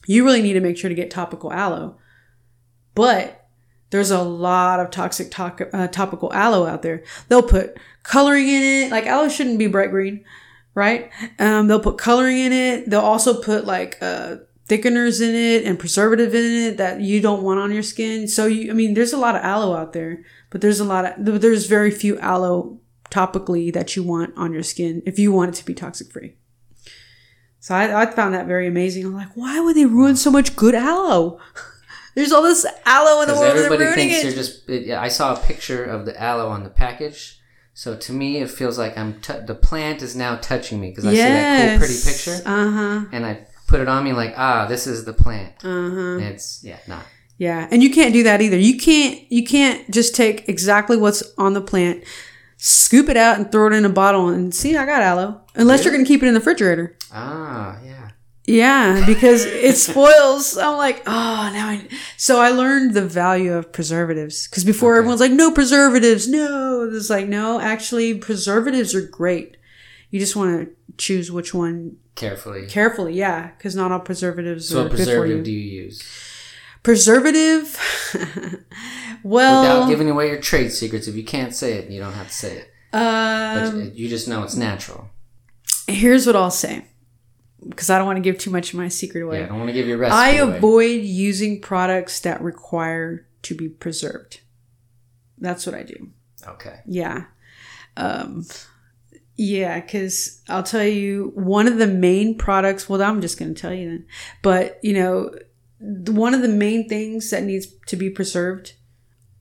[0.08, 1.98] you really need to make sure to get topical aloe.
[2.96, 3.37] But
[3.90, 7.04] there's a lot of toxic to- uh, topical aloe out there.
[7.30, 8.92] They'll put coloring in it.
[8.92, 10.26] Like aloe shouldn't be bright green,
[10.76, 11.12] right?
[11.40, 12.90] Um, they'll put coloring in it.
[12.90, 14.38] They'll also put like uh,
[14.68, 18.28] thickeners in it and preservative in it that you don't want on your skin.
[18.28, 21.06] So you, I mean, there's a lot of aloe out there, but there's a lot
[21.06, 25.50] of there's very few aloe topically that you want on your skin if you want
[25.50, 26.36] it to be toxic free.
[27.60, 29.06] So I, I found that very amazing.
[29.06, 31.40] I'm like, why would they ruin so much good aloe?
[32.18, 33.56] There's all this aloe in the world.
[33.56, 34.24] They're everybody thinks it.
[34.26, 34.68] you're just.
[34.68, 37.40] It, yeah, I saw a picture of the aloe on the package,
[37.76, 39.22] so to me it feels like I'm.
[39.22, 42.72] T- the plant is now touching me because I see that cool, pretty picture, Uh
[42.72, 43.06] huh.
[43.12, 45.54] and I put it on me like, ah, this is the plant.
[45.64, 46.18] Uh huh.
[46.18, 47.06] It's yeah, not.
[47.38, 48.58] Yeah, and you can't do that either.
[48.58, 52.04] You can't you can't just take exactly what's on the plant,
[52.58, 55.42] scoop it out and throw it in a bottle and see I got aloe.
[55.54, 56.96] Unless you're going to keep it in the refrigerator.
[57.14, 58.07] Ah, yeah.
[58.50, 60.58] Yeah, because it spoils.
[60.66, 61.88] I'm like, oh, now I.
[62.16, 65.00] So I learned the value of preservatives because before Okay.
[65.00, 66.90] everyone's like, no preservatives, no.
[66.94, 69.58] It's like, no, actually, preservatives are great.
[70.12, 72.66] You just want to choose which one Carefully.
[72.68, 73.14] carefully.
[73.14, 75.06] Yeah, because not all preservatives so are what good for you.
[75.18, 76.02] preservative do you use?
[76.84, 77.78] Preservative.
[79.24, 82.30] well, Without giving away your trade secrets, if you can't say it, you don't have
[82.30, 82.72] to say it.
[82.92, 85.10] But um, you- you just know it's natural.
[85.88, 86.86] here's what I'll say
[87.68, 89.40] because I don't want to give too much of my secret away.
[89.40, 90.58] Yeah, I don't want to give your recipe I away.
[90.58, 94.42] avoid using products that require to be preserved.
[95.38, 96.10] That's what I do.
[96.48, 96.80] Okay.
[96.86, 97.26] Yeah.
[97.96, 98.46] Um,
[99.36, 103.60] yeah, because I'll tell you, one of the main products, well, I'm just going to
[103.60, 104.06] tell you then,
[104.42, 105.32] but you know,
[105.80, 108.74] one of the main things that needs to be preserved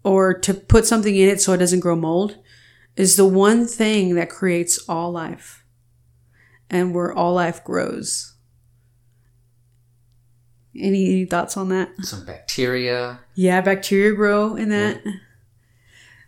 [0.05, 2.39] or to put something in it so it doesn't grow mold
[2.95, 5.65] is the one thing that creates all life
[6.71, 8.35] and where all life grows.
[10.79, 11.91] Any, any thoughts on that?
[12.03, 13.21] Some bacteria.
[13.35, 15.03] Yeah, bacteria grow in that.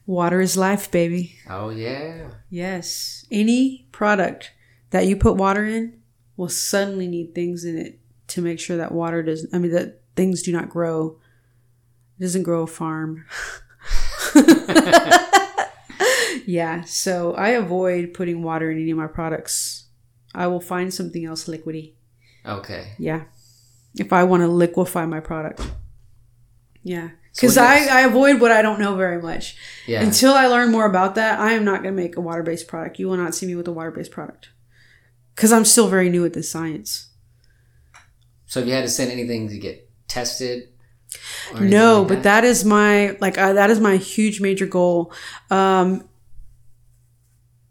[0.06, 1.34] Water is life, baby.
[1.50, 2.30] Oh yeah.
[2.48, 3.26] Yes.
[3.30, 4.52] Any product
[4.88, 6.00] that you put water in
[6.38, 10.00] will suddenly need things in it to make sure that water doesn't, I mean, that
[10.16, 11.18] things do not grow.
[12.18, 13.26] It doesn't grow a farm.
[16.46, 16.82] yeah.
[16.84, 19.87] So I avoid putting water in any of my products.
[20.34, 21.94] I will find something else liquidy.
[22.44, 22.92] Okay.
[22.98, 23.24] Yeah.
[23.98, 25.60] If I want to liquefy my product.
[26.82, 27.10] Yeah.
[27.34, 29.56] Because what I, I avoid what I don't know very much.
[29.86, 30.02] Yeah.
[30.02, 32.66] Until I learn more about that, I am not going to make a water based
[32.68, 32.98] product.
[32.98, 34.50] You will not see me with a water based product.
[35.34, 37.10] Because I'm still very new at this science.
[38.46, 40.68] so if you had to send anything to get tested.
[41.58, 45.12] No, like but that is my, like, uh, that is my huge major goal.
[45.50, 46.08] Um,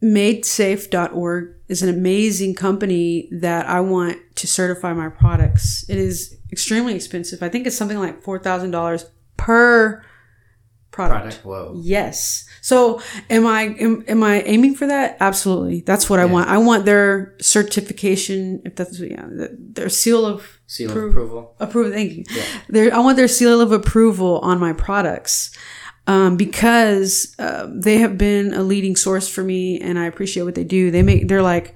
[0.04, 5.86] MadeSafe.org is an amazing company that I want to certify my products.
[5.90, 7.42] It is extremely expensive.
[7.42, 9.06] I think it's something like $4,000
[9.38, 10.04] per
[10.92, 11.42] product.
[11.42, 11.46] product.
[11.46, 11.74] Whoa.
[11.76, 12.48] Yes.
[12.62, 15.18] So am I am, am I aiming for that?
[15.20, 15.82] Absolutely.
[15.82, 16.50] That's what I want.
[16.50, 21.56] I want their certification, if that's yeah, their seal of Seal Appro- of approval.
[21.60, 21.92] approval.
[21.92, 22.24] Thank you.
[22.30, 22.44] Yeah.
[22.70, 25.56] Their, I want their seal of approval on my products.
[26.08, 30.56] Um, because um, they have been a leading source for me, and I appreciate what
[30.56, 30.90] they do.
[30.90, 31.76] They make they're like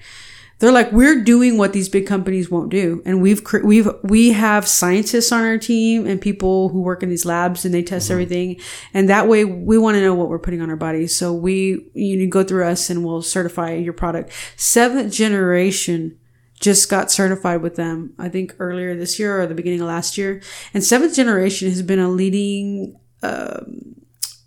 [0.60, 4.68] they're like we're doing what these big companies won't do, and we've we've we have
[4.68, 8.58] scientists on our team and people who work in these labs, and they test everything,
[8.94, 11.16] and that way we want to know what we're putting on our bodies.
[11.16, 14.32] So we you go through us, and we'll certify your product.
[14.56, 16.18] Seventh generation
[16.60, 20.16] just got certified with them, I think earlier this year or the beginning of last
[20.16, 20.42] year.
[20.76, 23.96] And seventh generation has been a leading um,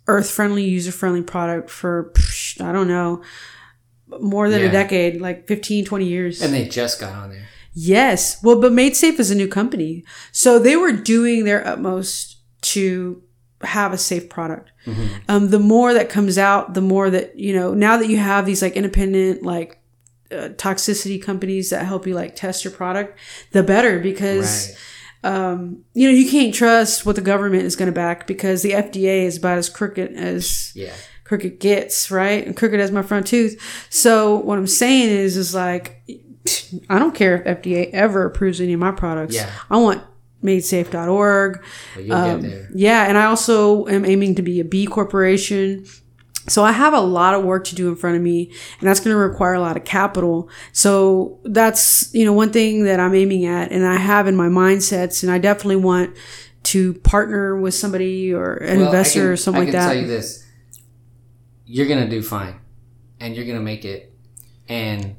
[0.07, 3.21] earth friendly, user friendly product for, psh, I don't know,
[4.21, 4.67] more than Yeah.
[4.67, 6.41] a decade, like 15, 20 years.
[6.41, 7.47] And they just got on there.
[7.73, 8.41] Yes.
[8.43, 10.05] Well, but Made Safe is a new company.
[10.31, 12.37] So they were doing their utmost
[12.73, 13.21] to
[13.61, 14.71] have a safe product.
[15.27, 18.45] Um, the more that comes out, the more that, you know, now that you have
[18.45, 19.79] these like independent, like,
[20.31, 23.17] uh, toxicity companies that help you like test your product,
[23.51, 24.77] the better because Right.
[25.25, 28.71] Um, you know, you can't trust what the government is going to back because the
[28.71, 30.93] FDA is about as crooked as Yeah.
[31.23, 32.45] crooked gets, right?
[32.45, 33.59] And crooked as my front tooth.
[33.89, 36.03] So what I'm saying is, is like,
[36.89, 39.33] I don't care if FDA ever approves any of my products.
[39.35, 39.49] Yeah.
[39.69, 40.03] I want
[40.43, 41.63] madesafe.org.
[41.99, 42.67] You'll Um.
[42.75, 45.85] Yeah, and I also am aiming to be a B corporation.
[46.47, 48.99] So I have a lot of work to do in front of me, and that's
[48.99, 50.49] going to require a lot of capital.
[50.73, 54.47] So that's you know one thing that I'm aiming at, and I have in my
[54.47, 56.15] mindsets, and I definitely want
[56.63, 59.93] to partner with somebody or an Well, investor can- or something I like can that.
[59.93, 60.43] tell you this:
[61.65, 62.55] you're gonna do fine,
[63.19, 64.13] and you're gonna make it,
[64.69, 65.15] and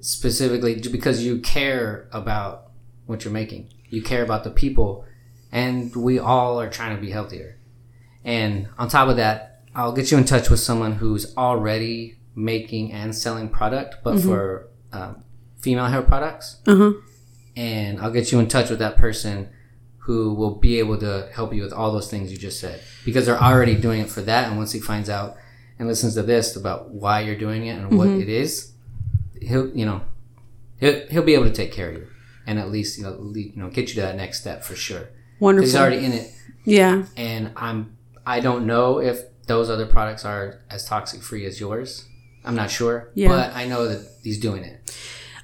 [0.00, 2.70] specifically because you care about
[3.06, 5.04] what you're making, you care about the people,
[5.50, 7.56] and we all are trying to be healthier.
[8.24, 12.92] And on top of that, I'll get you in touch with someone who's already making
[12.92, 14.28] and selling product, but Mm-hmm.
[14.28, 15.22] for um,
[15.60, 16.92] female hair products Uh huh.
[17.56, 19.48] and I'll get you in touch with that person
[19.98, 23.24] who will be able to help you with all those things you just said because
[23.26, 25.36] they're already doing it for that and once he finds out
[25.78, 28.22] and listens to this about why you're doing it and what Mm-hmm.
[28.22, 28.72] it is
[29.40, 30.02] he'll you know
[30.80, 32.06] he'll, he'll be able to take care of you
[32.46, 34.74] and at least you know, le- you know get you to that next step for
[34.74, 35.08] sure
[35.38, 35.66] Wonderful.
[35.66, 36.30] he's already in it
[36.64, 37.04] yeah.
[37.16, 37.96] and I'm
[38.26, 42.08] I don't know if those other products are as toxic free as yours
[42.44, 43.28] I'm not sure Yeah.
[43.28, 44.80] but I know that he's doing it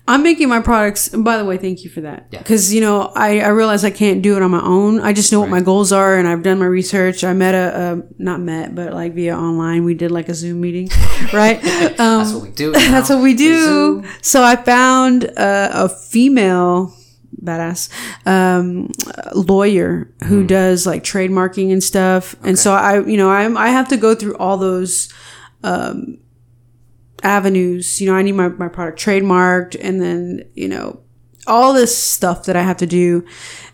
[0.09, 1.13] I'm making my products.
[1.13, 2.29] And by the way, thank you for that.
[2.31, 2.39] Yeah.
[2.39, 5.01] Because you know, I I realize I can't do it on my own.
[5.01, 7.25] I just know what my goals are, and I've done my research.
[7.25, 10.63] I met a, a not met, but like via online, we did like a Zoom
[10.63, 10.89] meeting,
[11.35, 11.59] right?
[12.01, 12.73] Um, That's what we do.
[12.95, 14.03] That's what we do.
[14.23, 16.95] So I found uh, a female
[17.43, 17.89] badass
[18.27, 18.91] um,
[19.35, 22.35] lawyer who does like trademarking and stuff.
[22.43, 25.13] And so I, you know, I'm I have to go through all those
[25.63, 26.19] um,
[27.23, 28.01] avenues.
[28.01, 31.01] You know, I need my my product trademarked, and then you know
[31.47, 33.25] all this stuff that I have to do.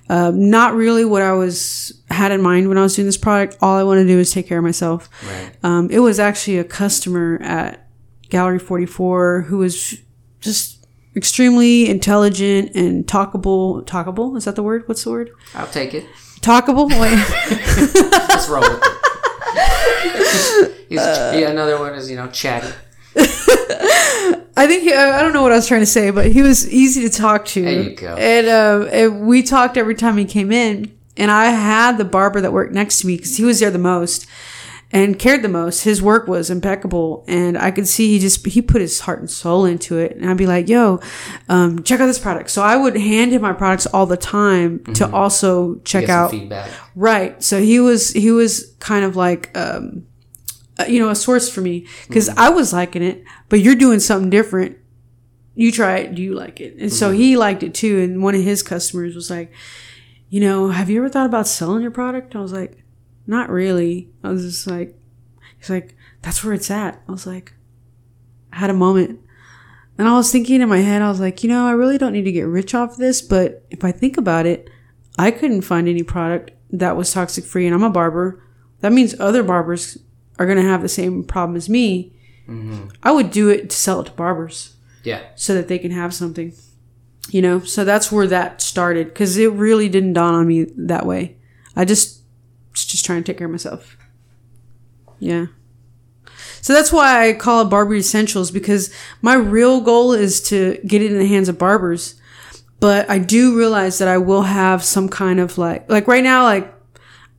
[0.09, 3.57] Um, not really what I was had in mind when I was doing this product.
[3.63, 5.09] All I want to do is take care of myself.
[5.27, 5.57] Right.
[5.63, 7.89] Um, it was actually a customer at
[8.29, 9.99] Gallery 44 who was
[10.41, 10.74] just
[11.17, 13.85] extremely intelligent and talkable.
[13.87, 14.37] Talkable?
[14.37, 14.87] Is that the word?
[14.87, 15.31] What's the word?
[15.55, 16.07] I'll take it.
[16.41, 16.91] Talkable?
[18.29, 18.91] Let's roll with it.
[20.89, 22.73] He's, yeah, another one is you know chatty.
[24.57, 26.43] I think he, I I don't know what I was trying to say, but he
[26.43, 27.63] was easy to talk to.
[27.63, 28.15] There you go.
[28.15, 30.97] And, uh, and we talked every time he came in.
[31.17, 33.79] And I had the barber that worked next to me because he was there the
[33.79, 34.27] most
[34.95, 35.83] and cared the most.
[35.83, 39.29] His work was impeccable, and I could see he just he put his heart and
[39.29, 40.17] soul into it.
[40.17, 41.01] And I'd be like, "Yo,
[41.49, 44.85] um, check out this product." So I would hand him my products all the time
[44.95, 46.71] to also check out feedback.
[46.95, 47.43] Right.
[47.43, 50.07] So he was he was kind of like um
[50.79, 53.99] uh, you know a source for me because I was liking it, but you're doing
[53.99, 54.79] something different.
[55.57, 56.15] You try it.
[56.15, 56.77] Do you like it?
[56.79, 58.01] And so he liked it too.
[58.01, 59.53] And one of his customers was like,
[60.29, 62.35] you know, have you ever thought about selling your product?
[62.35, 62.84] I was like,
[63.27, 64.11] not really.
[64.23, 64.97] I was just like,
[65.59, 67.01] he's like, that's where it's at.
[67.09, 67.55] I was like,
[68.53, 69.21] I had a moment.
[69.97, 72.13] And I was thinking in my head, I was like, you know, I really don't
[72.13, 74.69] need to get rich off this, but if I think about it,
[75.19, 78.43] I couldn't find any product that was toxic free, and I'm a barber.
[78.81, 79.97] That means other barbers
[80.39, 82.13] are going to have the same problem as me.
[82.49, 82.89] Mm-hmm.
[83.05, 84.75] I would do it to sell it to barbers
[85.05, 85.21] Yeah.
[85.37, 86.53] so that they can have something,
[87.31, 87.61] you know?
[87.61, 91.37] So that's where that started because it really didn't dawn on me that way.
[91.77, 92.23] I just,
[92.83, 93.97] just trying to take care of myself.
[95.19, 95.47] Yeah.
[96.61, 98.93] So that's why I call it Barber Essentials because
[99.23, 102.15] my real goal is to get it in the hands of barbers.
[102.81, 106.43] But I do realize that I will have some kind of like, like right now,
[106.43, 106.75] like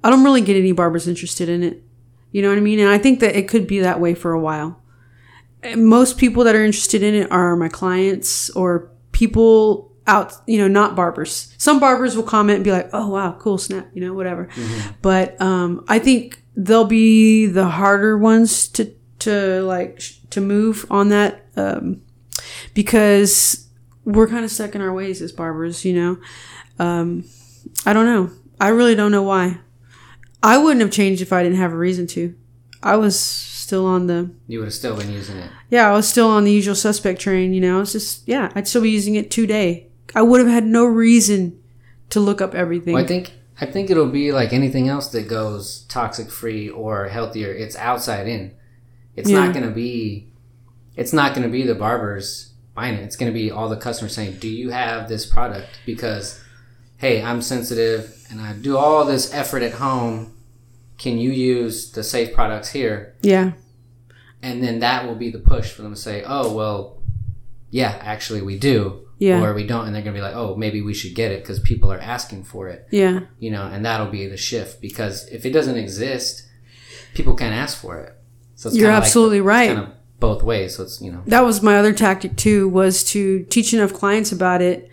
[0.03, 1.83] I don't really get any barbers interested in it.
[2.31, 2.79] You know what I mean?
[2.79, 4.81] And I think that it could be that way for a while.
[5.63, 10.57] And most people that are interested in it are my clients or people out, you
[10.57, 11.53] know, not barbers.
[11.57, 14.49] Some barbers will comment and be like, "Oh wow, cool snap," you know, whatever.
[15.01, 20.85] But um, I think they'll be the harder ones to to like sh- to move
[20.89, 22.01] on that um,
[22.73, 23.67] because
[24.03, 26.17] we're kind of stuck in our ways as barbers, you know.
[26.77, 27.23] Um,
[27.85, 28.31] I don't know.
[28.59, 29.59] I really don't know why.
[30.43, 32.35] I wouldn't have changed if I didn't have a reason to.
[32.83, 35.49] I was still on the You would have still been using it.
[35.71, 37.81] yeah, I was still on the usual suspect train, you know.
[37.81, 39.87] It's just yeah, I'd still be using it today.
[40.15, 41.59] I would have had no reason
[42.09, 42.93] to look up everything.
[42.93, 47.07] Well, I think I think it'll be like anything else that goes toxic free or
[47.07, 47.51] healthier.
[47.53, 48.51] It's outside in.
[49.15, 49.45] It's Yeah.
[49.45, 50.27] not going to be.
[50.95, 53.03] It's not going to be the barbers buying it.
[53.03, 56.39] It's going to be all the customers saying, "Do you have this product?" Because,
[56.97, 60.33] hey, I'm sensitive and I do all this effort at home.
[60.97, 63.13] Can you use the safe products here?
[63.21, 63.51] yeah.
[64.41, 67.01] And then that will be the push for them to say, "Oh, well,
[67.71, 69.41] yeah, actually we do." Yeah.
[69.41, 71.59] Or we don't, and they're gonna be like, "Oh, maybe we should get it because
[71.59, 73.21] people are asking for it." Yeah.
[73.39, 76.43] you know, and that'll be the shift because if it doesn't exist,
[77.13, 78.13] people can't ask for it.
[78.55, 79.67] So it's You're like absolutely it's right.
[79.75, 79.89] Kind of
[80.19, 80.75] both ways.
[80.75, 84.31] So it's you know, That was my other tactic too, was to teach enough clients
[84.31, 84.89] about it.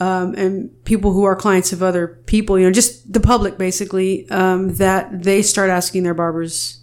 [0.00, 4.30] Um, and people who are clients of other people, you know, just the public basically,
[4.30, 6.80] um, that they start asking their barbers,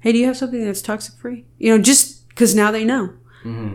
[0.00, 1.46] Hey, do you have something that's toxic free?
[1.58, 3.14] You know, just cause now they know.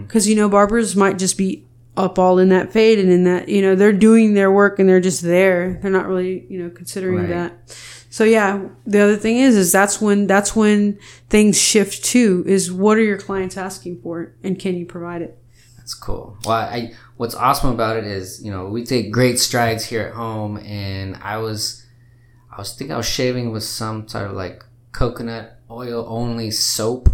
[0.07, 1.66] Cause, you know, barbers might just be
[1.98, 4.88] up all in that fade and in that, you know, they're doing their work and
[4.88, 5.80] they're just there.
[5.82, 7.30] They're not really, you know, considering Right.
[7.30, 7.78] that.
[8.10, 10.98] So yeah, the other thing is, is that's when, that's when
[11.30, 15.38] things shift too, is what are your clients asking for and can you provide it?
[15.78, 16.38] that's cool.
[16.45, 20.14] Well, I what's awesome about it is you know we take great strides here at
[20.15, 21.86] home, and I was
[22.52, 27.07] I was thinking I was shaving with some sort of like coconut oil only soap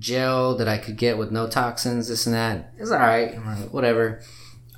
[0.00, 2.72] gel that I could get with no toxins, this and that.
[2.78, 4.20] It's all right, like, whatever.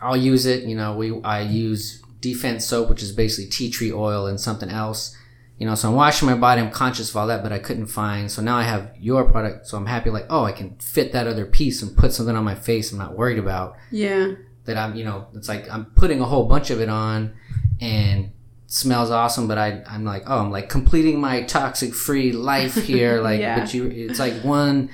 [0.02, 0.64] I'll use it.
[0.64, 4.68] You know, we I use defense soap, which is basically tea tree oil and something
[4.68, 5.16] else.
[5.58, 6.60] You know, so I'm washing my body.
[6.60, 8.28] I'm conscious of all that, but I couldn't find.
[8.30, 9.68] So now I have your product.
[9.68, 10.10] So I'm happy.
[10.10, 12.90] Like, oh, I can fit that other piece and put something on my face.
[12.90, 14.32] I'm not worried about Yeah.
[14.64, 14.76] that.
[14.76, 17.34] I'm, you know, it's like I'm putting a whole bunch of it on,
[17.80, 18.32] and
[18.66, 19.46] smells awesome.
[19.46, 23.20] But I, I'm like, oh, I'm like completing my toxic free life here.
[23.28, 23.60] Like, Yeah.
[23.60, 24.90] but you, it's like one.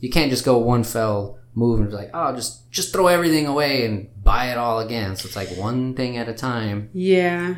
[0.00, 3.46] You can't just go one fell move and be like, oh, just just throw everything
[3.46, 5.16] away and buy it all again.
[5.16, 6.90] So it's like one thing at a time.
[6.92, 7.54] Yeah.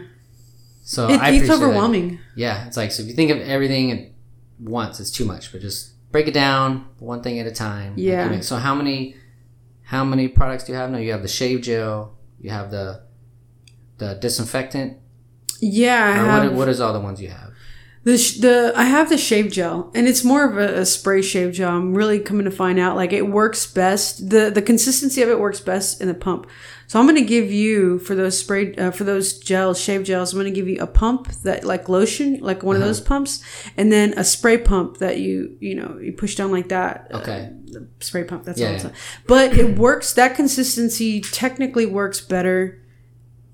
[0.83, 1.55] So It, it's appreciate that.
[1.57, 2.19] overwhelming.
[2.37, 4.11] Yeah, it's like so if you think of everything at
[4.59, 5.53] once, it's too much.
[5.53, 7.95] But just break it down one thing at a time.
[7.97, 8.29] Yeah.
[8.29, 9.17] make- so how many
[9.83, 10.99] how many products do you have now?
[10.99, 12.17] You have the shave gel.
[12.41, 13.03] You have the
[13.99, 14.97] the disinfectant.
[15.61, 17.50] Yeah, what, what is all the ones you have?
[18.03, 21.53] The the I have the shave gel, and it's more of a, a spray shave
[21.53, 21.71] gel.
[21.77, 24.31] I'm really coming to find out like it works best.
[24.31, 26.47] the The consistency of it works best in the pump.
[26.87, 30.33] So I'm going to give you for those spray uh, for those gels, shave gels.
[30.33, 33.45] I'm going to give you a pump that like lotion, like one of those pumps,
[33.77, 37.07] and then a spray pump that you you know you push down like that.
[37.13, 37.51] uh, Okay.
[37.67, 38.45] the spray pump.
[38.45, 38.75] That's Yeah, all.
[38.75, 38.91] It's yeah.
[39.29, 40.15] But it works.
[40.15, 42.83] That consistency technically works better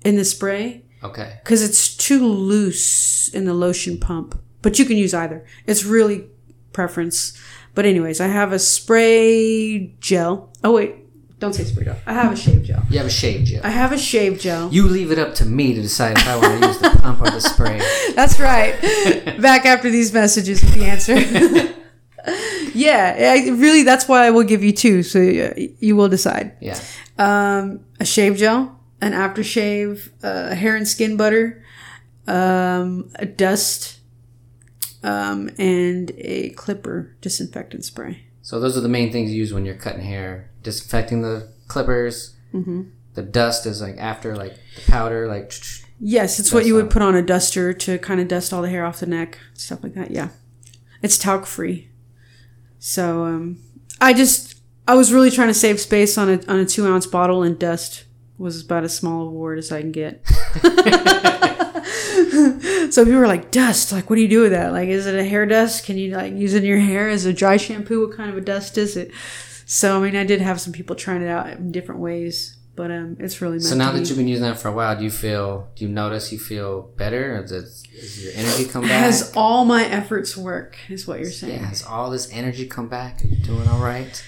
[0.05, 1.37] in the spray Okay.
[1.43, 4.39] because it's too loose in the lotion pump.
[4.61, 5.45] But you can use either.
[5.65, 6.25] It's really
[6.73, 7.37] preference.
[7.75, 10.49] But anyways, I have a spray gel.
[10.63, 10.95] Oh wait,
[11.39, 11.97] don't say spray gel.
[12.07, 12.83] I have a shave gel.
[12.89, 13.61] You have a shave gel.
[13.63, 14.69] I have a shave gel.
[14.73, 17.21] You leave it up to me to decide if I want to use the pump
[17.21, 17.79] or the spray.
[18.15, 18.73] That's right.
[19.41, 21.15] Back after these messages with the answer.
[22.73, 26.57] yeah, I, really, that's why I will give you two, so uh, you will decide.
[26.59, 26.79] Yeah.
[27.17, 31.63] um, a shave gel, an aftershave, uh, hair and skin butter,
[32.27, 33.99] um, a dust,
[35.03, 38.23] um, and a clipper disinfectant spray.
[38.41, 40.51] So those are the main things you use when you're cutting hair.
[40.63, 42.35] Disinfecting the clippers.
[42.53, 42.83] Mm-hmm.
[43.13, 45.51] The dust is like after like the powder, like
[45.99, 48.69] Yes, it's what you would put on a duster to kind of dust all the
[48.69, 50.11] hair off the neck, stuff like that.
[50.11, 50.29] Yeah,
[51.01, 51.89] it's talc free.
[52.77, 53.59] So um,
[53.99, 57.07] I just I was really trying to save space on a on a two ounce
[57.07, 58.03] bottle, and dust
[58.37, 60.23] was about as small a word as I can get.
[62.91, 63.91] so people were like, "Dust?
[63.91, 64.71] Like, what do you do with that?
[64.71, 65.85] Like, is it a hair dust?
[65.85, 68.07] Can you like use it in your hair as a dry shampoo?
[68.07, 69.11] What kind of a dust is it?"
[69.65, 72.91] So I mean, I did have some people trying it out in different ways, but
[72.91, 75.11] um, it's really So now that you've been using that for a while, do you
[75.11, 75.67] feel?
[75.75, 77.37] Do you notice you feel better?
[77.37, 79.03] Or does, does your energy come back?
[79.03, 80.77] Has all my efforts work?
[80.89, 81.59] Is what you're saying?
[81.59, 83.23] yeah, has all this energy come back?
[83.23, 84.23] Are you doing all right?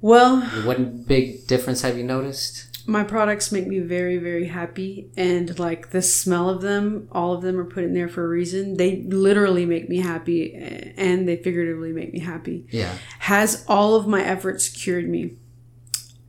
[0.00, 2.66] Well, What big difference have you noticed?
[2.86, 7.42] My products make me very, very happy, and like the smell of them, all of
[7.42, 8.76] them are put in there for a reason.
[8.76, 10.54] They literally make me happy,
[10.96, 12.66] and they figuratively make me happy.
[12.70, 12.94] Yeah.
[13.20, 15.36] Has all of my efforts cured me?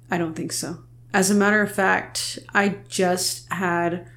[0.09, 0.79] I don't think so.
[1.13, 4.07] As a matter of fact, I just had.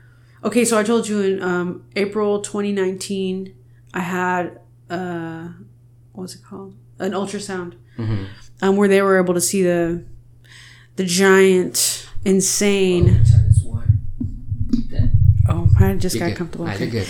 [0.44, 3.54] Okay, so I told you in um, April 2019,
[3.94, 4.60] I had
[4.90, 5.48] uh,
[6.12, 6.76] what's it called?
[7.00, 8.24] An ultrasound, Mm-hmm.
[8.62, 10.04] um, where they were able to see the
[10.96, 13.22] the giant, insane.
[15.48, 16.38] Oh, I just You're got good.
[16.38, 16.68] comfortable.
[16.68, 17.06] Okay.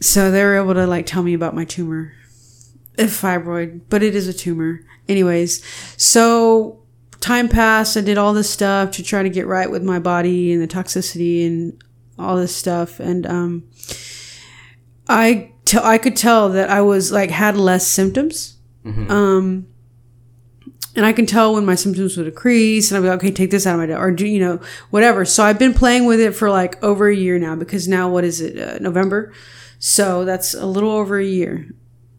[0.00, 2.12] So they were able to like tell me about my tumor,
[2.98, 4.80] a fibroid, but it is a tumor.
[5.08, 5.62] Anyways,
[5.96, 6.82] so
[7.20, 7.96] time passed.
[7.96, 10.68] I did all this stuff to try to get right with my body and the
[10.68, 11.82] toxicity and
[12.18, 13.64] all this stuff, and um,
[15.08, 18.56] I te- I could tell that I was like had less symptoms.
[18.84, 19.66] Um,
[20.96, 23.50] and I can tell when my symptoms would decrease, and I'd be like, okay, take
[23.50, 24.60] this out of my diet, or do you know
[24.90, 25.24] whatever.
[25.24, 28.24] So I've been playing with it for like over a year now because now what
[28.24, 29.32] is it, uh, November?
[29.78, 31.68] So that's a little over a year.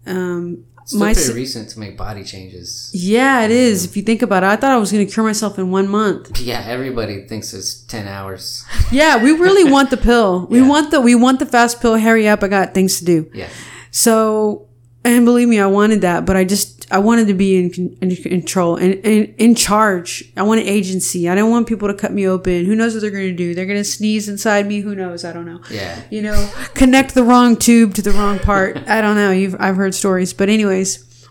[0.05, 2.89] Um, Still my pretty recent to make body changes.
[2.91, 3.85] yeah, it is.
[3.85, 5.87] If you think about it, I thought I was going to cure myself in one
[5.87, 6.39] month.
[6.41, 8.65] Yeah, everybody thinks it's ten hours.
[8.91, 10.47] Yeah, we really want the pill.
[10.47, 10.67] We Yeah.
[10.67, 11.97] want the we want the fast pill.
[11.97, 12.43] Hurry up!
[12.43, 13.29] I got things to do.
[13.33, 13.47] Yeah.
[13.91, 14.67] So,
[15.05, 18.15] and believe me, I wanted that, but I just I wanted to be in, in
[18.15, 20.31] control and, and in charge.
[20.35, 21.29] I wanted agency.
[21.29, 22.65] I don't want people to cut me open.
[22.65, 23.55] Who knows what they're going to do?
[23.55, 24.81] They're going to sneeze inside me.
[24.81, 25.23] Who knows?
[25.23, 25.61] I don't know.
[25.69, 26.03] Yeah.
[26.09, 28.77] You know, connect the wrong tube to the wrong part.
[28.87, 29.31] I don't know.
[29.31, 31.27] You've I've heard stories, but anyways,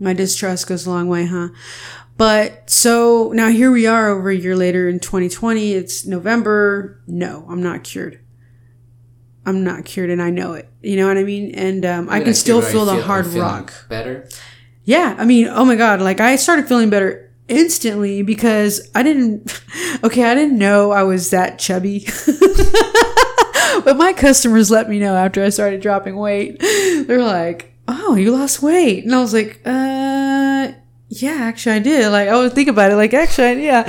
[0.00, 1.48] my distrust goes a long way, huh?
[2.16, 5.72] But so now here we are over a year later in 2020.
[5.72, 7.02] It's November.
[7.06, 8.20] No, I'm not cured.
[9.44, 10.68] I'm not cured, and I know it.
[10.82, 11.54] You know what I mean?
[11.54, 13.72] And um, I can still feel the hard rock.
[13.88, 14.28] Better.
[14.86, 19.60] Yeah, I mean, oh my god, like I started feeling better instantly because I didn't
[20.04, 22.06] okay, I didn't know I was that chubby.
[23.84, 26.60] but my customers let me know after I started dropping weight.
[26.60, 30.72] They're like, "Oh, you lost weight." And I was like, "Uh,
[31.08, 33.82] yeah, actually I did." Like I would think about it like, "Actually, yeah."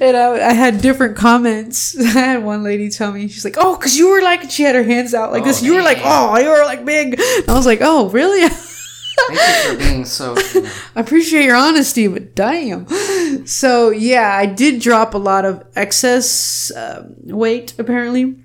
[0.00, 1.96] And I, I had different comments.
[2.00, 4.74] I had one lady tell me, she's like, "Oh, cuz you were like she had
[4.74, 5.62] her hands out like Oh, this.
[5.62, 8.48] You were like, "Oh, you were like big." And I was like, "Oh, really?"
[9.28, 10.36] Thank you for being so.
[10.54, 12.86] You know, I appreciate your honesty, but damn.
[13.46, 18.36] So yeah, I did drop a lot of excess um weight apparently.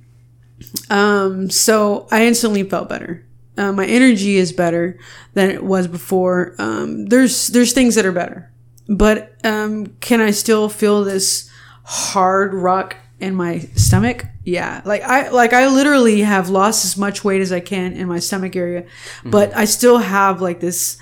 [0.90, 3.26] Um, so I instantly felt better.
[3.58, 4.98] Uh, my energy is better
[5.34, 6.56] than it was before.
[6.60, 8.52] Um, there's there's things that are better.
[8.88, 11.50] but um, can I still feel this
[11.84, 14.26] hard rock in my stomach?
[14.46, 18.08] Yeah, like I like I literally have lost as much weight as I can in
[18.08, 18.86] my stomach area,
[19.26, 20.98] but I still have like this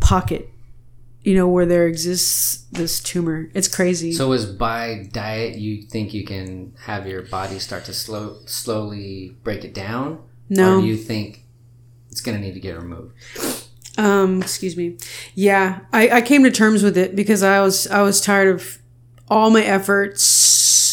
[0.00, 0.50] pocket,
[1.22, 3.48] you know, where there exists this tumor.
[3.54, 4.12] It's crazy.
[4.12, 9.36] So is by diet you think you can have your body start to slow slowly
[9.44, 10.22] break it down?
[10.48, 10.78] No.
[10.78, 11.44] Or do you think
[12.10, 13.14] it's gonna need to get removed?
[13.98, 14.96] Um, excuse me.
[15.34, 18.78] Yeah, I, I came to terms with it because I was I was tired of
[19.28, 20.22] all my efforts,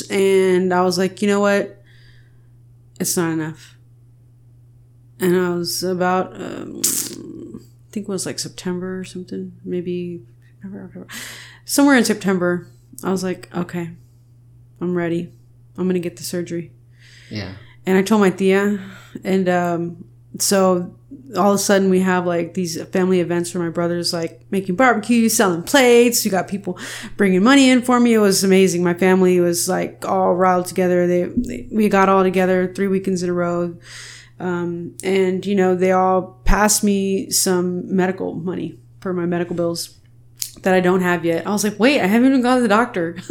[0.10, 1.82] and I was like, you know what,
[3.00, 3.78] it's not enough.
[5.20, 10.24] And I was about, um, I think it was like September or something, maybe
[11.66, 12.68] somewhere in September.
[13.04, 13.92] I was like, okay,
[14.82, 15.32] I'm ready.
[15.78, 16.72] I'm gonna get the surgery
[17.30, 17.54] Yeah.
[17.86, 18.80] and I told my tia,
[19.24, 20.06] and um,
[20.40, 20.96] so
[21.36, 24.76] all of a sudden we have like these family events where my brother's like making
[24.76, 26.24] barbecue, selling plates.
[26.24, 26.78] You got people
[27.18, 28.14] bringing money in for me.
[28.14, 28.84] It was amazing.
[28.84, 31.08] My family was like all riled together.
[31.08, 33.78] They, they we got all together three weekends in a row,
[34.40, 39.98] um, and you know they all passed me some medical money for my medical bills
[40.62, 41.46] that I don't have yet.
[41.46, 43.18] I was like, wait, I haven't even gone to the doctor.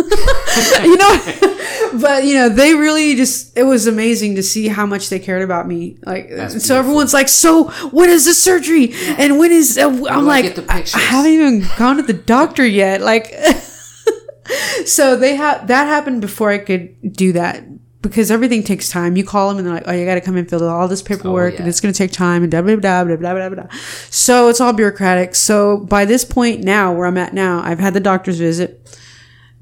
[0.83, 1.59] you know,
[2.01, 5.43] but you know, they really just, it was amazing to see how much they cared
[5.43, 5.99] about me.
[6.05, 8.93] Like, That's so everyone's like, so when is the surgery?
[9.19, 13.01] And when is, uh, I'm like, I, I haven't even gone to the doctor yet.
[13.01, 13.27] Like,
[14.87, 17.65] so they have, that happened before I could do that.
[18.03, 19.17] Because everything takes time.
[19.17, 20.89] You call them and they're like, "Oh, you got to come and fill out all
[20.89, 21.61] this paperwork, Oh, yeah.
[21.61, 23.69] and it's going to take time." And blah blah blah blah blah blah blah.
[24.11, 25.37] So it's all bureaucratic.
[25.37, 28.99] So by this point now, where I'm at now, I've had the doctor's visit.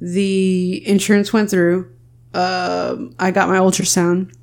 [0.00, 1.92] The insurance went through.
[2.32, 4.34] Um, I got my ultrasound,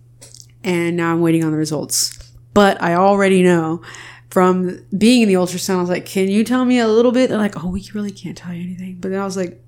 [0.64, 2.18] and now I'm waiting on the results.
[2.54, 3.82] But I already know
[4.30, 7.30] from being in the ultrasound, I was like, "Can you tell me a little bit?"
[7.30, 9.64] They're like, "Oh, we really can't tell you anything." But then I was like,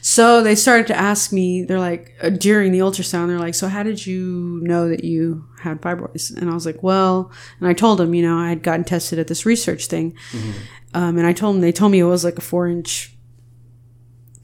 [0.00, 1.64] so they started to ask me.
[1.64, 5.46] They're like uh, during the ultrasound, they're like, "So how did you know that you
[5.60, 8.62] had fibroids?" And I was like, "Well," and I told them, you know, I had
[8.62, 10.14] gotten tested at this research thing,
[10.94, 13.13] um, and I told them they told me it was like a four inch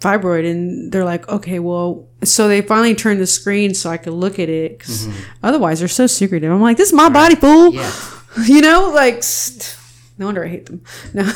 [0.01, 4.13] fibroid, and they're like, "Okay, well," so they finally turned the screen so I could
[4.13, 5.21] look at it because mm-hmm.
[5.43, 6.51] otherwise they're so secretive.
[6.51, 7.93] I'm like, "This is my body, fool," Yeah.
[8.45, 9.23] you know, like.
[9.23, 9.77] St-
[10.21, 10.83] no wonder I hate them.
[11.15, 11.23] No.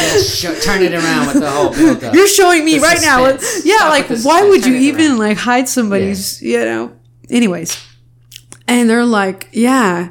[0.00, 2.14] Just turn it around with the whole build up.
[2.14, 3.26] You're showing me The right now.
[3.26, 5.18] Yeah, Stop like why would you Turn even around.
[5.18, 6.96] like hide somebody's, you know?
[7.28, 7.76] Anyways.
[8.68, 10.10] And they're like, yeah,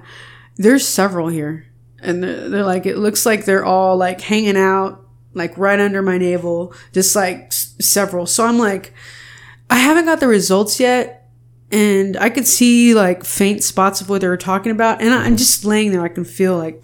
[0.58, 1.66] there's several here.
[2.02, 6.02] And they're, they're like, it looks like they're all like hanging out, like right under
[6.02, 8.26] my navel, just like s- several.
[8.26, 8.94] So I'm like,
[9.70, 11.16] I haven't got the results yet.
[11.72, 15.02] And I could see like faint spots of what they were talking about.
[15.02, 16.02] And I'm just laying there.
[16.02, 16.82] I can feel like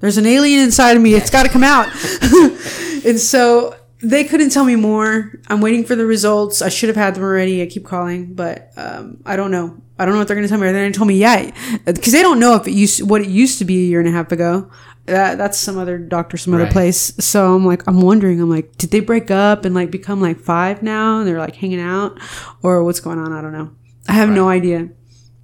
[0.00, 1.14] there's an alien inside of me.
[1.14, 1.86] It's got to come out.
[3.04, 5.38] and so they couldn't tell me more.
[5.48, 6.62] I'm waiting for the results.
[6.62, 7.62] I should have had them already.
[7.62, 9.76] I keep calling, but um, I don't know.
[9.98, 10.66] I don't know what they're going to tell me.
[10.66, 11.54] They didn't tell me yet
[11.84, 14.08] because they don't know if it used what it used to be a year and
[14.08, 14.68] a half ago.
[15.06, 16.72] That, that's some other doctor, some other Right.
[16.72, 17.12] place.
[17.18, 18.40] So I'm like, I'm wondering.
[18.40, 21.56] I'm like, did they break up and like become like five now and they're like
[21.56, 22.18] hanging out,
[22.62, 23.32] or what's going on?
[23.32, 23.70] I don't know.
[24.08, 24.90] I have no idea.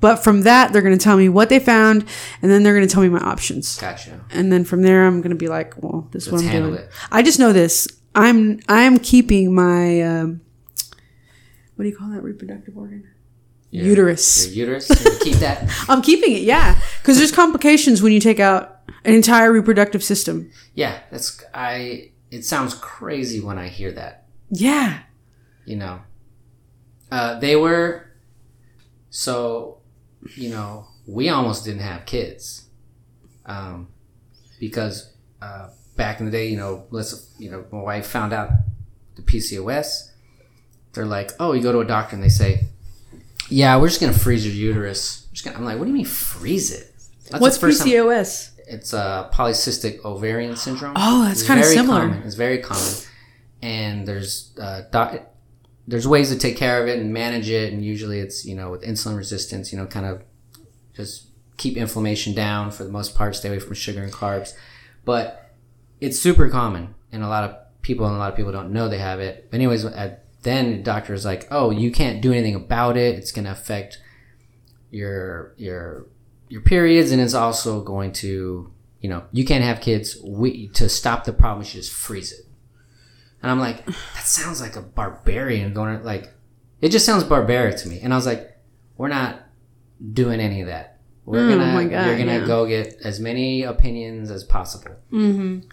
[0.01, 2.05] But from that, they're going to tell me what they found,
[2.41, 4.21] and then they're going to tell me my options Gotcha.
[4.31, 6.75] and then from there I'm gonna be like, well, this is what I'm doing.
[6.75, 6.89] it.
[7.11, 7.89] I just know this.
[8.15, 10.41] I'm I'm keeping my um,
[11.75, 13.09] what do you call that reproductive organ?
[13.71, 14.47] Your- Uterus.
[14.47, 15.19] Your uterus.
[15.23, 15.69] Keep that.
[15.89, 20.51] I'm keeping it, yeah, because there's complications when you take out an entire reproductive system.
[20.75, 22.13] Yeah, that's I.
[22.31, 24.27] It sounds crazy when I hear that.
[24.51, 25.01] Yeah,
[25.65, 26.01] You know,
[27.11, 28.11] uh, they were
[29.11, 29.79] so.
[30.37, 32.67] You know, we almost didn't have kids,
[33.47, 33.89] um,
[34.59, 38.51] because uh, back in the day, you know, let's you know, my wife found out
[39.17, 40.11] the PCOS.
[40.93, 42.65] They're like, oh, you go to a doctor and they say,
[43.49, 45.29] yeah, we're just gonna freeze your uterus.
[45.55, 46.93] I'm like, what do you mean freeze it?
[47.31, 48.47] That's what's PCOS?
[48.57, 50.95] time- It's uh, polycystic ovarian syndrome.
[50.97, 52.01] Oh, that's It's kinda similar.
[52.09, 52.23] Common.
[52.23, 52.95] It's very common,
[53.63, 55.23] and there's uh, doc-
[55.87, 58.71] there's ways to take care of it and manage it, and usually it's you know
[58.71, 60.23] with insulin resistance, you know, kind of
[60.95, 61.27] just
[61.57, 64.55] keep inflammation down for the most part, stay away from sugar and carbs,
[65.05, 65.53] but
[66.01, 68.89] it's super common, and a lot of people and a lot of people don't know
[68.89, 69.49] they have it.
[69.51, 73.17] But anyways, at, then the doctor is like, oh, you can't do anything about it.
[73.17, 73.99] It's going to affect
[74.91, 76.07] your your
[76.49, 80.89] your periods and it's also going to you know you can't have kids we to
[80.89, 82.47] stop the problem should just freeze it
[83.43, 86.33] and i'm like that sounds like a barbarian going like
[86.81, 88.57] it just sounds barbaric to me and i was like
[88.97, 89.41] we're not
[90.13, 92.47] doing any of that we're Mm, gonna oh God, you're gonna yeah.
[92.47, 95.69] go get as many opinions as possible Mm-hmm.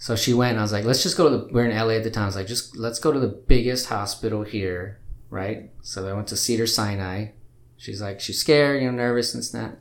[0.00, 0.52] So she went.
[0.52, 1.52] and I was like, let's just go to the.
[1.52, 2.22] We're in LA at the time.
[2.22, 5.72] I was like, just let's go to the biggest hospital here, right?
[5.82, 7.30] So I went to Cedar Sinai.
[7.78, 9.78] She's like, she's scared, you know, nervous and that.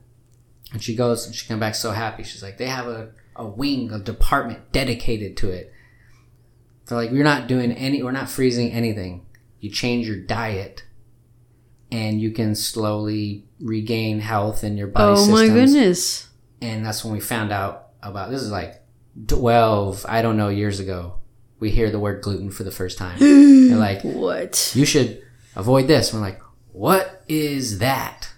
[0.71, 2.23] And she goes and she came back so happy.
[2.23, 5.73] She's like, they have a, a wing, a department dedicated to it.
[6.85, 9.25] They're like, we're not doing any, we're not freezing anything.
[9.59, 10.83] You change your diet
[11.91, 15.33] and you can slowly regain health in your body Oh systems.
[15.39, 16.27] my goodness.
[16.61, 18.81] And that's when we found out about, this is like
[19.27, 21.15] 12, I don't know, years ago.
[21.59, 23.17] We hear the word gluten for the first time.
[23.19, 24.71] They're like, What?
[24.75, 25.23] you should
[25.55, 26.13] avoid this.
[26.13, 26.39] We're like,
[26.77, 28.29] what is that?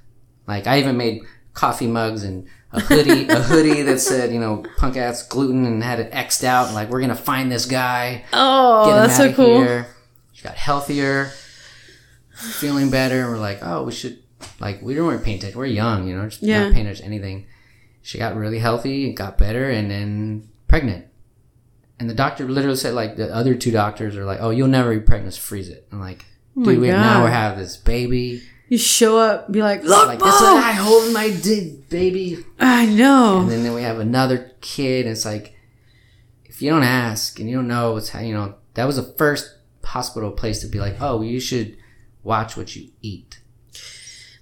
[0.48, 4.64] Like, I even made coffee mugs and a hoodie, a hoodie that said, you know,
[4.78, 6.68] punk ass gluten and had it xed out.
[6.68, 9.62] And like, we're gonna find this guy, Oh, that's so cool.
[9.62, 9.88] here.
[10.34, 11.32] She got healthier,
[12.32, 13.22] feeling better.
[13.24, 14.20] And we're like, oh, we should,
[14.60, 15.58] like, we don't paying attention.
[15.60, 16.64] We're young, you know, just Yeah.
[16.64, 17.46] not attention anything.
[18.02, 21.06] She got really healthy and got better and then pregnant.
[22.00, 24.94] And the doctor literally said, like, the other two doctors are like, oh, you'll never
[24.94, 25.86] be pregnant, just freeze it.
[25.92, 26.24] I'm like,
[26.58, 28.42] Oh dude, we now we have this baby.
[28.68, 32.46] You show up, be like, look, Like, this is Mom!" I holding my dick, baby.
[32.60, 33.40] I know.
[33.40, 35.08] And then, then we have another kid.
[35.08, 35.56] And it's like,
[36.46, 39.14] if you don't ask and you don't know what's, ha- you know, that was the
[39.18, 41.78] first hospital place to be like, oh, you should
[42.22, 43.40] watch what you eat.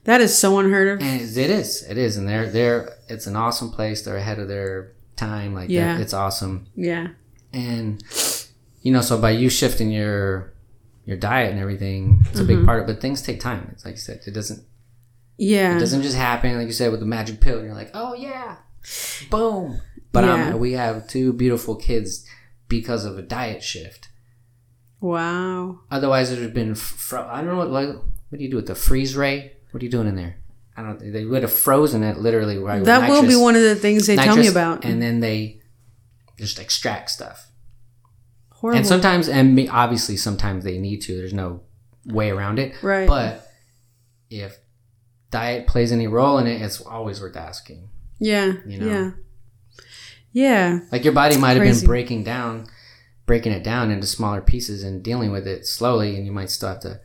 [0.04, 1.02] that is so unheard of.
[1.02, 2.18] And it is, it is.
[2.18, 4.02] And they're, they're, it's an awesome place.
[4.02, 5.54] They're ahead of their time.
[5.54, 6.00] Like, yeah.
[6.00, 6.68] it's awesome.
[6.76, 7.10] Yeah.
[7.54, 8.04] and
[8.82, 10.54] you know so by you shifting your
[11.08, 13.84] your diet and everything it's a big part of it but things take time it's
[13.86, 14.62] like you said it doesn't
[15.38, 15.76] Yeah.
[15.78, 18.58] it doesn't just happen like you said with the magic pill you're like oh yeah
[19.32, 19.82] boom
[20.12, 20.50] but Yeah.
[20.54, 22.26] um, we have two beautiful kids
[22.68, 24.10] because of a diet shift
[25.00, 25.80] wow.
[25.92, 28.56] otherwise it would have been fro- i don't know what like what do you do
[28.58, 30.38] with the freeze ray what are you doing in there
[30.76, 33.76] i don't they would have frozen it literally right That will be one of the
[33.76, 34.84] things they tell me about.
[34.86, 35.62] and then they
[36.38, 37.47] just extract stuff
[38.68, 38.78] Horrible.
[38.80, 41.16] And sometimes, and obviously, sometimes they need to.
[41.16, 41.62] There's no
[42.06, 42.74] way around it.
[42.84, 43.08] Right.
[43.08, 43.48] But
[44.30, 44.58] if
[45.32, 47.90] diet plays any role in it, it's always worth asking.
[48.20, 48.54] yeah.
[48.66, 48.88] you know.
[48.88, 49.12] Yeah.
[50.34, 50.80] Yeah.
[50.92, 52.68] Like your body might have been breaking down,
[53.26, 56.70] breaking it down into smaller pieces and dealing with it slowly, and you might still
[56.70, 57.00] have to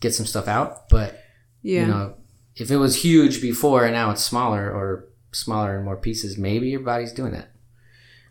[0.00, 0.88] get some stuff out.
[0.88, 1.20] But
[1.62, 1.80] Yeah.
[1.82, 2.14] you know,
[2.54, 6.68] if it was huge before and now it's smaller or smaller and more pieces, maybe
[6.68, 7.50] your body's doing that.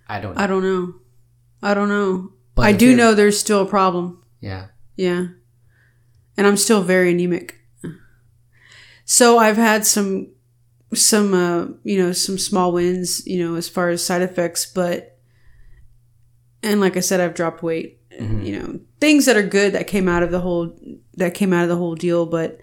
[0.07, 0.41] I don't know.
[0.41, 0.94] I don't know.
[1.61, 2.32] I don't know.
[2.56, 4.23] But I do know there's still a problem.
[4.40, 4.68] yeah.
[4.98, 5.27] Yeah.
[6.38, 7.56] And I'm still very anemic.
[9.06, 10.30] So I've had some
[10.94, 15.18] some uh you know some small wins, you know, as far as side effects, but
[16.64, 17.99] and like I said I've dropped weight.
[18.19, 18.45] Mhm.
[18.45, 20.73] You know, things that are good that came out of the whole
[21.18, 22.60] that came out of the whole deal, but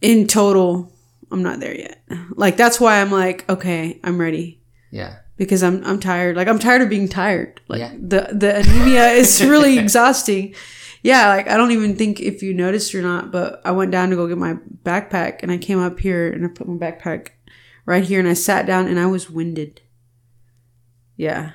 [0.00, 0.92] in total
[1.30, 2.02] I'm not there yet.
[2.36, 4.60] Like that's why I'm like, okay, I'm ready
[4.92, 5.16] Yeah.
[5.36, 6.36] Because I'm I'm tired.
[6.36, 7.60] Like I'm tired of being tired.
[7.68, 7.92] Like Yeah.
[7.98, 10.54] the the anemia is really exhausting.
[11.02, 14.10] Yeah, like I don't even think if you noticed or not, but I went down
[14.10, 17.28] to go get my backpack and I came up here and I put my backpack
[17.84, 19.82] right here and I sat down and I was winded.
[21.16, 21.52] Yeah.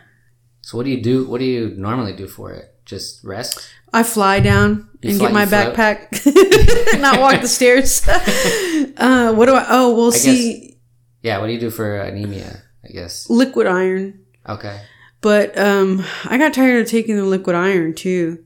[0.61, 1.25] So what do you do?
[1.27, 2.65] What do you normally do for it?
[2.85, 3.69] Just rest?
[3.93, 8.07] I fly down You and fly- get my backpack, not walk the stairs.
[8.07, 9.65] uh, what do I?
[9.69, 10.77] Oh, we'll I see.
[11.23, 11.39] Yeah.
[11.39, 12.61] What do you do for anemia?
[12.91, 13.29] Guess.
[13.29, 14.25] Liquid iron.
[14.47, 14.81] Okay.
[15.21, 18.43] But um, I got tired of taking the liquid iron too.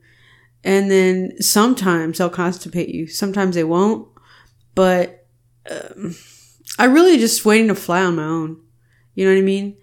[0.63, 3.07] And then sometimes they'll constipate you.
[3.07, 4.07] Sometimes they won't.
[4.73, 5.27] But
[5.69, 6.15] um,
[6.77, 8.61] I really just waiting to fly on my own.
[9.13, 9.77] You know what I mean?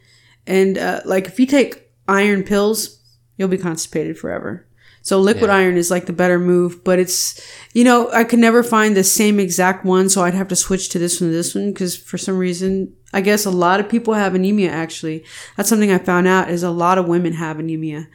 [0.46, 3.00] And uh, like if you take iron pills,
[3.36, 4.66] you'll be constipated forever.
[5.04, 5.56] So liquid Yeah.
[5.56, 7.40] iron is like the better move, but it's
[7.74, 10.88] you know I could never find the same exact one, so I'd have to switch
[10.90, 13.88] to this one, to this one, because for some reason I guess a lot of
[13.88, 14.70] people have anemia.
[14.70, 15.24] Actually,
[15.56, 18.08] that's something I found out is a lot of women have anemia,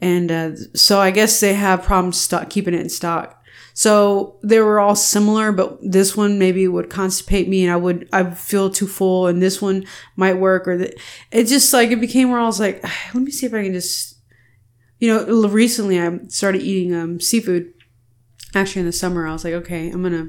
[0.00, 3.40] and uh, so I guess they have problems stock, keeping it in stock.
[3.76, 8.08] So they were all similar, but this one maybe would constipate me, and I would
[8.12, 9.84] I would feel too full, and this one
[10.16, 10.96] might work, or the,
[11.32, 12.82] it just like it became where I was like,
[13.14, 14.13] let me see if I can just,
[15.04, 17.74] you know, recently I started eating um, seafood.
[18.54, 20.28] Actually, in the summer, I was like, okay, I'm gonna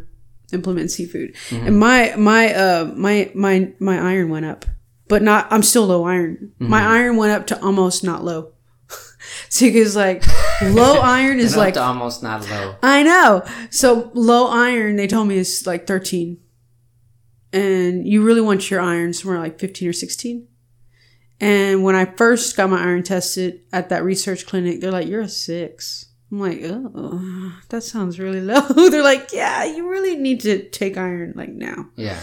[0.52, 4.66] implement seafood, and my my uh my my my iron went up,
[5.08, 5.48] but not.
[5.50, 6.52] I'm still low iron.
[6.60, 8.52] My iron went up to almost not low.
[9.50, 10.26] so because like
[10.62, 12.76] low iron is like almost not low.
[12.84, 13.46] I know.
[13.70, 16.38] So low iron, they told me is like 13.
[17.54, 20.46] And you really want your iron somewhere like 15 or 16.
[21.40, 25.22] And when I first got my iron tested at that research clinic, they're like, you're
[25.22, 26.06] a six.
[26.32, 28.90] I'm like, oh, that sounds really low.
[28.90, 31.90] they're like, yeah, you really need to take iron like now.
[31.95, 32.20] Yeah.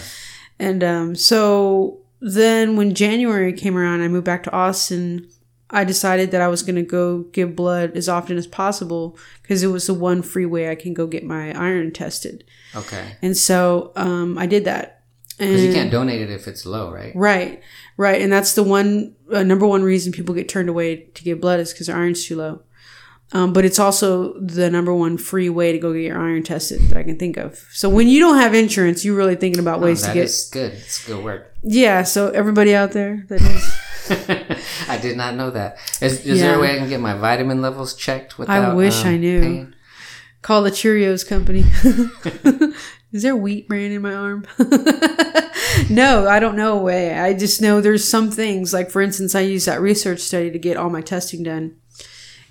[0.59, 5.29] And um, so then when January came around, I moved back to Austin.
[5.71, 9.63] I decided that I was going to go give blood as often as possible because
[9.63, 12.45] it was the one free way I can go get my iron tested.
[12.75, 13.17] Okay.
[13.23, 15.02] And so um, I did that.
[15.39, 17.13] Because you can't donate it if it's low, right?
[17.15, 17.63] Right,
[17.97, 21.41] right, and that's the one uh, number one reason people get turned away to give
[21.41, 22.63] blood is because their iron's too low.
[23.35, 26.83] Um, but it's also the number one free way to go get your iron tested
[26.91, 27.67] that I can think of.
[27.73, 30.25] So when you don't have insurance, you're really thinking about Oh, ways to get.
[30.25, 30.75] is good.
[30.75, 31.55] It's good work.
[31.63, 32.03] yeah.
[32.03, 35.79] So everybody out there that is, I did not know that.
[36.03, 38.73] Is, is there a way I can get my vitamin levels checked without?
[38.73, 39.41] I wish um, I knew.
[39.41, 39.77] pain?
[40.43, 41.65] call the Cheerios company.
[43.13, 44.47] is there wheat bran in my arm?
[45.91, 47.19] no, I don't know way.
[47.19, 50.59] I just know there's some things like, for instance, I used that research study to
[50.59, 51.77] get all my testing done.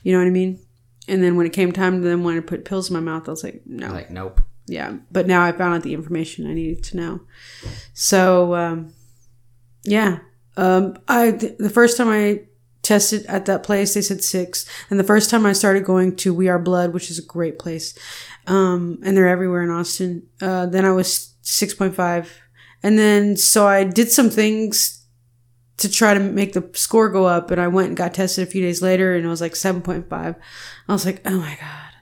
[0.04, 0.60] You know what I mean?
[1.08, 3.28] And then when it came time to them when I put pills in my mouth,
[3.28, 4.42] I was like, no, Like nope.
[4.68, 4.98] yeah.
[5.12, 7.22] But now I found out the information I needed to know.
[7.94, 8.94] So, um,
[9.84, 10.20] yeah.
[10.58, 12.42] Um, I th- the first time I
[12.82, 16.34] tested at that place, they said six, and the first time I started going to
[16.34, 17.98] We Are Blood, which is a great place,
[18.52, 20.28] um, and they're everywhere in Austin.
[20.42, 22.30] Uh, then I was six point five,
[22.84, 25.06] and then so I did some things
[25.78, 28.52] to try to make the score go up, and I went and got tested a
[28.52, 30.36] few days later, and it was like seven point five.
[30.90, 31.94] I was like, oh my god.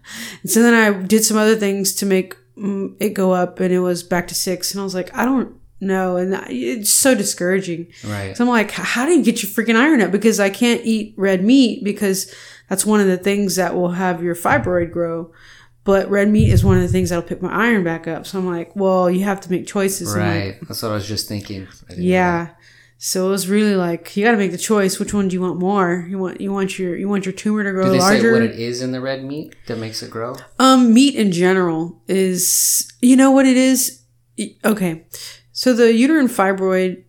[0.42, 3.72] And so then I did some other things to make mm, it go up, and
[3.72, 4.72] it was back to six.
[4.72, 7.94] And I was like, I don't know, and it's so discouraging.
[8.04, 8.36] Right.
[8.36, 10.12] So I'm like, how do you get your freaking iron up?
[10.12, 12.34] Because I can't eat red meat because
[12.70, 15.32] that's one of the things that will have your fibroid grow.
[15.90, 18.28] But red meat is one of the things that'll pick my iron back up.
[18.28, 20.14] So I'm like, well, you have to make choices.
[20.14, 20.68] And, like, Right.
[20.68, 21.64] That's what I was just thinking.
[21.64, 22.50] I didn't know yeah.
[23.00, 25.00] So it was really like you got to make the choice.
[25.00, 26.06] Which one do you want more?
[26.08, 27.86] You want you want your you want your tumor to grow.
[27.86, 28.22] Do they larger?
[28.22, 30.36] say what it is in the red meat that makes it grow?
[30.60, 34.04] Um, meat in general is, you know what it is?
[34.64, 35.08] Okay.
[35.54, 37.04] So the uterine fibroid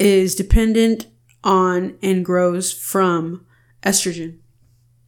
[0.00, 1.06] is dependent
[1.44, 3.46] on and grows from
[3.84, 4.38] estrogen.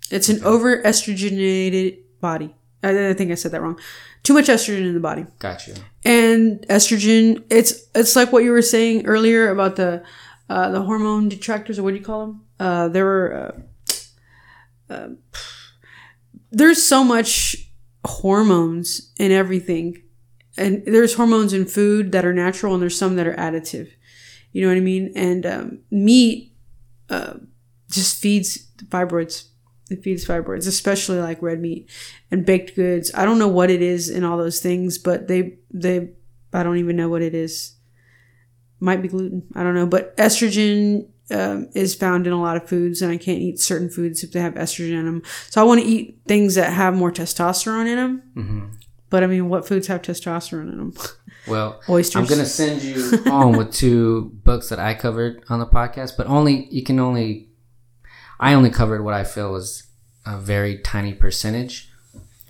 [0.08, 2.54] It's an over estrogenated body.
[2.82, 3.78] I, I think I said that wrong.
[4.22, 5.26] Too much estrogen in the body.
[5.38, 5.74] Got you.
[6.04, 10.02] And estrogen, it's, it's like what you were saying earlier about the,
[10.48, 12.44] uh, the hormone detractors, or what do you call them?
[12.58, 13.54] Uh, there were,
[14.90, 15.08] uh, uh,
[16.50, 17.56] there's so much
[18.04, 20.02] hormones in everything.
[20.56, 23.90] And there's hormones in food that are natural and there's some that are additive.
[24.52, 25.12] You know what I mean?
[25.14, 26.52] And um, meat
[27.10, 27.34] uh,
[27.90, 29.47] just feeds fibroids.
[29.90, 31.90] It feeds fibroids, especially like red meat
[32.30, 33.10] and baked goods.
[33.14, 36.10] I don't know what it is in all those things, but they they
[36.52, 37.74] I don't even know what it is.
[38.80, 39.42] Might be gluten.
[39.54, 43.16] I don't know, but estrogen um, is found in a lot of foods, and I
[43.16, 45.22] can't eat certain foods if they have estrogen in them.
[45.50, 48.22] So I want to eat things that have more testosterone in them.
[48.34, 48.66] hmm
[49.10, 50.94] But I mean, what foods have testosterone in them?
[51.46, 52.14] Well, Oysters.
[52.16, 56.26] I'm gonna send you home with two books that I covered on the podcast, but
[56.26, 57.47] only you can only.
[58.40, 59.84] I only covered what I feel was
[60.26, 61.88] a very tiny percentage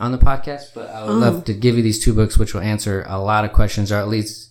[0.01, 1.19] on the podcast, but I would Oh.
[1.19, 3.97] love to give you these two books, which will answer a lot of questions, or
[3.97, 4.51] at least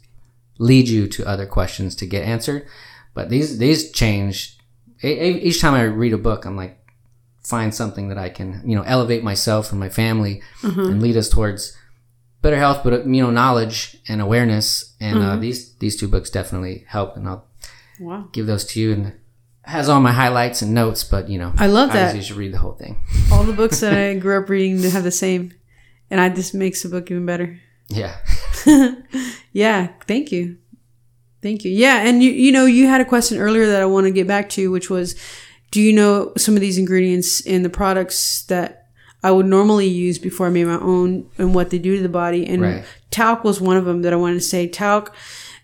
[0.60, 2.66] lead you to other questions to get answered.
[3.14, 4.58] But these these change
[5.04, 6.46] each time I read a book.
[6.46, 6.80] I'm like,
[7.44, 11.30] find something that I can you know elevate myself and my family and lead us
[11.30, 11.78] towards
[12.42, 14.94] better health, but you know, knowledge and awareness.
[15.00, 17.46] And uh, these these two books definitely help, and I'll
[18.00, 18.28] Wow.
[18.32, 18.94] give those to you.
[18.94, 19.14] And
[19.68, 22.16] has all my highlights and notes, but you know, I love that.
[22.16, 23.04] you should read the whole thing.
[23.32, 25.54] All the books that I grew up reading have the same,
[26.10, 27.60] and I just makes the book even better.
[27.90, 28.16] Yeah,
[29.52, 30.58] yeah, thank you.
[31.42, 31.72] Thank you.
[31.72, 34.28] Yeah, and you you know, you had a question earlier that I want to get
[34.28, 35.16] back to, which was
[35.72, 38.88] do you know some of these ingredients in the products that
[39.24, 42.10] I would normally use before I made my own and what they do to the
[42.10, 42.46] body?
[42.48, 42.86] And Right.
[43.12, 44.68] talc was one of them that I wanted to say.
[44.68, 45.14] Talc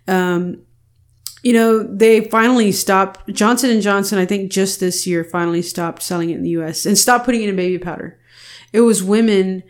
[0.07, 0.61] um
[1.43, 6.01] you know, they finally stopped Johnson and Johnson I think just this year finally stopped
[6.01, 8.19] selling it in the US and stopped putting it in baby powder.
[8.71, 9.63] It was women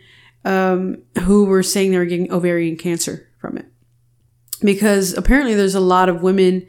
[0.44, 3.66] um, who were saying they were getting ovarian cancer from it
[4.62, 6.66] because apparently there's a lot of women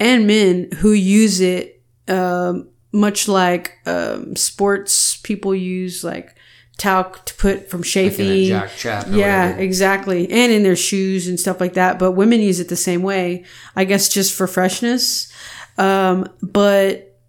[0.00, 6.34] and men who use it um, much like um, sports people use like
[6.78, 8.68] talc to put from like in a chafing.
[8.76, 9.08] Chap.
[9.08, 10.30] or yeah exactly.
[10.30, 11.98] And in their shoes and stuff like that.
[11.98, 13.44] But women use it the same way
[13.76, 15.30] i guess just for freshness.
[15.76, 17.20] Um, but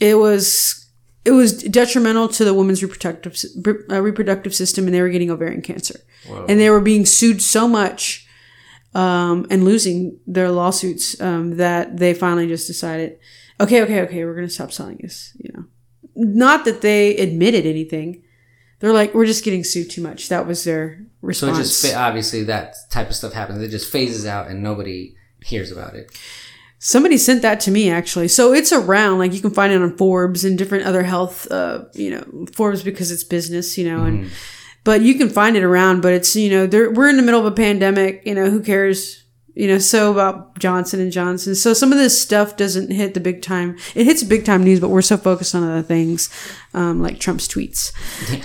[0.00, 0.86] it was
[1.24, 3.36] it was detrimental to the women's reproductive
[3.90, 6.00] uh, reproductive system and they were getting ovarian cancer.
[6.26, 6.46] Whoa.
[6.48, 8.26] and they were being sued so much
[8.94, 13.18] um, and losing their lawsuits um, that they finally just decided
[13.60, 15.64] okay okay okay we're going to stop selling this you know.
[16.16, 18.23] Not that they admitted anything
[18.80, 21.56] they're like we're just getting sued too much that was their response.
[21.56, 23.62] so it just obviously that type of stuff happens.
[23.62, 25.14] It just phases out, and nobody
[25.44, 26.10] hears about it.
[26.78, 28.28] Somebody sent that to me actually.
[28.28, 31.84] So it's around, like you can find it on Forbes and different other health, uh,
[31.94, 34.30] you know, Forbes because it's business, you know, and,
[34.84, 37.46] but you can find it around, but it's, you know, we're in the middle of
[37.46, 39.23] a pandemic, you know, who cares?
[39.56, 41.54] You know, so about Johnson and Johnson.
[41.54, 43.76] So some of this stuff doesn't hit the big time.
[43.94, 46.28] It hits big time news, but we're so focused on other things,
[46.74, 47.92] um, like Trump's tweets.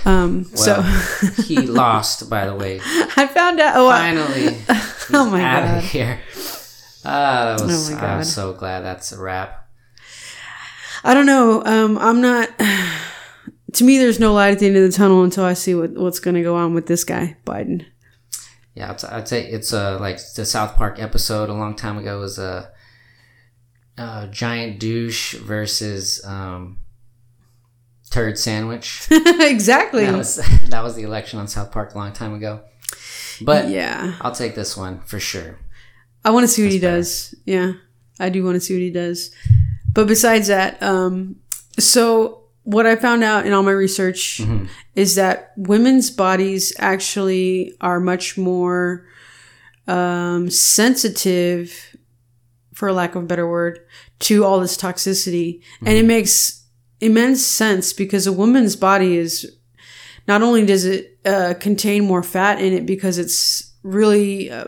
[0.06, 0.82] Um, so
[1.44, 2.80] he lost, by the way.
[3.16, 3.76] I found out.
[3.76, 4.56] Oh, I- Finally,
[5.12, 5.78] oh my out god.
[5.78, 6.20] of here.
[7.04, 8.10] Uh, was, Oh my god!
[8.18, 9.66] I'm so glad that's a wrap.
[11.02, 11.62] I don't know.
[11.64, 12.48] Um, I'm not.
[13.74, 15.92] To me, there's no light at the end of the tunnel until I see what,
[15.92, 17.84] what's going to go on with this guy, Biden.
[18.74, 22.20] Yeah, I'd, I'd say it's a like the South Park episode a long time ago
[22.20, 22.70] was a,
[23.98, 26.78] a giant douche versus um,
[28.10, 29.06] turd sandwich.
[29.10, 30.06] exactly.
[30.06, 30.36] That was
[30.68, 32.60] that was the election on South Park a long time ago.
[33.40, 34.16] But yeah.
[34.20, 35.58] I'll take this one for sure.
[36.24, 37.34] I want to see what he does.
[37.46, 37.72] Yeah,
[38.18, 39.34] I do want to see what he does.
[39.92, 41.36] But besides that, um,
[41.78, 44.40] so what I found out in all my research
[44.94, 49.06] is that women's bodies actually are much more
[49.88, 51.96] um, sensitive,
[52.74, 53.80] for lack of a better word,
[54.20, 56.66] to all this toxicity, and it makes
[57.00, 59.56] immense sense because a woman's body is
[60.28, 64.66] not only does it uh, contain more fat in it because it's really uh,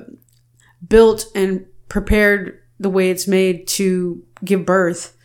[0.89, 5.17] built and prepared the way it's made to give birth.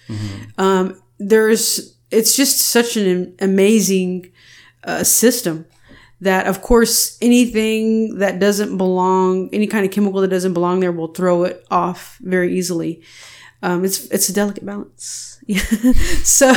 [0.58, 4.32] Um, there's, it's just such an amazing
[4.84, 5.66] uh, system
[6.22, 10.92] that, of course, anything that doesn't belong, any kind of chemical that doesn't belong there
[10.92, 13.02] will throw it off very easily.
[13.64, 15.42] Um, it's it's a delicate balance.
[16.24, 16.54] so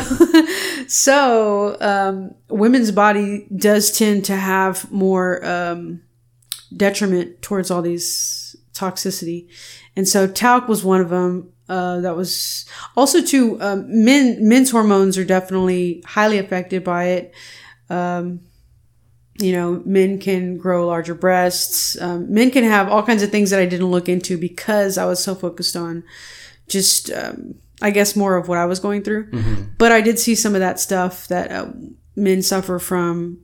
[0.87, 6.03] so um, women's body does tend to have more um,
[6.77, 9.49] detriment towards all these toxicity,
[9.97, 11.53] and so talc was one of them.
[11.71, 12.65] Uh, that was
[12.97, 17.33] also too um, men men's hormones are definitely highly affected by it.
[17.89, 18.41] Um,
[19.39, 21.97] you know, men can grow larger breasts.
[22.01, 25.05] Um, men can have all kinds of things that I didn't look into because I
[25.05, 26.03] was so focused on
[26.69, 29.29] just, um, I guess, more of what I was going through.
[29.79, 31.69] But I did see some of that stuff that uh,
[32.17, 33.39] men suffer from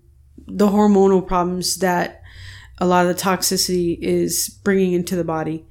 [0.49, 2.23] the hormonal problems that
[2.79, 5.65] a lot of the toxicity is bringing into the body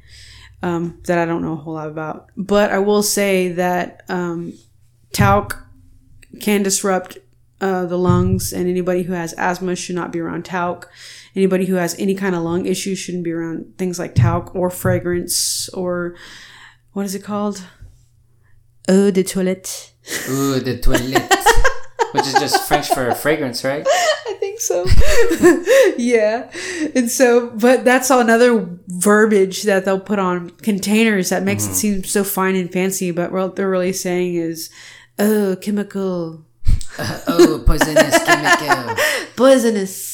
[0.62, 2.30] um, that I don't know a whole lot about.
[2.36, 4.54] But I will say that um,
[5.14, 5.62] talc
[6.40, 7.18] can disrupt
[7.62, 10.90] uh, the lungs, and anybody who has asthma should not be around talc.
[11.36, 14.70] Anybody who has any kind of lung issues shouldn't be around things like talc or
[14.70, 16.16] fragrance or
[16.94, 17.62] what is it called?
[18.88, 19.92] Eau de toilette.
[20.30, 21.24] Ooh, the toilet,
[22.14, 23.86] which is just French for fragrance, right?
[24.56, 25.96] I think so.
[25.98, 26.50] yeah.
[26.96, 32.04] And so, but that's another verbiage that they'll put on containers that makes it seem
[32.04, 33.12] so fine and fancy.
[33.12, 34.70] But what they're really saying is,
[35.20, 36.46] oh, chemical,
[37.28, 38.96] Oh, poisonous chemical.
[39.36, 40.14] poisonous.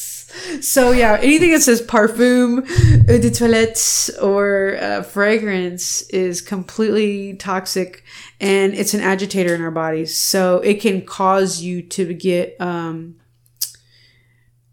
[0.60, 2.66] So yeah, anything that says parfum,
[3.08, 8.02] eau de toilette, or uh, fragrance is completely toxic,
[8.40, 10.16] and it's an agitator in our bodies.
[10.16, 13.16] So it can cause you to get um,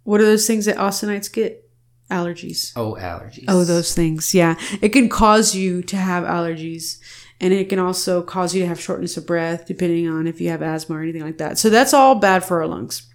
[0.10, 1.70] what are those things that Austinites get?
[2.10, 2.74] Allergies.
[2.76, 3.46] Oh, allergies.
[3.48, 4.34] Oh, those things.
[4.34, 4.56] Yeah.
[4.82, 6.98] It can cause you to have allergies.
[7.40, 10.50] And it can also cause you to have shortness of breath, depending on if you
[10.50, 11.60] have asthma or anything like that.
[11.60, 13.08] So that's all bad for our lungs.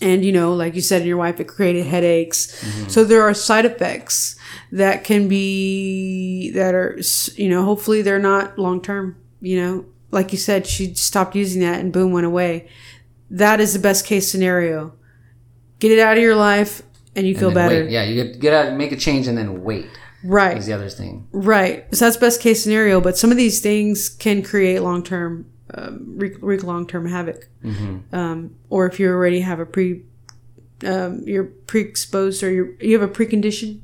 [0.00, 2.62] And, you know, like you said in your wife, it created headaches.
[2.62, 2.90] Mm-hmm.
[2.90, 4.36] So there are side effects
[4.70, 6.96] that can be, that are,
[7.34, 9.16] you know, hopefully they're not long term.
[9.40, 12.68] You know, like you said, she stopped using that and boom, went away.
[13.30, 14.92] That is the best case scenario.
[15.78, 16.82] Get it out of your life
[17.16, 17.82] and you feel And then better.
[17.84, 17.90] wait.
[17.90, 19.86] Yeah, you get, get out, make a change, and then wait.
[20.22, 20.56] Right.
[20.56, 21.28] Is the other thing.
[21.32, 21.84] Right.
[21.94, 26.14] So that's best case scenario, but some of these things can create long term, um,
[26.16, 27.48] wreak, wreak long term havoc.
[28.12, 30.02] Um, or if you already have a pre,
[30.84, 33.80] um, you're pre exposed or you're, you have a precondition,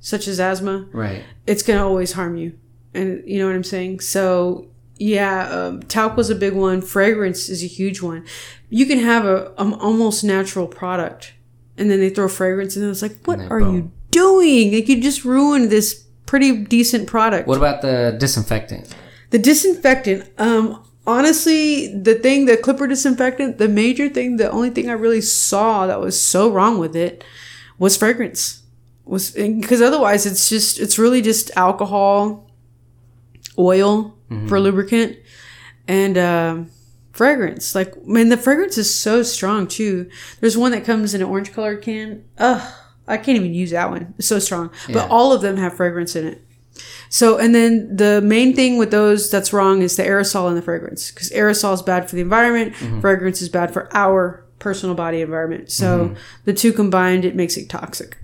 [0.00, 1.24] such as asthma, Right.
[1.46, 2.56] it's going to always harm you.
[2.94, 4.00] And you know what I'm saying?
[4.00, 4.68] So
[4.98, 6.80] yeah, um, talc was a big one.
[6.80, 8.24] Fragrance is a huge one.
[8.70, 11.34] You can have a um, almost natural product,
[11.76, 13.74] and then they throw fragrance, in and it's like, what are boom.
[13.74, 14.72] you doing?
[14.72, 17.46] Like you just ruined this pretty decent product.
[17.46, 18.94] What about the disinfectant?
[19.30, 24.88] The disinfectant, um, honestly, the thing, the Clipper disinfectant, the major thing, the only thing
[24.88, 27.22] I really saw that was so wrong with it
[27.78, 28.62] was fragrance.
[29.04, 32.50] Was because otherwise it's just it's really just alcohol,
[33.56, 34.48] oil Mm-hmm.
[34.48, 35.18] for lubricant,
[35.86, 36.70] and um,
[37.12, 37.74] fragrance.
[37.76, 40.10] Like man, the fragrance is so strong too.
[40.40, 42.24] There's one that comes in an orange colored can.
[42.38, 42.74] Ugh,
[43.06, 44.14] I can't even use that one.
[44.18, 44.70] It's so strong.
[44.88, 44.94] Yeah.
[44.94, 46.42] But all of them have fragrance in it.
[47.08, 50.62] So, and then the main thing with those that's wrong is the aerosol and the
[50.62, 53.00] fragrance, because aerosol is bad for the environment, mm-hmm.
[53.00, 55.70] fragrance is bad for our personal body environment.
[55.70, 56.14] So, mm-hmm.
[56.44, 58.18] the two combined, it makes it toxic.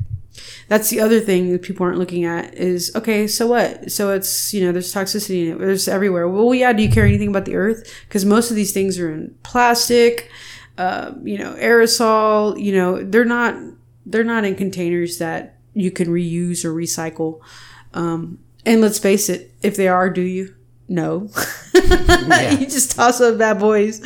[0.69, 3.91] That's the other thing that people aren't looking at is okay, so what?
[3.91, 6.29] So it's, you know, there's toxicity in it, there's everywhere.
[6.29, 7.93] Well, yeah, do you care anything about the earth?
[8.09, 10.31] Because most of these things are in plastic,
[10.79, 13.55] uh, you know, aerosol, you know, they're not,
[14.07, 17.41] they're not in containers that you can reuse or recycle.
[17.95, 20.55] Um, and let's face it, if they are, do you?
[20.93, 21.31] No.
[21.75, 24.03] you just toss up bad boys.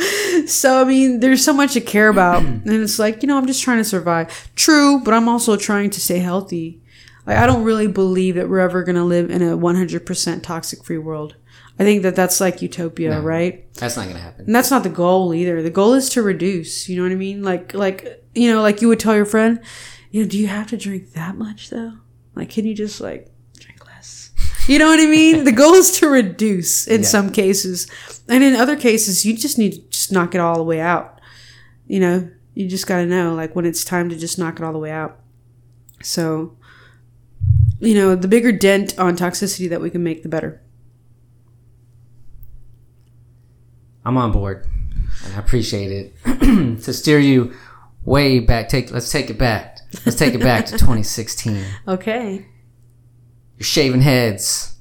[0.50, 2.42] So, I mean, there's so much to care about.
[2.44, 4.50] and it's like, you know, I'm just trying to survive.
[4.54, 6.80] True, but I'm also trying to stay healthy.
[7.26, 10.84] Like, I don't really believe that we're ever going to live in a 100% toxic
[10.84, 11.34] free world.
[11.76, 13.70] I think that that's like utopia, right?
[13.74, 14.46] That's not going to happen.
[14.46, 15.60] And that's not the goal either.
[15.60, 16.88] The goal is to reduce.
[16.88, 17.42] You know what I mean?
[17.42, 19.60] Like, like you know, like you would tell your friend,
[20.10, 21.94] you know, do you have to drink that much though?
[22.34, 23.30] Like, can you just like?
[24.68, 25.44] You know what I mean?
[25.44, 27.06] the goal is to reduce in Yeah.
[27.06, 27.86] some cases,
[28.28, 31.20] and in other cases, you just need to just knock it all the way out.
[31.86, 34.64] You know, you just got to know like when it's time to just knock it
[34.64, 35.20] all the way out.
[36.02, 36.56] So,
[37.80, 40.60] you know, the bigger dent on toxicity that we can make, the better.
[44.04, 44.66] I'm on board,
[45.34, 46.14] I appreciate it.
[46.82, 47.52] to steer you
[48.04, 49.78] way back, take let's take it back.
[50.04, 51.64] Let's take it back to 2016.
[51.88, 52.46] Okay.
[53.58, 54.76] You're shaving heads,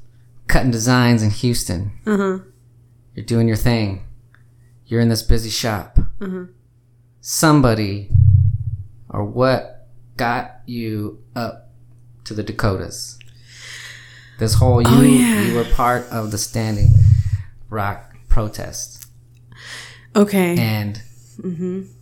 [0.48, 1.92] cutting designs in Houston.
[2.06, 2.40] Uh huh.
[3.14, 4.04] You're doing your thing.
[4.86, 5.98] You're in this busy shop.
[7.22, 8.10] Somebody
[9.10, 9.88] or what
[10.18, 11.72] got you up
[12.26, 13.18] to the Dakotas?
[14.40, 15.42] This whole you Oh, yeah.
[15.44, 16.90] you were part of the Standing
[17.70, 19.06] Rock protest,
[20.16, 20.58] Okay.
[20.58, 21.02] and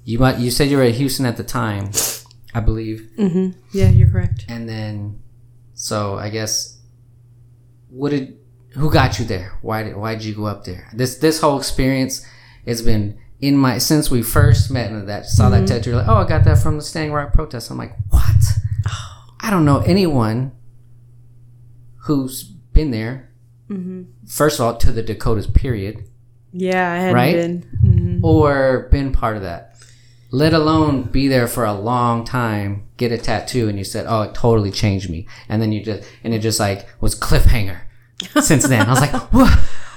[0.03, 1.91] you might you said you were at Houston at the time,
[2.53, 3.59] I believe, Mm-hmm.
[3.71, 4.45] Yeah, you're correct.
[4.49, 5.21] and then
[5.83, 6.77] so I guess
[7.89, 8.37] what did
[8.71, 9.57] who got you there?
[9.61, 10.87] Why did why did you go up there?
[10.93, 12.25] This this whole experience
[12.65, 15.89] has been in my since we first met and that saw that tattoo.
[15.89, 17.69] You're like, oh, I got that from the Standing Rock protest.
[17.69, 18.43] I'm like, what?
[19.41, 20.53] I don't know anyone
[22.05, 23.29] who's been there.
[24.27, 26.05] First of all, to the Dakotas, period,
[26.53, 27.33] Yeah, I hadn't Right?
[27.35, 27.61] been.
[27.81, 29.72] hmm or been part of that.
[30.33, 34.23] Let alone be there for a long time, get a tattoo, and you said, "Oh,
[34.23, 37.81] it totally changed me." And then you just and it just like was cliffhanger.
[38.41, 39.51] Since then, I was like, "What?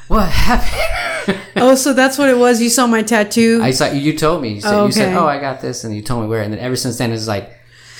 [0.08, 2.60] What happened?" Oh, so that's what it was.
[2.60, 3.60] You saw my tattoo.
[3.62, 4.50] I saw you told me.
[4.56, 6.42] You said, Oh, you said, "Oh, I got this," and you told me where.
[6.42, 7.50] And then ever since then, it's like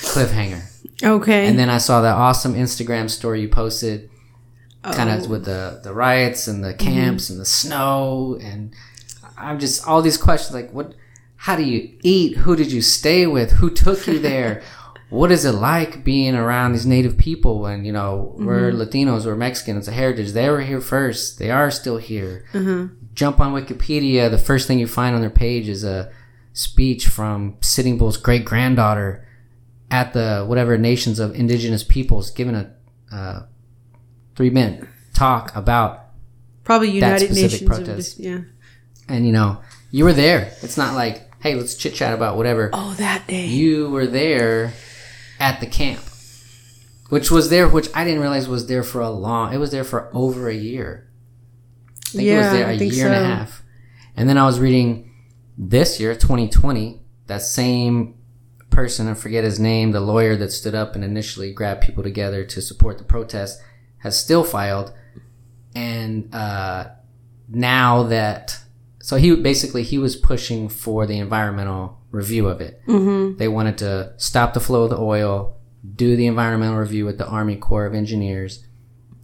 [0.03, 0.63] cliffhanger.
[1.03, 1.47] okay.
[1.49, 4.11] And then I saw that awesome Instagram story you posted,
[4.85, 5.15] kind Oh.
[5.25, 6.87] of with the the riots and the Mm-hmm.
[6.95, 8.73] camps and the snow, and
[9.39, 10.93] I'm just all these questions like, what?
[11.37, 12.39] How do you eat?
[12.39, 13.53] Who did you stay with?
[13.53, 14.63] Who took you there?
[15.11, 18.81] what is it like being around these native people when you know we're Mm-hmm.
[18.81, 20.33] Latinos, we're Mexicans, it's a heritage.
[20.33, 21.39] They were here first.
[21.39, 22.45] They are still here.
[22.53, 22.89] Uh-huh.
[23.15, 24.31] Jump on Wikipedia.
[24.31, 26.11] The first thing you find on their page is a
[26.53, 29.27] speech from Sitting Bull's great granddaughter
[29.91, 32.75] at the whatever nations of indigenous peoples giving a
[33.13, 33.43] uh,
[34.35, 36.07] three minute talk about
[36.65, 37.63] Probably United Nations.
[37.63, 38.19] protest.
[38.19, 38.41] yeah.
[39.09, 39.61] and you know
[39.93, 43.47] you were there it's not like hey let's chit chat about whatever Oh, that day.
[43.47, 44.73] you were there
[45.39, 46.01] at the camp
[47.09, 49.85] which was there which i didn't realize was there for a long it was there
[49.85, 51.09] for over a year
[52.07, 53.25] i think it was Yeah, there a year and a so.
[53.25, 53.63] half
[54.17, 55.13] and then i was reading
[55.59, 58.15] this year 2020 that same
[58.71, 62.45] person i forget his name the lawyer that stood up and initially grabbed people together
[62.45, 63.61] to support the protest
[63.99, 64.93] has still filed
[65.75, 66.87] and uh,
[67.49, 68.59] now that
[69.09, 73.37] so he basically he was pushing for the environmental review of it Mm-hmm.
[73.41, 75.35] they wanted to stop the flow of the oil
[76.05, 78.53] do the environmental review with the army corps of engineers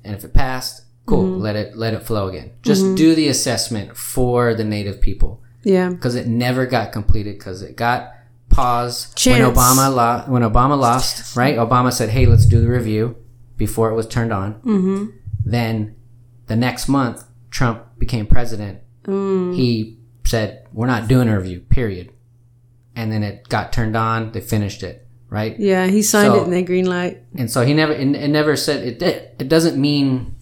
[0.04, 0.76] and if it passed
[1.06, 5.32] cool let it let it flow again just do the assessment for the native people
[5.64, 5.88] Yeah.
[5.90, 8.00] because it never got completed because it got
[8.48, 9.40] paused Chance.
[9.40, 11.34] when Obama lo- when Obama lost.
[11.36, 11.56] Right?
[11.56, 13.16] Obama said, "Hey, let's do the review,"
[13.56, 14.48] before it was turned on.
[14.74, 15.00] Mm-hmm.
[15.54, 15.94] Then
[16.50, 18.74] the next month, Trump became president.
[19.06, 22.12] He said, "We're not doing a review." Period.
[22.94, 24.32] And then it got turned on.
[24.32, 25.06] They finished it.
[25.28, 25.58] Right?
[25.58, 27.22] Yeah, he signed So- it in the green light.
[27.36, 30.34] and so he never it, it never said it did- it doesn't mean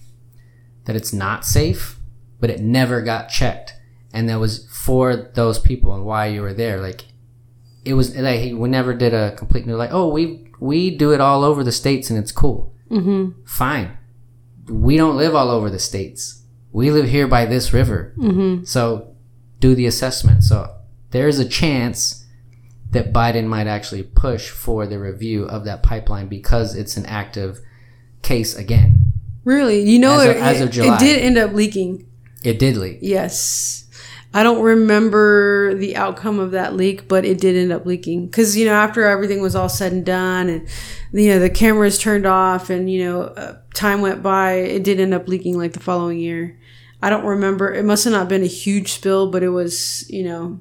[0.87, 2.01] that it's not safe
[2.41, 3.75] but it never got checked
[4.13, 7.05] and that was for those people and why you were there like
[7.85, 11.21] it was like we never did a complete they're like oh we we do it
[11.21, 13.31] all over the states and it's cool mm-hmm.
[13.45, 13.97] fine
[14.69, 16.40] we don't live all over the states
[16.73, 18.65] we live here by this river mm-hmm.
[18.65, 19.15] so
[19.59, 20.75] do the assessment so
[21.11, 22.21] there's a chance
[22.91, 27.61] that Biden might actually push for the review of that pipeline because it's an active
[28.23, 29.13] case again.
[29.45, 29.81] Really?
[29.89, 30.97] You know, As of- it, as of July.
[30.97, 32.07] it did end up leaking.
[32.43, 32.99] It did leak.
[33.01, 33.87] Yes.
[34.33, 38.27] I don't remember the outcome of that leak, but it did end up leaking.
[38.27, 40.69] Because, you know, after everything was all said and done and,
[41.13, 45.01] you know, the cameras turned off and, you know, uh, time went by, it did
[45.01, 46.60] end up leaking like the following year.
[47.03, 47.73] I don't remember.
[47.73, 50.61] It must have not been a huge spill, but it was, you know,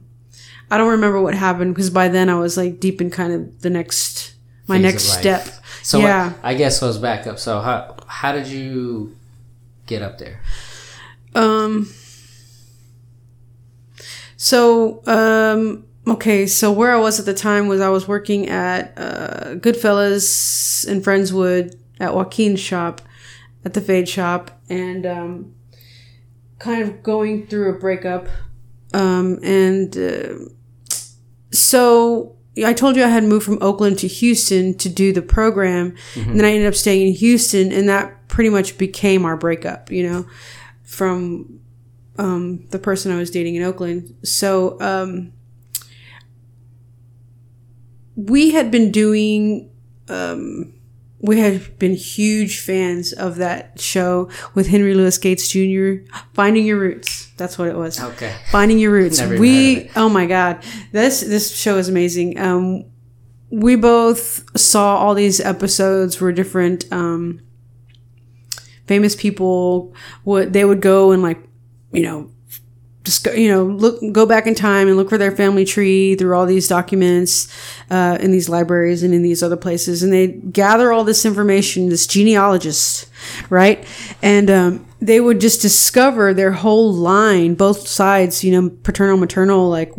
[0.71, 3.61] I don't remember what happened because by then I was like deep in kind of
[3.61, 4.33] the next,
[4.67, 5.47] my Phase next step.
[5.83, 6.33] So Yeah.
[6.43, 7.39] I guess let's back up.
[7.39, 9.15] So how how did you
[9.85, 10.41] get up there?
[11.35, 11.89] Um.
[14.37, 16.47] So, um, okay.
[16.47, 21.01] So where I was at the time was I was working at uh, Goodfellas in
[21.01, 23.01] Friendswood at Joaquin's shop,
[23.65, 25.55] at the Fade shop, and um,
[26.59, 28.27] kind of going through a breakup.
[28.93, 30.35] Um, and uh,
[31.51, 35.95] so I told you I had moved from Oakland to Houston to do the program,
[36.15, 39.91] and then I ended up staying in Houston, and that pretty much became our breakup.
[39.91, 40.27] You know,
[40.83, 41.59] from
[42.17, 44.15] um, the person I was dating in Oakland.
[44.23, 45.33] So um,
[48.15, 49.71] we had been doing.
[50.07, 50.73] Um,
[51.21, 56.09] we had been huge fans of that show with Henry Louis Gates Jr.
[56.33, 57.31] Finding Your Roots.
[57.37, 57.99] That's what it was.
[57.99, 58.33] Okay.
[58.51, 59.19] Finding Your Roots.
[59.19, 62.39] Never even heard of we oh my god, this this show is amazing.
[62.39, 62.85] Um,
[63.51, 67.41] we both saw all these episodes where different um,
[68.87, 69.93] famous people
[70.23, 71.41] would they would go and like
[71.91, 72.31] you know
[73.03, 76.15] just go, you know look go back in time and look for their family tree
[76.15, 77.47] through all these documents
[77.89, 80.03] uh, in these libraries and in these other places.
[80.03, 83.09] And they gather all this information this genealogist
[83.49, 83.85] right?
[84.21, 89.69] And um, they would just discover their whole line both sides you know paternal maternal
[89.69, 89.93] like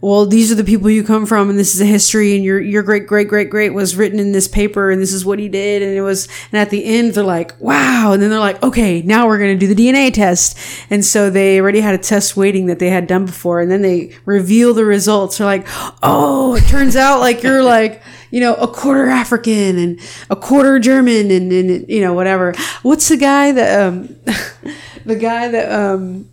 [0.00, 2.58] well, these are the people you come from, and this is a history, and your
[2.58, 5.48] your great great great great was written in this paper, and this is what he
[5.48, 8.62] did, and it was, and at the end they're like, wow, and then they're like,
[8.62, 10.58] okay, now we're gonna do the DNA test,
[10.88, 13.82] and so they already had a test waiting that they had done before, and then
[13.82, 15.36] they reveal the results.
[15.36, 15.66] They're like,
[16.02, 18.02] oh, it turns out like you're like.
[18.32, 20.00] You know, a quarter African and
[20.30, 22.54] a quarter German and, and you know, whatever.
[22.82, 24.16] What's the guy that, um,
[25.04, 26.29] the guy that, um,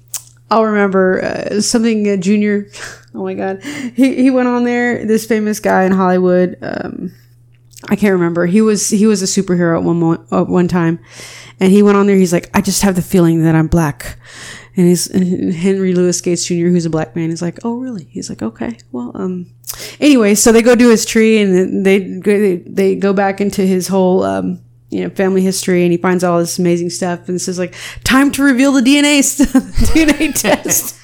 [0.50, 2.70] I'll remember uh, something uh, junior.
[3.16, 5.04] Oh my god, he he went on there.
[5.04, 6.56] This famous guy in Hollywood.
[6.62, 7.12] Um,
[7.90, 8.46] I can't remember.
[8.46, 11.00] He was he was a superhero at one at one time,
[11.60, 12.16] and he went on there.
[12.16, 14.20] He's like, I just have the feeling that I'm black.
[14.76, 18.04] And he's and Henry Louis Gates Jr., who's a black man, is like, oh really?
[18.12, 19.48] He's like, okay, well, um,
[20.00, 23.88] anyway, so they go do his tree, and they they, they go back into his
[23.88, 27.60] whole um, you know family history, and he finds all this amazing stuff, and says
[27.60, 30.96] like, time to reveal the DNA st- DNA test,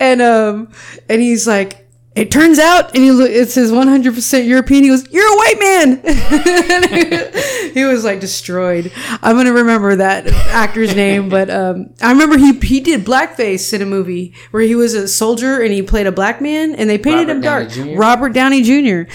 [0.00, 0.72] and um,
[1.08, 1.78] and he's like.
[2.14, 4.82] It turns out, and he look, it says 100% European.
[4.82, 5.96] He goes, "You're a white man."
[7.72, 8.92] he was like destroyed.
[9.22, 13.80] I'm gonna remember that actor's name, but um, I remember he he did blackface in
[13.80, 16.98] a movie where he was a soldier and he played a black man, and they
[16.98, 17.98] painted Robert him dark.
[17.98, 19.10] Robert Downey Jr.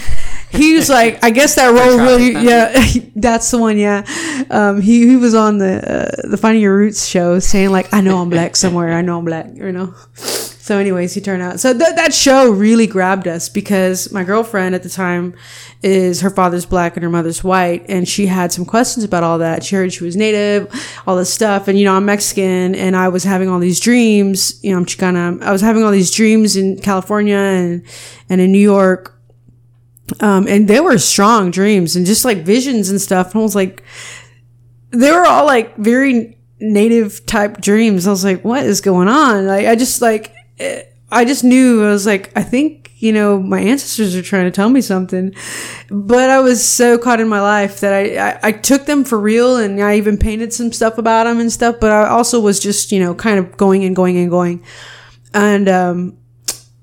[0.50, 2.82] He was like, I guess that role really, yeah,
[3.16, 4.04] that's the one, yeah.
[4.50, 5.78] Um, he he was on the
[6.24, 9.18] uh, the Finding Your Roots show, saying like, I know I'm black somewhere, I know
[9.18, 9.94] I'm black, you know.
[10.68, 11.60] So, anyways, he turned out.
[11.60, 15.34] So th- that show really grabbed us because my girlfriend at the time
[15.82, 19.38] is her father's black and her mother's white, and she had some questions about all
[19.38, 19.64] that.
[19.64, 20.70] She heard she was native,
[21.06, 24.62] all this stuff, and you know I'm Mexican, and I was having all these dreams.
[24.62, 25.40] You know I'm Chicana.
[25.42, 27.82] I was having all these dreams in California and
[28.28, 29.17] and in New York.
[30.20, 33.32] Um, and they were strong dreams and just like visions and stuff.
[33.32, 33.82] And I was like,
[34.90, 38.06] they were all like very native type dreams.
[38.06, 39.46] I was like, what is going on?
[39.46, 40.34] Like, I just like,
[41.10, 44.50] I just knew I was like, I think, you know, my ancestors are trying to
[44.50, 45.34] tell me something,
[45.88, 49.18] but I was so caught in my life that I, I, I took them for
[49.20, 52.58] real and I even painted some stuff about them and stuff, but I also was
[52.58, 54.64] just, you know, kind of going and going and going.
[55.32, 56.18] And, um,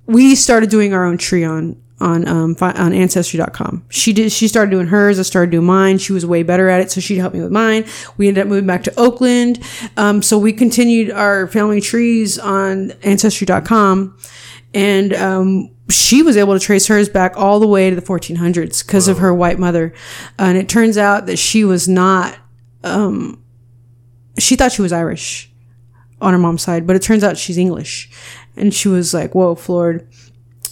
[0.07, 1.43] we started doing our own tree
[1.99, 3.85] on um fi- on ancestry.com.
[3.89, 5.97] She did she started doing hers, I started doing mine.
[5.97, 7.85] She was way better at it, so she'd help me with mine.
[8.17, 9.59] We ended up moving back to Oakland.
[9.95, 14.17] Um so we continued our family trees on ancestry.com
[14.73, 18.85] and um she was able to trace hers back all the way to the 1400s
[18.85, 19.93] because of her white mother.
[20.39, 22.37] and it turns out that she was not
[22.83, 23.41] um
[24.37, 25.49] she thought she was Irish
[26.19, 28.09] on her mom's side, but it turns out she's English.
[28.57, 30.07] And she was like, whoa, floored.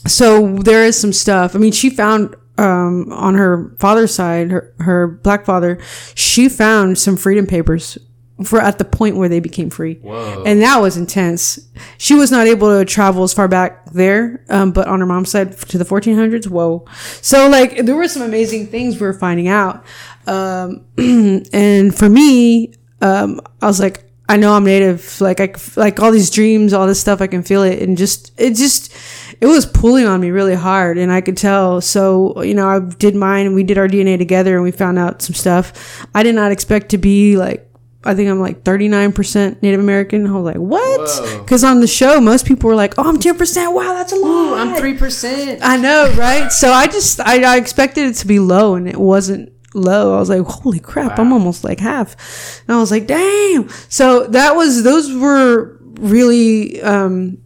[0.06, 1.56] So there is some stuff.
[1.56, 5.80] I mean, she found um, on her father's side, her, her black father,
[6.15, 7.98] she found some freedom papers
[8.43, 9.95] for at the point where they became free.
[9.95, 10.43] Whoa.
[10.45, 11.59] And that was intense.
[11.98, 15.32] She was not able to travel as far back there, um, but on her mom's
[15.32, 16.85] side to the 1400s, whoa.
[17.22, 19.85] So like there were some amazing things we were finding out.
[20.27, 25.19] Um, and for me, um, I was like, I know I'm native.
[25.22, 27.22] Like I like all these dreams, all this stuff.
[27.22, 28.95] I can feel it, and just it just
[29.43, 31.81] it was pulling on me really hard, and I could tell.
[31.81, 34.97] So you know, I did mine, and we did our DNA together, and we found
[34.97, 36.07] out some stuff.
[36.15, 37.69] I did not expect to be like.
[38.05, 40.27] I think I'm like 39% Native American.
[40.27, 41.39] I was like, what?
[41.39, 43.73] Because on the show, most people were like, oh, I'm 10%.
[43.73, 44.27] Wow, that's a lot.
[44.27, 45.61] Ooh, I'm three percent.
[45.63, 46.51] I know, right?
[46.51, 50.15] So I just I, I expected it to be low, and it wasn't low.
[50.15, 52.61] I was like, holy crap, I'm almost like half.
[52.67, 53.69] And I was like, damn.
[53.89, 57.38] So that was those were really, um,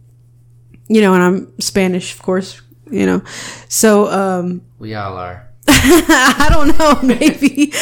[0.88, 2.60] you know, and I'm Spanish, of course,
[2.90, 3.22] you know.
[3.68, 5.44] So um, We all are.
[5.70, 7.72] I don't know, maybe.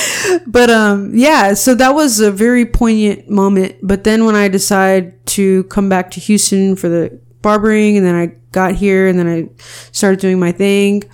[0.47, 3.76] but um yeah, so that was a very poignant moment.
[3.83, 8.15] But then when I decided to come back to Houston for the barbering and then
[8.17, 9.49] I got here and then I
[9.93, 11.05] started doing my thing,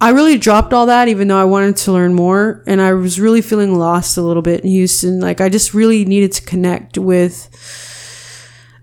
[0.00, 3.18] I really dropped all that even though I wanted to learn more and I was
[3.18, 5.18] really feeling lost a little bit in Houston.
[5.20, 7.48] Like I just really needed to connect with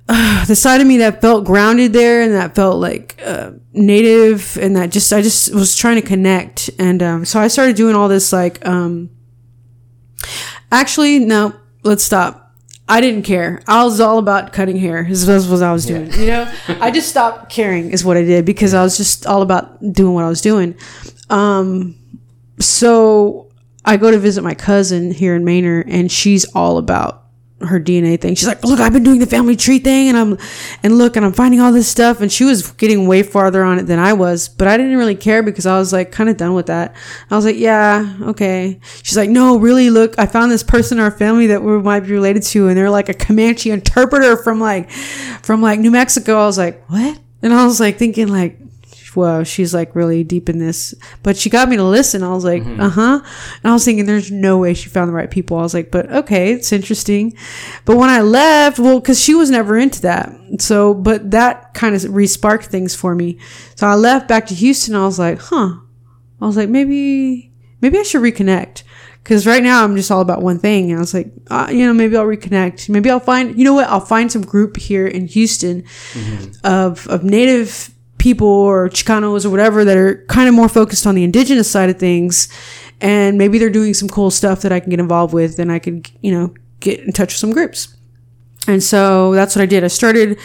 [0.08, 4.58] uh, the side of me that felt grounded there and that felt like uh, native
[4.58, 6.70] and that just I just was trying to connect.
[6.80, 9.10] And um, so I started doing all this like um,
[10.72, 12.42] actually no let's stop.
[12.86, 13.62] I didn't care.
[13.66, 16.54] I was all about cutting hair this was what I was doing you know?
[16.68, 20.14] I just stopped caring is what I did because I was just all about doing
[20.14, 20.76] what I was doing.
[21.30, 21.96] Um,
[22.60, 23.50] so
[23.86, 27.23] I go to visit my cousin here in Manor and she's all about
[27.68, 28.36] her DNA thing.
[28.36, 30.38] She's like, look, I've been doing the family tree thing and I'm,
[30.84, 32.22] and look, and I'm finding all this stuff.
[32.22, 35.16] And she was getting way farther on it than I was, but I didn't really
[35.16, 36.96] care because I was like kind of done with that.
[37.30, 38.80] I was like, yeah, okay.
[39.04, 42.02] She's like, no, really, look, I found this person in our family that we might
[42.02, 42.68] be related to.
[42.68, 46.42] And they're like a Comanche interpreter from like, from like New Mexico.
[46.42, 47.20] I was like, what?
[47.42, 48.58] And I was like thinking like,
[49.16, 50.94] wow, she's like really deep in this.
[51.22, 52.24] But she got me to listen.
[52.24, 53.22] I was like, uh huh.
[53.64, 55.58] And I was thinking, there's no way she found the right people.
[55.58, 57.36] I was like, but okay, it's interesting.
[57.86, 60.34] But when I left, well, because she was never into that.
[60.60, 63.38] So, but that kind of re sparked things for me.
[63.76, 64.96] So I left back to Houston.
[64.96, 65.76] I was like, huh.
[66.42, 67.52] I was like, maybe,
[67.82, 68.84] maybe I should reconnect.
[69.24, 70.92] Cause right now I'm just all about one thing.
[70.92, 72.90] And I was like, uh, you know, maybe I'll reconnect.
[72.90, 73.88] Maybe I'll find, you know what?
[73.88, 75.86] I'll find some group here in Houston
[76.66, 77.94] of, of native
[78.24, 81.90] people or Chicanos or whatever that are kind of more focused on the indigenous side
[81.90, 82.48] of things.
[83.02, 85.80] And maybe they're doing some cool stuff that I can get involved with and I
[85.80, 87.98] could, you know, get in touch with some groups.
[88.66, 89.84] And so that's what I did.
[89.84, 90.40] I started,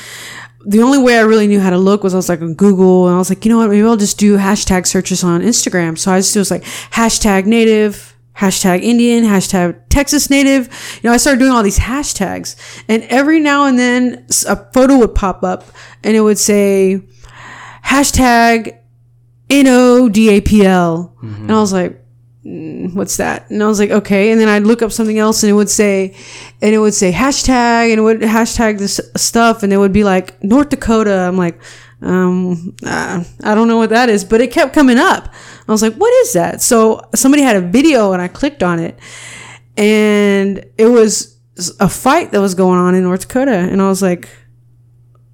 [0.67, 3.07] the only way I really knew how to look was I was like on Google
[3.07, 5.97] and I was like, you know what, maybe I'll just do hashtag searches on Instagram.
[5.97, 10.67] So I just was like hashtag native, hashtag Indian, hashtag Texas native.
[11.01, 12.57] You know, I started doing all these hashtags
[12.89, 15.65] and every now and then a photo would pop up
[16.03, 17.03] and it would say
[17.89, 18.79] hashtag
[19.51, 21.17] N-O-D-A-P-L.
[21.23, 22.05] And I was like,
[22.45, 23.49] "Mm, what's that?
[23.51, 24.31] And I was like, okay.
[24.31, 26.15] And then I'd look up something else and it would say,
[26.61, 30.05] and it would say hashtag and it would hashtag this stuff and it would be
[30.05, 31.13] like North Dakota.
[31.21, 31.61] I'm like,
[32.03, 35.33] um, uh, I don't know what that is, but it kept coming up.
[35.67, 36.61] I was like, what is that?
[36.61, 38.99] So somebody had a video and I clicked on it
[39.77, 41.39] and it was
[41.81, 43.53] a fight that was going on in North Dakota.
[43.53, 44.29] And I was like,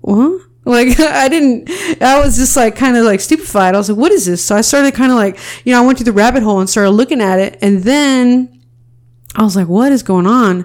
[0.01, 0.41] what?
[0.65, 1.71] Like I didn't,
[2.03, 3.75] I was just like kind of like stupefied.
[3.75, 4.45] I was like, what is this?
[4.45, 6.69] So I started kind of like, you know, I went to the rabbit hole and
[6.69, 7.59] started looking at it.
[7.61, 8.63] And then
[9.37, 10.65] I was like, what is going on?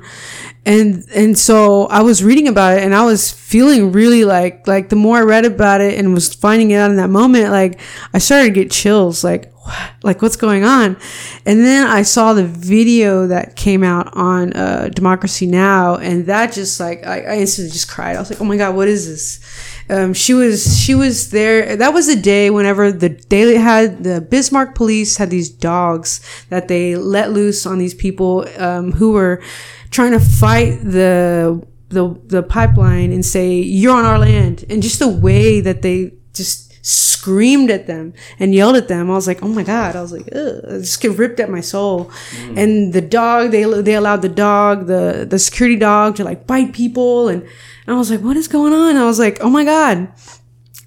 [0.65, 4.89] And, and so I was reading about it and I was feeling really like, like
[4.89, 7.79] the more I read about it and was finding it out in that moment, like
[8.13, 9.91] I started to get chills, like, what?
[10.03, 10.97] like what's going on?
[11.45, 15.95] And then I saw the video that came out on, uh, Democracy Now!
[15.95, 18.15] And that just like, I, I instantly just cried.
[18.15, 19.68] I was like, oh my God, what is this?
[19.89, 21.75] Um, she was she was there.
[21.75, 26.67] That was the day whenever the they had the Bismarck police had these dogs that
[26.67, 29.41] they let loose on these people um, who were
[29.89, 34.99] trying to fight the the the pipeline and say you're on our land, and just
[34.99, 39.09] the way that they just screamed at them and yelled at them.
[39.11, 39.95] I was like, oh my god!
[39.95, 40.61] I was like, Ugh.
[40.65, 42.11] I just get ripped at my soul.
[42.55, 46.73] And the dog, they they allowed the dog, the the security dog, to like bite
[46.73, 48.95] people, and, and I was like, what is going on?
[48.95, 50.11] I was like, oh my god!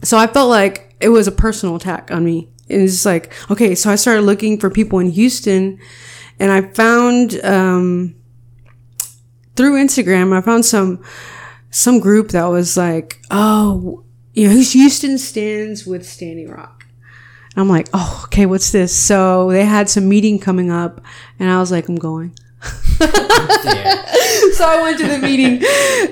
[0.03, 2.49] So I felt like it was a personal attack on me.
[2.69, 5.79] It was just like, okay, so I started looking for people in Houston,
[6.39, 8.15] and I found um,
[9.57, 11.03] through Instagram, I found some
[11.71, 16.85] some group that was like, oh, you know, Houston stands with Standing Rock.
[17.55, 18.97] And I'm like, oh, okay, what's this?
[18.97, 21.03] So they had some meeting coming up,
[21.39, 22.35] and I was like, I'm going.
[24.53, 25.61] So I went to the meeting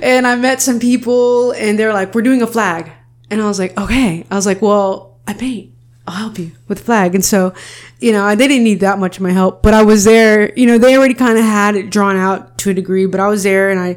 [0.02, 2.90] and I met some people and they're like, we're doing a flag.
[3.30, 4.24] And I was like, okay.
[4.30, 5.72] I was like, well, I paint.
[6.06, 7.14] I'll help you with the flag.
[7.14, 7.54] And so,
[8.00, 10.66] you know, they didn't need that much of my help, but I was there, you
[10.66, 13.44] know, they already kind of had it drawn out to a degree, but I was
[13.44, 13.96] there and I,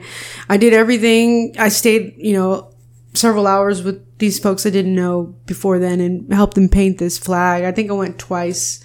[0.49, 1.55] I did everything.
[1.57, 2.72] I stayed, you know,
[3.13, 7.17] several hours with these folks I didn't know before then and helped them paint this
[7.17, 7.63] flag.
[7.63, 8.83] I think I went twice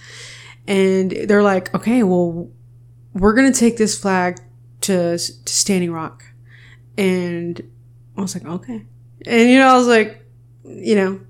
[0.66, 2.50] and they're like, okay, well,
[3.14, 4.38] we're going to take this flag
[4.82, 6.24] to, to Standing Rock.
[6.96, 7.60] And
[8.16, 8.84] I was like, okay.
[9.26, 10.22] And, you know, I was like,
[10.64, 11.20] you know,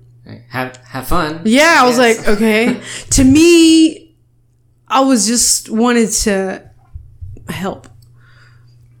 [0.49, 1.41] Have have fun.
[1.45, 2.19] yeah, I was Yes.
[2.19, 2.81] like, okay.
[3.11, 4.15] to me,
[4.87, 6.69] I was just wanted to
[7.47, 7.87] help.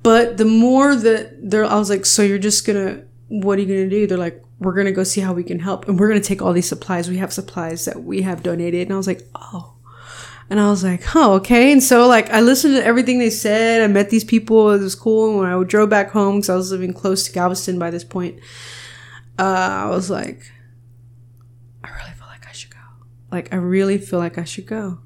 [0.03, 3.67] But the more that they're, I was like, so you're just gonna, what are you
[3.67, 4.05] gonna do?
[4.05, 6.53] They're like, we're gonna go see how we can help, and we're gonna take all
[6.53, 7.09] these supplies.
[7.09, 9.75] We have supplies that we have donated, and I was like, oh.
[10.51, 11.71] And I was like, oh, okay.
[11.71, 13.81] And so, like, I listened to everything they said.
[13.81, 14.71] I met these people.
[14.71, 15.29] It was cool.
[15.29, 18.03] And when I drove back home, because I was living close to Galveston by this
[18.03, 18.39] point,
[19.37, 20.51] uh, I was like,
[21.83, 22.79] I really feel like I should go.
[23.31, 25.01] Like, I really feel like I should go.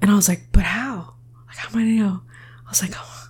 [0.00, 1.14] And I was like, but how?
[1.46, 2.22] Like, how am I gonna know?
[2.66, 3.28] I was like, oh,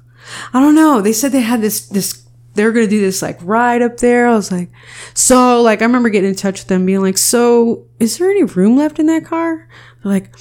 [0.52, 1.00] I don't know.
[1.00, 2.23] They said they had this, this,
[2.54, 4.26] they were gonna do this like ride up there.
[4.26, 4.70] I was like,
[5.12, 8.44] so like, I remember getting in touch with them being like, so is there any
[8.44, 9.68] room left in that car?
[10.02, 10.34] They're like,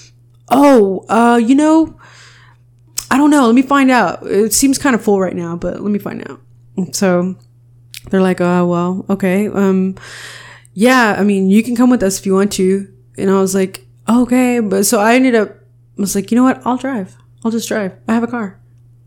[0.49, 1.99] oh, uh, you know,
[3.09, 3.45] I don't know.
[3.45, 4.25] Let me find out.
[4.25, 6.41] It seems kind of full right now, but let me find out.
[6.95, 7.35] So
[8.09, 9.47] they're like, oh, well, okay.
[9.47, 9.95] Um,
[10.73, 12.91] yeah, I mean, you can come with us if you want to.
[13.17, 14.59] And I was like, okay.
[14.59, 16.61] But so I ended up, I was like, you know what?
[16.65, 17.15] I'll drive.
[17.45, 17.93] I'll just drive.
[18.07, 18.59] I have a car.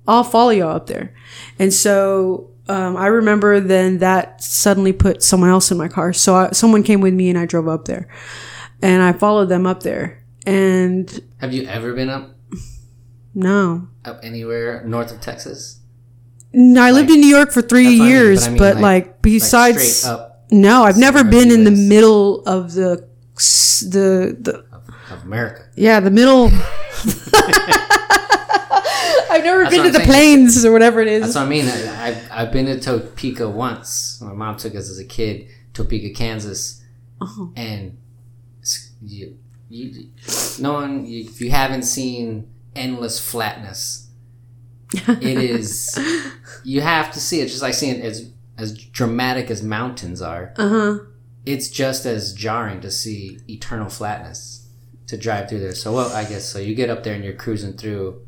[0.07, 1.15] I'll follow y'all up there.
[1.59, 6.12] And so, um, I remember then that suddenly put someone else in my car.
[6.12, 8.08] So I, someone came with me and I drove up there
[8.82, 10.24] and I followed them up there.
[10.46, 12.36] And Have you ever been up
[13.34, 15.80] no, up anywhere north of Texas?
[16.52, 18.58] no, I lived in New York for three what I mean, years, but I mean,
[18.58, 22.74] but like- like, besides, like straight up no, I've never been in the middle of
[22.74, 25.68] the, the, the, of, of America.
[25.74, 26.50] Yeah, the middle.
[29.36, 30.08] I've never That's been to I'm the saying.
[30.08, 31.23] plains or whatever it is.
[31.23, 31.66] That's what I mean.
[31.66, 34.20] I, I've, I've been to Topeka once.
[34.20, 36.82] My mom took us as a kid, Topeka, Kansas,
[37.20, 37.50] Oh.
[37.56, 37.97] and
[39.02, 39.39] you,
[39.70, 40.08] you,
[40.60, 44.08] no one, you, if you haven't seen endless flatness,
[44.92, 45.98] it is.
[46.65, 47.47] You have to see it.
[47.48, 50.52] Just like seeing as as dramatic as mountains are.
[50.56, 50.98] Uh huh.
[51.44, 54.68] It's just as jarring to see eternal flatness
[55.08, 55.74] to drive through there.
[55.74, 56.58] So, well, I guess so.
[56.58, 58.25] You get up there and you're cruising through.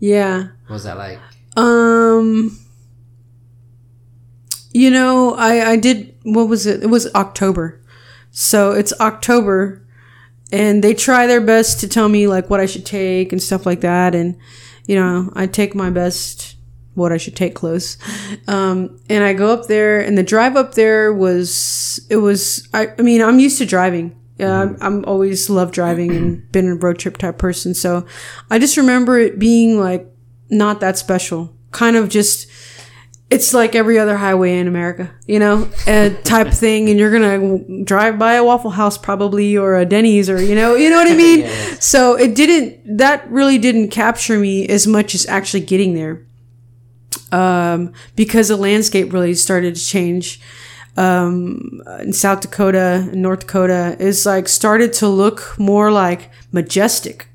[0.00, 0.48] Yeah.
[0.66, 1.20] What was that like?
[1.56, 2.58] Um.
[4.72, 6.14] You know, I I did.
[6.22, 6.82] What was it?
[6.82, 7.80] It was October,
[8.30, 9.84] so it's October,
[10.52, 13.66] and they try their best to tell me like what I should take and stuff
[13.66, 14.36] like that, and
[14.86, 16.56] you know, I take my best
[16.94, 17.96] what I should take close.
[18.46, 22.68] Um, and I go up there, and the drive up there was it was.
[22.72, 24.19] I, I mean, I'm used to driving.
[24.40, 27.74] Yeah, I'm, I'm always loved driving and been a road trip type person.
[27.74, 28.06] So
[28.50, 30.06] I just remember it being like
[30.48, 31.54] not that special.
[31.72, 32.48] Kind of just,
[33.30, 36.88] it's like every other highway in America, you know, a type thing.
[36.88, 40.74] And you're gonna drive by a Waffle House probably or a Denny's or you know,
[40.74, 41.40] you know what I mean.
[41.40, 41.74] Yeah.
[41.78, 42.98] So it didn't.
[42.98, 46.26] That really didn't capture me as much as actually getting there,
[47.30, 50.40] um, because the landscape really started to change.
[50.96, 57.28] Um, in South Dakota, North Dakota, is like started to look more like majestic,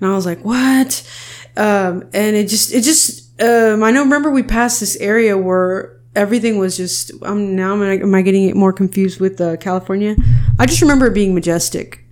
[0.00, 1.08] and I was like, what?
[1.56, 4.02] Um, and it just, it just, um, I know.
[4.02, 7.12] Remember, we passed this area where everything was just.
[7.22, 10.16] Um, now am I, am I getting it more confused with uh, California?
[10.58, 12.04] I just remember it being majestic.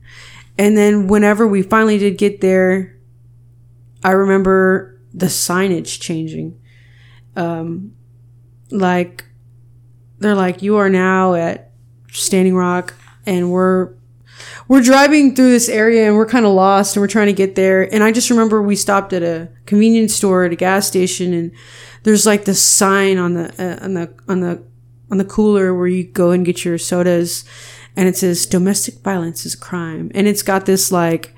[0.56, 2.96] And then whenever we finally did get there,
[4.02, 6.60] I remember the signage changing.
[7.36, 7.94] Um,
[8.70, 9.24] like
[10.18, 11.70] they're like, you are now at
[12.10, 12.94] Standing Rock,
[13.26, 13.94] and we're
[14.68, 17.54] we're driving through this area and we're kind of lost and we're trying to get
[17.54, 17.92] there.
[17.94, 21.52] And I just remember we stopped at a convenience store at a gas station, and
[22.02, 24.62] there's like this sign on the uh, on the on the
[25.10, 27.44] on the cooler where you go and get your sodas,
[27.96, 31.34] and it says domestic violence is a crime, and it's got this like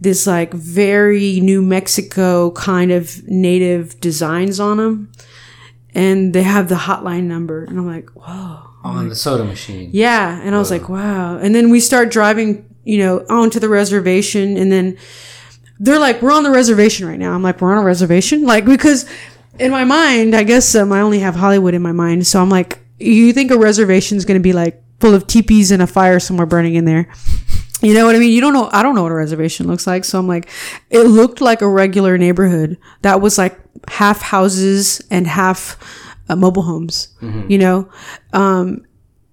[0.00, 5.12] this like very New Mexico kind of native designs on them,
[5.98, 8.70] and they have the hotline number, and I'm like, whoa.
[8.84, 9.90] On the soda machine.
[9.92, 10.40] Yeah.
[10.40, 11.36] And I was like, wow.
[11.38, 14.56] And then we start driving, you know, onto the reservation.
[14.56, 14.96] And then
[15.80, 17.34] they're like, we're on the reservation right now.
[17.34, 18.44] I'm like, we're on a reservation?
[18.44, 19.10] Like, because
[19.58, 22.28] in my mind, I guess um, I only have Hollywood in my mind.
[22.28, 25.72] So I'm like, you think a reservation is going to be like full of teepees
[25.72, 27.12] and a fire somewhere burning in there?
[27.80, 28.32] You know what I mean?
[28.32, 28.68] You don't know.
[28.72, 30.04] I don't know what a reservation looks like.
[30.04, 30.48] So I'm like,
[30.90, 33.56] it looked like a regular neighborhood that was like
[33.88, 35.76] half houses and half
[36.28, 37.08] uh, mobile homes,
[37.48, 37.88] you know?
[38.32, 38.84] Um,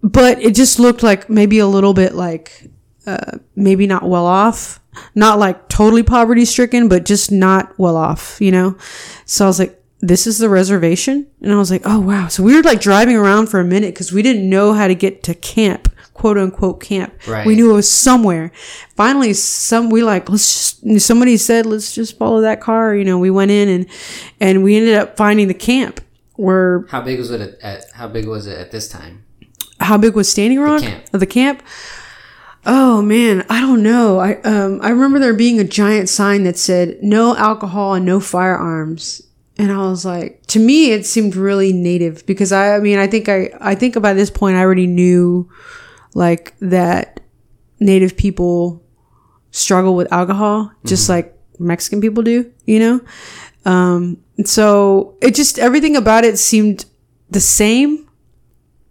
[0.04, 2.70] but it just looked like maybe a little bit like
[3.08, 4.80] uh, maybe not well off,
[5.16, 8.78] not like totally poverty stricken, but just not well off, you know?
[9.26, 11.26] So I was like, this is the reservation?
[11.42, 12.28] And I was like, oh wow.
[12.28, 14.96] So we were like driving around for a minute because we didn't know how to
[14.96, 17.14] get to camp, quote unquote camp.
[17.28, 17.46] Right.
[17.46, 18.52] We knew it was somewhere.
[18.96, 22.96] Finally, some, we like, let's just, somebody said, let's just follow that car.
[22.96, 23.86] You know, we went in and,
[24.40, 26.02] and we ended up finding the camp
[26.38, 29.22] where How big was it at, at how big was it at this time?
[29.80, 30.82] how big was Standing Rock?
[30.82, 31.06] camp.
[31.12, 31.62] The camp?
[32.66, 34.20] Oh man, I don't know.
[34.20, 38.20] I um I remember there being a giant sign that said no alcohol and no
[38.20, 39.22] firearms.
[39.58, 43.08] And I was like, to me it seemed really native because I I mean, I
[43.08, 45.48] think I I think by this point I already knew
[46.16, 47.20] like that
[47.80, 48.84] native people
[49.52, 53.02] struggle with alcohol just like Mexican people do, you know?
[53.66, 56.86] Um so it just everything about it seemed
[57.30, 58.10] the same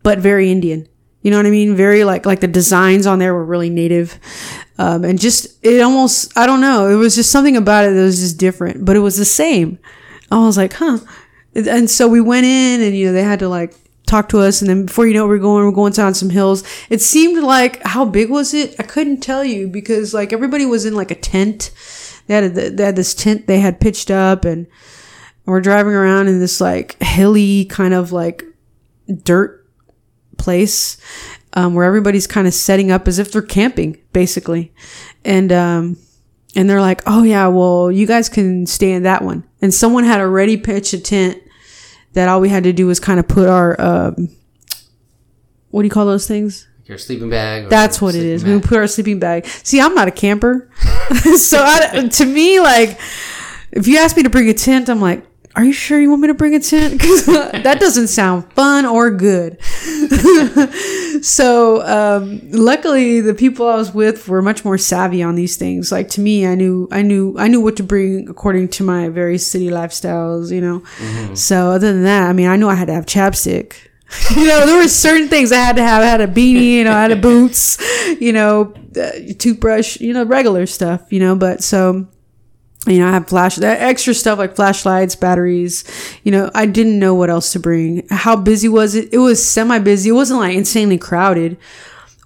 [0.04, 0.86] but very Indian.
[1.22, 1.74] You know what I mean?
[1.74, 4.20] Very like like the designs on there were really native,
[4.76, 6.88] um, and just it almost I don't know.
[6.88, 9.78] It was just something about it that was just different, but it was the same.
[10.30, 10.98] I was like, huh.
[11.54, 13.74] And so we went in, and you know they had to like
[14.14, 16.62] talk to us, and then before you know we're going we're going down some hills.
[16.88, 18.76] It seemed like how big was it?
[18.78, 21.70] I couldn't tell you because like everybody was in like a tent.
[22.26, 24.66] They had a, they had this tent they had pitched up, and
[25.46, 28.44] we're driving around in this like hilly kind of like
[29.22, 29.66] dirt
[30.38, 30.96] place
[31.54, 34.72] um, where everybody's kind of setting up as if they're camping basically
[35.24, 35.96] and um,
[36.56, 40.04] and they're like oh yeah well you guys can stay in that one and someone
[40.04, 41.40] had already pitched a tent
[42.14, 44.28] that all we had to do was kind of put our um,
[45.70, 47.64] what do you call those things Your sleeping bag.
[47.64, 48.42] Or that's what it is.
[48.42, 48.48] is.
[48.48, 49.46] We put our sleeping bag.
[49.46, 50.70] See, I'm not a camper,
[51.36, 52.98] so I, to me, like,
[53.72, 55.26] if you ask me to bring a tent, I'm like,
[55.56, 58.86] "Are you sure you want me to bring a tent?" Because that doesn't sound fun
[58.86, 59.62] or good.
[61.22, 65.90] so, um, luckily, the people I was with were much more savvy on these things.
[65.92, 69.08] Like to me, I knew, I knew, I knew what to bring according to my
[69.08, 70.50] various city lifestyles.
[70.50, 71.34] You know.
[71.34, 73.76] So, other than that, I mean, I knew I had to have chapstick
[74.36, 76.02] you know, there were certain things I had to have.
[76.02, 77.78] I had a beanie, you know, I had a boots,
[78.20, 82.06] you know, uh, toothbrush, you know, regular stuff, you know, but so,
[82.86, 85.84] you know, I have flash, extra stuff like flashlights, batteries,
[86.22, 88.06] you know, I didn't know what else to bring.
[88.10, 89.12] How busy was it?
[89.12, 90.10] It was semi busy.
[90.10, 91.56] It wasn't like insanely crowded,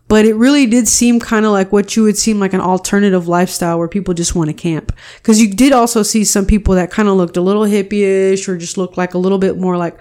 [0.08, 3.28] but it really did seem kind of like what you would seem like an alternative
[3.28, 4.92] lifestyle where people just want to camp.
[5.22, 8.56] Cause you did also see some people that kind of looked a little hippie-ish or
[8.56, 9.98] just looked like a little bit more like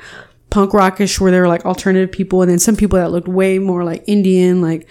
[0.50, 2.42] punk rockish where they were like alternative people.
[2.42, 4.88] And then some people that looked way more like Indian, like,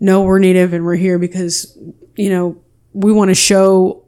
[0.00, 1.76] no, we're native and we're here because,
[2.16, 2.60] you know,
[2.94, 4.04] we want to show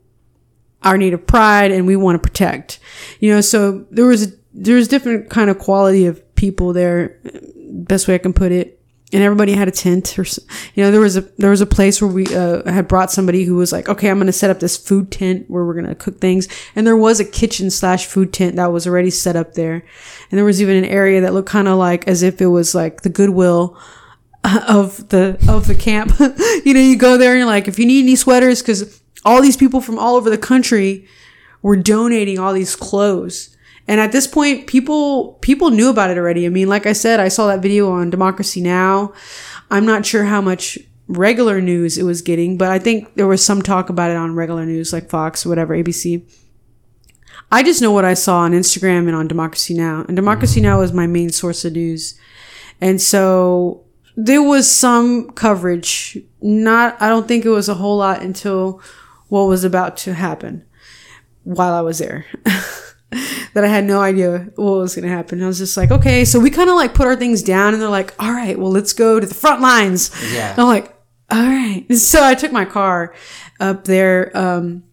[0.83, 2.79] our native pride and we want to protect,
[3.21, 7.21] you know, so there was, a, there was different kind of quality of people there.
[7.73, 8.79] Best way I can put it.
[9.13, 10.25] And everybody had a tent or
[10.75, 13.43] you know there was a there was a place where we uh, had brought somebody
[13.43, 15.87] who was like okay i'm going to set up this food tent where we're going
[15.87, 16.47] to cook things.
[16.77, 19.85] And there was a kitchen slash food tent that was already set up there.
[20.31, 22.73] And there was even an area that looked kind of like as if it was
[22.73, 23.77] like the goodwill
[24.45, 26.13] uh, of the of the camp.
[26.65, 29.43] You know you go there and you're like if you need any sweaters because all
[29.43, 31.07] these people from all over the country
[31.63, 33.57] were donating all these clothes
[33.91, 36.47] and at this point, people people knew about it already.
[36.47, 39.13] I mean, like I said, I saw that video on Democracy Now.
[39.69, 43.45] I'm not sure how much regular news it was getting, but I think there was
[43.45, 46.23] some talk about it on regular news like Fox, whatever, ABC.
[47.51, 50.05] I just know what I saw on Instagram and on Democracy Now.
[50.07, 52.17] And Democracy Now is my main source of news.
[52.81, 53.85] And so
[54.15, 56.17] there was some coverage.
[56.41, 58.81] Not I don't think it was a whole lot until
[59.31, 60.67] what was about to happen
[61.45, 62.27] while I was there.
[63.55, 65.43] that I had no idea what was going to happen.
[65.43, 67.83] I was just like, okay, so we kind of like put our things down and
[67.83, 70.11] they're like, all right, well, let's go to the front lines.
[70.33, 70.51] Yeah.
[70.51, 70.95] And I'm like,
[71.31, 71.87] all right.
[71.95, 73.15] So I took my car
[73.59, 74.37] up there.
[74.37, 74.85] Um,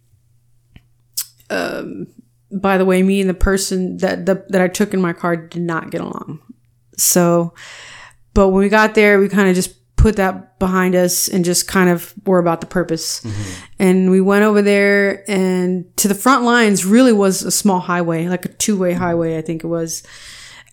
[1.49, 2.07] um,
[2.51, 5.35] by the way, me and the person that, the, that I took in my car
[5.35, 6.39] did not get along.
[6.95, 7.53] So,
[8.33, 11.67] but when we got there, we kind of just put that behind us and just
[11.67, 13.25] kind of were about the purpose.
[13.79, 18.27] And we went over there and to the front lines really was a small highway,
[18.27, 20.03] like a two way highway, I think it was.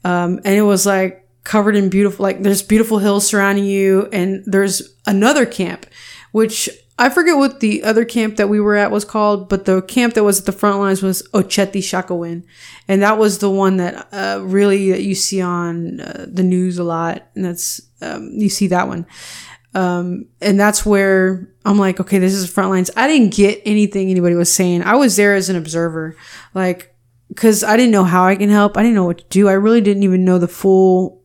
[0.04, 4.08] Um, and it was like covered in beautiful, like there's beautiful hills surrounding you.
[4.12, 5.86] And there's another camp,
[6.32, 9.82] which I forget what the other camp that we were at was called, but the
[9.82, 12.44] camp that was at the front lines was Oceti Sakowin.
[12.86, 16.78] And that was the one that, uh, really that you see on uh, the news
[16.78, 17.26] a lot.
[17.34, 19.06] And that's, um, you see that one.
[19.74, 22.92] Um, and that's where I'm like, okay, this is front lines.
[22.96, 24.82] I didn't get anything anybody was saying.
[24.82, 26.16] I was there as an observer,
[26.54, 26.94] like,
[27.34, 28.76] cause I didn't know how I can help.
[28.76, 29.48] I didn't know what to do.
[29.48, 31.22] I really didn't even know the full,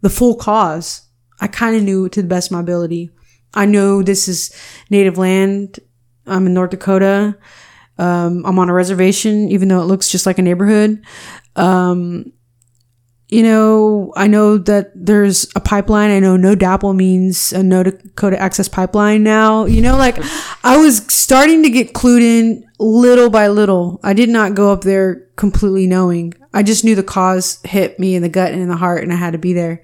[0.00, 1.02] the full cause.
[1.40, 3.10] I kind of knew to the best of my ability.
[3.54, 4.54] I know this is
[4.90, 5.80] native land.
[6.26, 7.36] I'm in North Dakota.
[7.98, 11.04] Um, I'm on a reservation, even though it looks just like a neighborhood.
[11.56, 12.32] Um,
[13.28, 16.10] you know, I know that there's a pipeline.
[16.10, 19.64] I know no DAPL means a no Dakota access pipeline now.
[19.64, 20.18] You know, like
[20.62, 23.98] I was starting to get clued in little by little.
[24.02, 26.34] I did not go up there completely knowing.
[26.52, 29.12] I just knew the cause hit me in the gut and in the heart and
[29.12, 29.82] I had to be there.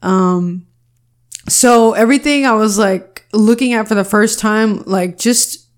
[0.00, 0.66] Um,
[1.48, 5.68] so everything I was like looking at for the first time, like just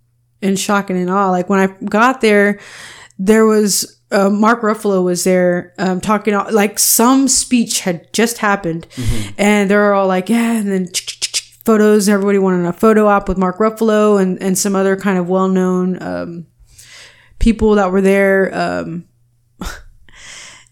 [0.42, 1.30] in shock and in awe.
[1.30, 2.60] Like when I got there,
[3.18, 8.86] there was uh, Mark Ruffalo was there um, talking like some speech had just happened,
[9.38, 10.88] and they're all like, yeah, and then
[11.64, 12.08] photos.
[12.08, 15.48] Everybody wanted a photo op with Mark Ruffalo and and some other kind of well
[15.48, 16.46] known um,
[17.38, 18.54] people that were there.
[18.54, 19.06] Um,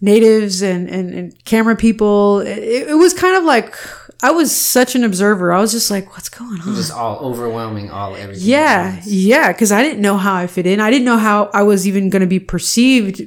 [0.02, 2.40] natives and, and, and camera people.
[2.40, 3.74] It, it was kind of like
[4.22, 5.52] I was such an observer.
[5.52, 6.74] I was just like, what's going on?
[6.76, 8.48] Just all overwhelming, all everything.
[8.48, 10.80] Yeah, yeah, because I didn't know how I fit in.
[10.80, 13.22] I didn't know how I was even going to be perceived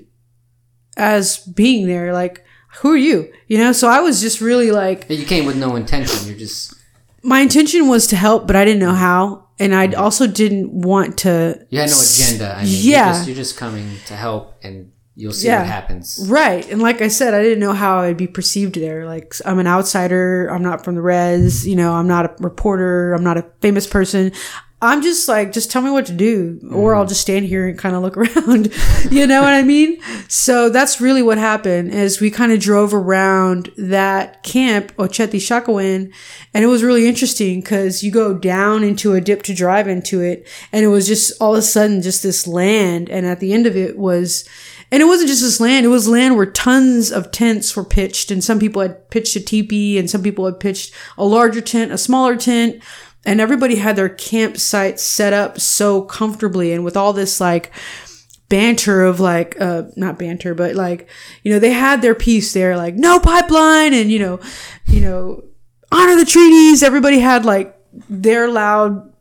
[0.95, 2.13] as being there.
[2.13, 2.45] Like,
[2.77, 3.31] who are you?
[3.47, 6.27] You know, so I was just really like, You came with no intention.
[6.27, 6.73] You're just
[7.25, 9.47] my intention was to help, but I didn't know how.
[9.57, 9.99] And I mm-hmm.
[9.99, 11.65] also didn't want to.
[11.69, 12.55] you had no agenda.
[12.55, 13.05] I mean, Yeah.
[13.05, 15.59] You're just, you're just coming to help, and you'll see Yeah.
[15.59, 16.25] what happens.
[16.29, 16.69] Right.
[16.69, 19.05] And like I said, I didn't know how I'd be perceived there.
[19.05, 20.47] Like, I'm an outsider.
[20.47, 21.65] I'm not from the res.
[21.67, 23.13] You know, I'm not a reporter.
[23.13, 24.31] I'm not a famous person.
[24.81, 27.09] I'm just like, just tell me what to do, or I'll mm-hmm.
[27.09, 28.71] just stand here and kind of look around.
[29.09, 29.99] you know what I mean?
[30.27, 36.13] So that's really what happened is we kind of drove around that camp, Oceti Sakowin,
[36.53, 40.21] and it was really interesting because you go down into a dip to drive into
[40.21, 43.53] it, and it was just all of a sudden just this land, and at the
[43.53, 44.47] end of it was
[44.91, 48.31] and it wasn't just this land, it was land where tons of tents were pitched,
[48.31, 51.91] and some people had pitched a teepee, and some people had pitched a larger tent,
[51.91, 52.81] a smaller tent,
[53.25, 57.71] and everybody had their campsite set up so comfortably and with all this like
[58.49, 61.09] banter of like uh not banter but like
[61.41, 64.39] you know they had their piece there like no pipeline and you know
[64.85, 65.43] you know
[65.91, 66.83] honor the treaties.
[66.83, 67.77] Everybody had like
[68.09, 69.13] their loud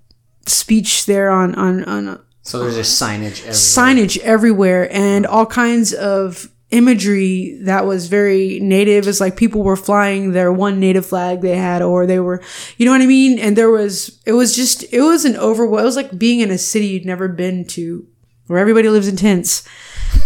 [0.46, 3.12] speech there on on on So there's just uh-huh.
[3.12, 3.52] signage everywhere.
[3.52, 9.08] signage everywhere and all kinds of imagery that was very native.
[9.08, 12.42] Is like people were flying their one native flag they had or they were
[12.76, 13.38] you know what i mean?
[13.38, 16.50] And there was it was just it was an over it was like being in
[16.50, 18.06] a city you'd never been to
[18.46, 19.66] where everybody lives in tents.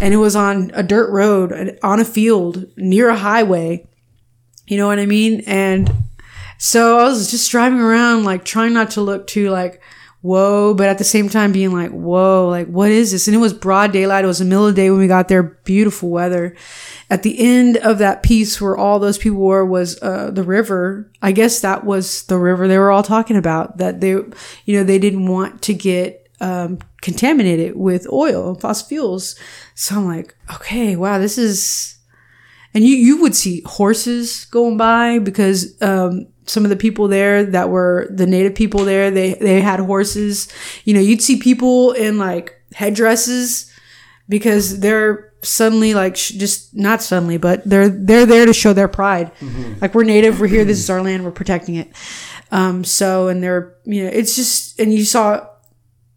[0.00, 3.86] And it was on a dirt road on a field near a highway.
[4.66, 5.42] You know what i mean?
[5.46, 5.92] And
[6.58, 9.80] so I was just driving around, like trying not to look too like,
[10.20, 13.28] whoa, but at the same time being like, whoa, like what is this?
[13.28, 14.24] And it was broad daylight.
[14.24, 15.42] It was the middle of the day when we got there.
[15.42, 16.56] Beautiful weather.
[17.10, 21.10] At the end of that piece where all those people were was uh, the river.
[21.22, 23.78] I guess that was the river they were all talking about.
[23.78, 24.34] That they, you
[24.66, 29.36] know, they didn't want to get um, contaminated with oil and fossil fuels.
[29.74, 31.98] So I'm like, okay, wow, this is
[32.74, 37.44] and you you would see horses going by because um, some of the people there
[37.44, 40.48] that were the native people there they they had horses.
[40.84, 43.72] You know you'd see people in like headdresses
[44.28, 48.88] because they're suddenly like sh- just not suddenly but they're they're there to show their
[48.88, 49.30] pride.
[49.80, 51.90] Like we're native we're here this is our land we're protecting it.
[52.50, 55.46] Um so and they're you know it's just and you saw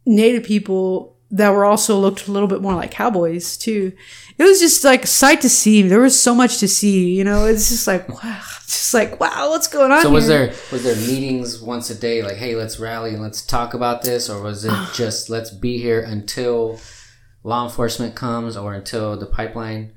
[0.05, 3.93] native people that were also looked a little bit more like cowboys too.
[4.41, 5.83] It was just like sight to see.
[5.83, 7.13] There was so much to see.
[7.15, 10.01] You know, it's just like wow, just like wow, what's going on?
[10.01, 10.47] So was here?
[10.47, 14.01] there was there meetings once a day, like, hey, let's rally and let's talk about
[14.01, 16.79] this, or was it just let's be here until
[17.43, 19.93] law enforcement comes or until the pipeline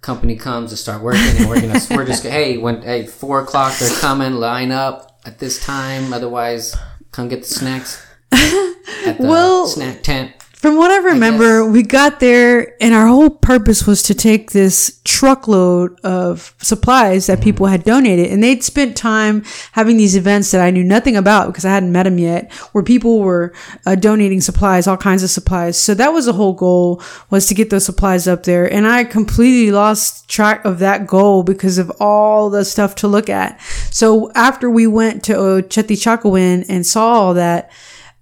[0.00, 3.76] company comes to start working, and we're gonna we're just hey when hey four o'clock
[3.78, 6.74] they're coming, line up at this time, otherwise
[7.12, 10.32] come get the snacks at the Well- snack tent.
[10.56, 15.02] From what I remember, we got there and our whole purpose was to take this
[15.04, 18.32] truckload of supplies that people had donated.
[18.32, 21.92] And they'd spent time having these events that I knew nothing about because I hadn't
[21.92, 23.52] met them yet, where people were
[23.84, 25.78] uh, donating supplies, all kinds of supplies.
[25.78, 28.64] So that was the whole goal was to get those supplies up there.
[28.72, 33.28] And I completely lost track of that goal because of all the stuff to look
[33.28, 33.60] at.
[33.90, 37.70] So after we went to uh, Chetichakawin and saw all that,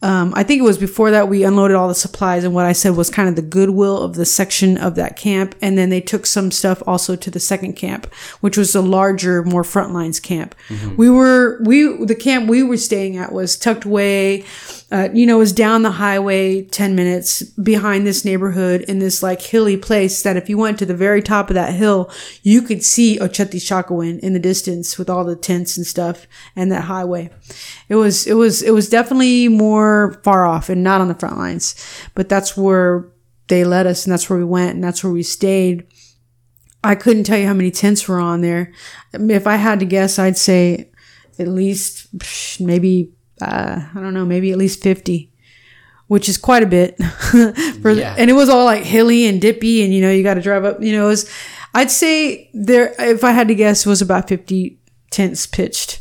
[0.04, 2.72] um, I think it was before that we unloaded all the supplies and what I
[2.72, 5.54] said was kind of the goodwill of the section of that camp.
[5.62, 9.42] And then they took some stuff also to the second camp, which was the larger,
[9.42, 10.54] more frontlines camp.
[10.98, 14.44] We were, we, the camp we were staying at was tucked away,
[14.94, 19.42] uh, you know, was down the highway 10 minutes behind this neighborhood in this like
[19.42, 22.08] hilly place that if you went to the very top of that hill,
[22.44, 26.70] you could see Oceti Sakowin in the distance with all the tents and stuff and
[26.70, 27.28] that highway.
[27.88, 31.38] It was, it was, it was definitely more far off and not on the front
[31.38, 31.74] lines,
[32.14, 33.10] but that's where
[33.48, 35.88] they led us and that's where we went and that's where we stayed.
[36.84, 38.72] I couldn't tell you how many tents were on there.
[39.12, 40.92] If I had to guess, I'd say
[41.40, 42.06] at least
[42.60, 45.32] maybe uh, I don't know, maybe at least 50,
[46.06, 46.96] which is quite a bit.
[47.82, 48.14] for yeah.
[48.18, 50.64] and it was all like hilly and dippy, and you know, you got to drive
[50.64, 50.82] up.
[50.82, 51.30] You know, it was,
[51.74, 54.78] I'd say there, if I had to guess, was about 50
[55.10, 56.00] tents pitched.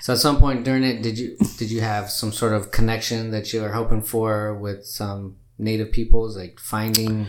[0.00, 3.30] So at some point during it, did you did you have some sort of connection
[3.30, 7.28] that you were hoping for with some native peoples, like finding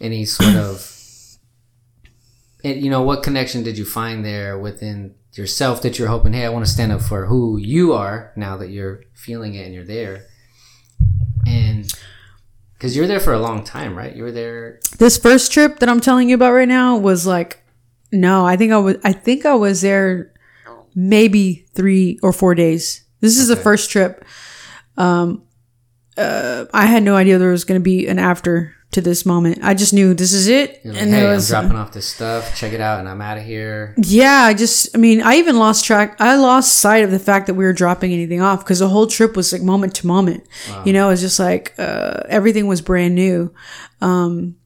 [0.00, 0.90] any sort of,
[2.64, 6.48] you know, what connection did you find there within yourself that you're hoping, hey, I
[6.48, 9.84] want to stand up for who you are now that you're feeling it and you're
[9.84, 10.26] there.
[11.46, 11.92] And
[12.74, 14.14] because you're there for a long time, right?
[14.14, 14.80] You were there.
[14.98, 17.62] This first trip that I'm telling you about right now was like,
[18.12, 20.32] no, I think I was, I think I was there
[20.94, 23.04] maybe three or four days.
[23.20, 23.56] This is okay.
[23.56, 24.24] the first trip.
[24.96, 25.44] Um,
[26.16, 29.58] uh, I had no idea there was going to be an after to this moment.
[29.62, 30.84] I just knew this is it.
[30.84, 32.56] Like, and hey, was, I'm dropping off this stuff.
[32.56, 33.94] Check it out, and I'm out of here.
[33.98, 36.16] Yeah, I just, I mean, I even lost track.
[36.20, 39.06] I lost sight of the fact that we were dropping anything off because the whole
[39.06, 40.46] trip was like moment to moment.
[40.68, 40.82] Wow.
[40.84, 43.52] You know, it's just like uh, everything was brand new.
[44.00, 44.56] Um,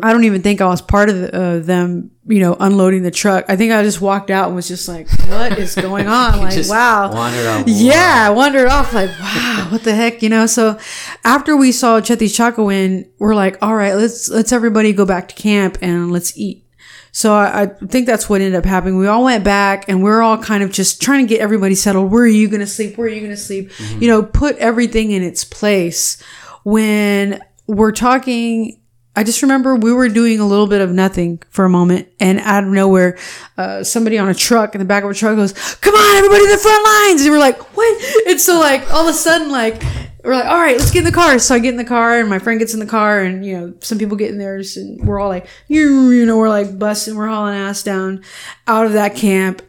[0.00, 3.10] I don't even think I was part of the, uh, them, you know, unloading the
[3.10, 3.44] truck.
[3.48, 6.38] I think I just walked out and was just like, what is going on?
[6.38, 7.12] like, wow.
[7.12, 7.64] Wandered off.
[7.66, 10.46] Yeah, I wandered off like, wow, what the heck, you know?
[10.46, 10.78] So
[11.24, 15.76] after we saw Chetichacawin, we're like, all right, let's, let's everybody go back to camp
[15.82, 16.66] and let's eat.
[17.14, 18.96] So I, I, think that's what ended up happening.
[18.96, 22.10] We all went back and we're all kind of just trying to get everybody settled.
[22.10, 22.96] Where are you going to sleep?
[22.96, 23.70] Where are you going to sleep?
[23.72, 24.02] Mm-hmm.
[24.02, 26.22] You know, put everything in its place
[26.64, 28.78] when we're talking
[29.14, 32.38] I just remember we were doing a little bit of nothing for a moment, and
[32.40, 33.18] out of nowhere,
[33.58, 36.44] uh, somebody on a truck in the back of a truck goes, "Come on, everybody,
[36.46, 39.50] to the front lines!" And we're like, "What?" And so, like, all of a sudden,
[39.50, 39.82] like,
[40.24, 42.20] we're like, "All right, let's get in the car." So I get in the car,
[42.20, 44.78] and my friend gets in the car, and you know, some people get in theirs,
[44.78, 48.22] and we're all like, you, you know, we're like busting, we're hauling ass down
[48.66, 49.60] out of that camp,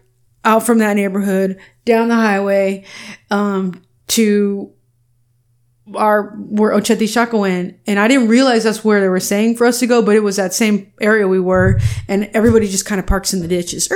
[0.46, 2.86] out from that neighborhood, down the highway,
[3.30, 4.72] um, to
[5.96, 9.80] our where Ocheti went, and I didn't realize that's where they were saying for us
[9.80, 13.08] to go, but it was that same area we were, and everybody just kind of
[13.08, 13.92] parks in the ditches.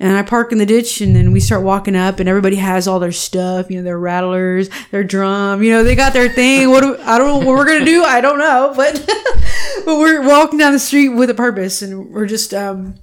[0.00, 2.88] And I park in the ditch, and then we start walking up, and everybody has
[2.88, 6.70] all their stuff, you know, their rattlers, their drum, you know, they got their thing.
[6.70, 8.02] What do, I don't know what we're gonna do.
[8.02, 8.94] I don't know, but
[9.84, 12.94] but we're walking down the street with a purpose, and we're just um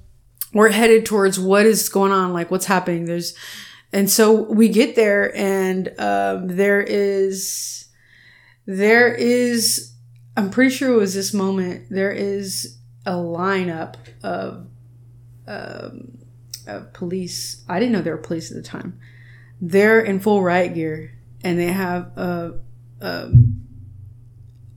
[0.52, 3.04] we're headed towards what is going on, like what's happening.
[3.04, 3.34] There's
[3.92, 7.85] and so we get there, and um, there is
[8.66, 9.92] there is,
[10.36, 14.66] I'm pretty sure it was this moment, there is a lineup of,
[15.46, 16.18] um,
[16.66, 17.64] of police.
[17.68, 18.98] I didn't know there were police at the time.
[19.60, 21.12] They're in full riot gear
[21.44, 22.54] and they have a,
[23.00, 23.30] a,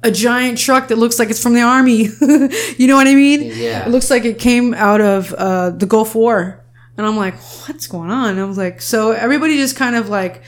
[0.04, 2.04] a giant truck that looks like it's from the army.
[2.78, 3.52] you know what I mean?
[3.56, 3.86] Yeah.
[3.86, 6.64] It looks like it came out of uh, the Gulf War.
[6.96, 7.36] And I'm like,
[7.68, 8.32] what's going on?
[8.32, 10.44] And I was like, so everybody just kind of like,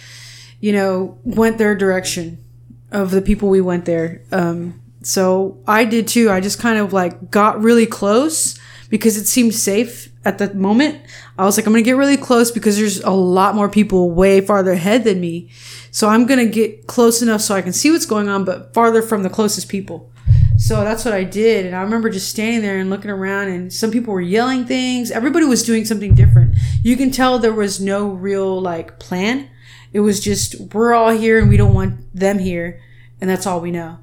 [0.60, 2.44] you know, went their direction
[2.92, 4.24] of the people we went there.
[4.32, 6.30] Um, so I did too.
[6.30, 11.02] I just kind of like got really close because it seemed safe at the moment.
[11.38, 14.12] I was like, I'm going to get really close because there's a lot more people
[14.12, 15.50] way farther ahead than me.
[15.92, 18.74] So I'm going to get close enough so I can see what's going on, but
[18.74, 20.12] farther from the closest people.
[20.58, 21.66] So that's what I did.
[21.66, 25.10] And I remember just standing there and looking around and some people were yelling things.
[25.10, 26.56] Everybody was doing something different.
[26.84, 29.50] You can tell there was no real like plan.
[29.94, 32.82] It was just we're all here and we don't want them here,
[33.20, 34.00] and that's all we know.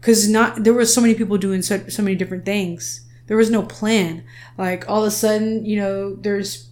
[0.00, 3.06] Because not there were so many people doing so so many different things.
[3.26, 4.24] There was no plan.
[4.58, 6.68] Like all of a sudden, you know, there's.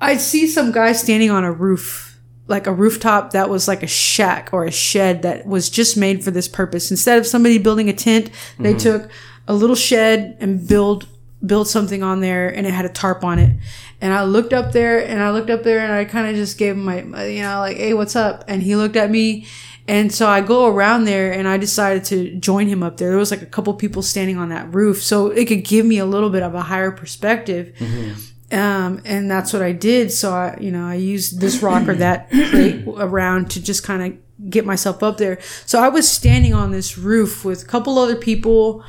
[0.00, 3.88] I'd see some guy standing on a roof, like a rooftop that was like a
[3.88, 6.92] shack or a shed that was just made for this purpose.
[6.92, 8.78] Instead of somebody building a tent, they mm-hmm.
[8.78, 9.10] took
[9.48, 11.08] a little shed and build
[11.44, 13.56] built something on there and it had a tarp on it.
[14.00, 16.58] And I looked up there and I looked up there and I kind of just
[16.58, 18.44] gave him my, you know, like, hey, what's up?
[18.48, 19.46] And he looked at me.
[19.86, 23.08] And so I go around there and I decided to join him up there.
[23.08, 25.02] There was like a couple people standing on that roof.
[25.02, 27.72] So it could give me a little bit of a higher perspective.
[27.78, 28.58] Mm-hmm.
[28.58, 30.10] Um, and that's what I did.
[30.12, 34.50] So I, you know, I used this rock or that around to just kind of
[34.50, 35.40] get myself up there.
[35.66, 38.84] So I was standing on this roof with a couple other people,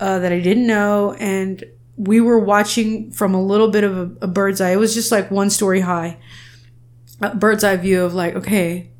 [0.00, 1.14] uh, that I didn't know.
[1.14, 1.64] And
[2.02, 4.72] we were watching from a little bit of a, a bird's eye.
[4.72, 6.18] It was just like one story high,
[7.20, 8.90] a bird's eye view of like, okay,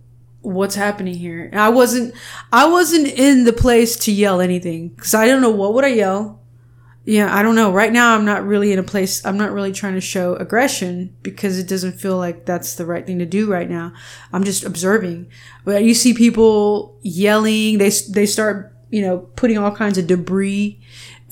[0.40, 1.44] what's happening here.
[1.50, 2.14] And I wasn't,
[2.52, 5.88] I wasn't in the place to yell anything because I don't know what would I
[5.88, 6.40] yell.
[7.04, 7.72] Yeah, I don't know.
[7.72, 9.26] Right now, I'm not really in a place.
[9.26, 13.04] I'm not really trying to show aggression because it doesn't feel like that's the right
[13.04, 13.92] thing to do right now.
[14.32, 15.28] I'm just observing.
[15.64, 17.78] But you see people yelling.
[17.78, 20.80] They they start, you know, putting all kinds of debris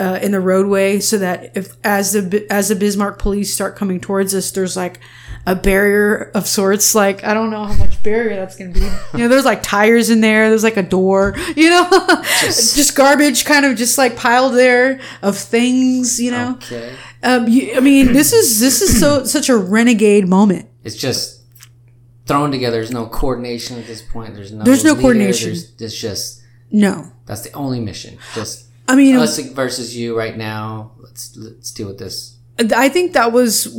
[0.01, 4.01] uh, in the roadway so that if as the as the Bismarck police start coming
[4.01, 4.99] towards us, there's like
[5.47, 6.95] a barrier of sorts.
[6.95, 8.81] Like I don't know how much barrier that's gonna be.
[8.81, 10.49] You know, there's like tires in there.
[10.49, 11.35] There's like a door.
[11.55, 11.89] You know,
[12.41, 16.19] just, just garbage, kind of just like piled there of things.
[16.19, 16.55] You know.
[16.55, 16.97] Okay.
[17.23, 20.69] Um, you, I mean, this is this is so such a renegade moment.
[20.83, 21.43] It's just
[22.25, 22.79] thrown together.
[22.79, 24.35] There's no coordination at this point.
[24.35, 24.65] There's no.
[24.65, 25.03] There's no leader.
[25.03, 25.49] coordination.
[25.51, 28.17] There's, it's just No, that's the only mission.
[28.35, 30.93] Just I mean, us versus you right now.
[30.99, 32.37] Let's let's deal with this.
[32.75, 33.75] I think that was,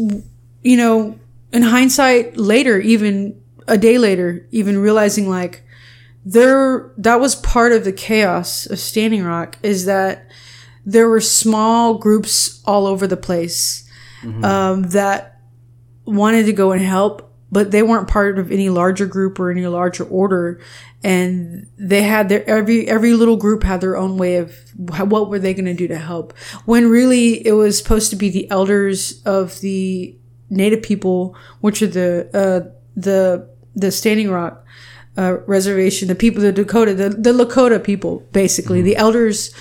[0.63, 1.19] you know,
[1.51, 5.63] in hindsight, later, even a day later, even realizing like
[6.25, 10.27] there, that was part of the chaos of Standing Rock is that
[10.85, 13.87] there were small groups all over the place
[14.43, 15.41] um, that
[16.05, 19.67] wanted to go and help, but they weren't part of any larger group or any
[19.67, 20.59] larger order.
[21.03, 25.39] And they had their every every little group had their own way of what were
[25.39, 26.37] they going to do to help.
[26.65, 30.15] When really it was supposed to be the elders of the
[30.49, 34.65] native people, which are the uh, the the Standing Rock
[35.17, 39.53] uh, reservation, the people, the Dakota, the, the Lakota people, basically the elders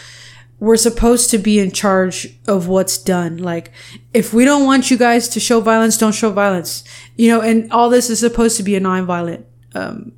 [0.61, 3.39] we're supposed to be in charge of what's done.
[3.39, 3.73] Like,
[4.13, 6.85] if we don't want you guys to show violence, don't show violence.
[7.17, 10.13] You know, and all this is supposed to be a nonviolent, um,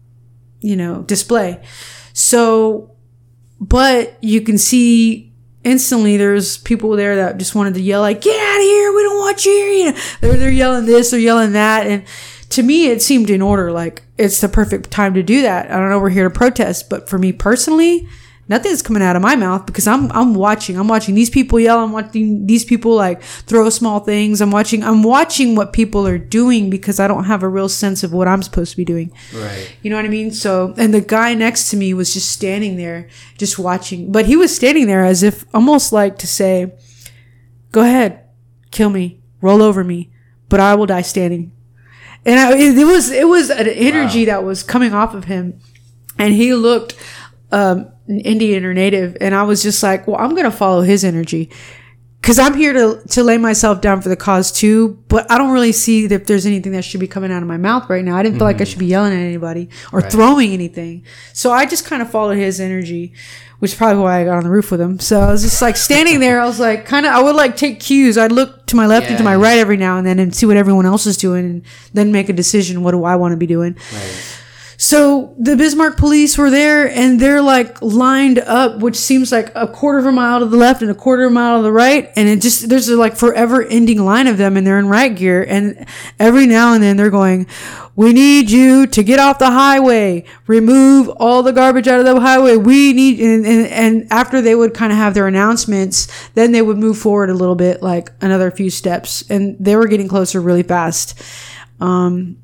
[0.60, 1.62] you know, display.
[2.12, 2.90] So,
[3.60, 8.38] but you can see instantly there's people there that just wanted to yell like, get
[8.38, 8.92] out of here.
[8.92, 9.70] We don't want you here.
[9.70, 11.86] You know, they're, they're yelling this, they're yelling that.
[11.86, 12.04] And
[12.50, 13.70] to me, it seemed in order.
[13.70, 15.70] Like, it's the perfect time to do that.
[15.70, 16.00] I don't know.
[16.00, 18.08] We're here to protest, but for me personally,
[18.52, 20.78] nothing's coming out of my mouth because I'm I'm watching.
[20.78, 21.78] I'm watching these people yell.
[21.78, 24.42] I'm watching these people like throw small things.
[24.42, 24.84] I'm watching.
[24.84, 28.28] I'm watching what people are doing because I don't have a real sense of what
[28.28, 29.10] I'm supposed to be doing.
[29.34, 29.74] Right.
[29.82, 30.30] You know what I mean?
[30.32, 33.08] So, and the guy next to me was just standing there,
[33.38, 34.12] just watching.
[34.12, 36.74] But he was standing there as if almost like to say,
[37.72, 38.20] "Go ahead,
[38.70, 40.12] kill me, roll over me,
[40.50, 41.52] but I will die standing."
[42.26, 45.58] And I, it, it was it was an energy that was coming off of him,
[46.18, 46.94] and he looked
[47.52, 51.50] um, Indian or Native, and I was just like, "Well, I'm gonna follow his energy."
[52.22, 55.50] Cause I'm here to, to lay myself down for the cause too, but I don't
[55.50, 58.16] really see if there's anything that should be coming out of my mouth right now.
[58.16, 61.04] I didn't feel like I should be yelling at anybody or throwing anything.
[61.32, 63.12] So I just kind of followed his energy,
[63.58, 65.00] which is probably why I got on the roof with him.
[65.00, 66.40] So I was just like standing there.
[66.40, 68.16] I was like, kind of, I would like take cues.
[68.16, 70.46] I'd look to my left and to my right every now and then and see
[70.46, 72.84] what everyone else is doing and then make a decision.
[72.84, 73.76] What do I want to be doing?
[73.92, 74.38] Right.
[74.82, 79.68] So the Bismarck police were there and they're like lined up, which seems like a
[79.68, 81.70] quarter of a mile to the left and a quarter of a mile to the
[81.70, 82.10] right.
[82.16, 85.14] And it just, there's a like forever ending line of them and they're in riot
[85.14, 85.46] gear.
[85.48, 85.86] And
[86.18, 87.46] every now and then they're going,
[87.94, 92.20] we need you to get off the highway, remove all the garbage out of the
[92.20, 92.56] highway.
[92.56, 96.60] We need, and, and, and after they would kind of have their announcements, then they
[96.60, 99.22] would move forward a little bit, like another few steps.
[99.30, 101.22] And they were getting closer really fast.
[101.80, 102.38] Um,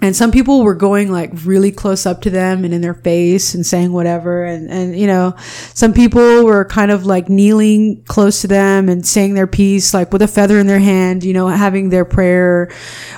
[0.00, 3.54] and some people were going like really close up to them and in their face
[3.54, 4.44] and saying whatever.
[4.44, 5.34] And and you know
[5.74, 10.12] some people were kind of like kneeling close to them and saying their piece like
[10.12, 12.70] with a feather in their hand you know having their prayer.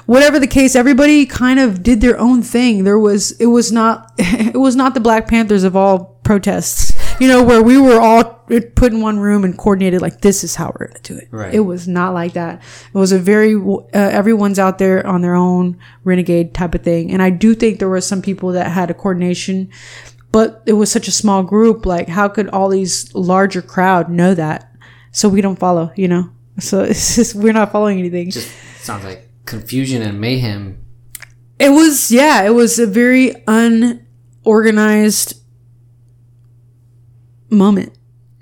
[0.06, 2.84] Whatever the case everybody kind of did their own thing.
[2.84, 6.89] There was it was not it was not the black panthers of all protests
[7.20, 8.24] you know where we were all
[8.74, 11.28] put in one room and coordinated like this is how we're going to do it
[11.30, 11.54] Right.
[11.54, 12.60] it was not like that.
[12.92, 17.12] It was a very uh, everyone's out there on their own renegade type of thing,
[17.12, 19.68] and I do think there were some people that had a coordination,
[20.32, 21.86] but it was such a small group.
[21.86, 24.72] Like, how could all these larger crowd know that?
[25.12, 26.30] So we don't follow, you know.
[26.60, 28.30] So it's just we're not following anything.
[28.30, 28.50] Just
[28.82, 30.78] sounds like confusion and mayhem.
[31.58, 35.39] It was yeah, it was a very unorganized
[37.50, 37.92] moment,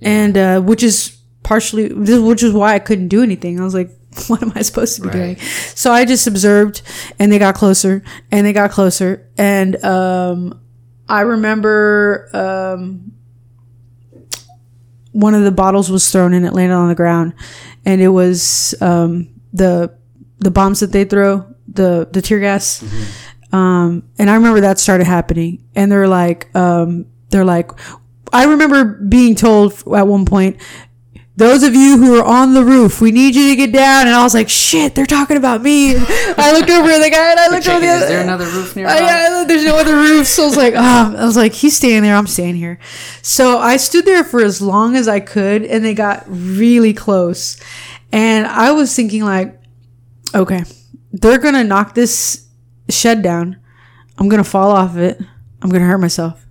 [0.01, 3.59] and uh, which is partially this- which is why I couldn't do anything.
[3.61, 3.91] I was like,
[4.29, 5.15] what am I supposed to be Right.
[5.15, 5.37] doing?
[5.75, 6.83] So I just observed,
[7.19, 10.61] and they got closer, and they got closer, and um,
[11.09, 13.13] I remember um,
[15.13, 17.35] one of the bottles was thrown and it landed on the ground,
[17.85, 19.95] and it was um, the
[20.39, 22.85] the bombs that they throw, the the tear gas.
[23.51, 27.71] Um, and I remember that started happening, and they're like, um, they're like,
[28.33, 30.61] I remember being told at one point,
[31.39, 34.09] those of you who are on the roof, we need you to get down.
[34.09, 35.95] And I was like, shit, they're talking about me.
[35.97, 38.75] I looked over at the guy and I looked over the is there another roof
[38.77, 38.95] nearby?
[38.95, 40.27] I, I, there's no other roof.
[40.27, 42.17] So I was like, oh, I was like, he's staying there.
[42.17, 42.81] I'm staying here.
[43.23, 47.57] So I stood there for as long as I could and they got really close.
[48.11, 49.63] And I was thinking like,
[50.35, 50.65] okay,
[51.13, 52.49] they're going to knock this
[52.91, 53.61] shed down.
[54.19, 55.21] I'm going to fall off of it.
[55.63, 56.48] I'm going to hurt myself.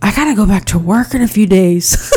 [0.00, 2.12] I got to go back to work in a few days.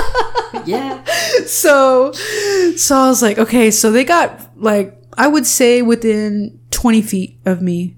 [0.66, 1.04] yeah.
[1.46, 7.02] so so I was like, okay, so they got like I would say within 20
[7.02, 7.96] feet of me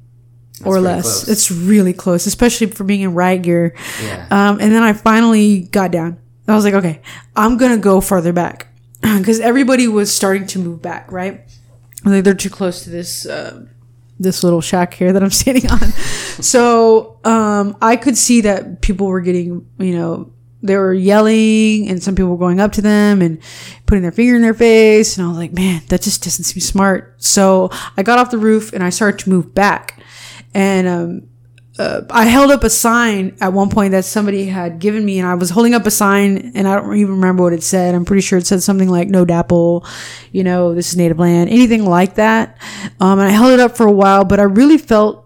[0.65, 1.03] or less.
[1.03, 1.29] close.
[1.29, 3.75] It's really close, especially for being in riot gear.
[4.03, 4.27] Yeah.
[4.31, 6.19] Um, and then I finally got down.
[6.47, 7.01] I was like, okay,
[7.35, 8.69] I'm gonna go farther back
[9.01, 11.41] because everybody was starting to move back, right?
[12.05, 13.65] Like they're too close to this uh,
[14.25, 15.93] this little shack here that I'm standing on.
[16.43, 22.03] so um, I could see that people were getting, you know, they were yelling, and
[22.03, 23.39] some people were going up to them and
[23.85, 26.61] putting their finger in their face, and I was like, man, that just doesn't seem
[26.63, 27.23] smart.
[27.23, 30.03] So I got off the roof and I started to move back,
[30.55, 31.29] and um,
[31.79, 35.27] uh, I held up a sign at one point that somebody had given me, and
[35.27, 37.95] I was holding up a sign, and I don't even remember what it said.
[37.95, 39.85] I'm pretty sure it said something like "No DAPL,"
[40.31, 42.59] you know, this is native land, anything like that.
[43.01, 45.25] Um, and I held it up for a while, but I really felt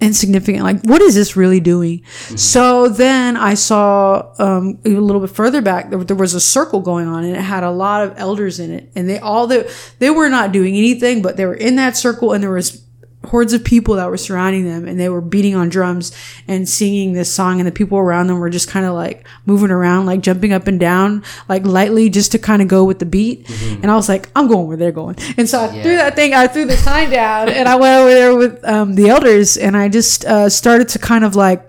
[0.00, 0.62] insignificant.
[0.62, 2.04] Like, what is this really doing?
[2.06, 6.80] So then I saw um, a little bit further back there, there was a circle
[6.80, 9.68] going on, and it had a lot of elders in it, and they all they,
[9.98, 12.84] they were not doing anything, but they were in that circle, and there was
[13.28, 16.12] hordes of people that were surrounding them and they were beating on drums
[16.46, 19.70] and singing this song and the people around them were just kind of like moving
[19.70, 23.06] around like jumping up and down like lightly just to kind of go with the
[23.06, 23.48] beat.
[23.82, 25.16] And i was like i'm going where they're going.
[25.36, 28.10] And so i threw that thing i threw the sign down and i went over
[28.10, 31.64] there with um, the elders and i just uh, started to kind of like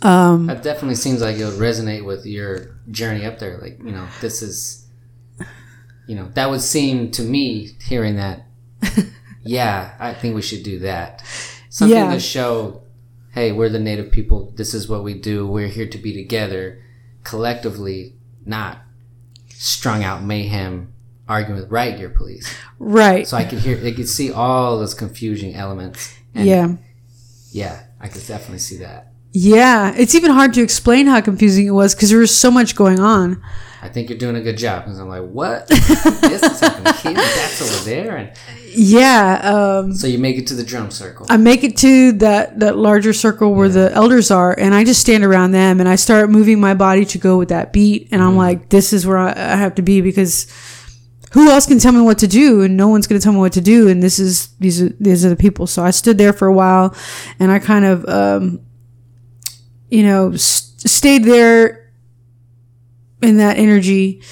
[0.00, 3.58] um, That definitely seems like it would resonate with your journey up there.
[3.58, 4.86] Like, you know, this is,
[6.06, 8.46] you know, that would seem to me, hearing that,
[9.44, 11.22] yeah, I think we should do that.
[11.68, 12.12] Something Yeah.
[12.12, 12.82] to show,
[13.32, 14.52] hey, we're the native people.
[14.56, 15.46] This is what we do.
[15.46, 16.82] We're here to be together
[17.24, 18.14] collectively,
[18.44, 18.78] not
[19.48, 20.92] strung out mayhem
[21.28, 22.52] arguing with riot gear police.
[22.78, 26.14] right So I could hear, I could see all those confusing elements.
[26.34, 26.76] Yeah
[27.52, 29.11] Yeah, I could definitely see that.
[29.32, 32.76] Yeah it's even hard to explain how confusing it was because there was so much
[32.76, 33.42] going on
[33.82, 34.84] I think you're doing a good job.
[34.84, 35.66] Because I'm like, what?
[35.68, 37.14] this is happening here.
[37.14, 38.16] That's over there.
[38.16, 38.32] And
[38.74, 41.26] yeah um, so you make it to the drum circle.
[41.28, 45.00] I make it to that that larger circle where the elders are, and I just
[45.00, 48.22] stand around them, and I start moving my body to go with that beat, and
[48.22, 50.46] I'm like, this is where I, I have to be because
[51.32, 53.38] who else can tell me what to do, and no one's going to tell me
[53.40, 55.66] what to do, and this is these are these are the people.
[55.66, 56.94] So I stood there for a while,
[57.38, 58.60] and I kind of, um,
[59.92, 61.92] you know, st- stayed there
[63.20, 64.22] in that energy.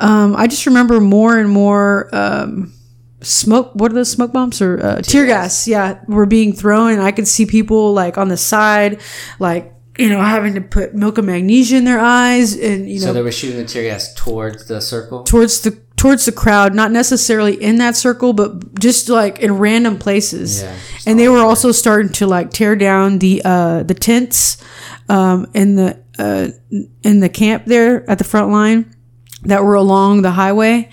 [0.00, 2.10] Um, I just remember more and more.
[2.12, 2.72] Um,
[3.20, 7.00] smoke what are those smoke bombs or uh, tear gas yeah were being thrown and
[7.00, 9.00] i could see people like on the side
[9.38, 13.06] like you know having to put milk of magnesia in their eyes and you know
[13.06, 15.22] so they were shooting the tear gas towards the circle.
[15.22, 15.70] towards the
[16.04, 20.62] towards the crowd not necessarily in that circle but just like in random places.
[20.62, 20.76] Yeah,
[21.06, 24.62] and they were also starting to like tear down the uh the tents
[25.08, 26.48] um in the uh
[27.02, 28.94] in the camp there at the front line
[29.44, 30.90] that were along the highway.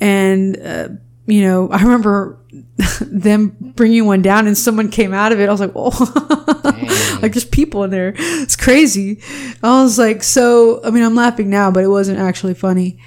[0.00, 0.88] And uh,
[1.26, 2.38] you know i remember
[3.00, 5.48] them bringing one down and someone came out of it.
[5.48, 7.18] I was like oh.
[7.20, 8.14] Like there's people in there.
[8.16, 9.20] It's crazy.
[9.64, 13.00] I was like so i mean i'm laughing now but it wasn't actually funny.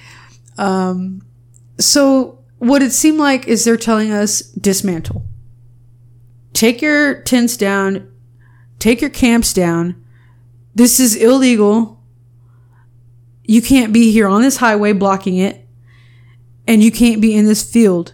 [0.58, 1.22] Um
[1.78, 5.24] so what it seemed like is they're telling us dismantle.
[6.52, 8.10] Take your tents down.
[8.78, 10.04] Take your camps down.
[10.74, 12.02] This is illegal.
[13.44, 15.66] You can't be here on this highway blocking it.
[16.66, 18.12] And you can't be in this field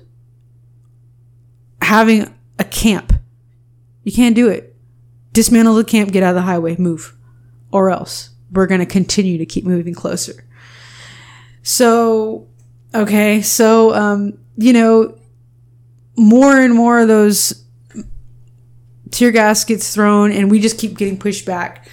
[1.80, 3.12] having a camp.
[4.04, 4.76] You can't do it.
[5.32, 6.12] Dismantle the camp.
[6.12, 6.76] Get out of the highway.
[6.76, 7.16] Move.
[7.72, 10.44] Or else we're going to continue to keep moving closer.
[11.62, 12.46] So
[12.94, 15.18] okay so um you know
[16.16, 17.64] more and more of those
[19.10, 21.88] tear gas gets thrown and we just keep getting pushed back.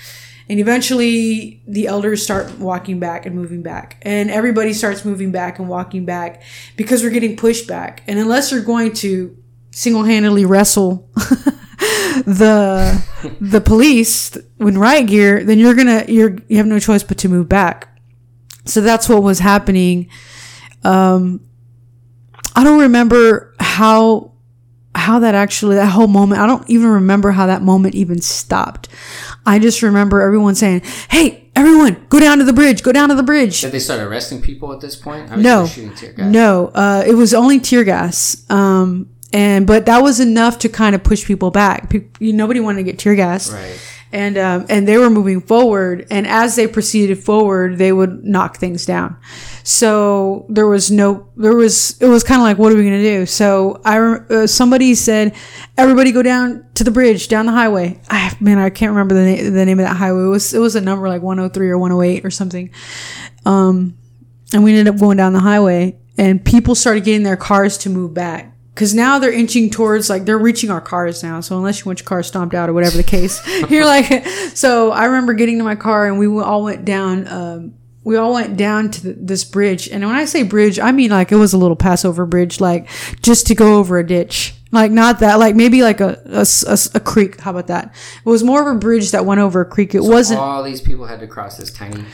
[0.49, 3.97] And eventually the elders start walking back and moving back.
[4.01, 6.41] And everybody starts moving back and walking back
[6.75, 8.03] because we're getting pushed back.
[8.07, 9.37] And unless you're going to
[9.71, 11.09] single-handedly wrestle
[12.25, 13.01] the
[13.39, 17.29] the police in riot gear then you're gonna you're you have no choice but to
[17.29, 17.87] move back.
[18.65, 20.09] So that's what was happening
[20.83, 21.39] um
[22.55, 24.31] i don't remember how
[24.93, 26.41] how that actually that whole moment.
[26.41, 28.89] I don't even remember how that moment even stopped.
[29.45, 32.83] I just remember everyone saying, "Hey, everyone, go down to the bridge.
[32.83, 35.35] Go down to the bridge." Did they start arresting people at this point?
[35.37, 36.29] No, shooting tear gas.
[36.31, 38.43] no, uh, it was only tear gas.
[38.49, 41.89] Um, and but that was enough to kind of push people back.
[41.89, 43.79] Pe- you- nobody wanted to get tear gas, Right.
[44.11, 46.07] And um, and they were moving forward.
[46.09, 49.17] And as they proceeded forward, they would knock things down.
[49.63, 53.01] So there was no, there was it was kind of like, what are we gonna
[53.01, 53.25] do?
[53.25, 55.35] So I uh, somebody said,
[55.77, 58.01] everybody go down to the bridge, down the highway.
[58.09, 60.23] I man, I can't remember the na- the name of that highway.
[60.23, 62.71] It was it was a number like 103 or 108 or something.
[63.45, 63.97] Um,
[64.53, 67.89] and we ended up going down the highway and people started getting their cars to
[67.89, 71.41] move back because now they're inching towards like they're reaching our cars now.
[71.41, 74.25] So unless you want your car stomped out or whatever the case you're like
[74.55, 78.33] so i remember getting to my car and we all went down um, we all
[78.33, 79.87] went down to the, this bridge.
[79.89, 82.87] And when i say bridge i mean like it was a little passover bridge like
[83.21, 84.55] just to go over a ditch.
[84.73, 87.41] Like not that like maybe like a a creek.
[87.41, 87.93] How about that?
[88.25, 89.93] It was more of a bridge that went over a creek.
[89.93, 92.05] It wasn't All these people had to cross this tiny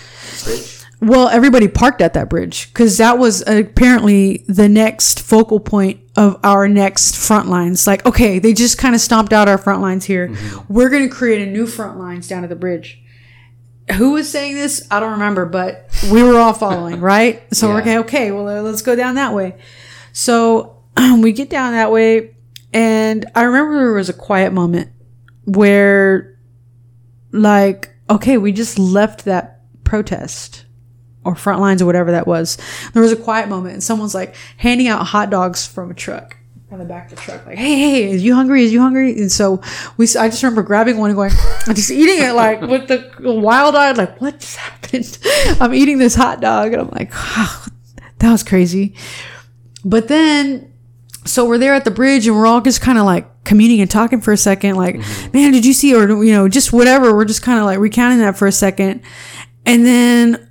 [0.43, 0.76] bridge.
[0.99, 6.39] Well, everybody parked at that bridge because that was apparently the next focal point of
[6.43, 7.85] our next front lines.
[7.85, 10.35] Like, okay, they just kind of stomped out our front lines here.
[10.67, 12.99] We're going to create a new front lines down at the bridge.
[13.95, 14.85] Who was saying this?
[14.89, 17.43] I don't remember, but we were all following, right?
[17.53, 17.81] So we're Yeah.
[17.81, 19.55] okay, okay, well, uh, let's go down that way.
[20.13, 20.81] So
[21.19, 22.35] we get down that way,
[22.73, 24.89] and I remember there was a quiet moment
[25.45, 26.37] where,
[27.31, 30.65] like, okay, we just left that protest
[31.27, 32.57] or front lines or whatever that was.
[32.93, 36.37] There was a quiet moment, and someone's like handing out hot dogs from a truck
[36.71, 38.63] on the back of the truck, like, "Hey, hey, is you hungry?
[38.63, 39.61] Is you hungry?" And so
[39.95, 41.31] we, I just remember grabbing one and going,
[41.65, 45.17] and just eating it like with the wild eyed, like, "What just happened?"
[45.61, 47.65] I'm eating this hot dog, and I'm like, wow,
[48.19, 48.95] "That was crazy."
[49.85, 50.73] But then,
[51.23, 53.89] so we're there at the bridge, and we're all just kind of like communing and
[53.89, 55.31] talking for a second, like, mm-hmm.
[55.37, 57.15] "Man, did you see?" Or you know, just whatever.
[57.15, 59.01] We're just kind of like recounting that for a second,
[59.65, 60.46] and then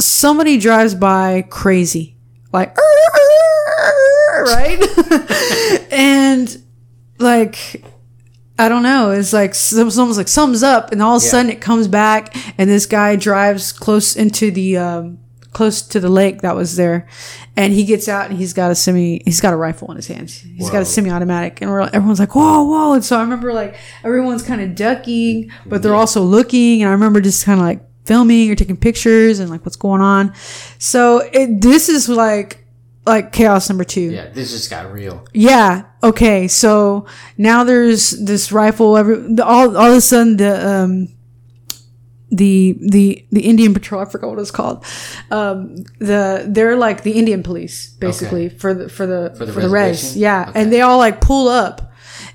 [0.00, 2.16] somebody drives by crazy,
[2.52, 2.76] like,
[4.44, 4.80] right?
[5.92, 6.62] and
[7.18, 7.84] like,
[8.58, 9.10] I don't know.
[9.10, 11.30] It's like some- someone's like sums up, and all of a Yeah.
[11.30, 15.18] sudden it comes back, and this guy drives close into the um,
[15.52, 17.08] close to the lake that was there,
[17.56, 20.06] and he gets out and he's got a semi, he's got a rifle in his
[20.06, 20.40] hands.
[20.40, 22.92] He's got a semi-automatic, and we're everyone's like, whoa, whoa!
[22.94, 26.92] And so I remember like everyone's kind of ducking, but they're also looking, and I
[26.92, 30.32] remember just kind of like filming or taking pictures and like what's going on.
[30.78, 32.64] So it, this is like
[33.06, 34.10] like chaos number two.
[34.10, 35.24] Yeah, this just got real.
[35.32, 35.84] Yeah.
[36.02, 36.48] Okay.
[36.48, 37.06] So
[37.36, 38.96] now there's this rifle.
[38.96, 41.08] Every all all of a sudden the um
[42.30, 44.02] the the the Indian Patrol.
[44.02, 44.84] I forgot what it's called.
[45.30, 49.68] Um, the they're like the Indian police basically for the for the for the the,
[49.68, 50.16] res.
[50.16, 50.60] Yeah, Okay.
[50.60, 51.92] and they all like pull up,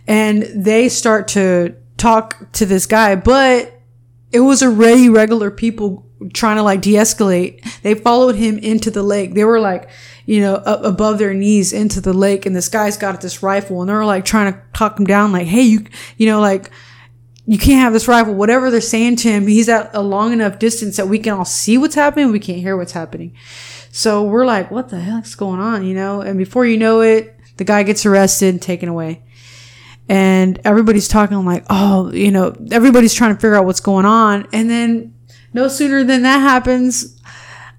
[0.07, 3.72] and they start to talk to this guy, but
[4.33, 7.63] it was already regular people trying to like de-escalate.
[7.81, 9.33] They followed him into the lake.
[9.33, 9.89] They were like,
[10.25, 13.81] you know, up above their knees into the lake, and this guy's got this rifle,
[13.81, 15.85] and they're like trying to talk him down, like, hey, you,
[16.17, 16.71] you know, like.
[17.45, 18.33] You can't have this rifle.
[18.35, 21.43] Whatever they're saying to him, he's at a long enough distance that we can all
[21.43, 22.31] see what's happening.
[22.31, 23.35] We can't hear what's happening.
[23.91, 25.85] So we're like, what the heck's going on?
[25.85, 26.21] You know?
[26.21, 29.23] And before you know it, the guy gets arrested and taken away
[30.09, 34.47] and everybody's talking like, oh, you know, everybody's trying to figure out what's going on.
[34.51, 35.13] And then
[35.53, 37.21] no sooner than that happens,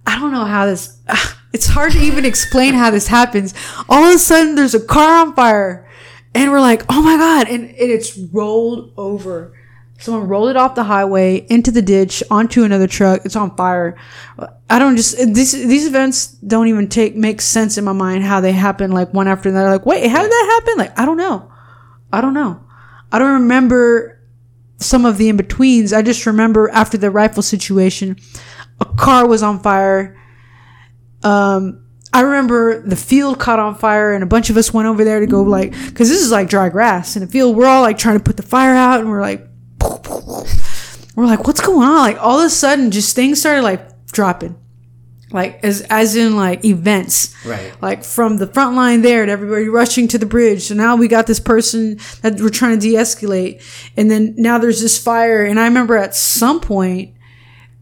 [0.06, 0.98] I don't know how this,
[1.52, 3.54] it's hard to even explain how this happens.
[3.88, 5.88] All of a sudden there's a car on fire
[6.34, 7.48] and we're like, oh my God.
[7.48, 9.52] And, and it's rolled over.
[9.98, 13.24] Someone rolled it off the highway into the ditch onto another truck.
[13.24, 13.96] It's on fire.
[14.68, 18.40] I don't just these these events don't even take make sense in my mind how
[18.40, 19.70] they happen like one after another.
[19.70, 20.78] Like, wait, how did that happen?
[20.78, 21.50] Like, I don't know.
[22.12, 22.64] I don't know.
[23.10, 24.20] I don't remember
[24.78, 25.92] some of the in betweens.
[25.92, 28.16] I just remember after the rifle situation,
[28.80, 30.20] a car was on fire.
[31.22, 35.04] Um, I remember the field caught on fire, and a bunch of us went over
[35.04, 37.56] there to go like, because this is like dry grass in the field.
[37.56, 39.46] We're all like trying to put the fire out, and we're like,
[41.16, 41.96] we're like, what's going on?
[41.96, 44.56] Like all of a sudden, just things started like dropping,
[45.34, 47.74] like as as in like events Right.
[47.82, 50.62] like from the front line there to everybody rushing to the bridge.
[50.62, 53.60] So now we got this person that we're trying to de-escalate,
[53.96, 55.44] and then now there's this fire.
[55.44, 57.10] And I remember at some point,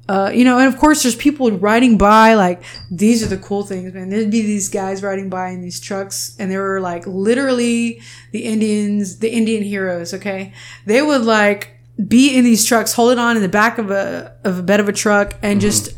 [0.08, 2.34] uh, you know, and of course there's people riding by.
[2.34, 4.08] Like these are the cool things, man.
[4.08, 8.00] There'd be these guys riding by in these trucks, and they were like literally
[8.32, 10.12] the Indians, the Indian heroes.
[10.14, 10.52] Okay,
[10.86, 14.58] they would like be in these trucks, holding on in the back of a of
[14.58, 15.90] a bed of a truck, and just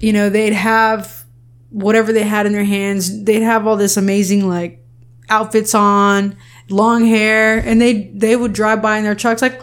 [0.00, 1.24] you know they'd have
[1.70, 3.24] whatever they had in their hands.
[3.24, 4.84] They'd have all this amazing like
[5.28, 6.36] outfits on
[6.68, 9.60] long hair, and they they would drive by in their trucks like.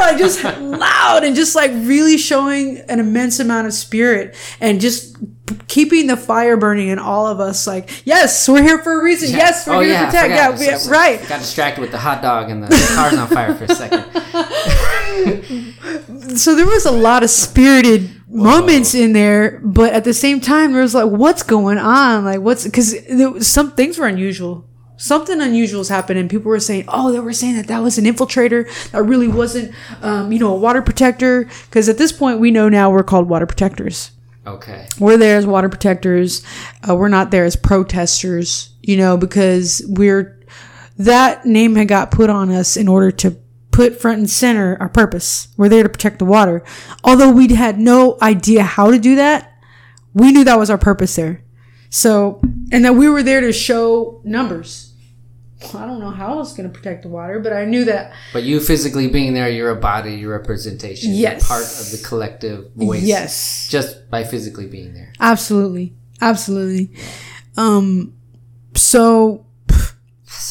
[0.00, 5.16] like just loud and just like really showing an immense amount of spirit and just
[5.46, 9.04] p- keeping the fire burning in all of us like yes we're here for a
[9.04, 11.90] reason yes we're oh, here yeah, to protect yeah, I'm so right Got distracted with
[11.90, 14.04] the hot dog and the car's on fire for a second.
[16.38, 20.72] so there was a lot of spirited moments in there but at the same time
[20.72, 22.24] there was like what's going on?
[22.24, 22.94] Like what's because
[23.46, 24.64] some things were unusual.
[24.96, 27.98] Something unusual has happened and people were saying oh they were saying that that was
[27.98, 31.44] an infiltrator that really wasn't um, you know a water protector.
[31.66, 34.10] Because at this point we know now we're called water protectors.
[34.46, 34.86] Okay.
[34.98, 36.42] we're there as water protectors.
[36.88, 40.38] Uh, we're not there as protesters you know because we're
[40.98, 43.36] that name had got put on us in order to
[43.78, 46.64] put front and center our purpose we're there to protect the water
[47.04, 49.40] although we had no idea how to do that
[50.14, 51.44] we knew that was our purpose there
[51.88, 52.40] so
[52.72, 54.92] and that we were there to show numbers
[55.74, 58.12] i don't know how i was going to protect the water but i knew that
[58.32, 61.10] But you physically being there, you're a body, you're representation.
[61.10, 61.46] You're Yes.
[61.48, 63.02] part of the collective voice.
[63.02, 65.12] yes Just by physically being there.
[65.20, 66.90] absolutely absolutely
[67.56, 68.12] um
[68.74, 69.44] so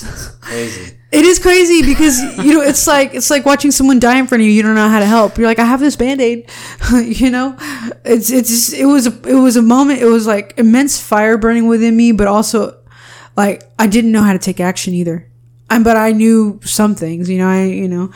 [0.42, 0.98] Crazy.
[1.10, 4.42] It is crazy because you know it's like it's like watching someone die in front
[4.42, 4.52] of you.
[4.52, 5.38] You don't know how to help.
[5.38, 6.50] You're like, I have this band aid,
[7.02, 7.56] you know.
[8.04, 10.02] It's it's just, it was a, it was a moment.
[10.02, 12.78] It was like immense fire burning within me, but also
[13.38, 15.32] like I didn't know how to take action either.
[15.70, 17.30] I, but I knew some things.
[17.30, 18.12] You know, I you know.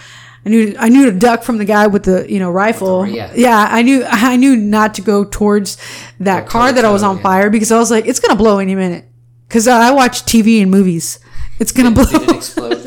[0.45, 3.05] I knew I knew to duck from the guy with the you know rifle.
[3.07, 3.31] yeah.
[3.35, 5.77] yeah, I knew I knew not to go towards
[6.19, 7.23] that car that I was on yeah.
[7.23, 9.05] fire because I was like, it's gonna blow any minute.
[9.47, 11.19] Because I watch TV and movies,
[11.61, 12.03] it's gonna blow.
[12.05, 12.77] Did it explode?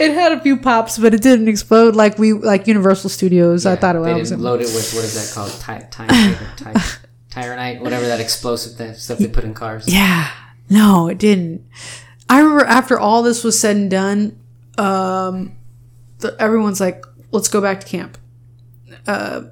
[0.00, 3.64] it had a few pops, but it didn't explode like we like Universal Studios.
[3.64, 4.28] I thought it They was.
[4.30, 5.52] didn't load it with, what is that called?
[5.60, 6.08] Ty- time,
[6.56, 6.74] time,
[7.30, 9.88] Tyranite, whatever that explosive that stuff they put in cars.
[9.88, 10.30] Yeah,
[10.68, 11.64] no, it didn't.
[12.28, 14.38] I remember after all this was said and done,
[14.78, 15.56] um,
[16.18, 18.18] the, everyone's like, "Let's go back to camp."
[19.06, 19.44] Uh,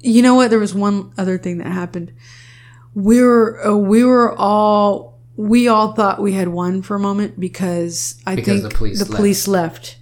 [0.00, 0.50] you know what?
[0.50, 2.12] There was one other thing that happened.
[2.94, 5.11] We were uh, we were all
[5.48, 8.98] we all thought we had won for a moment because I Because think the police
[8.98, 9.16] the left.
[9.16, 9.96] police left,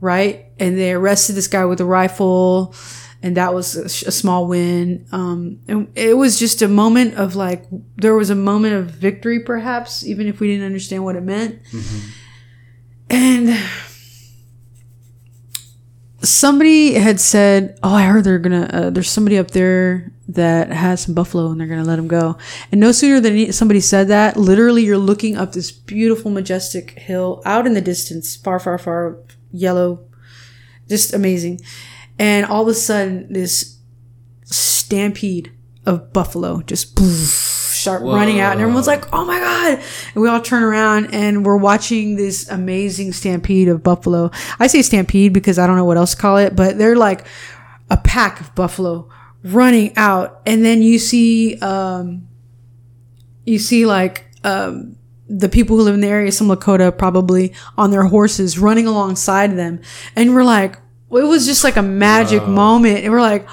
[0.00, 0.46] right?
[0.58, 2.74] And they arrested this guy with a rifle,
[3.22, 5.06] and that was a, a small win.
[5.12, 7.64] Um, and it was just a moment of like
[7.96, 11.58] there was a moment of victory, perhaps, even if we didn't understand what it meant.
[13.10, 13.48] And
[16.28, 18.70] somebody had said, "Oh, I heard they're gonna.
[18.72, 22.36] Uh, there's somebody up there that has some buffalo, and they're gonna let him go."
[22.70, 27.42] And no sooner than somebody said that, literally, you're looking up this beautiful, majestic hill
[27.44, 29.18] out in the distance, far, far, far,
[29.52, 30.00] yellow,
[30.88, 31.60] just amazing.
[32.18, 33.78] And all of a sudden, this
[34.44, 35.52] stampede
[35.84, 37.55] of buffalo just poof,
[37.86, 39.78] start running out, and everyone's like, "Oh my god!"
[40.14, 44.32] And we all turn around and we're watching this amazing stampede of buffalo.
[44.58, 47.26] I say stampede because I don't know what else to call it, but they're like
[47.88, 49.08] a pack of buffalo
[49.44, 52.26] running out, and then you see, um,
[53.44, 54.24] you see like.
[54.42, 54.96] Um,
[55.28, 59.56] the people who live in the area, some Lakota probably on their horses running alongside
[59.56, 59.80] them.
[60.14, 63.02] And we're like, it was just like a magic moment.
[63.02, 63.48] And we're like,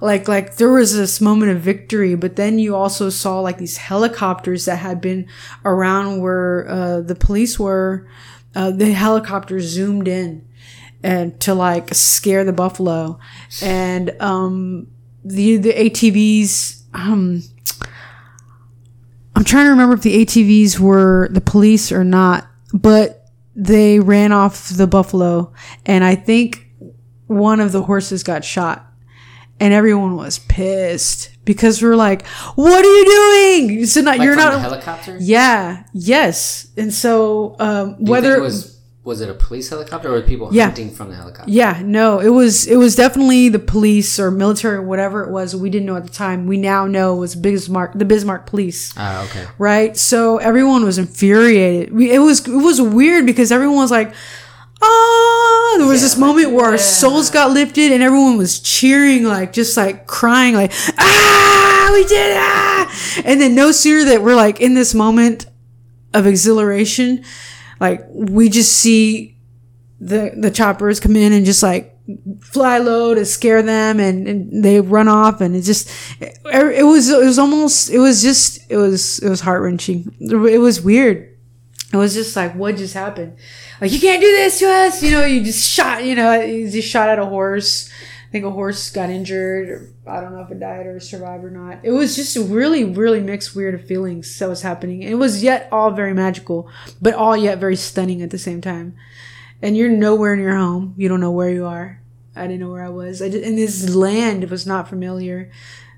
[0.00, 3.76] like, like there was this moment of victory, but then you also saw like these
[3.76, 5.28] helicopters that had been
[5.64, 8.08] around where, uh, the police were,
[8.54, 10.46] uh, the helicopters zoomed in
[11.02, 13.18] and to like scare the buffalo.
[13.62, 14.88] And, um,
[15.24, 17.42] the, the ATVs, um,
[19.34, 23.18] I'm trying to remember if the ATVs were the police or not, but
[23.54, 25.52] they ran off the buffalo,
[25.84, 26.68] and I think
[27.26, 28.87] one of the horses got shot,
[29.60, 33.04] and everyone was pissed because we're like, "What are you
[33.66, 34.60] doing?" So not Like you're not.
[34.60, 35.16] helicopter?
[35.20, 35.84] yeah.
[35.92, 36.68] Yes.
[36.76, 40.66] And so um, whether it was was it a police helicopter or were people Yeah.
[40.66, 41.50] hunting from the helicopter?
[41.50, 45.56] Yeah, no, it was it was definitely the police or military or whatever it was.
[45.56, 46.46] We didn't know at the time.
[46.46, 48.92] We now know it was Bismarck, the Bismarck police.
[48.98, 49.46] Ah, okay.
[49.56, 49.96] right?
[49.96, 51.94] So everyone was infuriated.
[51.94, 54.12] We, it was it was weird because everyone was like,
[54.82, 59.52] "Ah!" There was this moment where our souls got lifted and everyone was cheering, like
[59.52, 64.36] just like crying, like "Ah, we did it!" ah!" And then no sooner that we're
[64.36, 65.46] like in this moment
[66.14, 67.24] of exhilaration,
[67.80, 69.36] like we just see
[70.00, 71.94] the the choppers come in and just like
[72.40, 75.90] fly low to scare them and, and they run off and it just
[76.20, 80.10] it, it was it was almost it was just it was it was heart wrenching
[80.20, 81.36] it was weird
[81.92, 83.36] it was just like what just happened
[83.80, 86.70] like you can't do this to us you know you just shot you know you
[86.70, 87.90] just shot at a horse
[88.28, 89.68] I think a horse got injured.
[89.70, 91.78] Or I don't know if it died or survived or not.
[91.82, 95.02] It was just a really, really mixed, weird of feelings that was happening.
[95.02, 96.68] It was yet all very magical,
[97.00, 98.94] but all yet very stunning at the same time.
[99.62, 100.92] And you're nowhere in your home.
[100.98, 102.02] You don't know where you are.
[102.36, 103.22] I didn't know where I was.
[103.22, 105.50] I did, and this land it was not familiar.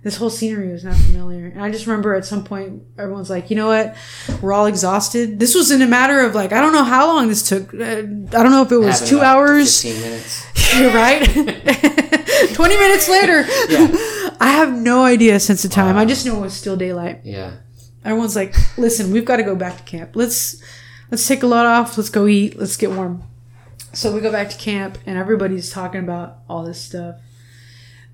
[0.02, 1.46] This whole scenery was not familiar.
[1.46, 3.94] And I just remember at some point, everyone's like, you know what?
[4.40, 5.38] We're all exhausted.
[5.38, 7.74] This was in a matter of like, I don't know how long this took.
[7.74, 9.82] Uh, I don't know if it was Happened two hours.
[9.82, 10.46] 15 minutes.
[10.78, 11.22] You're right.
[12.54, 13.44] 20 minutes later.
[14.40, 15.98] I have no idea since the time.
[15.98, 17.20] I just know it was still daylight.
[17.24, 17.56] Yeah.
[18.02, 20.12] Everyone's like, "Listen, we've got to go back to camp.
[20.14, 20.62] Let's
[21.10, 21.98] let's take a load off.
[21.98, 22.58] Let's go eat.
[22.58, 23.22] Let's get warm."
[23.92, 27.16] So we go back to camp, and everybody's talking about all this stuff.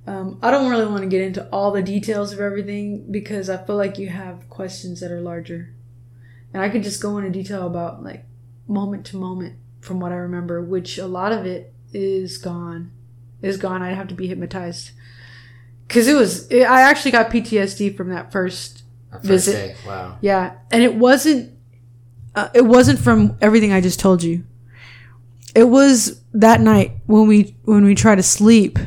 [0.07, 3.57] Um, I don't really want to get into all the details of everything because I
[3.57, 5.75] feel like you have questions that are larger,
[6.55, 8.25] and I could just go into detail about like
[8.69, 12.93] moment to moment from what I remember, which a lot of it is gone.
[13.43, 13.83] Is gone.
[13.83, 14.93] I'd have to be hypnotized
[15.87, 16.47] because it was.
[16.51, 19.53] It, I actually got PTSD from that first first Visit.
[19.53, 19.77] day.
[19.87, 20.19] Wow.
[20.21, 21.53] yeah, and it wasn't.
[22.35, 24.45] Uh, it wasn't from everything I just told you.
[25.55, 28.79] It was that night when we when we tried to sleep.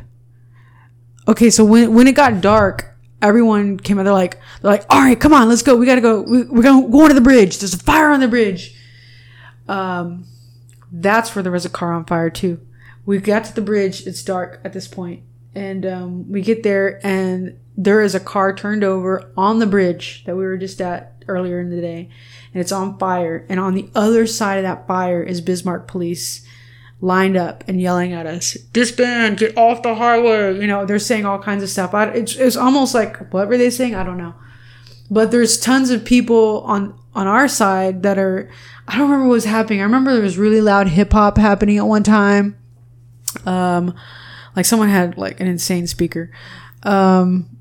[1.30, 4.04] Okay, so when when it got dark, everyone came out.
[4.04, 5.76] They're like, they're like, all right, come on, let's go.
[5.76, 6.22] We gotta go.
[6.24, 7.60] We, we're gonna go to the bridge.
[7.60, 8.76] There's a fire on the bridge.
[9.68, 10.26] Um,
[10.92, 12.66] that's where there was a car on fire too.
[13.06, 14.08] We got to the bridge.
[14.08, 15.22] It's dark at this point,
[15.54, 20.24] and um, we get there, and there is a car turned over on the bridge
[20.26, 22.10] that we were just at earlier in the day,
[22.56, 23.46] and it's on fire.
[23.50, 26.44] And on the other side of that fire is Bismarck police
[27.02, 30.60] lined up and yelling at us, disband, get off the highway.
[30.60, 31.94] You know, they're saying all kinds of stuff.
[31.94, 33.96] I, it's, it's almost like, what were they saying?
[33.96, 34.36] I don't know.
[35.10, 38.50] But there's tons of people on, on our side that are,
[38.88, 39.80] I don't remember what was happening.
[39.80, 42.58] I remember there was really loud hip hop happening at one time.
[43.46, 43.96] Um,
[44.56, 46.32] like someone had like an insane speaker.
[46.84, 47.58] Um,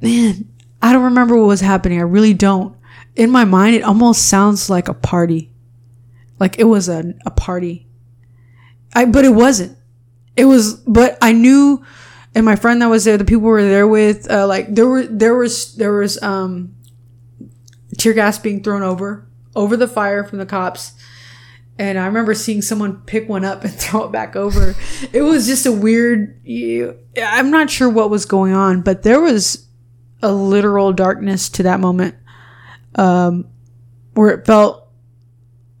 [0.00, 0.48] man,
[0.80, 1.98] I don't remember what was happening.
[1.98, 2.76] I really don't.
[3.16, 5.50] In my mind, it almost sounds like a party.
[6.38, 7.85] Like it was a, a party.
[8.96, 9.76] I, but it wasn't.
[10.36, 11.84] It was, but I knew,
[12.34, 14.86] and my friend that was there, the people we were there with, uh, like there
[14.88, 16.74] were, there was, there was, um,
[17.98, 20.92] tear gas being thrown over, over the fire from the cops.
[21.78, 24.74] And I remember seeing someone pick one up and throw it back over.
[25.12, 26.40] It was just a weird,
[27.22, 29.66] I'm not sure what was going on, but there was
[30.22, 32.14] a literal darkness to that moment,
[32.94, 33.46] um,
[34.14, 34.88] where it felt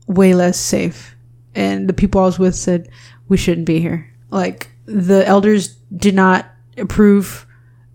[0.06, 1.15] way less safe
[1.56, 2.88] and the people I was with said
[3.28, 4.12] we shouldn't be here.
[4.30, 7.46] Like the elders did not approve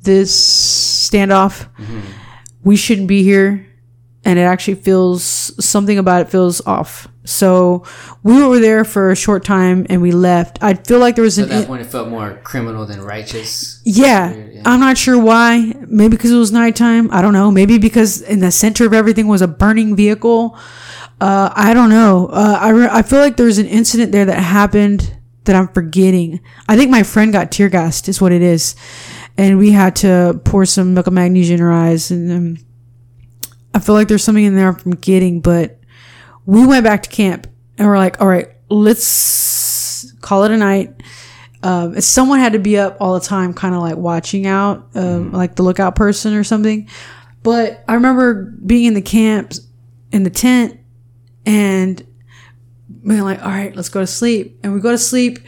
[0.02, 0.32] this
[1.10, 1.68] standoff.
[1.78, 2.00] Mm-hmm.
[2.64, 3.66] We shouldn't be here,
[4.26, 5.24] and it actually feels
[5.64, 7.08] something about it feels off.
[7.24, 7.84] So
[8.24, 10.58] we were there for a short time and we left.
[10.64, 13.00] I feel like there was So an at that point, it felt more criminal than
[13.02, 13.80] righteous.
[13.84, 14.62] yeah, Weird, yeah.
[14.66, 15.74] I'm not sure why.
[15.88, 17.12] Maybe because it was nighttime.
[17.12, 17.52] I don't know.
[17.52, 20.58] Maybe because in the center of everything was a burning vehicle.
[21.22, 22.30] Uh, I don't know.
[22.34, 26.42] Uh, I, re- I feel like there's an incident there that happened that I'm forgetting.
[26.68, 28.76] I think my friend got tear gassed, is what it is.
[29.38, 32.10] And we had to pour some milk of magnesia in her eyes.
[32.10, 32.58] And um,
[33.76, 35.80] I feel like there's something in there I'm forgetting, but
[36.48, 37.46] we went back to camp
[37.78, 41.04] and we're like, all right, let's call it a night.
[41.62, 45.32] Um, someone had to be up all the time, kind of like watching out, um,
[45.32, 46.90] like the lookout person or something.
[47.44, 49.54] But I remember being in the camp,
[50.12, 50.80] in the tent,
[51.46, 52.06] and
[53.04, 54.60] we're like, all right, let's go to sleep.
[54.64, 55.40] And we go to sleep,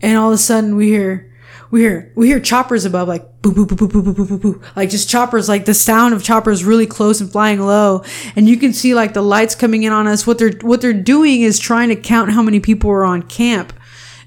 [0.00, 1.32] and all of a sudden we hear,
[1.70, 4.38] we hear, we hear choppers above, like boo, boo, boo, boo, boo, boo, boo, boo,
[4.38, 4.62] boo.
[4.76, 8.04] Like just choppers, like the sound of choppers really close and flying low.
[8.36, 10.26] And you can see like the lights coming in on us.
[10.26, 13.72] What they're, what they're doing is trying to count how many people are on camp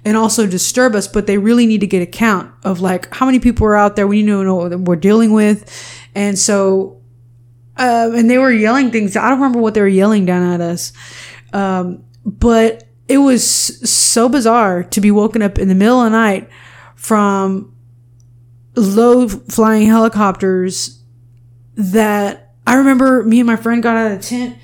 [0.05, 3.25] and also disturb us, but they really need to get a count of like how
[3.25, 4.07] many people are out there.
[4.07, 5.69] We need to know what we're dealing with.
[6.15, 7.01] And so,
[7.77, 9.15] um, and they were yelling things.
[9.15, 10.93] I don't remember what they were yelling down at us.
[11.51, 13.43] Um, but it was
[13.89, 16.49] so bizarre to be woken up in the middle of the night
[16.95, 17.75] from
[18.75, 20.99] low flying helicopters
[21.75, 24.57] that I remember me and my friend got out of the tent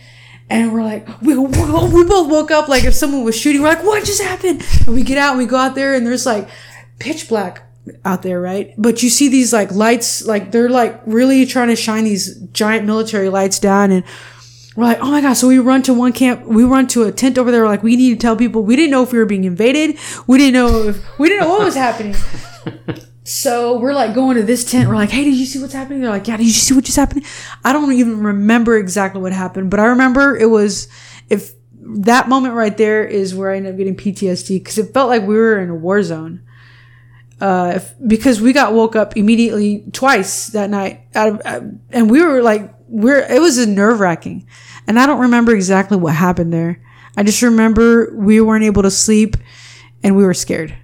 [0.50, 3.62] and we're like, we, we both woke up like if someone was shooting.
[3.62, 4.66] We're like, what just happened?
[4.86, 6.50] And we get out and we go out there and there's like
[6.98, 7.64] pitch black
[8.06, 8.74] out there, right?
[8.78, 12.86] But you see these like lights, like they're like really trying to shine these giant
[12.86, 14.04] military lights down and
[14.76, 15.34] we're like, oh my god!
[15.34, 16.46] So we run to one camp.
[16.46, 17.64] We run to a tent over there.
[17.64, 18.64] We're like, we need to tell people.
[18.64, 19.98] We didn't know if we were being invaded.
[20.26, 22.16] We didn't know if we didn't know what was happening.
[23.30, 24.90] So we're like going to this tent.
[24.90, 26.02] We're like, hey, did you see what's happening?
[26.02, 27.26] They're like, yeah, did you see what just happened?
[27.64, 30.88] I don't even remember exactly what happened, but I remember it was
[31.30, 35.10] if that moment right there is where I ended up getting PTSD because it felt
[35.10, 36.42] like we were in a war zone.
[37.42, 42.12] Uh, if, because we got woke up immediately twice that night, out of, uh, and
[42.12, 44.46] we were like, we're it was nerve wracking,
[44.88, 46.82] and I don't remember exactly what happened there.
[47.16, 49.38] I just remember we weren't able to sleep,
[50.04, 50.76] and we were scared,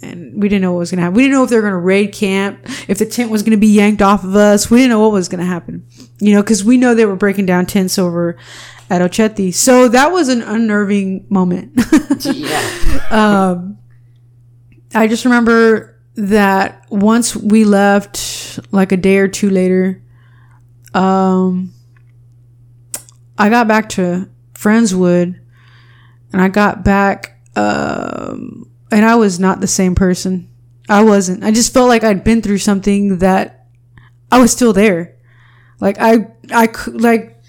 [0.00, 1.16] and we didn't know what was gonna happen.
[1.16, 3.66] We didn't know if they were gonna raid camp, if the tent was gonna be
[3.66, 4.70] yanked off of us.
[4.70, 5.86] We didn't know what was gonna happen,
[6.20, 8.38] you know, because we know they were breaking down tents over
[8.88, 9.52] at Oceti.
[9.52, 11.72] So that was an unnerving moment.
[12.20, 13.06] yeah.
[13.10, 13.78] um,
[14.94, 20.02] I just remember that once we left, like a day or two later,
[20.94, 21.72] um,
[23.38, 25.38] I got back to Friendswood,
[26.32, 30.50] and I got back, um, and I was not the same person.
[30.88, 31.44] I wasn't.
[31.44, 33.66] I just felt like I'd been through something that
[34.30, 35.16] I was still there.
[35.80, 37.42] Like I, I could like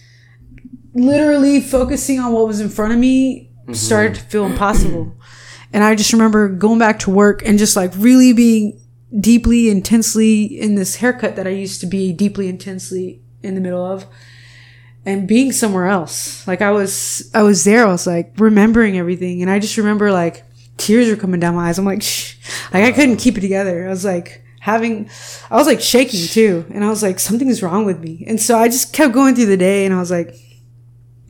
[0.94, 5.17] literally focusing on what was in front of me started to feel impossible.
[5.74, 8.82] And I just remember going back to work and just like really being
[9.20, 13.86] deeply, intensely in this haircut that I used to be deeply, intensely in the middle
[13.86, 14.06] of
[15.06, 16.46] and being somewhere else.
[16.48, 17.86] Like I was, I was there.
[17.88, 19.42] I was like remembering everything.
[19.42, 20.44] And I just remember like
[20.76, 21.80] tears were coming down my eyes.
[21.80, 22.36] I'm like, Shh.
[22.74, 23.86] like I couldn't keep it together.
[23.86, 25.10] I was like having,
[25.50, 26.66] I was like shaking too.
[26.74, 28.26] And I was like, something's wrong with me.
[28.28, 30.36] And so I just kept going through the day and I was like,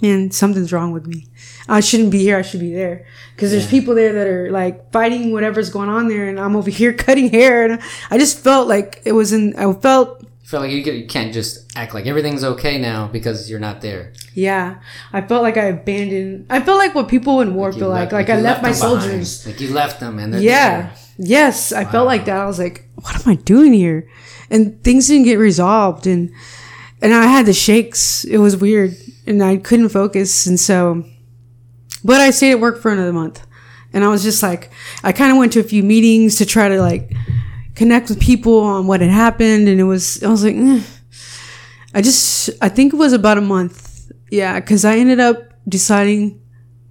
[0.01, 1.27] man, something's wrong with me.
[1.69, 2.37] I shouldn't be here.
[2.37, 3.05] I should be there.
[3.37, 6.27] Cause there's people there that are like fighting whatever's going on there.
[6.29, 7.69] And I'm over here cutting hair.
[7.69, 11.33] And I just felt like it was in, I felt feel like you, you can't
[11.33, 14.13] just act like everything's okay now because you're not there.
[14.33, 14.79] Yeah,
[15.11, 16.45] I felt like I abandoned.
[16.49, 18.13] I felt like what people in war You feel like.
[18.13, 19.01] Like, you I left, my them behind.
[19.01, 19.45] soldiers.
[19.45, 20.81] Like you left them and they're Yeah.
[20.83, 20.91] there.
[21.19, 22.39] Yes, I felt like that.
[22.39, 24.07] I was like, what am I doing here?
[24.49, 26.31] And things didn't get resolved, and
[27.01, 28.23] and I had the shakes.
[28.23, 31.03] It was weird, and I couldn't focus, and so.
[32.07, 33.45] But I stayed at work for another month,
[33.91, 34.71] and I was just like,
[35.03, 37.11] I kind of went to a few meetings to try to like
[37.75, 40.81] connect with people on what had happened, and it was I was like, eh.
[41.93, 46.41] I just I think it was about a month, yeah, because I ended up deciding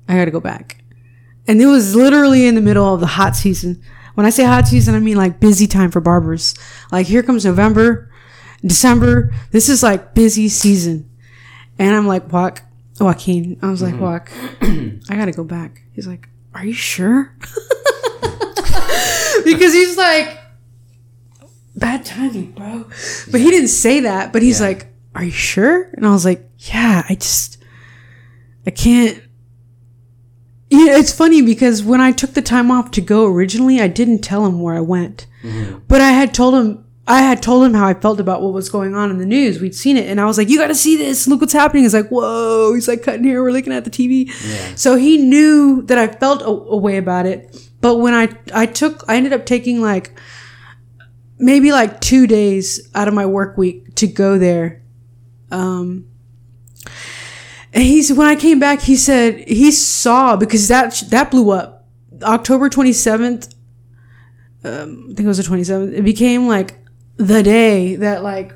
[0.07, 0.85] I got to go back.
[1.49, 3.83] And it was literally in the middle of the hot season.
[4.17, 6.55] When I say hot season, I mean like busy time for barbers.
[6.93, 8.13] Like here comes November,
[8.61, 9.33] December.
[9.51, 11.09] This is like busy season.
[11.79, 12.61] And I'm like, Walk,
[13.01, 13.59] Joaquin.
[13.63, 14.03] I was like, mm-hmm.
[14.03, 14.31] Walk,
[15.11, 15.83] I gotta go back.
[15.93, 17.35] He's like, Are you sure?
[19.45, 20.39] because he's like,
[21.77, 22.85] Bad timing, bro.
[23.31, 24.33] But he didn't say that.
[24.33, 24.67] But he's Yeah.
[24.69, 25.91] like, Are you sure?
[25.95, 27.63] And I was like, Yeah, I just,
[28.67, 29.23] I can't.
[30.71, 34.23] Yeah, it's funny because when I took the time off to go originally, I didn't
[34.23, 35.27] tell him where I went.
[35.43, 35.79] Mm-hmm.
[35.87, 38.69] But I had told him I had told him how I felt about what was
[38.69, 39.61] going on in the news.
[39.61, 41.85] We'd seen it and I was like, You gotta see this, look what's happening.
[41.85, 44.27] He's like, Whoa, he's like cutting here, we're looking at the TV.
[44.27, 44.75] Yeah.
[44.75, 47.71] So he knew that I felt a, a way about it.
[47.81, 50.19] But when I I took I ended up taking like
[51.39, 54.83] maybe like two days out of my work week to go there.
[55.53, 56.07] Um
[57.73, 61.87] and he's when I came back, he said he saw because that that blew up.
[62.23, 63.55] October twenty seventh,
[64.65, 65.93] um, I think it was the twenty seventh.
[65.93, 66.81] It became like
[67.17, 68.53] the day that like,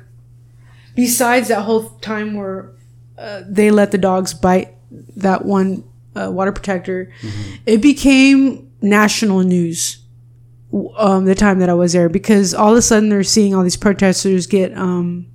[0.95, 2.73] besides that whole time where
[3.17, 4.75] uh, they let the dogs bite
[5.15, 5.83] that one
[6.15, 7.11] uh, water protector,
[7.65, 9.97] it became national news.
[10.97, 13.61] Um, the time that I was there because all of a sudden they're seeing all
[13.61, 15.25] these protesters get, um,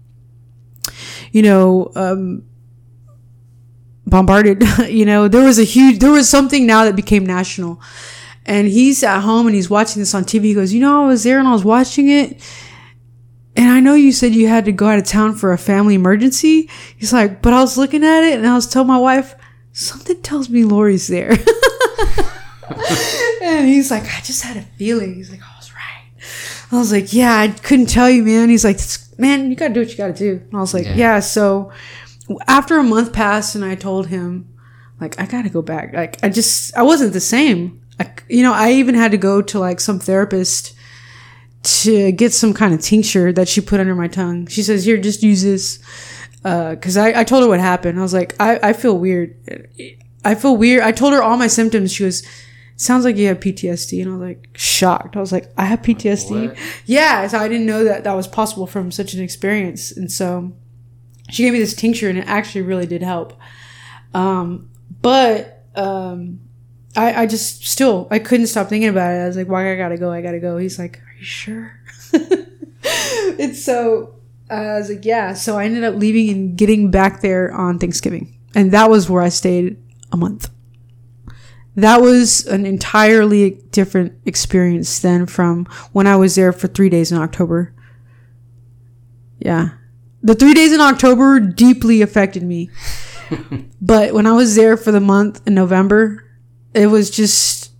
[1.31, 2.43] you know, um,
[4.07, 4.63] bombarded.
[4.89, 7.81] you know, there was a huge, there was something now that became national.
[8.47, 10.45] And he's at home and he's watching this on TV.
[10.45, 12.41] He goes, You know, I was there and I was watching it.
[13.57, 15.95] And I know you said you had to go out of town for a family
[15.95, 16.69] emergency.
[16.97, 19.35] He's like, But I was looking at it and I was telling my wife,
[19.73, 21.31] Something tells me Lori's there.
[23.43, 25.15] and he's like, I just had a feeling.
[25.15, 26.73] He's like, oh, I was right.
[26.73, 28.51] I was like, Yeah, I couldn't tell you, man.
[28.51, 28.79] He's like,
[29.19, 30.43] Man, you gotta do what you gotta do.
[30.51, 30.97] And I was like, Yeah.
[30.97, 31.73] Yeah, so
[32.47, 34.53] after a month passed and I told him,
[35.01, 35.95] like, I gotta go back.
[35.95, 37.81] Like, I just, I wasn't the same.
[37.99, 40.75] I, you know, I even had to go to like some therapist
[41.63, 44.47] to get some kind of tincture that she put under my tongue.
[44.47, 45.79] She says, here, just use this.
[46.45, 47.99] Uh, cause I, I told her what happened.
[47.99, 49.37] I was like, I, I feel weird.
[50.25, 50.83] I feel weird.
[50.83, 51.93] I told her all my symptoms.
[51.93, 52.25] She was,
[52.77, 54.01] sounds like you have PTSD.
[54.01, 55.17] And I was like, shocked.
[55.17, 56.51] I was like, I have PTSD.
[56.51, 56.59] What?
[56.85, 57.27] Yeah.
[57.27, 59.91] So I didn't know that that was possible from such an experience.
[59.91, 60.53] And so
[61.31, 63.33] she gave me this tincture and it actually really did help.
[64.15, 64.71] Um,
[65.03, 66.41] but, um,
[66.97, 69.19] I, I just still, I couldn't stop thinking about it.
[69.19, 70.11] I was like, why I gotta go?
[70.11, 70.57] I gotta go.
[70.57, 71.81] He's like, you sure?
[72.13, 74.15] it's so,
[74.51, 75.35] uh, I was like, yeah.
[75.35, 78.39] So I ended up leaving and getting back there on Thanksgiving.
[78.55, 79.77] And that was where I stayed
[80.13, 80.51] a month.
[81.75, 87.13] that was an entirely different experience than from when I was there for three days
[87.13, 87.75] in October.
[89.39, 89.71] Yeah.
[90.23, 92.71] The three days in October deeply affected me.
[93.81, 96.25] but when I was there for the month in November,
[96.75, 97.73] it was just,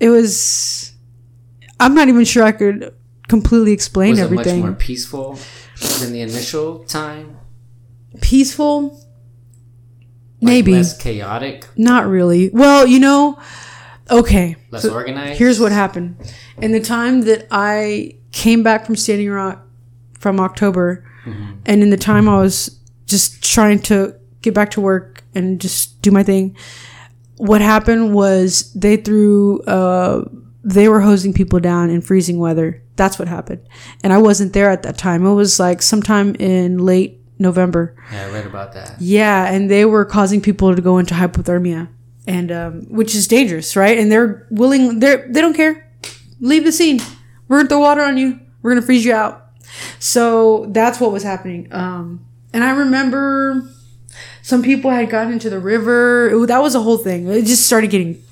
[0.00, 0.83] it was,
[1.80, 2.94] I'm not even sure I could
[3.28, 4.60] completely explain Was it everything.
[4.60, 5.38] much more peaceful
[6.00, 7.38] than the initial time?
[8.20, 8.90] Peaceful?
[10.40, 10.72] Like Maybe.
[10.72, 12.50] less chaotic, Not really.
[12.50, 13.38] Well, you know,
[14.10, 14.56] okay.
[14.70, 15.38] less So organized.
[15.38, 16.16] Here's what happened.
[16.60, 19.66] In the time that I came back from Standing Rock
[20.18, 21.04] from October,
[21.64, 26.02] and in the time I was just trying to get back to work and just
[26.02, 26.54] do my thing,
[27.38, 30.24] what happened was they threw, uh,
[30.64, 32.82] they were hosing people down in freezing weather.
[32.96, 33.68] That's what happened.
[34.02, 35.26] And I wasn't there at that time.
[35.26, 37.94] It was like sometime in late November.
[38.10, 39.00] Yeah, I read about that.
[39.00, 41.88] Yeah, and they were causing people to go into hypothermia,
[42.26, 43.98] and um, which is dangerous, right?
[43.98, 45.90] And they're willing, they're they don't care.
[46.40, 47.00] Leave the scene.
[47.48, 48.40] We're gonna throw water on you.
[48.62, 49.50] We're gonna freeze you out.
[49.98, 51.68] So that's what was happening.
[51.72, 53.68] Um, and I remember
[54.42, 56.30] some people had gotten into the river.
[56.30, 57.26] It, that was a whole thing.
[57.28, 58.22] It just started getting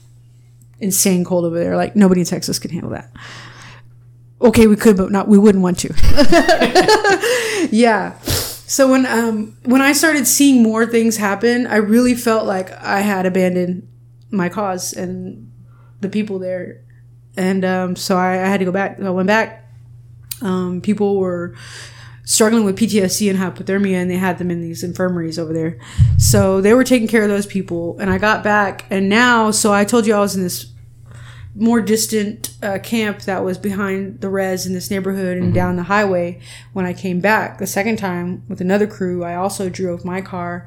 [0.83, 1.77] insane cold over there.
[1.77, 3.11] Like nobody in Texas could handle that.
[4.41, 5.28] Okay, we could, but not.
[5.28, 5.94] We wouldn't want to.
[7.70, 8.19] yeah.
[8.20, 13.01] So when um when I started seeing more things happen, I really felt like I
[13.01, 13.89] had abandoned
[14.31, 15.52] my cause and
[16.01, 16.81] the people there,
[17.36, 18.99] and um, so I, I had to go back.
[18.99, 19.70] I went back.
[20.41, 21.55] Um, people were
[22.25, 25.78] struggling with PTSD and hypothermia, and they had them in these infirmaries over there.
[26.19, 29.73] So they were taking care of those people, and I got back, and now, so
[29.73, 30.72] I told you I was in this
[31.55, 35.83] more distant uh, camp that was behind the res in this neighborhood and down the
[35.85, 36.41] highway.
[36.73, 40.67] When I came back the second time with another crew, I also drove my car,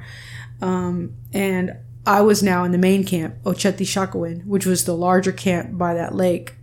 [0.60, 5.32] um, and I was now in the main camp, Oceti Sakowin, which was the larger
[5.32, 6.54] camp by that lake.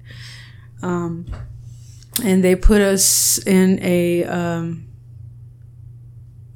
[0.81, 1.25] Um,
[2.23, 4.87] and they put us in a um,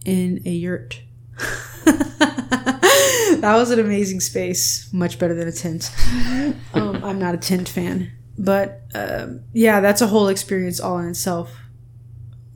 [0.05, 1.01] in a yurt.
[1.85, 5.91] that was an amazing space, much better than a tent.
[7.03, 11.55] I'm not a tent fan, but um, yeah, that's a whole experience all in itself.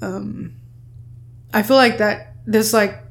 [0.02, 0.56] Um,
[1.53, 3.03] I feel like that there's like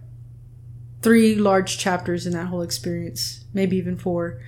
[1.02, 4.40] three large chapters in that whole experience, maybe even four,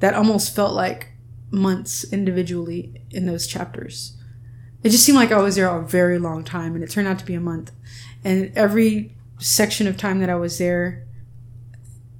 [0.00, 1.08] that almost felt like
[1.50, 4.16] months individually in those chapters.
[4.82, 7.18] It just seemed like I was there a very long time, and it turned out
[7.20, 7.70] to be a month.
[8.24, 11.06] And every section of time that I was there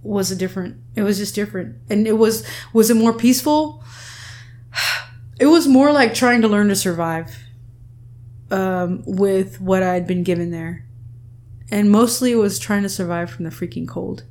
[0.02, 0.76] was a different.
[0.94, 3.81] It was just different, and it was was it more peaceful?
[5.42, 7.36] It was more like trying to learn to survive
[8.52, 10.86] um, with what I'd been given there,
[11.68, 14.22] and mostly it was trying to survive from the freaking cold,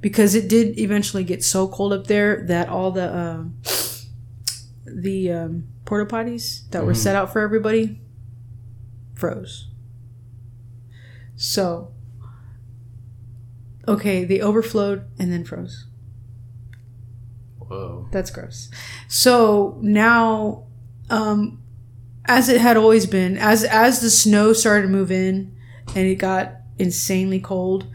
[0.00, 3.44] because it did eventually get so cold up there that all the uh,
[4.86, 8.00] the um, porta potties that were set out for everybody
[9.16, 9.66] froze.
[11.34, 11.92] So,
[13.88, 15.86] okay, they overflowed and then froze.
[17.68, 18.08] Whoa.
[18.12, 18.70] That's gross.
[19.08, 20.64] So now,
[21.10, 21.62] um,
[22.26, 25.54] as it had always been, as as the snow started to move in
[25.94, 27.86] and it got insanely cold,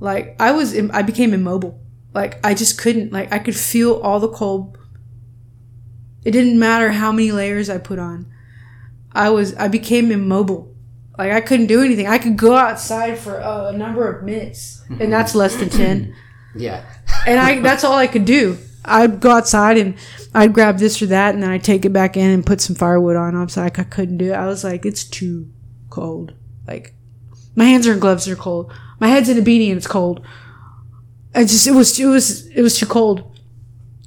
[0.00, 1.80] like I was, I became immobile.
[2.14, 3.12] Like I just couldn't.
[3.12, 4.78] Like I could feel all the cold.
[6.24, 8.26] It didn't matter how many layers I put on.
[9.12, 10.74] I was, I became immobile.
[11.16, 12.06] Like I couldn't do anything.
[12.06, 16.14] I could go outside for a number of minutes, and that's less than ten
[16.54, 16.84] Yeah.
[17.26, 18.58] and I that's all I could do.
[18.86, 19.94] I'd go outside and
[20.34, 22.76] I'd grab this or that, and then I'd take it back in and put some
[22.76, 23.34] firewood on.
[23.34, 24.36] I was like, I couldn't do it.
[24.36, 25.50] I was like, it's too
[25.90, 26.34] cold.
[26.66, 26.94] Like,
[27.54, 28.72] my hands are in gloves; they're cold.
[29.00, 30.24] My head's in a beanie and it's cold.
[31.34, 33.38] I just it was it was it was too cold,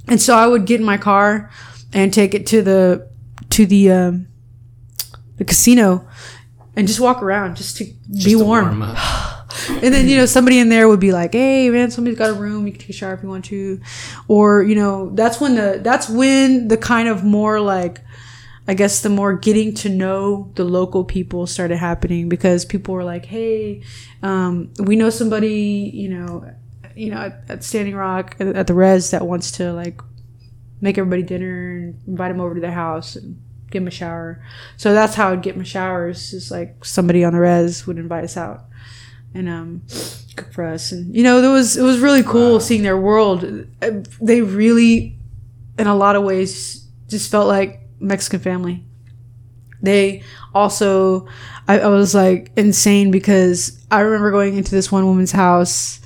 [0.07, 1.51] and so I would get in my car
[1.93, 3.09] and take it to the
[3.51, 4.27] to the um,
[5.37, 6.07] the casino
[6.75, 8.81] and just walk around just to Just be to warm.
[9.69, 12.33] And then, you know, somebody in there would be like, Hey man, somebody's got a
[12.33, 12.65] room.
[12.65, 13.81] You can take a shower if you want to.
[14.27, 18.01] Or, you know, that's when the, that's when the kind of more like,
[18.67, 23.03] I guess the more getting to know the local people started happening because people were
[23.03, 23.83] like, Hey,
[24.21, 26.51] um, we know somebody, you know,
[26.95, 30.01] you know, at, at Standing Rock at, at the res that wants to like
[30.81, 34.43] make everybody dinner and invite them over to their house and give them a shower.
[34.77, 36.33] So that's how I'd get my showers.
[36.33, 38.65] Is like somebody on the res would invite us out
[39.33, 39.81] and um,
[40.57, 40.91] us.
[40.91, 43.43] And you know, there was it was really cool seeing their world.
[43.81, 43.91] Uh,
[44.21, 45.17] They really,
[45.77, 48.83] in a lot of ways, just felt like Mexican family.
[49.81, 51.27] They also,
[51.67, 56.01] I, I was like insane because I remember going into this one woman's house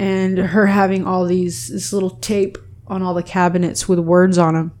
[0.00, 4.54] and her having all these this little tape on all the cabinets with words on
[4.54, 4.72] them,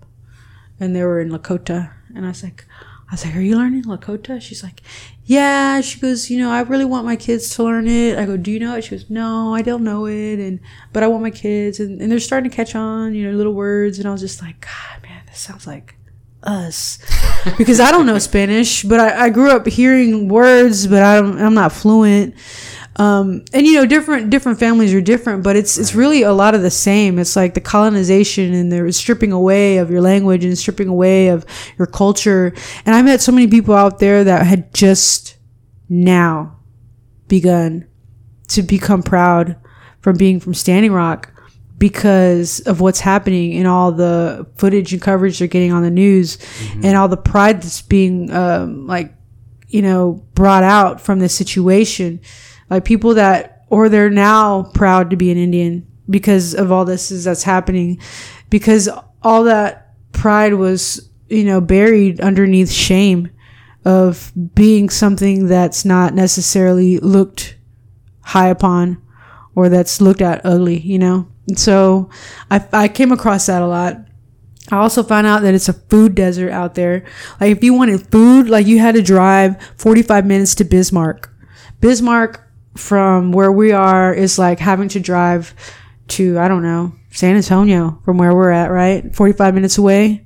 [0.80, 1.92] and they were in Lakota.
[2.14, 2.64] And I was like,
[3.08, 4.82] I was like, "Are you learning Lakota?" She's like,
[5.24, 8.36] "Yeah." She goes, "You know, I really want my kids to learn it." I go,
[8.36, 10.60] "Do you know it?" She goes, "No, I don't know it." And
[10.92, 13.14] but I want my kids, and, and they're starting to catch on.
[13.14, 13.98] You know, little words.
[13.98, 15.96] And I was just like, God, man, this sounds like
[16.42, 16.98] us
[17.58, 21.40] because I don't know Spanish, but I, I grew up hearing words, but I don't,
[21.40, 22.34] I'm not fluent.
[22.98, 26.56] Um, and you know, different different families are different, but it's it's really a lot
[26.56, 27.18] of the same.
[27.18, 31.46] It's like the colonization and the stripping away of your language and stripping away of
[31.78, 32.52] your culture.
[32.84, 35.36] And I met so many people out there that had just
[35.88, 36.58] now
[37.28, 37.86] begun
[38.48, 39.56] to become proud
[40.00, 41.32] from being from Standing Rock
[41.76, 46.38] because of what's happening and all the footage and coverage they're getting on the news
[46.82, 49.14] and all the pride that's being um, like
[49.68, 52.20] you know brought out from this situation
[52.70, 57.10] like people that or they're now proud to be an indian because of all this
[57.10, 57.98] is that's happening
[58.50, 58.88] because
[59.22, 63.30] all that pride was you know buried underneath shame
[63.84, 67.56] of being something that's not necessarily looked
[68.22, 69.00] high upon
[69.54, 72.10] or that's looked at ugly you know and so
[72.50, 74.08] I, I came across that a lot
[74.70, 77.04] I also found out that it's a food desert out there.
[77.40, 81.32] Like if you wanted food, like you had to drive 45 minutes to Bismarck.
[81.80, 82.47] Bismarck
[82.78, 85.54] from where we are is like having to drive
[86.08, 89.14] to, I don't know, San Antonio from where we're at, right?
[89.14, 90.24] 45 minutes away.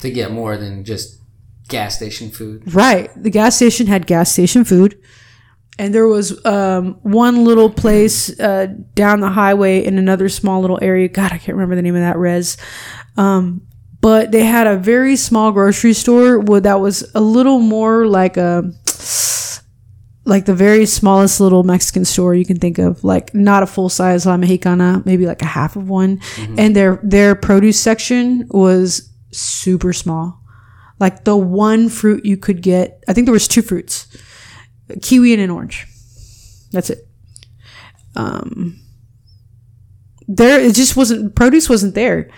[0.00, 1.20] to get more than just
[1.68, 2.74] gas station food.
[2.74, 3.10] Right.
[3.20, 5.00] The gas station had gas station food.
[5.78, 10.78] And there was um, one little place uh, down the highway in another small little
[10.82, 11.08] area.
[11.08, 12.58] God, I can't remember the name of that res.
[13.16, 13.66] Um,
[14.00, 18.70] but they had a very small grocery store that was a little more like a
[20.24, 23.88] like the very smallest little Mexican store you can think of, like not a full
[23.88, 26.20] size La Mexicana, maybe like a half of one.
[26.58, 30.40] And their their produce section was super small.
[31.00, 34.06] Like the one fruit you could get, I think there was two fruits,
[34.88, 35.86] a kiwi and an orange.
[36.70, 37.08] That's it.
[38.14, 38.78] Um,
[40.28, 42.30] there it just wasn't produce wasn't there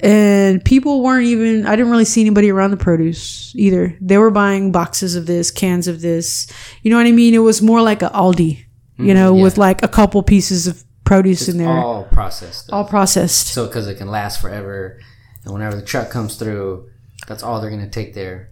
[0.00, 4.30] and people weren't even i didn't really see anybody around the produce either they were
[4.30, 6.46] buying boxes of this cans of this
[6.82, 8.64] you know what i mean it was more like a aldi
[8.96, 9.14] you mm-hmm.
[9.14, 9.42] know yeah.
[9.42, 12.64] with like a couple pieces of produce in there all, All processed.
[12.64, 12.90] Stuff.
[12.90, 15.00] processed so because it can last forever,
[15.44, 16.90] and whenever the truck comes through,
[17.26, 18.50] that's all they're gonna take there.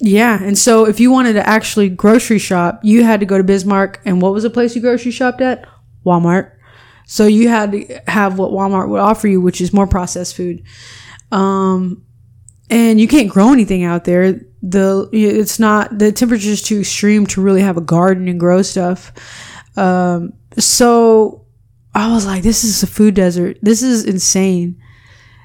[0.00, 3.44] yeah and so if you wanted to actually grocery shop you had to go to
[3.44, 5.66] bismarck and what was the place you grocery shopped at
[6.04, 6.52] walmart
[7.08, 10.62] so you had to have what walmart would offer you which is more processed food
[11.32, 12.04] um
[12.70, 14.40] and you can't grow anything out there.
[14.62, 18.62] The it's not the temperature is too extreme to really have a garden and grow
[18.62, 19.12] stuff.
[19.76, 21.46] Um, so
[21.94, 23.58] I was like, this is a food desert.
[23.62, 24.82] This is insane.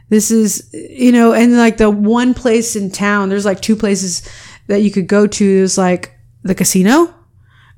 [0.10, 4.28] This is you know, and like the one place in town, there's like two places
[4.68, 5.58] that you could go to.
[5.58, 7.14] There's like the casino,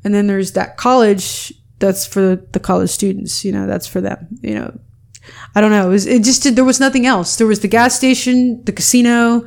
[0.03, 3.43] and then there's that college that's for the college students.
[3.45, 4.27] You know, that's for them.
[4.41, 4.79] You know,
[5.55, 5.87] I don't know.
[5.87, 7.37] It, was, it just did, there was nothing else.
[7.37, 9.45] There was the gas station, the casino,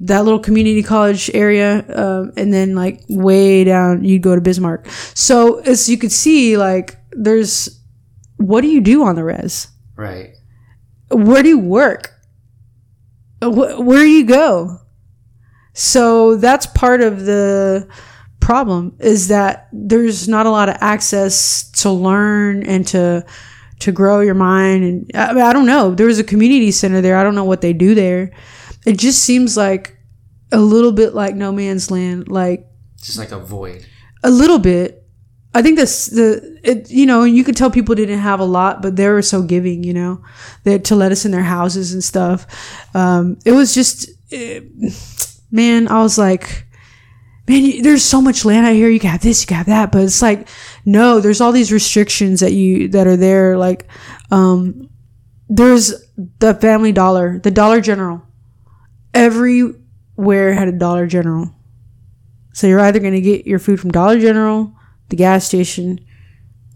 [0.00, 4.88] that little community college area, um, and then like way down, you'd go to Bismarck.
[5.14, 7.80] So as you could see, like there's
[8.36, 9.68] what do you do on the res?
[9.96, 10.34] Right.
[11.10, 12.12] Where do you work?
[13.40, 14.80] Wh- where do you go?
[15.72, 17.88] So that's part of the
[18.44, 23.24] problem is that there's not a lot of access to learn and to
[23.80, 24.84] to grow your mind.
[24.84, 25.94] And I, mean, I don't know.
[25.94, 27.16] There was a community center there.
[27.16, 28.32] I don't know what they do there.
[28.86, 29.96] It just seems like
[30.52, 32.66] a little bit like no man's land like
[33.02, 33.86] Just like a void.
[34.22, 35.00] a little bit.
[35.54, 38.82] I think this the it, you know you could tell people didn't have a lot
[38.82, 40.22] but they were so giving you know
[40.64, 42.46] they to let us in their houses and stuff.
[42.94, 44.60] Um, it was just eh,
[45.50, 46.63] man i was like
[47.48, 48.88] man, you- there's so much land out here.
[48.88, 50.48] You can have this, you can have that, but it's like,
[50.84, 53.56] no, there's all these restrictions that you that are there.
[53.58, 53.86] Like,
[54.30, 54.88] um,
[55.48, 55.92] there's
[56.38, 58.22] the Family Dollar, the Dollar General.
[59.12, 61.50] Everywhere had a Dollar General.
[62.52, 64.72] So you're either gonna get your food from Dollar General,
[65.08, 66.00] the gas station,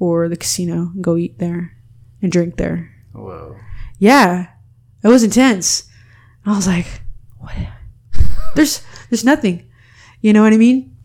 [0.00, 1.76] or the casino and go eat there
[2.22, 2.90] and drink there.
[3.12, 3.56] Whoa.
[3.98, 4.48] Yeah,
[5.02, 5.84] it was intense.
[6.46, 6.86] I was like,
[7.38, 7.54] what?
[8.54, 9.67] There's there's nothing.
[10.20, 10.96] You know what I mean?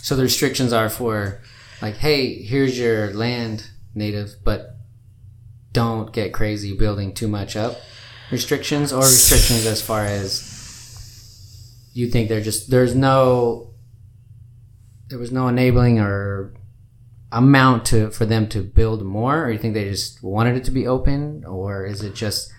[0.00, 1.42] So the restrictions are for,
[1.82, 4.76] like, hey, here's your land, native, but
[5.72, 7.76] don't get crazy building too much up.
[8.30, 10.54] Restrictions or restrictions as far as
[11.94, 13.74] you think they're just there's no
[15.08, 16.54] there was no enabling or
[17.32, 20.70] amount to for them to build more, or you think they just wanted it to
[20.70, 22.52] be open, or is it just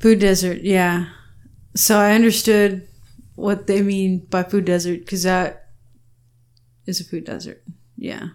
[0.00, 1.06] Food desert, yeah.
[1.74, 2.86] So I understood
[3.36, 5.68] what they mean by food desert because that
[6.86, 7.62] is a food desert.
[7.96, 8.30] Yeah.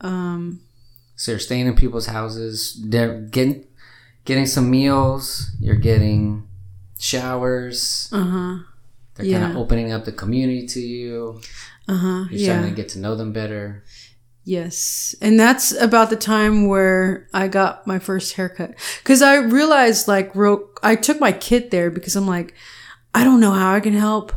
[0.00, 0.60] Um,
[1.14, 3.66] So you're staying in people's houses, they're getting
[4.24, 6.48] getting some meals, you're getting
[6.98, 8.08] showers.
[8.12, 8.58] uh huh.
[9.14, 11.40] They're kind of opening up the community to you.
[11.86, 12.24] Uh huh.
[12.30, 12.46] You're Yeah.
[12.54, 13.84] starting to get to know them better.
[14.44, 15.14] Yes.
[15.20, 18.74] And that's about the time where I got my first haircut.
[19.04, 22.54] Cause I realized like real, I took my kit there because I'm like,
[23.14, 24.32] I don't know how I can help.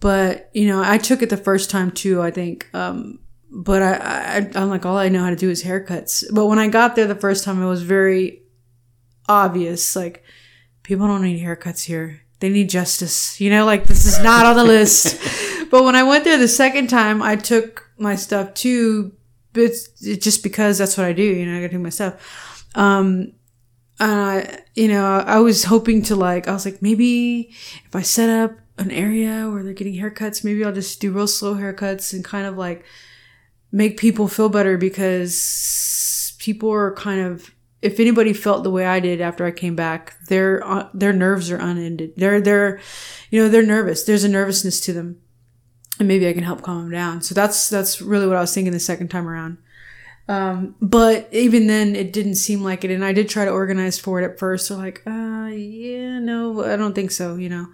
[0.00, 2.68] But, you know, I took it the first time too, I think.
[2.74, 6.24] Um, but I, I, I'm like, all I know how to do is haircuts.
[6.32, 8.42] But when I got there the first time, it was very
[9.28, 9.94] obvious.
[9.94, 10.24] Like,
[10.82, 12.20] people don't need haircuts here.
[12.40, 13.40] They need justice.
[13.40, 15.20] You know, like this is not on the list.
[15.72, 19.16] But when I went there the second time, I took my stuff too.
[19.54, 21.22] But it's it's just because that's what I do.
[21.22, 22.68] You know, I gotta do my stuff.
[22.74, 23.32] Um,
[24.02, 27.54] I, you know, I was hoping to like, I was like, maybe
[27.86, 31.28] if I set up an area where they're getting haircuts, maybe I'll just do real
[31.28, 32.84] slow haircuts and kind of like
[33.70, 38.98] make people feel better because people are kind of if anybody felt the way I
[38.98, 42.14] did after I came back, their uh, their nerves are unended.
[42.16, 42.80] They're they're
[43.30, 44.02] you know they're nervous.
[44.02, 45.20] There's a nervousness to them,
[46.00, 47.22] and maybe I can help calm them down.
[47.22, 49.58] So that's that's really what I was thinking the second time around.
[50.28, 53.98] Um, but even then, it didn't seem like it, and I did try to organize
[53.98, 54.68] for it at first.
[54.68, 57.36] They're like, uh, yeah, no, I don't think so.
[57.36, 57.68] You know,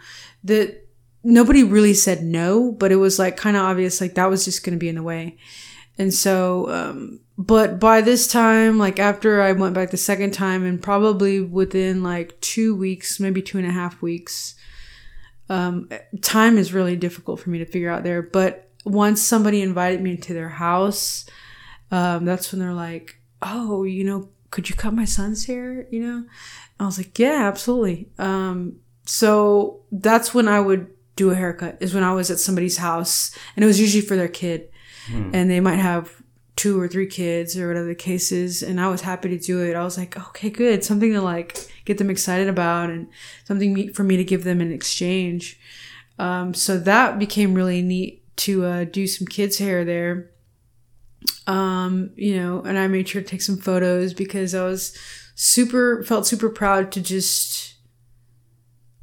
[0.44, 0.86] that
[1.22, 4.64] nobody really said no, but it was like kind of obvious, like that was just
[4.64, 5.36] going to be in the way.
[5.98, 10.64] And so, um, but by this time, like after I went back the second time,
[10.64, 14.54] and probably within like two weeks, maybe two and a half weeks,
[15.48, 15.88] um,
[16.22, 18.22] time is really difficult for me to figure out there.
[18.22, 21.26] But once somebody invited me into their house,
[21.90, 26.00] um, that's when they're like, "Oh, you know, could you cut my son's hair?" You
[26.00, 26.24] know,
[26.80, 31.78] I was like, "Yeah, absolutely." Um, so that's when I would do a haircut.
[31.80, 34.68] Is when I was at somebody's house, and it was usually for their kid
[35.34, 36.22] and they might have
[36.56, 39.62] two or three kids or whatever the case is and i was happy to do
[39.62, 43.08] it i was like okay good something to like get them excited about and
[43.44, 45.58] something for me to give them in exchange
[46.18, 50.30] um, so that became really neat to uh, do some kids hair there
[51.48, 54.96] um, you know and i made sure to take some photos because i was
[55.34, 57.74] super felt super proud to just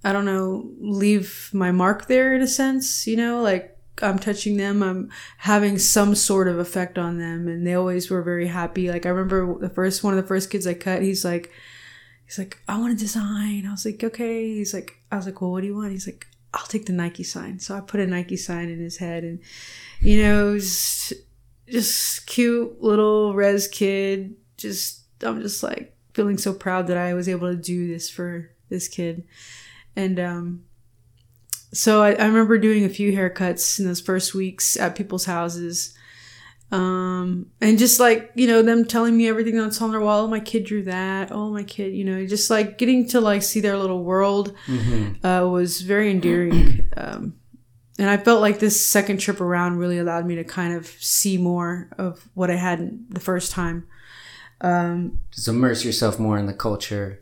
[0.03, 4.57] i don't know leave my mark there in a sense you know like I'm touching
[4.57, 8.91] them, I'm having some sort of effect on them, and they always were very happy.
[8.91, 11.51] Like I remember the first one of the first kids I cut, he's like,
[12.25, 13.65] he's like, I want to design.
[13.65, 14.55] I was like, okay.
[14.55, 15.91] He's like, I was like, well, what do you want?
[15.91, 17.59] He's like, I'll take the Nike sign.
[17.59, 19.39] So I put a Nike sign in his head, and
[20.01, 21.13] you know, it was
[21.69, 24.35] just cute little res kid.
[24.57, 28.51] Just I'm just like feeling so proud that I was able to do this for
[28.69, 29.23] this kid,
[29.95, 30.63] and um
[31.73, 35.93] so I, I remember doing a few haircuts in those first weeks at people's houses.
[36.71, 40.23] Um and just like you know them telling me everything that's on their wall.
[40.25, 41.31] Oh my kid drew that.
[41.31, 44.55] Oh my kid you know just like getting to like see their little world
[45.23, 46.89] uh, was very endearing.
[46.97, 47.35] Um
[47.97, 51.37] and i felt like this second trip around really allowed me to kind of see
[51.37, 53.87] more of what i had the first time
[54.61, 57.21] um Just immerse yourself more in the culture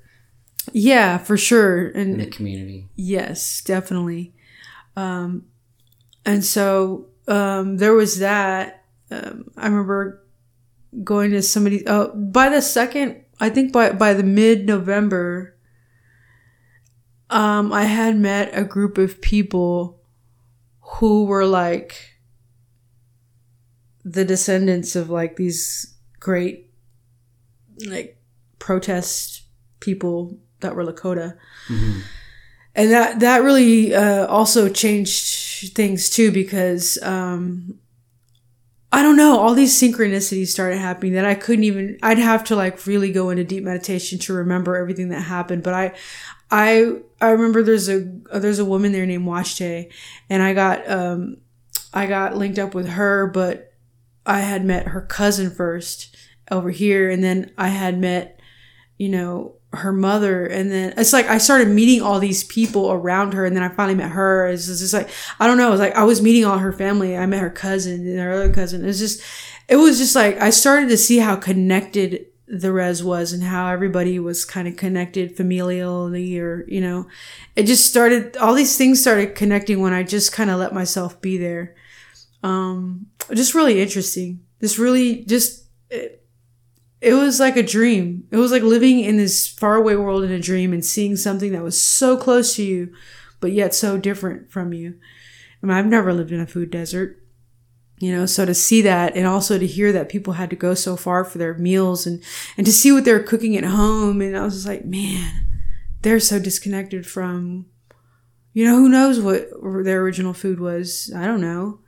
[0.71, 2.87] yeah for sure in the community.
[2.95, 4.33] Yes, definitely.
[4.95, 5.45] Um,
[6.25, 8.85] and so um, there was that.
[9.11, 10.23] Um, I remember
[11.03, 11.87] going to somebody.
[11.87, 15.55] Oh, by the second, I think by by the mid November,
[17.29, 19.99] um, I had met a group of people
[20.95, 22.13] who were like
[24.05, 26.69] the descendants of like these great
[27.85, 28.21] like
[28.59, 29.43] protest
[29.79, 31.37] people that were Lakota.
[32.75, 37.79] And that that really uh, also changed things too because um,
[38.91, 42.55] I don't know all these synchronicities started happening that I couldn't even I'd have to
[42.55, 45.93] like really go into deep meditation to remember everything that happened but I
[46.53, 48.01] I I remember there's a
[48.35, 49.91] there's a woman there named Washte
[50.29, 51.37] and I got um
[51.91, 53.73] I got linked up with her but
[54.23, 56.15] I had met her cousin first
[56.51, 58.39] over here and then I had met
[58.99, 63.33] you know her mother and then it's like I started meeting all these people around
[63.33, 64.45] her and then I finally met her.
[64.45, 65.09] It's just like
[65.39, 67.49] I don't know it was like I was meeting all her family I met her
[67.49, 68.85] cousin and her other cousin.
[68.87, 69.23] It's just
[69.67, 72.27] it was just like I started to see how connected
[72.59, 77.07] the res was and how everybody was kind of connected familially or you know
[77.55, 81.19] it just started all these things started connecting when I just kind of let myself
[81.21, 81.75] be there
[82.43, 86.23] um just really interesting this really just it,
[87.03, 88.25] it was like a dream.
[88.31, 91.61] It was like living in this faraway world in a dream and seeing something that
[91.61, 92.93] was so close to you,
[93.41, 94.95] but yet so different from you.
[95.61, 97.21] I mean, I've never lived in a food desert,
[98.03, 100.73] you know, so to see that and also to hear that people had to go
[100.73, 102.21] so far for their meals and,
[102.57, 104.19] and to see what they're cooking at home.
[104.19, 105.63] And I was just like, man,
[106.01, 107.65] they're so disconnected from,
[108.51, 109.47] you know, who knows what
[109.85, 111.13] their original food was.
[111.15, 111.79] I don't know.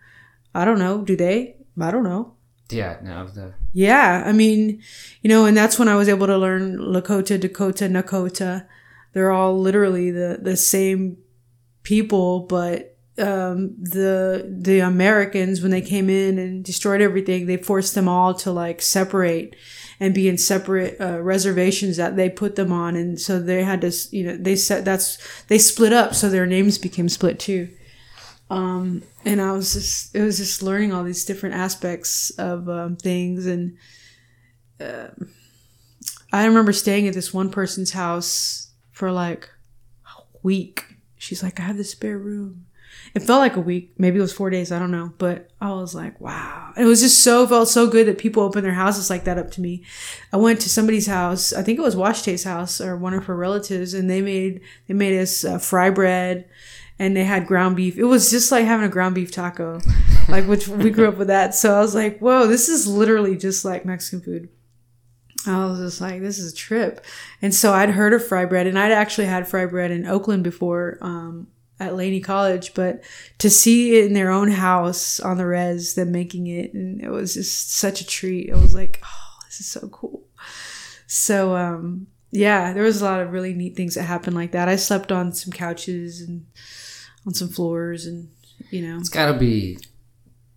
[0.53, 1.02] I don't know.
[1.02, 1.58] Do they?
[1.82, 2.35] I don't know.
[2.69, 4.82] Yeah, no, the Yeah, I mean,
[5.22, 8.66] you know, and that's when I was able to learn Lakota, Dakota, Nakota.
[9.11, 11.18] They're all literally the the same
[11.84, 17.95] people, but um, the the Americans when they came in and destroyed everything, they forced
[17.95, 19.56] them all to like separate
[20.00, 23.82] and be in separate uh, reservations that they put them on, and so they had
[23.82, 27.69] to, you know, they said that's they split up, so their names became split too.
[28.50, 32.95] Um, and I was just, it was just learning all these different aspects of um,
[32.95, 33.48] things.
[33.48, 33.77] And
[34.80, 35.08] uh,
[36.32, 39.50] I remember staying at this one person's house for like
[40.06, 40.85] a week.
[41.18, 42.68] She's like, I have this spare room.
[43.16, 43.94] It felt like a week.
[43.98, 44.74] Maybe it was four days.
[44.74, 45.14] I don't know.
[45.18, 46.74] But I was like, wow.
[46.77, 49.52] It was just so, felt so good that people open their houses like that up
[49.52, 49.84] to me.
[50.34, 51.53] I went to somebody's house.
[51.53, 53.94] I think it was Washta's house or one of her relatives.
[53.94, 56.50] And they made, they made us uh, fry bread
[57.00, 57.98] and they had ground beef.
[57.98, 59.80] It was just like having a ground beef taco,
[60.27, 61.56] like which we grew up with that.
[61.56, 64.50] So I was like, whoa, this is literally just like Mexican food.
[65.48, 67.06] I was just like, this is a trip.
[67.42, 70.44] And so I'd heard of fry bread and I'd actually had fry bread in Oakland
[70.44, 71.48] before, um,
[71.80, 73.04] at Laney College, but
[73.40, 77.10] to see it in their own house on the res, them making it, and it
[77.10, 78.50] was just such a treat.
[78.50, 80.24] It was like, oh, this is so cool.
[81.08, 84.70] So, um, yeah, there was a lot of really neat things that happened like that.
[84.70, 86.45] I slept on some couches and
[87.26, 88.30] on some floors and
[88.70, 89.78] you know it's got to be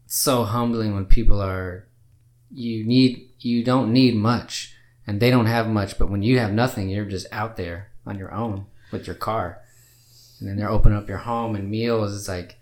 [0.06, 1.86] so humbling when people are
[2.50, 4.74] you need you don't need much
[5.06, 8.18] and they don't have much but when you have nothing you're just out there on
[8.18, 9.60] your own with your car
[10.40, 12.56] and then they're opening up your home and meals it's like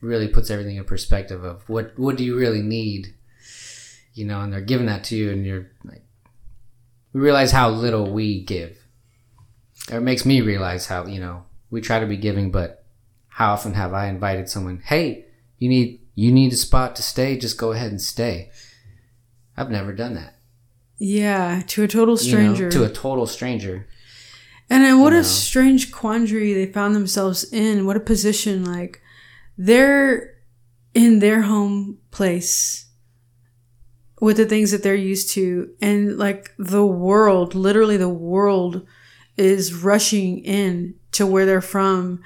[0.00, 3.14] really puts everything in perspective of what what do you really need
[4.14, 6.02] you know and they're giving that to you and you're like
[7.12, 8.76] we realize how little we give
[9.90, 12.80] or it makes me realize how you know we try to be giving but
[13.40, 15.24] how often have I invited someone, "Hey,
[15.58, 18.50] you need you need a spot to stay, just go ahead and stay."
[19.56, 20.36] I've never done that.
[20.98, 22.64] Yeah, to a total stranger.
[22.64, 23.86] You know, to a total stranger.
[24.70, 27.86] And then what you a strange quandary they found themselves in.
[27.86, 29.02] What a position like
[29.58, 30.36] they're
[30.94, 32.86] in their home place
[34.20, 38.86] with the things that they're used to and like the world, literally the world
[39.36, 42.22] is rushing in to where they're from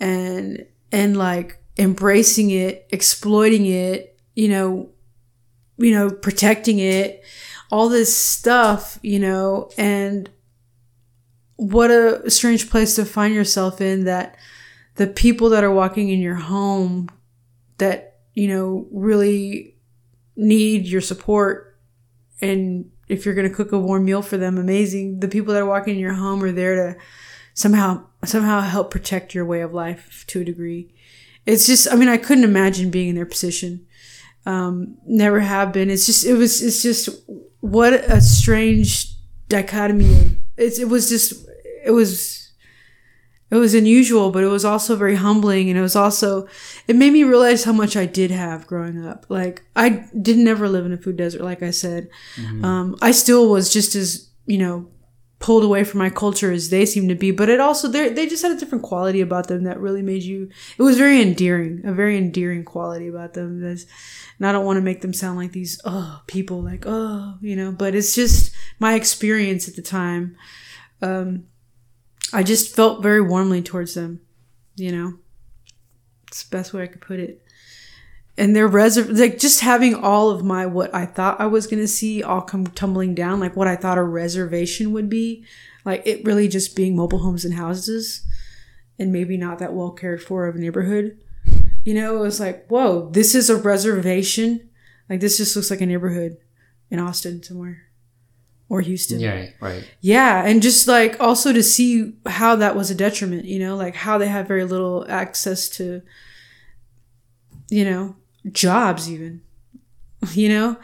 [0.00, 4.90] and and like embracing it, exploiting it, you know,
[5.76, 7.22] you know, protecting it,
[7.70, 10.30] all this stuff, you know, and
[11.56, 14.36] what a strange place to find yourself in that
[14.96, 17.08] the people that are walking in your home
[17.78, 19.76] that, you know, really
[20.36, 21.78] need your support
[22.40, 25.20] and if you're going to cook a warm meal for them, amazing.
[25.20, 27.00] The people that are walking in your home are there to
[27.52, 30.92] somehow somehow help protect your way of life to a degree.
[31.46, 33.86] It's just, I mean, I couldn't imagine being in their position.
[34.46, 35.90] Um, never have been.
[35.90, 37.08] It's just, it was, it's just
[37.60, 39.14] what a strange
[39.48, 40.38] dichotomy.
[40.56, 41.46] It's, it was just,
[41.84, 42.52] it was,
[43.50, 45.68] it was unusual, but it was also very humbling.
[45.68, 46.48] And it was also,
[46.88, 49.26] it made me realize how much I did have growing up.
[49.28, 52.08] Like, I did never live in a food desert, like I said.
[52.36, 52.64] Mm-hmm.
[52.64, 54.88] Um, I still was just as, you know,
[55.44, 58.42] pulled away from my culture as they seem to be, but it also they just
[58.42, 60.48] had a different quality about them that really made you.
[60.78, 63.60] It was very endearing, a very endearing quality about them.
[63.60, 63.84] That's,
[64.38, 67.56] and I don't want to make them sound like these oh people like oh you
[67.56, 70.34] know, but it's just my experience at the time.
[71.02, 71.44] Um,
[72.32, 74.22] I just felt very warmly towards them,
[74.76, 75.18] you know.
[76.28, 77.43] It's the best way I could put it
[78.36, 81.86] and they're reser- like just having all of my what I thought I was gonna
[81.86, 85.44] see all come tumbling down, like what I thought a reservation would be,
[85.84, 88.26] like it really just being mobile homes and houses,
[88.98, 91.18] and maybe not that well cared for of a neighborhood.
[91.84, 94.70] You know, it was like, whoa, this is a reservation.
[95.08, 96.38] Like this just looks like a neighborhood
[96.90, 97.82] in Austin somewhere.
[98.70, 99.20] Or Houston.
[99.20, 99.86] Yeah, right.
[100.00, 100.42] Yeah.
[100.44, 104.16] And just like also to see how that was a detriment, you know, like how
[104.16, 106.00] they have very little access to,
[107.68, 108.16] you know,
[108.52, 109.42] jobs even
[110.32, 110.76] you know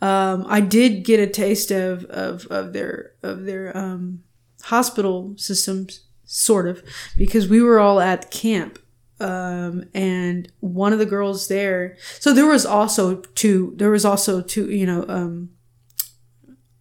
[0.00, 4.22] um, i did get a taste of, of, of their of their um,
[4.62, 6.82] hospital systems sort of
[7.16, 8.78] because we were all at camp
[9.20, 14.40] um, and one of the girls there so there was also two there was also
[14.40, 15.50] two you know um,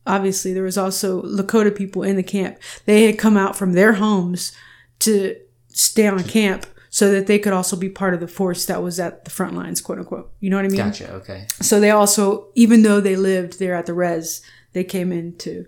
[0.10, 2.58] obviously there was also Lakota people in the camp.
[2.86, 4.52] They had come out from their homes
[5.00, 5.36] to
[5.70, 9.00] stay on camp so that they could also be part of the force that was
[9.00, 10.32] at the front lines, quote unquote.
[10.40, 10.78] You know what I mean?
[10.78, 11.12] Gotcha.
[11.14, 11.46] Okay.
[11.62, 14.42] So they also, even though they lived there at the res,
[14.74, 15.66] they came in to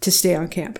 [0.00, 0.78] to stay on camp.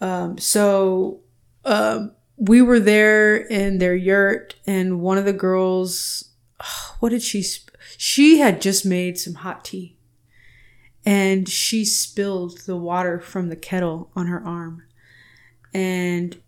[0.00, 1.20] Um, so
[1.64, 6.30] um, we were there in their yurt, and one of the girls,
[7.00, 7.42] what did she?
[7.42, 9.96] Sp- she had just made some hot tea,
[11.04, 14.84] and she spilled the water from the kettle on her arm,
[15.74, 16.40] and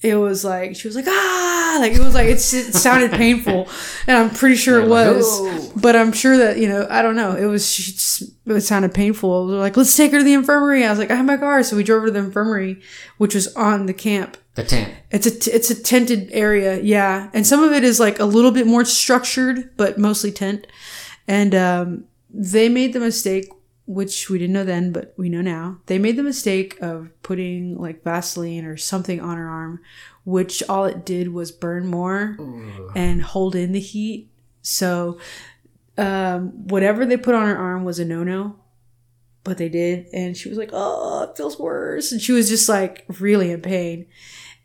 [0.00, 1.78] it was like she was like ah!
[1.80, 3.68] Like it was like it sounded painful.
[4.06, 5.24] And i'm pretty sure it was.
[5.26, 7.34] "Oh." but i'm sure that you know i don't know.
[7.34, 9.48] It was she just, it sounded painful.
[9.48, 10.84] They're like let's take her to the infirmary.
[10.84, 11.62] I was like i have my car.
[11.62, 12.80] So we drove her to the infirmary
[13.18, 14.36] which was on the camp.
[14.54, 14.92] The tent.
[15.10, 17.30] it's a t- it's a tented area yeah.
[17.32, 20.66] And some of it is like a little bit more structured but mostly tent.
[21.26, 23.50] And um, they made the mistake
[23.88, 27.76] which we didn't know then but we know now they made the mistake of putting
[27.76, 29.80] like vaseline or something on her arm
[30.24, 32.36] which all it did was burn more
[32.94, 34.30] and hold in the heat
[34.62, 35.18] so
[35.96, 38.54] um, whatever they put on her arm was a no-no
[39.42, 42.68] but they did and she was like oh it feels worse and she was just
[42.68, 44.06] like really in pain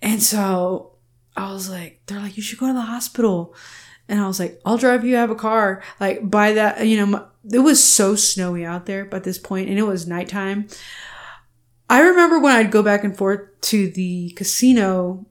[0.01, 0.93] and so
[1.35, 3.55] I was like, they're like, you should go to the hospital.
[4.07, 5.15] And I was like, I'll drive you.
[5.15, 5.81] I have a car.
[5.99, 9.69] Like by that, you know, my, it was so snowy out there by this point,
[9.69, 10.67] and it was nighttime.
[11.89, 15.25] I remember when I'd go back and forth to the casino.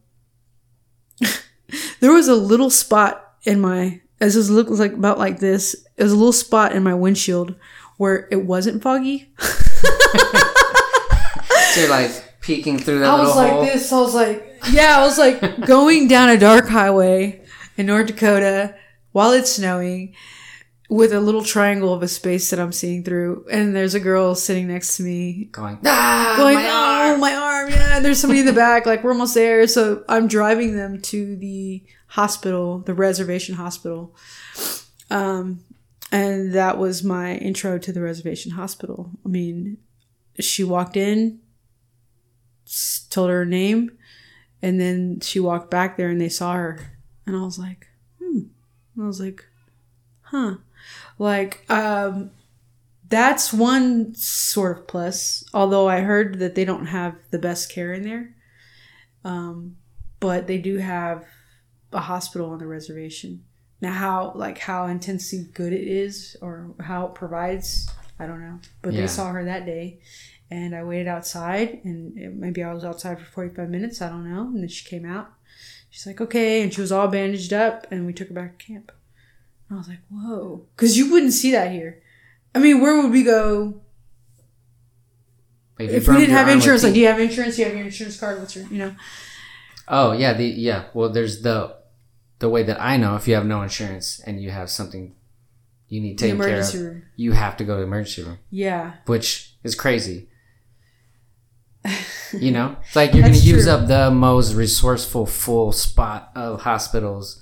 [2.00, 5.74] there was a little spot in my, as it looked like about like this.
[5.96, 7.54] It was a little spot in my windshield
[7.96, 9.32] where it wasn't foggy.
[11.72, 12.10] So you're like
[12.42, 13.64] peeking through that I was like hole.
[13.64, 13.90] this.
[13.92, 17.42] I was like, yeah, I was like going down a dark highway
[17.78, 18.74] in North Dakota
[19.12, 20.14] while it's snowing
[20.92, 23.46] with a little triangle of a space that I'm seeing through.
[23.50, 27.34] And there's a girl sitting next to me Going, ah, going, my oh, arm." my
[27.34, 27.70] arm.
[27.70, 28.00] Yeah.
[28.00, 28.84] There's somebody in the back.
[28.84, 29.66] Like we're almost there.
[29.66, 34.14] So I'm driving them to the hospital, the reservation hospital.
[35.10, 35.64] Um,
[36.10, 39.12] and that was my intro to the reservation hospital.
[39.24, 39.78] I mean,
[40.40, 41.40] she walked in,
[43.08, 43.92] told her her name,
[44.60, 46.98] and then she walked back there and they saw her.
[47.24, 47.86] And I was like,
[48.22, 48.40] hmm.
[49.00, 49.46] I was like,
[50.20, 50.56] huh.
[51.22, 52.32] Like, um,
[53.08, 55.44] that's one sort of plus.
[55.54, 58.34] Although I heard that they don't have the best care in there.
[59.24, 59.76] Um,
[60.18, 61.24] but they do have
[61.92, 63.44] a hospital on the reservation.
[63.80, 68.58] Now, how like how intensely good it is or how it provides, I don't know.
[68.80, 69.02] But Yeah.
[69.02, 70.00] they saw her that day,
[70.50, 74.02] and I waited outside, and it, maybe I was outside for forty five minutes.
[74.02, 74.42] I don't know.
[74.42, 75.32] And then she came out.
[75.90, 78.64] She's like, okay, and she was all bandaged up, and we took her back to
[78.66, 78.90] camp.
[79.72, 82.02] And I was like, whoa, because you wouldn't see that here.
[82.54, 83.80] I mean, where would we go
[85.78, 86.84] you if we didn't have insurance?
[86.84, 87.56] Like, do you have insurance?
[87.56, 88.38] Do you have your insurance card?
[88.38, 88.94] What's your, you know?
[89.88, 90.84] Oh yeah, the yeah.
[90.92, 91.74] Well, there's the
[92.38, 95.14] the way that I know if you have no insurance and you have something
[95.88, 97.02] you need taken care of, emergency room.
[97.16, 98.92] you have to go to the emergency room, Yeah.
[99.06, 100.28] which is crazy.
[102.38, 106.62] You know, it's like you're going to use up the most resourceful full spot of
[106.62, 107.41] hospitals.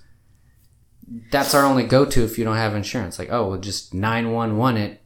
[1.32, 3.18] That's our only go-to if you don't have insurance.
[3.18, 5.00] Like, oh, we'll just nine one one it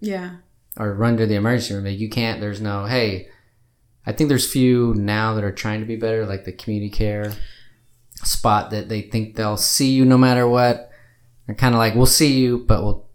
[0.00, 0.36] Yeah.
[0.78, 1.84] or run to the emergency room.
[1.84, 2.40] Like, you can't.
[2.40, 2.86] There's no.
[2.86, 3.28] Hey,
[4.06, 7.32] I think there's few now that are trying to be better, like the community care
[8.24, 10.90] spot that they think they'll see you no matter what.
[11.46, 13.06] They're kind of like, we'll see you, but we'll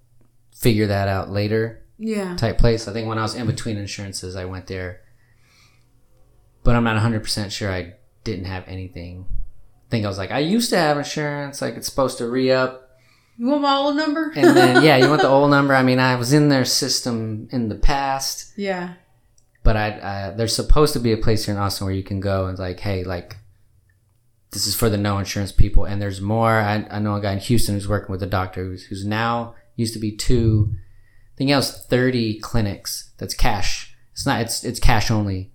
[0.56, 2.36] figure that out later Yeah.
[2.36, 2.88] type place.
[2.88, 5.02] I think when I was in between insurances, I went there,
[6.64, 7.94] but I'm not 100% sure I
[8.24, 9.26] didn't have anything.
[9.88, 12.52] I think I was like, I used to have insurance, like it's supposed to re
[12.52, 12.90] up.
[13.38, 14.34] You want my old number?
[14.36, 15.74] And then, yeah, you want the old number.
[15.74, 18.96] I mean, I was in their system in the past, yeah.
[19.64, 22.20] but I, I there's supposed to be a place here in Austin where you can
[22.20, 23.38] go and like, hey, like,
[24.52, 25.86] this is for the no insurance people.
[25.86, 26.52] And there's more.
[26.52, 29.56] I, I know a guy in Houston who's working with a doctor who's, who's now
[29.78, 30.74] used to be two.
[30.74, 33.14] I think he has 30 clinics.
[33.20, 33.96] That's cash.
[34.12, 34.42] It's not.
[34.42, 35.54] It's it's cash only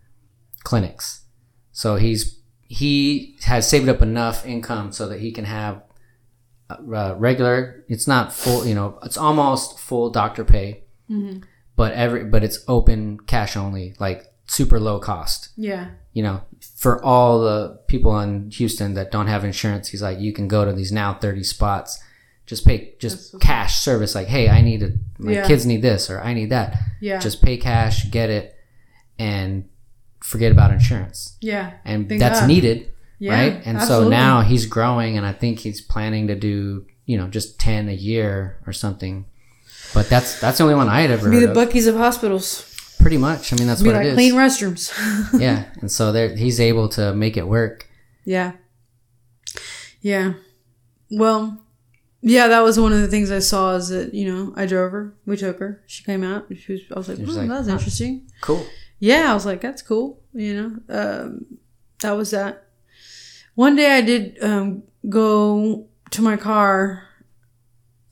[0.63, 1.25] clinics.
[1.73, 2.42] So he's
[2.73, 5.83] he has saved up enough income so that he can have
[6.71, 7.85] uh, regular.
[7.89, 8.65] It's not full.
[8.67, 10.85] You know, it's almost full doctor pay,
[11.77, 15.91] but every but it's open cash only, like super low cost Yeah.
[16.13, 16.43] you know,
[16.77, 20.65] for all the people in Houston that don't have insurance, he's like, you can go
[20.65, 22.03] to these now 30 spots,
[22.47, 24.15] just pay, just cash service.
[24.15, 25.47] Like, hey, I need a, my Yeah.
[25.47, 26.77] kids need this or I need that.
[27.01, 27.19] Yeah.
[27.19, 28.55] Just pay cash, get it,
[29.19, 29.69] and
[30.33, 31.37] forget about insurance.
[31.41, 31.75] yeah.
[31.85, 32.49] And that's God.
[32.49, 33.33] needed, Yeah.
[33.39, 33.63] right?
[33.65, 37.61] And so now he's growing, and I think he's planning to do, you know, just
[37.61, 39.27] 10 a year or something.
[39.95, 41.57] But that's that's the only one I had ever be the of.
[41.57, 42.69] Buc-ee's of hospitals.
[42.99, 43.53] Pretty much.
[43.53, 44.15] I mean, that's Be what like it is.
[44.15, 44.83] clean restrooms.
[45.47, 47.87] yeah, and so there he's able to make it work.
[48.25, 48.53] Yeah.
[50.01, 50.35] Yeah.
[51.11, 51.61] Well,
[52.23, 54.93] yeah, that was one of the things I saw is that, you know, I drove
[54.93, 55.15] her.
[55.27, 55.83] We took her.
[55.87, 56.47] She came out.
[56.57, 58.29] She was, I was like, "Hmm, like, that's huh." interesting.
[58.41, 58.65] Cool.
[59.03, 60.21] Yeah, I was like, that's cool.
[60.33, 61.59] You know, um,
[62.03, 62.69] that was that.
[63.57, 67.09] One day I did um, go to my car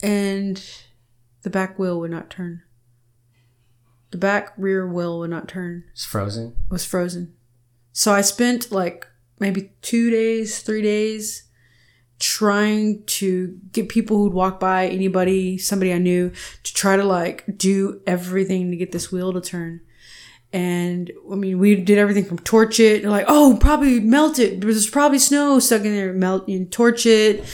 [0.03, 0.61] and
[1.43, 2.63] the back wheel would not turn.
[4.11, 5.85] The back rear wheel would not turn.
[5.93, 6.57] It's frozen.
[6.69, 7.35] It was frozen.
[7.93, 9.07] So I spent like
[9.39, 11.45] maybe two days, three days
[12.19, 16.33] trying to get people who'd walk by, anybody, somebody I knew,
[16.65, 19.83] to try to like do everything to get this wheel to turn.
[20.53, 24.61] And I mean, we did everything from torch it, like, oh, probably melt it.
[24.61, 26.13] There's probably snow stuck in there.
[26.13, 27.45] Melt and torch it.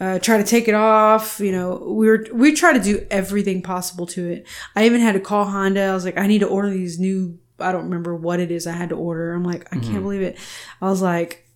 [0.00, 1.38] Uh, try to take it off.
[1.38, 4.46] You know, we were we try to do everything possible to it.
[4.74, 5.82] I even had to call Honda.
[5.82, 7.38] I was like, I need to order these new.
[7.58, 8.66] I don't remember what it is.
[8.66, 9.32] I had to order.
[9.32, 10.38] I'm like, I can't believe it.
[10.80, 11.48] I was like,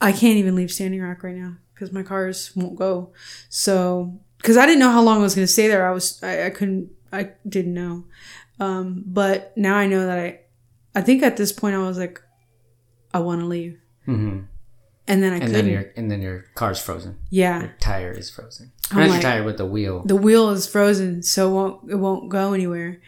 [0.00, 3.12] I can't even leave Standing Rock right now because my cars won't go.
[3.48, 6.22] So, because I didn't know how long I was going to stay there, I was
[6.22, 8.04] I, I couldn't I didn't know.
[8.60, 10.40] Um, but now I know that I,
[10.94, 12.20] I think at this point I was like,
[13.14, 14.40] I want to leave, hmm
[15.08, 15.64] and then I And couldn't.
[15.64, 17.16] then your and then your car's frozen.
[17.30, 18.70] yeah, Your tire is frozen.
[18.92, 20.02] I'm Not like- your tire, but the wheel.
[20.04, 23.00] the wheel is frozen, so it won't it won't go anywhere.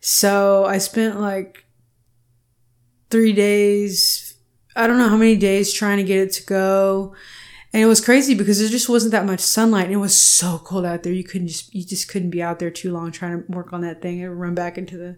[0.00, 1.64] So I spent like
[3.10, 4.34] three days.
[4.76, 7.14] I don't know how many days trying to get it to go.
[7.74, 10.58] And it was crazy because there just wasn't that much sunlight and it was so
[10.58, 11.12] cold out there.
[11.12, 13.80] You couldn't just you just couldn't be out there too long trying to work on
[13.80, 15.16] that thing and run back into the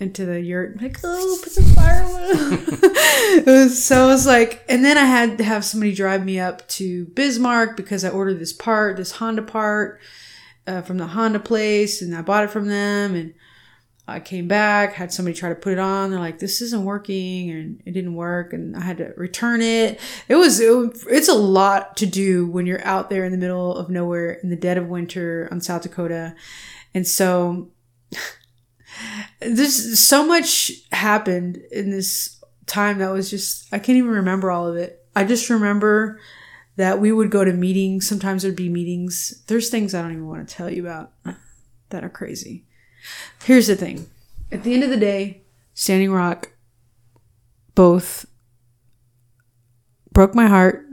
[0.00, 0.82] into the yurt.
[0.82, 2.32] Like, oh, put some firewood.
[2.82, 6.40] it was so it was like and then I had to have somebody drive me
[6.40, 10.00] up to Bismarck because I ordered this part, this Honda part
[10.66, 13.32] uh, from the Honda place and I bought it from them and
[14.08, 16.10] I came back, had somebody try to put it on.
[16.10, 20.00] They're like, "This isn't working," and it didn't work, and I had to return it.
[20.28, 20.72] It was, it,
[21.08, 24.50] it's a lot to do when you're out there in the middle of nowhere in
[24.50, 26.34] the dead of winter on South Dakota,
[26.92, 27.68] and so
[29.40, 34.66] there's so much happened in this time that was just I can't even remember all
[34.66, 35.04] of it.
[35.14, 36.20] I just remember
[36.76, 38.08] that we would go to meetings.
[38.08, 39.42] Sometimes there'd be meetings.
[39.46, 41.12] There's things I don't even want to tell you about
[41.90, 42.64] that are crazy.
[43.44, 44.08] Here's the thing.
[44.52, 45.42] At the end of the day,
[45.74, 46.50] Standing Rock
[47.74, 48.26] both
[50.12, 50.84] broke my heart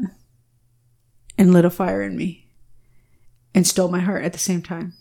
[1.37, 2.47] and lit a fire in me
[3.53, 4.93] and stole my heart at the same time.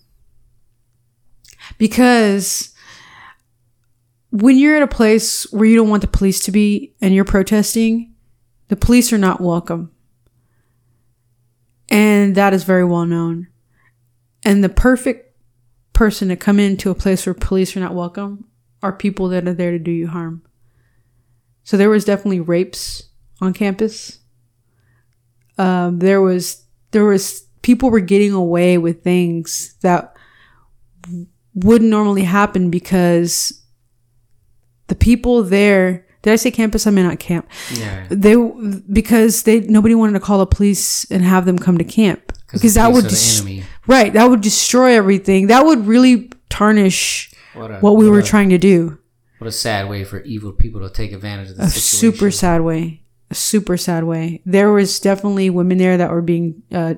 [1.79, 2.75] Because
[4.31, 7.25] when you're at a place where you don't want the police to be and you're
[7.25, 8.15] protesting,
[8.69, 9.91] the police are not welcome.
[11.89, 13.49] And that is very well known.
[14.43, 15.26] And the perfect
[15.97, 18.45] person to come into a place where police are not welcome
[18.83, 20.43] are people that are there to do you harm.
[21.65, 23.05] So there was definitely rapes
[23.41, 24.19] on campus.
[25.57, 30.15] Um, there was there was people were getting away with things that
[31.55, 33.65] wouldn't normally happen because
[34.89, 36.87] the people there did I say campus?
[36.87, 37.49] I mean not camp.
[37.73, 38.07] yeah.
[38.11, 38.37] They
[38.93, 42.75] because they nobody wanted to call the police and have them come to camp because
[42.75, 43.65] that would the enemy.
[43.87, 45.47] Right that would destroy everything.
[45.49, 48.99] That would really tarnish What, a, what we what were a- trying to do.
[49.39, 52.19] What a sad way for evil people to take advantage of the A situation.
[52.19, 53.03] super sad way.
[53.31, 54.41] A super sad way.
[54.47, 56.95] There was definitely women there that were being uh,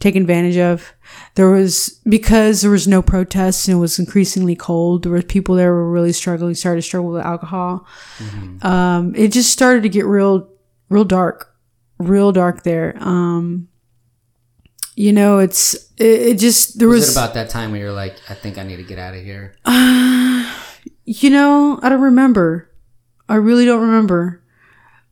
[0.00, 0.92] taken advantage of.
[1.36, 5.04] There was because there was no protests and it was increasingly cold.
[5.04, 7.86] There were people there were really struggling, started to struggle with alcohol.
[8.62, 10.48] Um, it just started to get real,
[10.88, 11.54] real dark,
[11.98, 12.96] real dark there.
[13.00, 13.68] Um,
[14.94, 17.92] you know, it's it, it just there Was, was, it about that time where you're
[17.92, 19.54] like, I think I need to get out of here?
[21.04, 22.70] You know, I don't remember.
[23.28, 24.44] I really don't remember.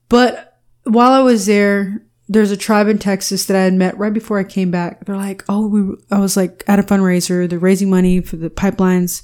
[0.09, 4.13] But while I was there, there's a tribe in Texas that I had met right
[4.13, 5.05] before I came back.
[5.05, 7.49] They're like, "Oh, we." I was like at a fundraiser.
[7.49, 9.23] They're raising money for the pipelines,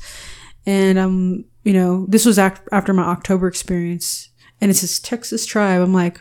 [0.66, 5.80] and um, you know, this was after my October experience, and it says Texas tribe.
[5.82, 6.20] I'm like,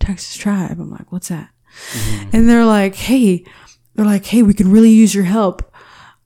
[0.00, 0.80] Texas tribe.
[0.80, 1.50] I'm like, what's that?
[2.32, 3.44] And they're like, hey,
[3.94, 5.72] they're like, hey, we could really use your help.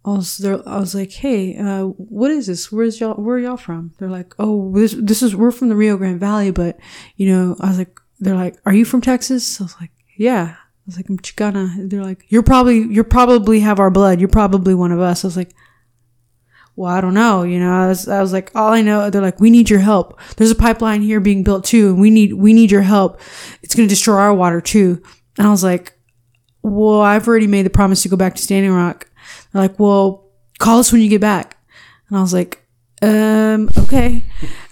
[0.07, 0.45] I was.
[0.45, 2.71] I was like, "Hey, uh, what is this?
[2.71, 3.15] Where's y'all?
[3.15, 6.21] Where are y'all from?" They're like, "Oh, this this is we're from the Rio Grande
[6.21, 6.79] Valley, but
[7.17, 10.55] you know." I was like, "They're like, are you from Texas?" I was like, "Yeah."
[10.55, 14.21] I was like, "I'm Chicana." They're like, "You're probably you're probably have our blood.
[14.21, 15.53] You're probably one of us." I was like,
[16.77, 19.21] "Well, I don't know." You know, I was I was like, "All I know." They're
[19.21, 20.21] like, "We need your help.
[20.37, 23.21] There's a pipeline here being built too, and we need we need your help.
[23.65, 25.03] It's to destroy our water too."
[25.37, 25.96] And I was like,
[26.71, 29.09] "Well, I've already made the promise to go back to Standing Rock."
[29.53, 30.27] They're like, well,
[30.59, 31.57] call us when you get back.
[32.09, 32.67] And I was like,
[33.03, 34.23] um, okay.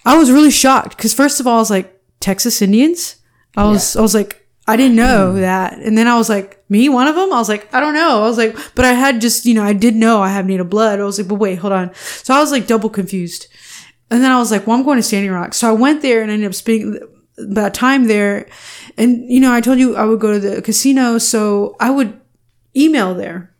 [0.05, 3.17] I was really shocked because first of all, I was like, Texas Indians?
[3.57, 5.79] I was, I was like, I didn't know that.
[5.79, 7.33] And then I was like, me, one of them?
[7.33, 8.23] I was like, I don't know.
[8.25, 10.71] I was like, but I had just, you know, I did know I have native
[10.71, 11.01] blood.
[11.01, 11.95] I was like, but wait, hold on.
[11.95, 13.47] So I was like double confused.
[14.11, 15.55] And then I was like, well, I'm going to Standing Rock.
[15.55, 16.99] So I went there and ended up spending
[17.39, 18.49] about time there.
[18.97, 21.19] And, you know, I told you I would go to the casino.
[21.19, 22.21] So I would
[22.77, 23.55] email there.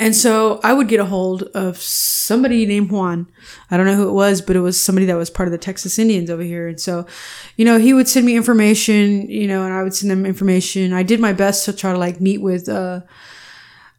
[0.00, 3.28] And so I would get a hold of somebody named Juan.
[3.70, 5.58] I don't know who it was, but it was somebody that was part of the
[5.58, 6.66] Texas Indians over here.
[6.66, 7.06] And so,
[7.56, 10.92] you know, he would send me information, you know, and I would send them information.
[10.92, 13.02] I did my best to try to like meet with, uh,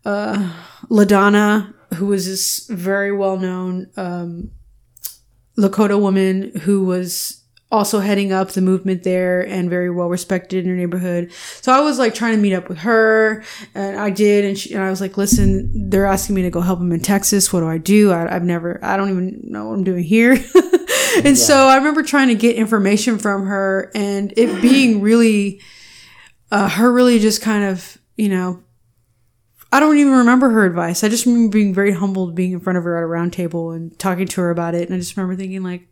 [0.04, 0.52] uh,
[0.90, 4.52] LaDonna, who was this very well known, um,
[5.58, 7.43] Lakota woman who was
[7.74, 11.32] also heading up the movement there and very well respected in her neighborhood.
[11.60, 13.44] So I was like trying to meet up with her
[13.74, 14.46] and I did.
[14.46, 17.00] And, she, and I was like, listen, they're asking me to go help them in
[17.00, 17.52] Texas.
[17.52, 18.12] What do I do?
[18.12, 20.34] I, I've never, I don't even know what I'm doing here.
[21.26, 25.60] and so I remember trying to get information from her and it being really,
[26.52, 28.62] uh, her really just kind of, you know,
[29.72, 31.04] I don't even remember her advice.
[31.04, 33.72] I just remember being very humbled being in front of her at a round table
[33.72, 34.88] and talking to her about it.
[34.88, 35.88] And I just remember thinking like,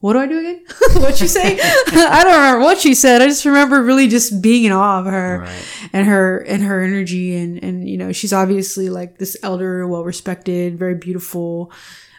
[0.00, 0.64] what do I do again?
[1.02, 1.58] What'd she say?
[1.60, 3.20] I don't remember what she said.
[3.22, 5.88] I just remember really just being in awe of her Right.
[5.92, 10.02] and her and her energy and and you know she's obviously like this elder, well
[10.04, 11.70] respected, very beautiful,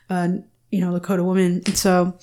[0.10, 0.30] uh,
[0.70, 1.62] you know Lakota woman.
[1.66, 2.18] And so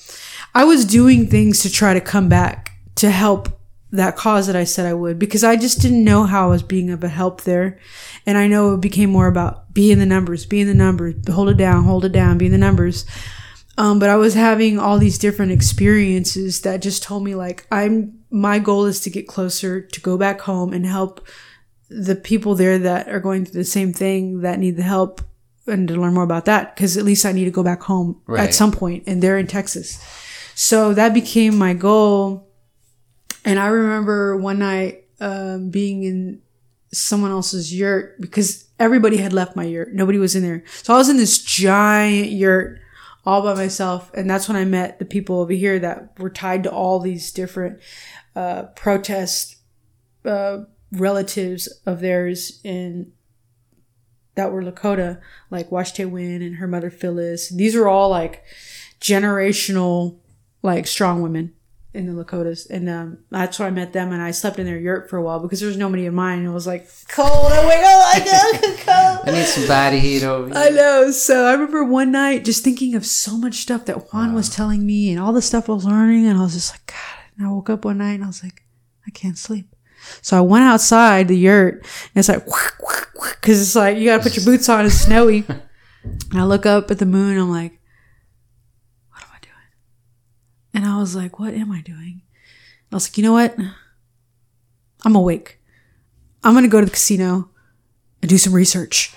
[0.54, 3.48] I was doing things to try to come back to help
[3.90, 6.62] that cause that I said I would because I just didn't know how I was
[6.62, 7.78] being of a help there.
[8.26, 11.14] And I know it became more about be in the numbers, be in the numbers,
[11.28, 13.06] hold it down, hold it down, be in the numbers.
[13.78, 18.18] Um, but I was having all these different experiences that just told me like I'm
[18.30, 21.26] my goal is to get closer to go back home and help
[21.88, 25.22] the people there that are going through the same thing that need the help
[25.66, 28.20] and to learn more about that because at least I need to go back home
[28.26, 28.40] Right.
[28.48, 29.98] at some point and they're in Texas.
[30.54, 32.48] So that became my goal.
[33.44, 36.42] And I remember one night um, being in
[36.92, 39.94] someone else's yurt because everybody had left my yurt.
[39.94, 40.64] Nobody was in there.
[40.82, 42.80] So I was in this giant yurt
[43.28, 44.10] all by myself.
[44.14, 47.30] And that's when I met the people over here that were tied to all these
[47.30, 47.78] different
[48.34, 49.56] uh, protest
[50.24, 50.60] uh,
[50.92, 53.12] relatives of theirs in
[54.34, 57.50] that were Lakota, like Washte Win and her mother Phyllis.
[57.50, 58.44] These are all like
[58.98, 60.20] generational,
[60.62, 61.52] like strong women
[61.94, 62.68] in the Lakotas.
[62.68, 64.12] And um, that's where I met them.
[64.12, 66.44] And I slept in their yurt for a while because there was nobody in mine.
[66.44, 67.52] It was like cold.
[67.52, 69.28] I wake up like cold.
[69.28, 70.56] I need some body heat over Here.
[70.56, 71.10] I know.
[71.10, 74.84] So I remember one night just thinking of so much stuff that Juan was telling
[74.86, 76.26] me and all the stuff I was learning.
[76.26, 76.96] And I was just like, God.
[77.38, 78.62] And I woke up one night and I was like,
[79.06, 79.74] I can't sleep.
[80.22, 82.44] So I went outside the yurt and it's like,
[83.40, 84.86] because it's like, you got to put your boots on.
[84.86, 85.44] It's snowy.
[85.48, 85.62] and
[86.34, 87.38] I look up at the moon.
[87.38, 87.80] I'm like,
[89.10, 89.54] what am I doing?
[90.74, 92.22] And I was like, what am I doing?
[92.90, 93.56] I was like, you know what?
[95.04, 95.60] I'm awake.
[96.44, 97.50] I'm going to go to the casino
[98.22, 99.14] and do some research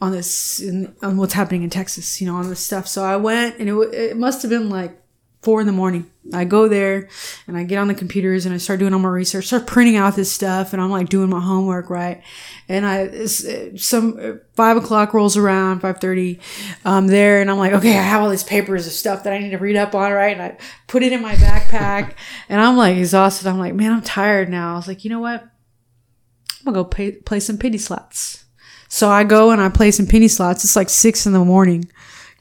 [0.00, 0.62] on this
[1.02, 2.86] on what's happening in Texas, you know, on this stuff.
[2.86, 5.00] So I went and it, it must have been like
[5.42, 6.10] four in the morning.
[6.32, 7.08] I go there
[7.46, 9.96] and I get on the computers and I start doing all my research, start printing
[9.96, 12.22] out this stuff and I'm like doing my homework, right?
[12.68, 16.40] And I, some five o'clock rolls around, 530,
[16.84, 19.38] um, there and I'm like, okay, I have all these papers of stuff that I
[19.38, 20.36] need to read up on, right?
[20.36, 22.14] And I put it in my backpack
[22.48, 23.46] and I'm like exhausted.
[23.46, 24.72] I'm like, man, I'm tired now.
[24.72, 25.42] I was like, you know what?
[25.42, 28.44] I'm gonna go pay, play some penny slots.
[28.88, 30.64] So I go and I play some penny slots.
[30.64, 31.90] It's like six in the morning.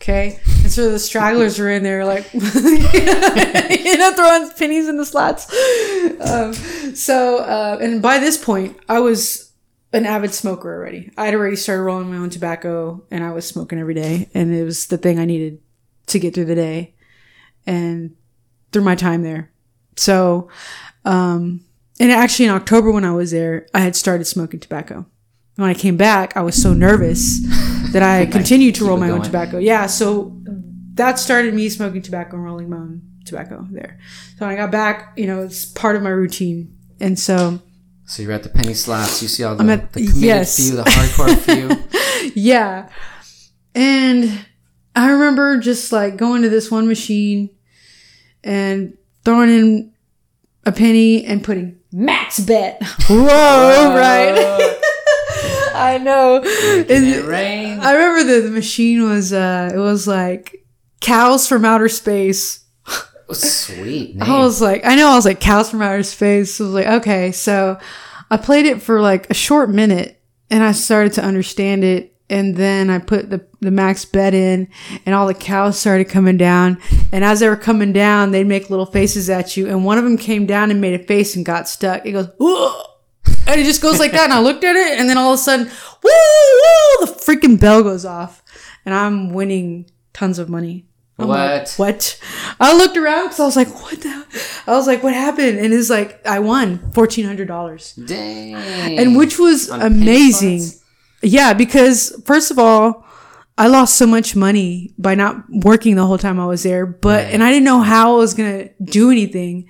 [0.02, 0.40] Okay.
[0.46, 5.52] And so the stragglers are in there like, you know, throwing pennies in the slots.
[6.22, 6.54] Um,
[6.96, 9.52] so, uh, and by this point, I was
[9.94, 11.12] an avid smoker already.
[11.18, 14.30] I'd already started rolling my own tobacco and I was smoking every day.
[14.34, 15.60] And it was the thing I needed
[16.08, 16.94] to get through the day
[17.66, 18.16] and
[18.72, 19.52] through my time there.
[19.96, 20.50] So,
[21.06, 21.62] um,
[22.00, 25.06] and actually in October when I was there, I had started smoking tobacco.
[25.58, 27.40] When I came back, I was so nervous
[27.92, 29.58] that I continued to roll my own tobacco.
[29.58, 30.38] Yeah, so
[30.94, 34.00] that started me smoking tobacco and rolling my own tobacco there.
[34.38, 36.78] So when I got back, you know, it's part of my routine.
[37.00, 37.60] And so,
[38.06, 39.22] So you're at the penny slots.
[39.22, 40.56] You see all the, I'm at- the committed yes.
[40.58, 42.32] few, the hardcore few.
[42.36, 42.90] yeah.
[43.74, 44.46] And
[44.96, 47.50] I remember just like going to this one machine
[48.44, 49.94] and throwing in
[50.66, 52.82] a penny and putting max bet.
[53.10, 54.82] Whoa, right?
[55.78, 56.42] I know.
[56.44, 57.80] It rain.
[57.80, 60.66] I remember the, the machine was uh it was like
[61.02, 62.66] cows from outer space.
[63.32, 64.16] Sweet.
[64.16, 64.24] Name.
[64.24, 66.60] I was like, I know I was like cows from outer space.
[66.60, 67.78] I was like, okay, so
[68.32, 72.56] I played it for like a short minute and I started to understand it and
[72.56, 74.70] then I put the, the max bed in
[75.06, 76.78] and all the cows started coming down.
[77.12, 79.68] And as they were coming down, they'd make little faces at you.
[79.68, 82.06] And one of them came down and made a face and got stuck.
[82.06, 82.82] It goes, Whoa!
[83.48, 84.26] And it just goes like that.
[84.26, 87.60] And I looked at it and then all of a sudden, woo, woo, the freaking
[87.60, 88.44] bell goes off
[88.86, 90.86] and I'm winning tons of money.
[91.20, 91.74] I'm like, What?
[91.78, 92.22] what?
[92.60, 94.26] I looked around because I was like, what the?
[94.68, 95.58] I was like, what happened?
[95.58, 98.56] And it's like, I won $1,400 Dang.
[99.00, 100.62] and which was On amazing.
[101.24, 103.04] Yeah, because first of all,
[103.58, 107.24] I lost so much money by not working the whole time I was there, but
[107.26, 107.34] Right.
[107.34, 109.68] and I didn't know how I was gonna do anything.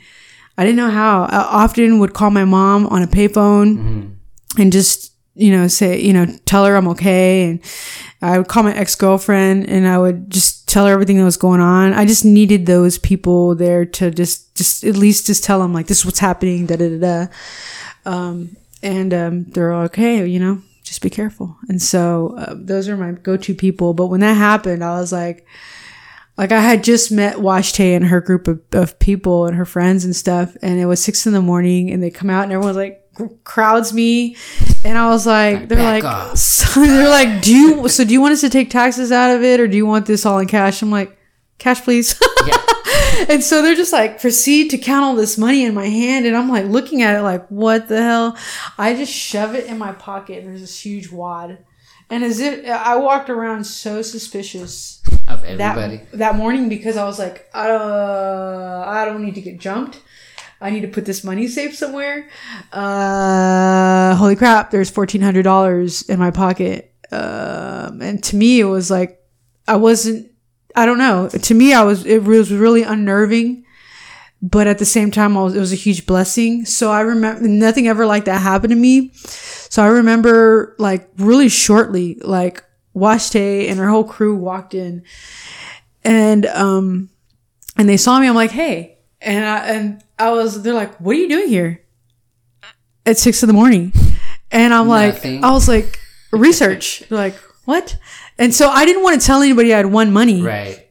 [0.58, 1.24] I didn't know how.
[1.26, 4.62] I often would call my mom on a payphone Mm-hmm.
[4.62, 7.60] and just you know say you know tell her I'm okay, and
[8.22, 11.38] I would call my ex girlfriend and I would just tell her everything that was
[11.38, 11.94] going on.
[11.94, 15.86] I just needed those people there to just just at least just tell them like
[15.88, 16.66] this is what's happening.
[16.66, 17.28] Da da da da
[18.06, 21.56] Um, and um, they're all okay, you know, just be careful.
[21.70, 23.94] And so uh, those are my go-to people.
[23.94, 25.46] But when that happened, I was like,
[26.38, 30.06] like I had just met Washte and her group of, of people and her friends
[30.06, 32.78] and stuff, and it was six in the morning, and they come out and everyone's
[32.78, 33.04] like
[33.44, 34.36] crowds me,
[34.86, 38.22] and I was like, they're back like, so they're like, do you so do you
[38.22, 40.48] want us to take taxes out of it or do you want this all in
[40.48, 40.82] cash?
[40.82, 41.18] I'm like,
[41.58, 42.20] cash, please.
[43.30, 46.36] and so they're just like proceed to count all this money in my hand, and
[46.36, 48.38] I'm like looking at it like, what the hell?
[48.78, 51.58] I just shove it in my pocket, and there's this huge wad.
[52.10, 56.02] And as if I walked around so suspicious Of that everybody.
[56.14, 60.00] that morning because I was like, uh, I don't need to get jumped.
[60.62, 62.30] I need to put this money safe somewhere.
[62.72, 64.72] Uh, holy crap!
[64.72, 66.94] There's fourteen hundred dollars in my pocket.
[67.12, 69.22] Um, and to me, it was like
[69.68, 70.32] I wasn't.
[70.76, 71.28] I don't know.
[71.30, 72.06] To me, I was.
[72.06, 73.66] It was really unnerving.
[74.42, 76.66] But at the same time, I was, it was a huge blessing.
[76.66, 79.12] So I remember nothing ever like that happened to me.
[79.14, 82.64] So I remember like really shortly, like
[82.96, 85.04] Washte and her whole crew walked in
[86.04, 87.10] and, um,
[87.78, 88.28] and they saw me.
[88.28, 91.84] I'm like, Hey, and I, and I was, they're like, what are you doing here
[93.06, 93.92] at six in the morning?
[94.52, 95.44] And I'm like, Nothing.
[95.44, 96.00] I was like,
[96.32, 97.00] research.
[97.10, 97.36] They're like,
[97.66, 97.98] what?
[98.38, 100.87] And so I didn't want to tell anybody I had won money, Right.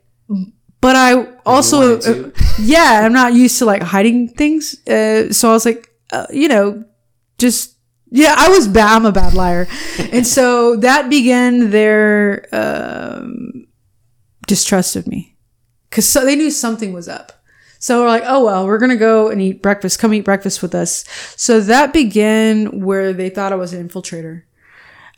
[0.81, 2.31] But I also, uh,
[2.61, 4.87] yeah, I'm not used to like hiding things.
[4.87, 6.85] Uh, so I was like, uh, you know,
[7.39, 7.77] just
[8.11, 8.97] yeah, I was bad.
[8.97, 9.67] I'm a bad liar,
[10.13, 13.67] and so that began their um,
[14.47, 15.37] distrust of me
[15.91, 17.33] because so they knew something was up.
[17.79, 19.99] So we're like, oh well, we're gonna go and eat breakfast.
[19.99, 21.05] Come eat breakfast with us.
[21.37, 24.43] So that began where they thought I was an infiltrator.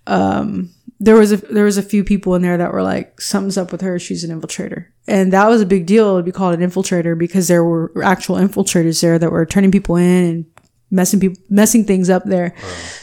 [0.07, 0.71] Um,
[1.01, 3.73] there was a there was a few people in there that were like, something's up
[3.73, 3.99] with her.
[3.99, 7.49] She's an infiltrator, and that was a big deal to be called an infiltrator because
[7.49, 10.47] there were actual infiltrators there that were turning people in and
[10.91, 12.55] messing people messing things up there.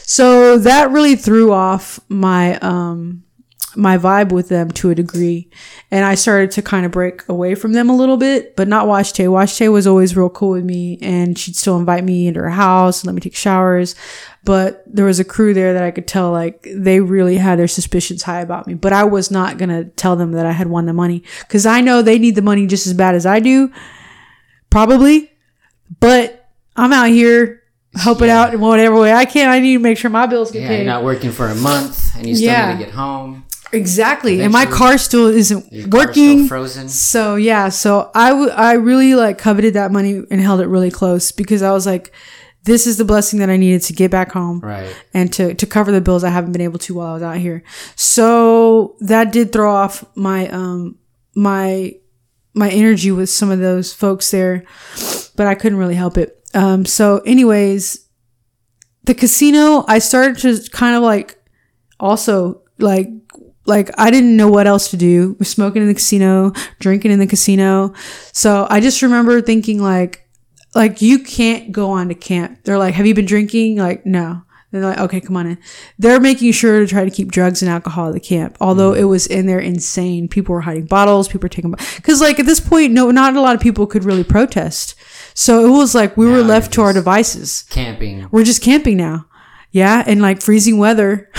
[0.02, 3.24] So that really threw off my um
[3.76, 5.50] my vibe with them to a degree.
[5.90, 8.86] And I started to kind of break away from them a little bit, but not
[8.86, 9.26] Washte.
[9.28, 13.00] Washte was always real cool with me and she'd still invite me into her house
[13.02, 13.94] and let me take showers.
[14.44, 17.68] But there was a crew there that I could tell like they really had their
[17.68, 18.74] suspicions high about me.
[18.74, 21.66] But I was not going to tell them that I had won the money because
[21.66, 23.70] I know they need the money just as bad as I do.
[24.70, 25.30] Probably.
[26.00, 27.62] But I'm out here
[27.94, 28.42] helping Yeah.
[28.42, 29.48] out in whatever way I can.
[29.48, 30.76] I need to make sure my bills get Yeah, paid.
[30.78, 32.72] you're not working for a month and you still Yeah.
[32.74, 33.44] need to get home.
[33.72, 34.40] Exactly.
[34.42, 36.38] And my car still isn't working.
[36.38, 36.88] still frozen.
[36.88, 40.90] So yeah, so I w- I really like coveted that money and held it really
[40.90, 42.12] close because I was like,
[42.64, 44.94] this is the blessing that I needed to get back home Right.
[45.14, 47.36] and to, to cover the bills I haven't been able to while I was out
[47.36, 47.62] here.
[47.94, 50.98] So that did throw off my, um,
[51.34, 51.92] my,
[52.54, 54.64] my energy with some of those folks there,
[55.36, 56.42] but I couldn't really help it.
[56.54, 58.04] Um, so anyways,
[59.04, 61.36] the casino, I started to kind of like
[62.00, 63.08] also like
[63.66, 65.36] like I didn't know what else to do.
[65.38, 67.94] We're smoking in the casino, drinking in the casino.
[68.32, 70.28] So I just remember thinking like
[70.74, 72.60] like you can't go on to camp.
[72.64, 75.58] They're like, "Have you been drinking?" Like, "No." They're like, "Okay, come on in."
[75.98, 78.58] They're making sure to try to keep drugs and alcohol at the camp.
[78.60, 80.28] Although it was in there insane.
[80.28, 81.72] People were hiding bottles, people were taking
[82.02, 84.94] cuz like at this point no not a lot of people could really protest.
[85.34, 88.26] So it was like we were left to our devices Camping.
[88.30, 89.26] we're just camping now.
[89.72, 90.02] Yeah.
[90.06, 91.30] And like freezing weather.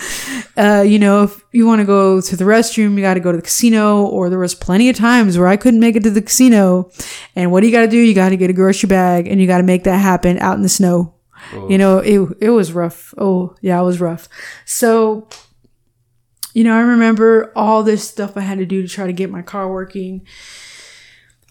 [0.56, 3.32] uh, you know, if you want to go to the restroom, you got to go
[3.32, 6.10] to the casino or there was plenty of times where I couldn't make it to
[6.10, 6.90] the casino.
[7.36, 7.98] And what do you got to do?
[7.98, 10.56] You got to get a grocery bag and you got to make that happen out
[10.56, 11.14] in the snow.
[11.68, 13.12] You know, it, it was rough.
[13.18, 14.28] Oh yeah, it was rough.
[14.64, 15.28] So,
[16.54, 19.30] you know, I remember all this stuff I had to do to try to get
[19.30, 20.26] my car working.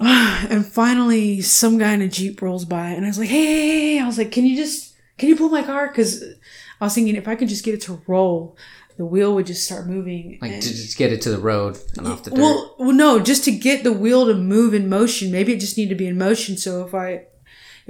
[0.03, 3.69] And finally, some guy in a Jeep rolls by, and I was like, hey, hey,
[3.69, 4.90] hey, I was like, can you just,
[5.21, 5.87] can you pull my car?
[5.87, 6.21] Because
[6.81, 8.57] I was thinking if I could just get it to roll,
[8.97, 10.37] the wheel would just start moving.
[10.41, 12.39] Like and- to just get it to the road and off the dirt.
[12.39, 15.31] well, well, no, just to get the wheel to move in motion.
[15.31, 16.57] Maybe it just needed to be in motion.
[16.57, 17.25] So if I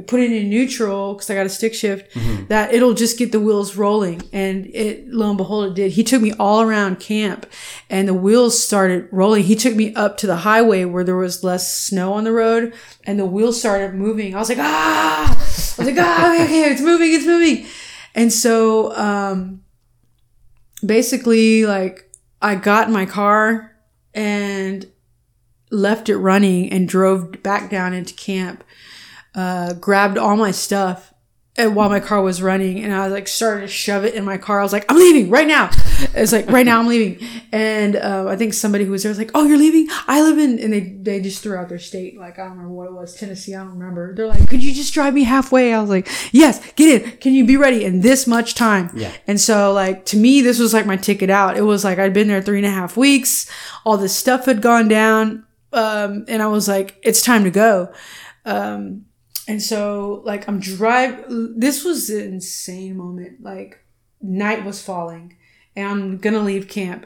[0.08, 2.46] put it in neutral because I got a stick shift, Mm-hmm.
[2.48, 4.22] that it'll just get the wheels rolling.
[4.34, 5.92] And it, lo and behold, it did.
[5.94, 7.46] He took me all around camp,
[7.90, 9.44] and the wheels started rolling.
[9.44, 12.74] He took me up to the highway where there was less snow on the road,
[13.06, 14.34] and the wheels started moving.
[14.36, 15.41] I was like, ah!
[15.78, 17.66] I was like, ah, okay, okay, it's moving, it's moving.
[18.16, 19.64] And so, um,
[20.86, 22.10] basically, like,
[22.42, 23.76] I got in my car
[24.14, 24.86] and
[25.70, 28.64] left it running and drove back down into camp.
[29.34, 31.11] Uh, grabbed all my stuff
[31.58, 34.24] and while my car was running, and I was like started to shove it in
[34.24, 34.62] my car.
[34.62, 35.70] I was like, "I'm leaving right now."
[36.16, 39.18] It's like right now I'm leaving, and uh, I think somebody who was there was
[39.18, 39.88] like, "Oh, you're leaving?
[40.08, 42.18] I live in," and they they just threw out their state.
[42.18, 43.54] Like I don't remember what it was, Tennessee.
[43.54, 44.16] I don't remember.
[44.16, 47.18] They're like, "Could you just drive me halfway?" I was like, "Yes, get in.
[47.18, 49.12] Can you be ready in this much time?" Yeah.
[49.28, 51.58] And so, like, to me, this was like my ticket out.
[51.58, 53.50] It was like I'd been there three and a half weeks.
[53.86, 55.46] All this stuff had gone down.
[55.74, 57.94] Um, and I was like, it's time to go.
[58.46, 59.06] Um,
[59.48, 61.26] and so, like, I'm drive.
[61.30, 63.42] This was an insane moment.
[63.42, 63.84] Like,
[64.22, 65.38] night was falling,
[65.76, 67.06] and I'm gonna leave camp.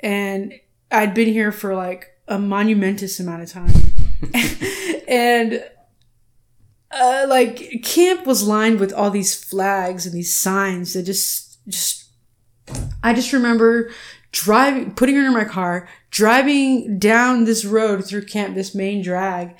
[0.00, 0.54] And
[0.90, 3.72] I'd been here for like a monumentous amount of time.
[5.08, 5.64] and
[6.90, 12.10] uh, like camp was lined with all these flags and these signs that just just
[13.02, 13.90] I just remember
[14.30, 19.56] driving putting her in my car driving down this road through camp this main drag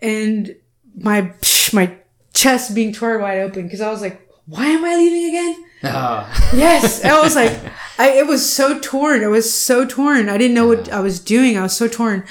[0.00, 0.56] and
[0.96, 1.32] my
[1.72, 1.96] my
[2.32, 5.64] chest being torn wide open because I was like why am I leaving again?
[5.84, 6.50] Oh.
[6.54, 7.04] yes.
[7.04, 7.58] I was like
[7.98, 9.22] I it was so torn.
[9.22, 10.28] It was so torn.
[10.28, 11.56] I didn't know what I was doing.
[11.56, 12.24] I was so torn.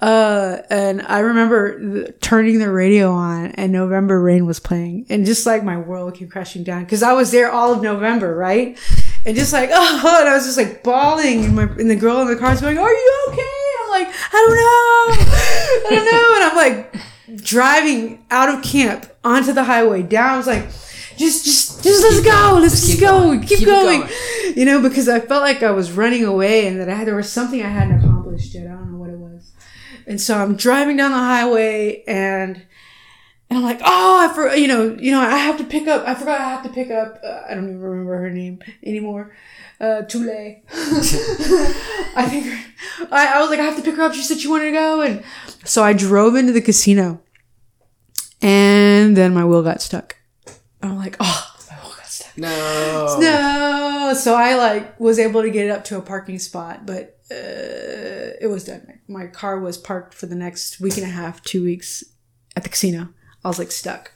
[0.00, 5.06] Uh and I remember th- turning the radio on and November Rain was playing.
[5.08, 8.34] And just like my world came crashing down because I was there all of November
[8.34, 8.78] right?
[9.24, 12.20] And just like oh and I was just like bawling and my and the girl
[12.20, 13.62] in the car was going are you okay?
[13.82, 15.88] I'm like I don't know.
[15.88, 16.34] I don't know.
[16.34, 20.64] And I'm like driving out of camp onto the highway down I was like
[21.16, 23.40] just just just let's go let's just keep go going.
[23.40, 24.00] keep, Keep going.
[24.02, 24.12] going.
[24.56, 27.16] you know because I felt like I was running away and that I had there
[27.16, 29.52] was something I hadn't accomplished yet I don't know what it was
[30.06, 32.62] and so I'm driving down the highway and
[33.48, 36.02] and I'm like, oh, I for you know, you know, I have to pick up.
[36.04, 37.20] I forgot I have to pick up.
[37.22, 39.36] Uh, I don't even remember her name anymore.
[39.80, 40.28] Uh, Tule.
[40.72, 44.14] I think her, I, I was like, I have to pick her up.
[44.14, 45.22] She said she wanted to go, and
[45.64, 47.20] so I drove into the casino,
[48.42, 50.16] and then my wheel got stuck.
[50.82, 52.36] I'm like, oh, my wheel got stuck.
[52.38, 53.16] No.
[53.20, 54.14] No.
[54.14, 58.36] So I like was able to get it up to a parking spot, but uh,
[58.40, 59.00] it was done.
[59.08, 62.04] My car was parked for the next week and a half, two weeks
[62.54, 63.08] at the casino.
[63.44, 64.12] I was like stuck.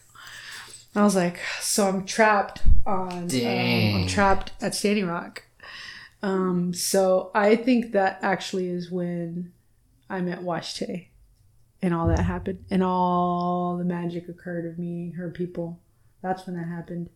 [0.95, 3.13] I was like, so I'm trapped on.
[3.13, 4.03] Um, Dang.
[4.03, 5.45] I'm trapped at Standing Rock.
[6.23, 9.53] Um, so I think that actually is when
[10.09, 11.07] I met Wash Washte
[11.83, 15.81] and all that happened and all the magic occurred of meeting her people.
[16.23, 17.11] That's when that happened.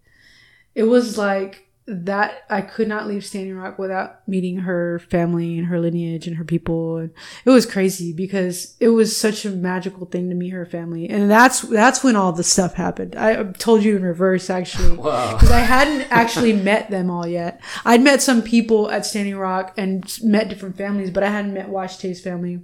[0.75, 5.67] It was like that I could not leave Standing Rock without meeting her family and
[5.67, 7.11] her lineage and her people and
[7.45, 11.31] it was crazy because it was such a magical thing to meet her family and
[11.31, 13.15] that's that's when all the stuff happened.
[13.17, 17.61] I told you in reverse actually because I hadn't actually met them all yet.
[17.85, 21.69] I'd met some people at Standing Rock and met different families, but I hadn't met
[21.69, 22.63] Washte's family.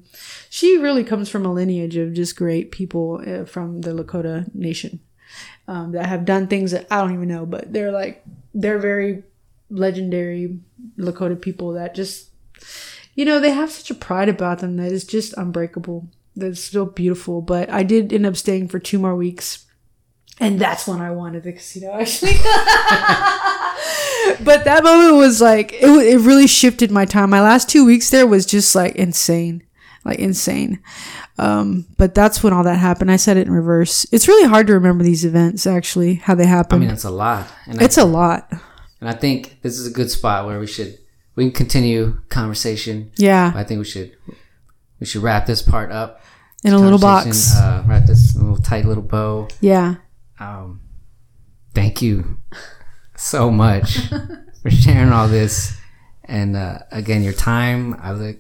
[0.49, 5.01] She really comes from a lineage of just great people uh, from the Lakota Nation
[5.69, 9.23] um, that have done things that I don't even know, but they're like they're very
[9.71, 10.59] legendary
[10.99, 12.31] Lakota people that just
[13.15, 16.09] you know they have such a pride about them that is just unbreakable.
[16.37, 17.43] That's still beautiful.
[17.43, 19.67] But I did end up staying for two more weeks.
[20.39, 22.33] And that's when I wanted the casino, actually.
[24.43, 27.29] but that moment was like, it, it really shifted my time.
[27.31, 29.63] My last two weeks there was just like insane.
[30.05, 30.83] Like insane.
[31.39, 33.11] Um, but that's when all that happened.
[33.11, 34.07] I said it in reverse.
[34.13, 36.77] It's really hard to remember these events, actually, how they happen.
[36.77, 37.47] I mean, it's a lot.
[37.67, 38.49] And it's a lot.
[39.01, 40.99] and I think this is a good spot where we should
[41.37, 43.13] we can continue conversation.
[43.17, 43.53] Yeah.
[43.55, 44.17] I think we should
[45.01, 46.23] we should wrap this part up.
[46.65, 47.55] In a little box.
[47.57, 49.49] Uh, wrap this little tight little bow.
[49.61, 49.97] yeah.
[50.39, 50.81] Um,
[51.75, 52.39] thank you
[53.17, 53.99] so much
[54.63, 55.77] for sharing all this,
[56.25, 57.95] and uh, again, your time.
[58.01, 58.37] I look,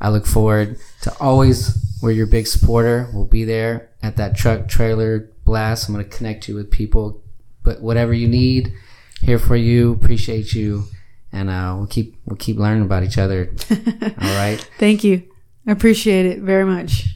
[0.00, 1.84] I look forward to always.
[2.00, 3.08] We're your big supporter.
[3.12, 5.88] We'll be there at that truck trailer blast.
[5.88, 7.24] I'm gonna connect you with people,
[7.64, 8.72] but whatever you need,
[9.20, 9.92] here for you.
[9.94, 10.84] Appreciate you,
[11.32, 13.50] and uh, we'll keep we'll keep learning about each other.
[13.70, 15.24] all right, Thank you.
[15.66, 17.06] I appreciate it very much.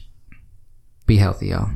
[1.07, 1.69] be healthy, y'all.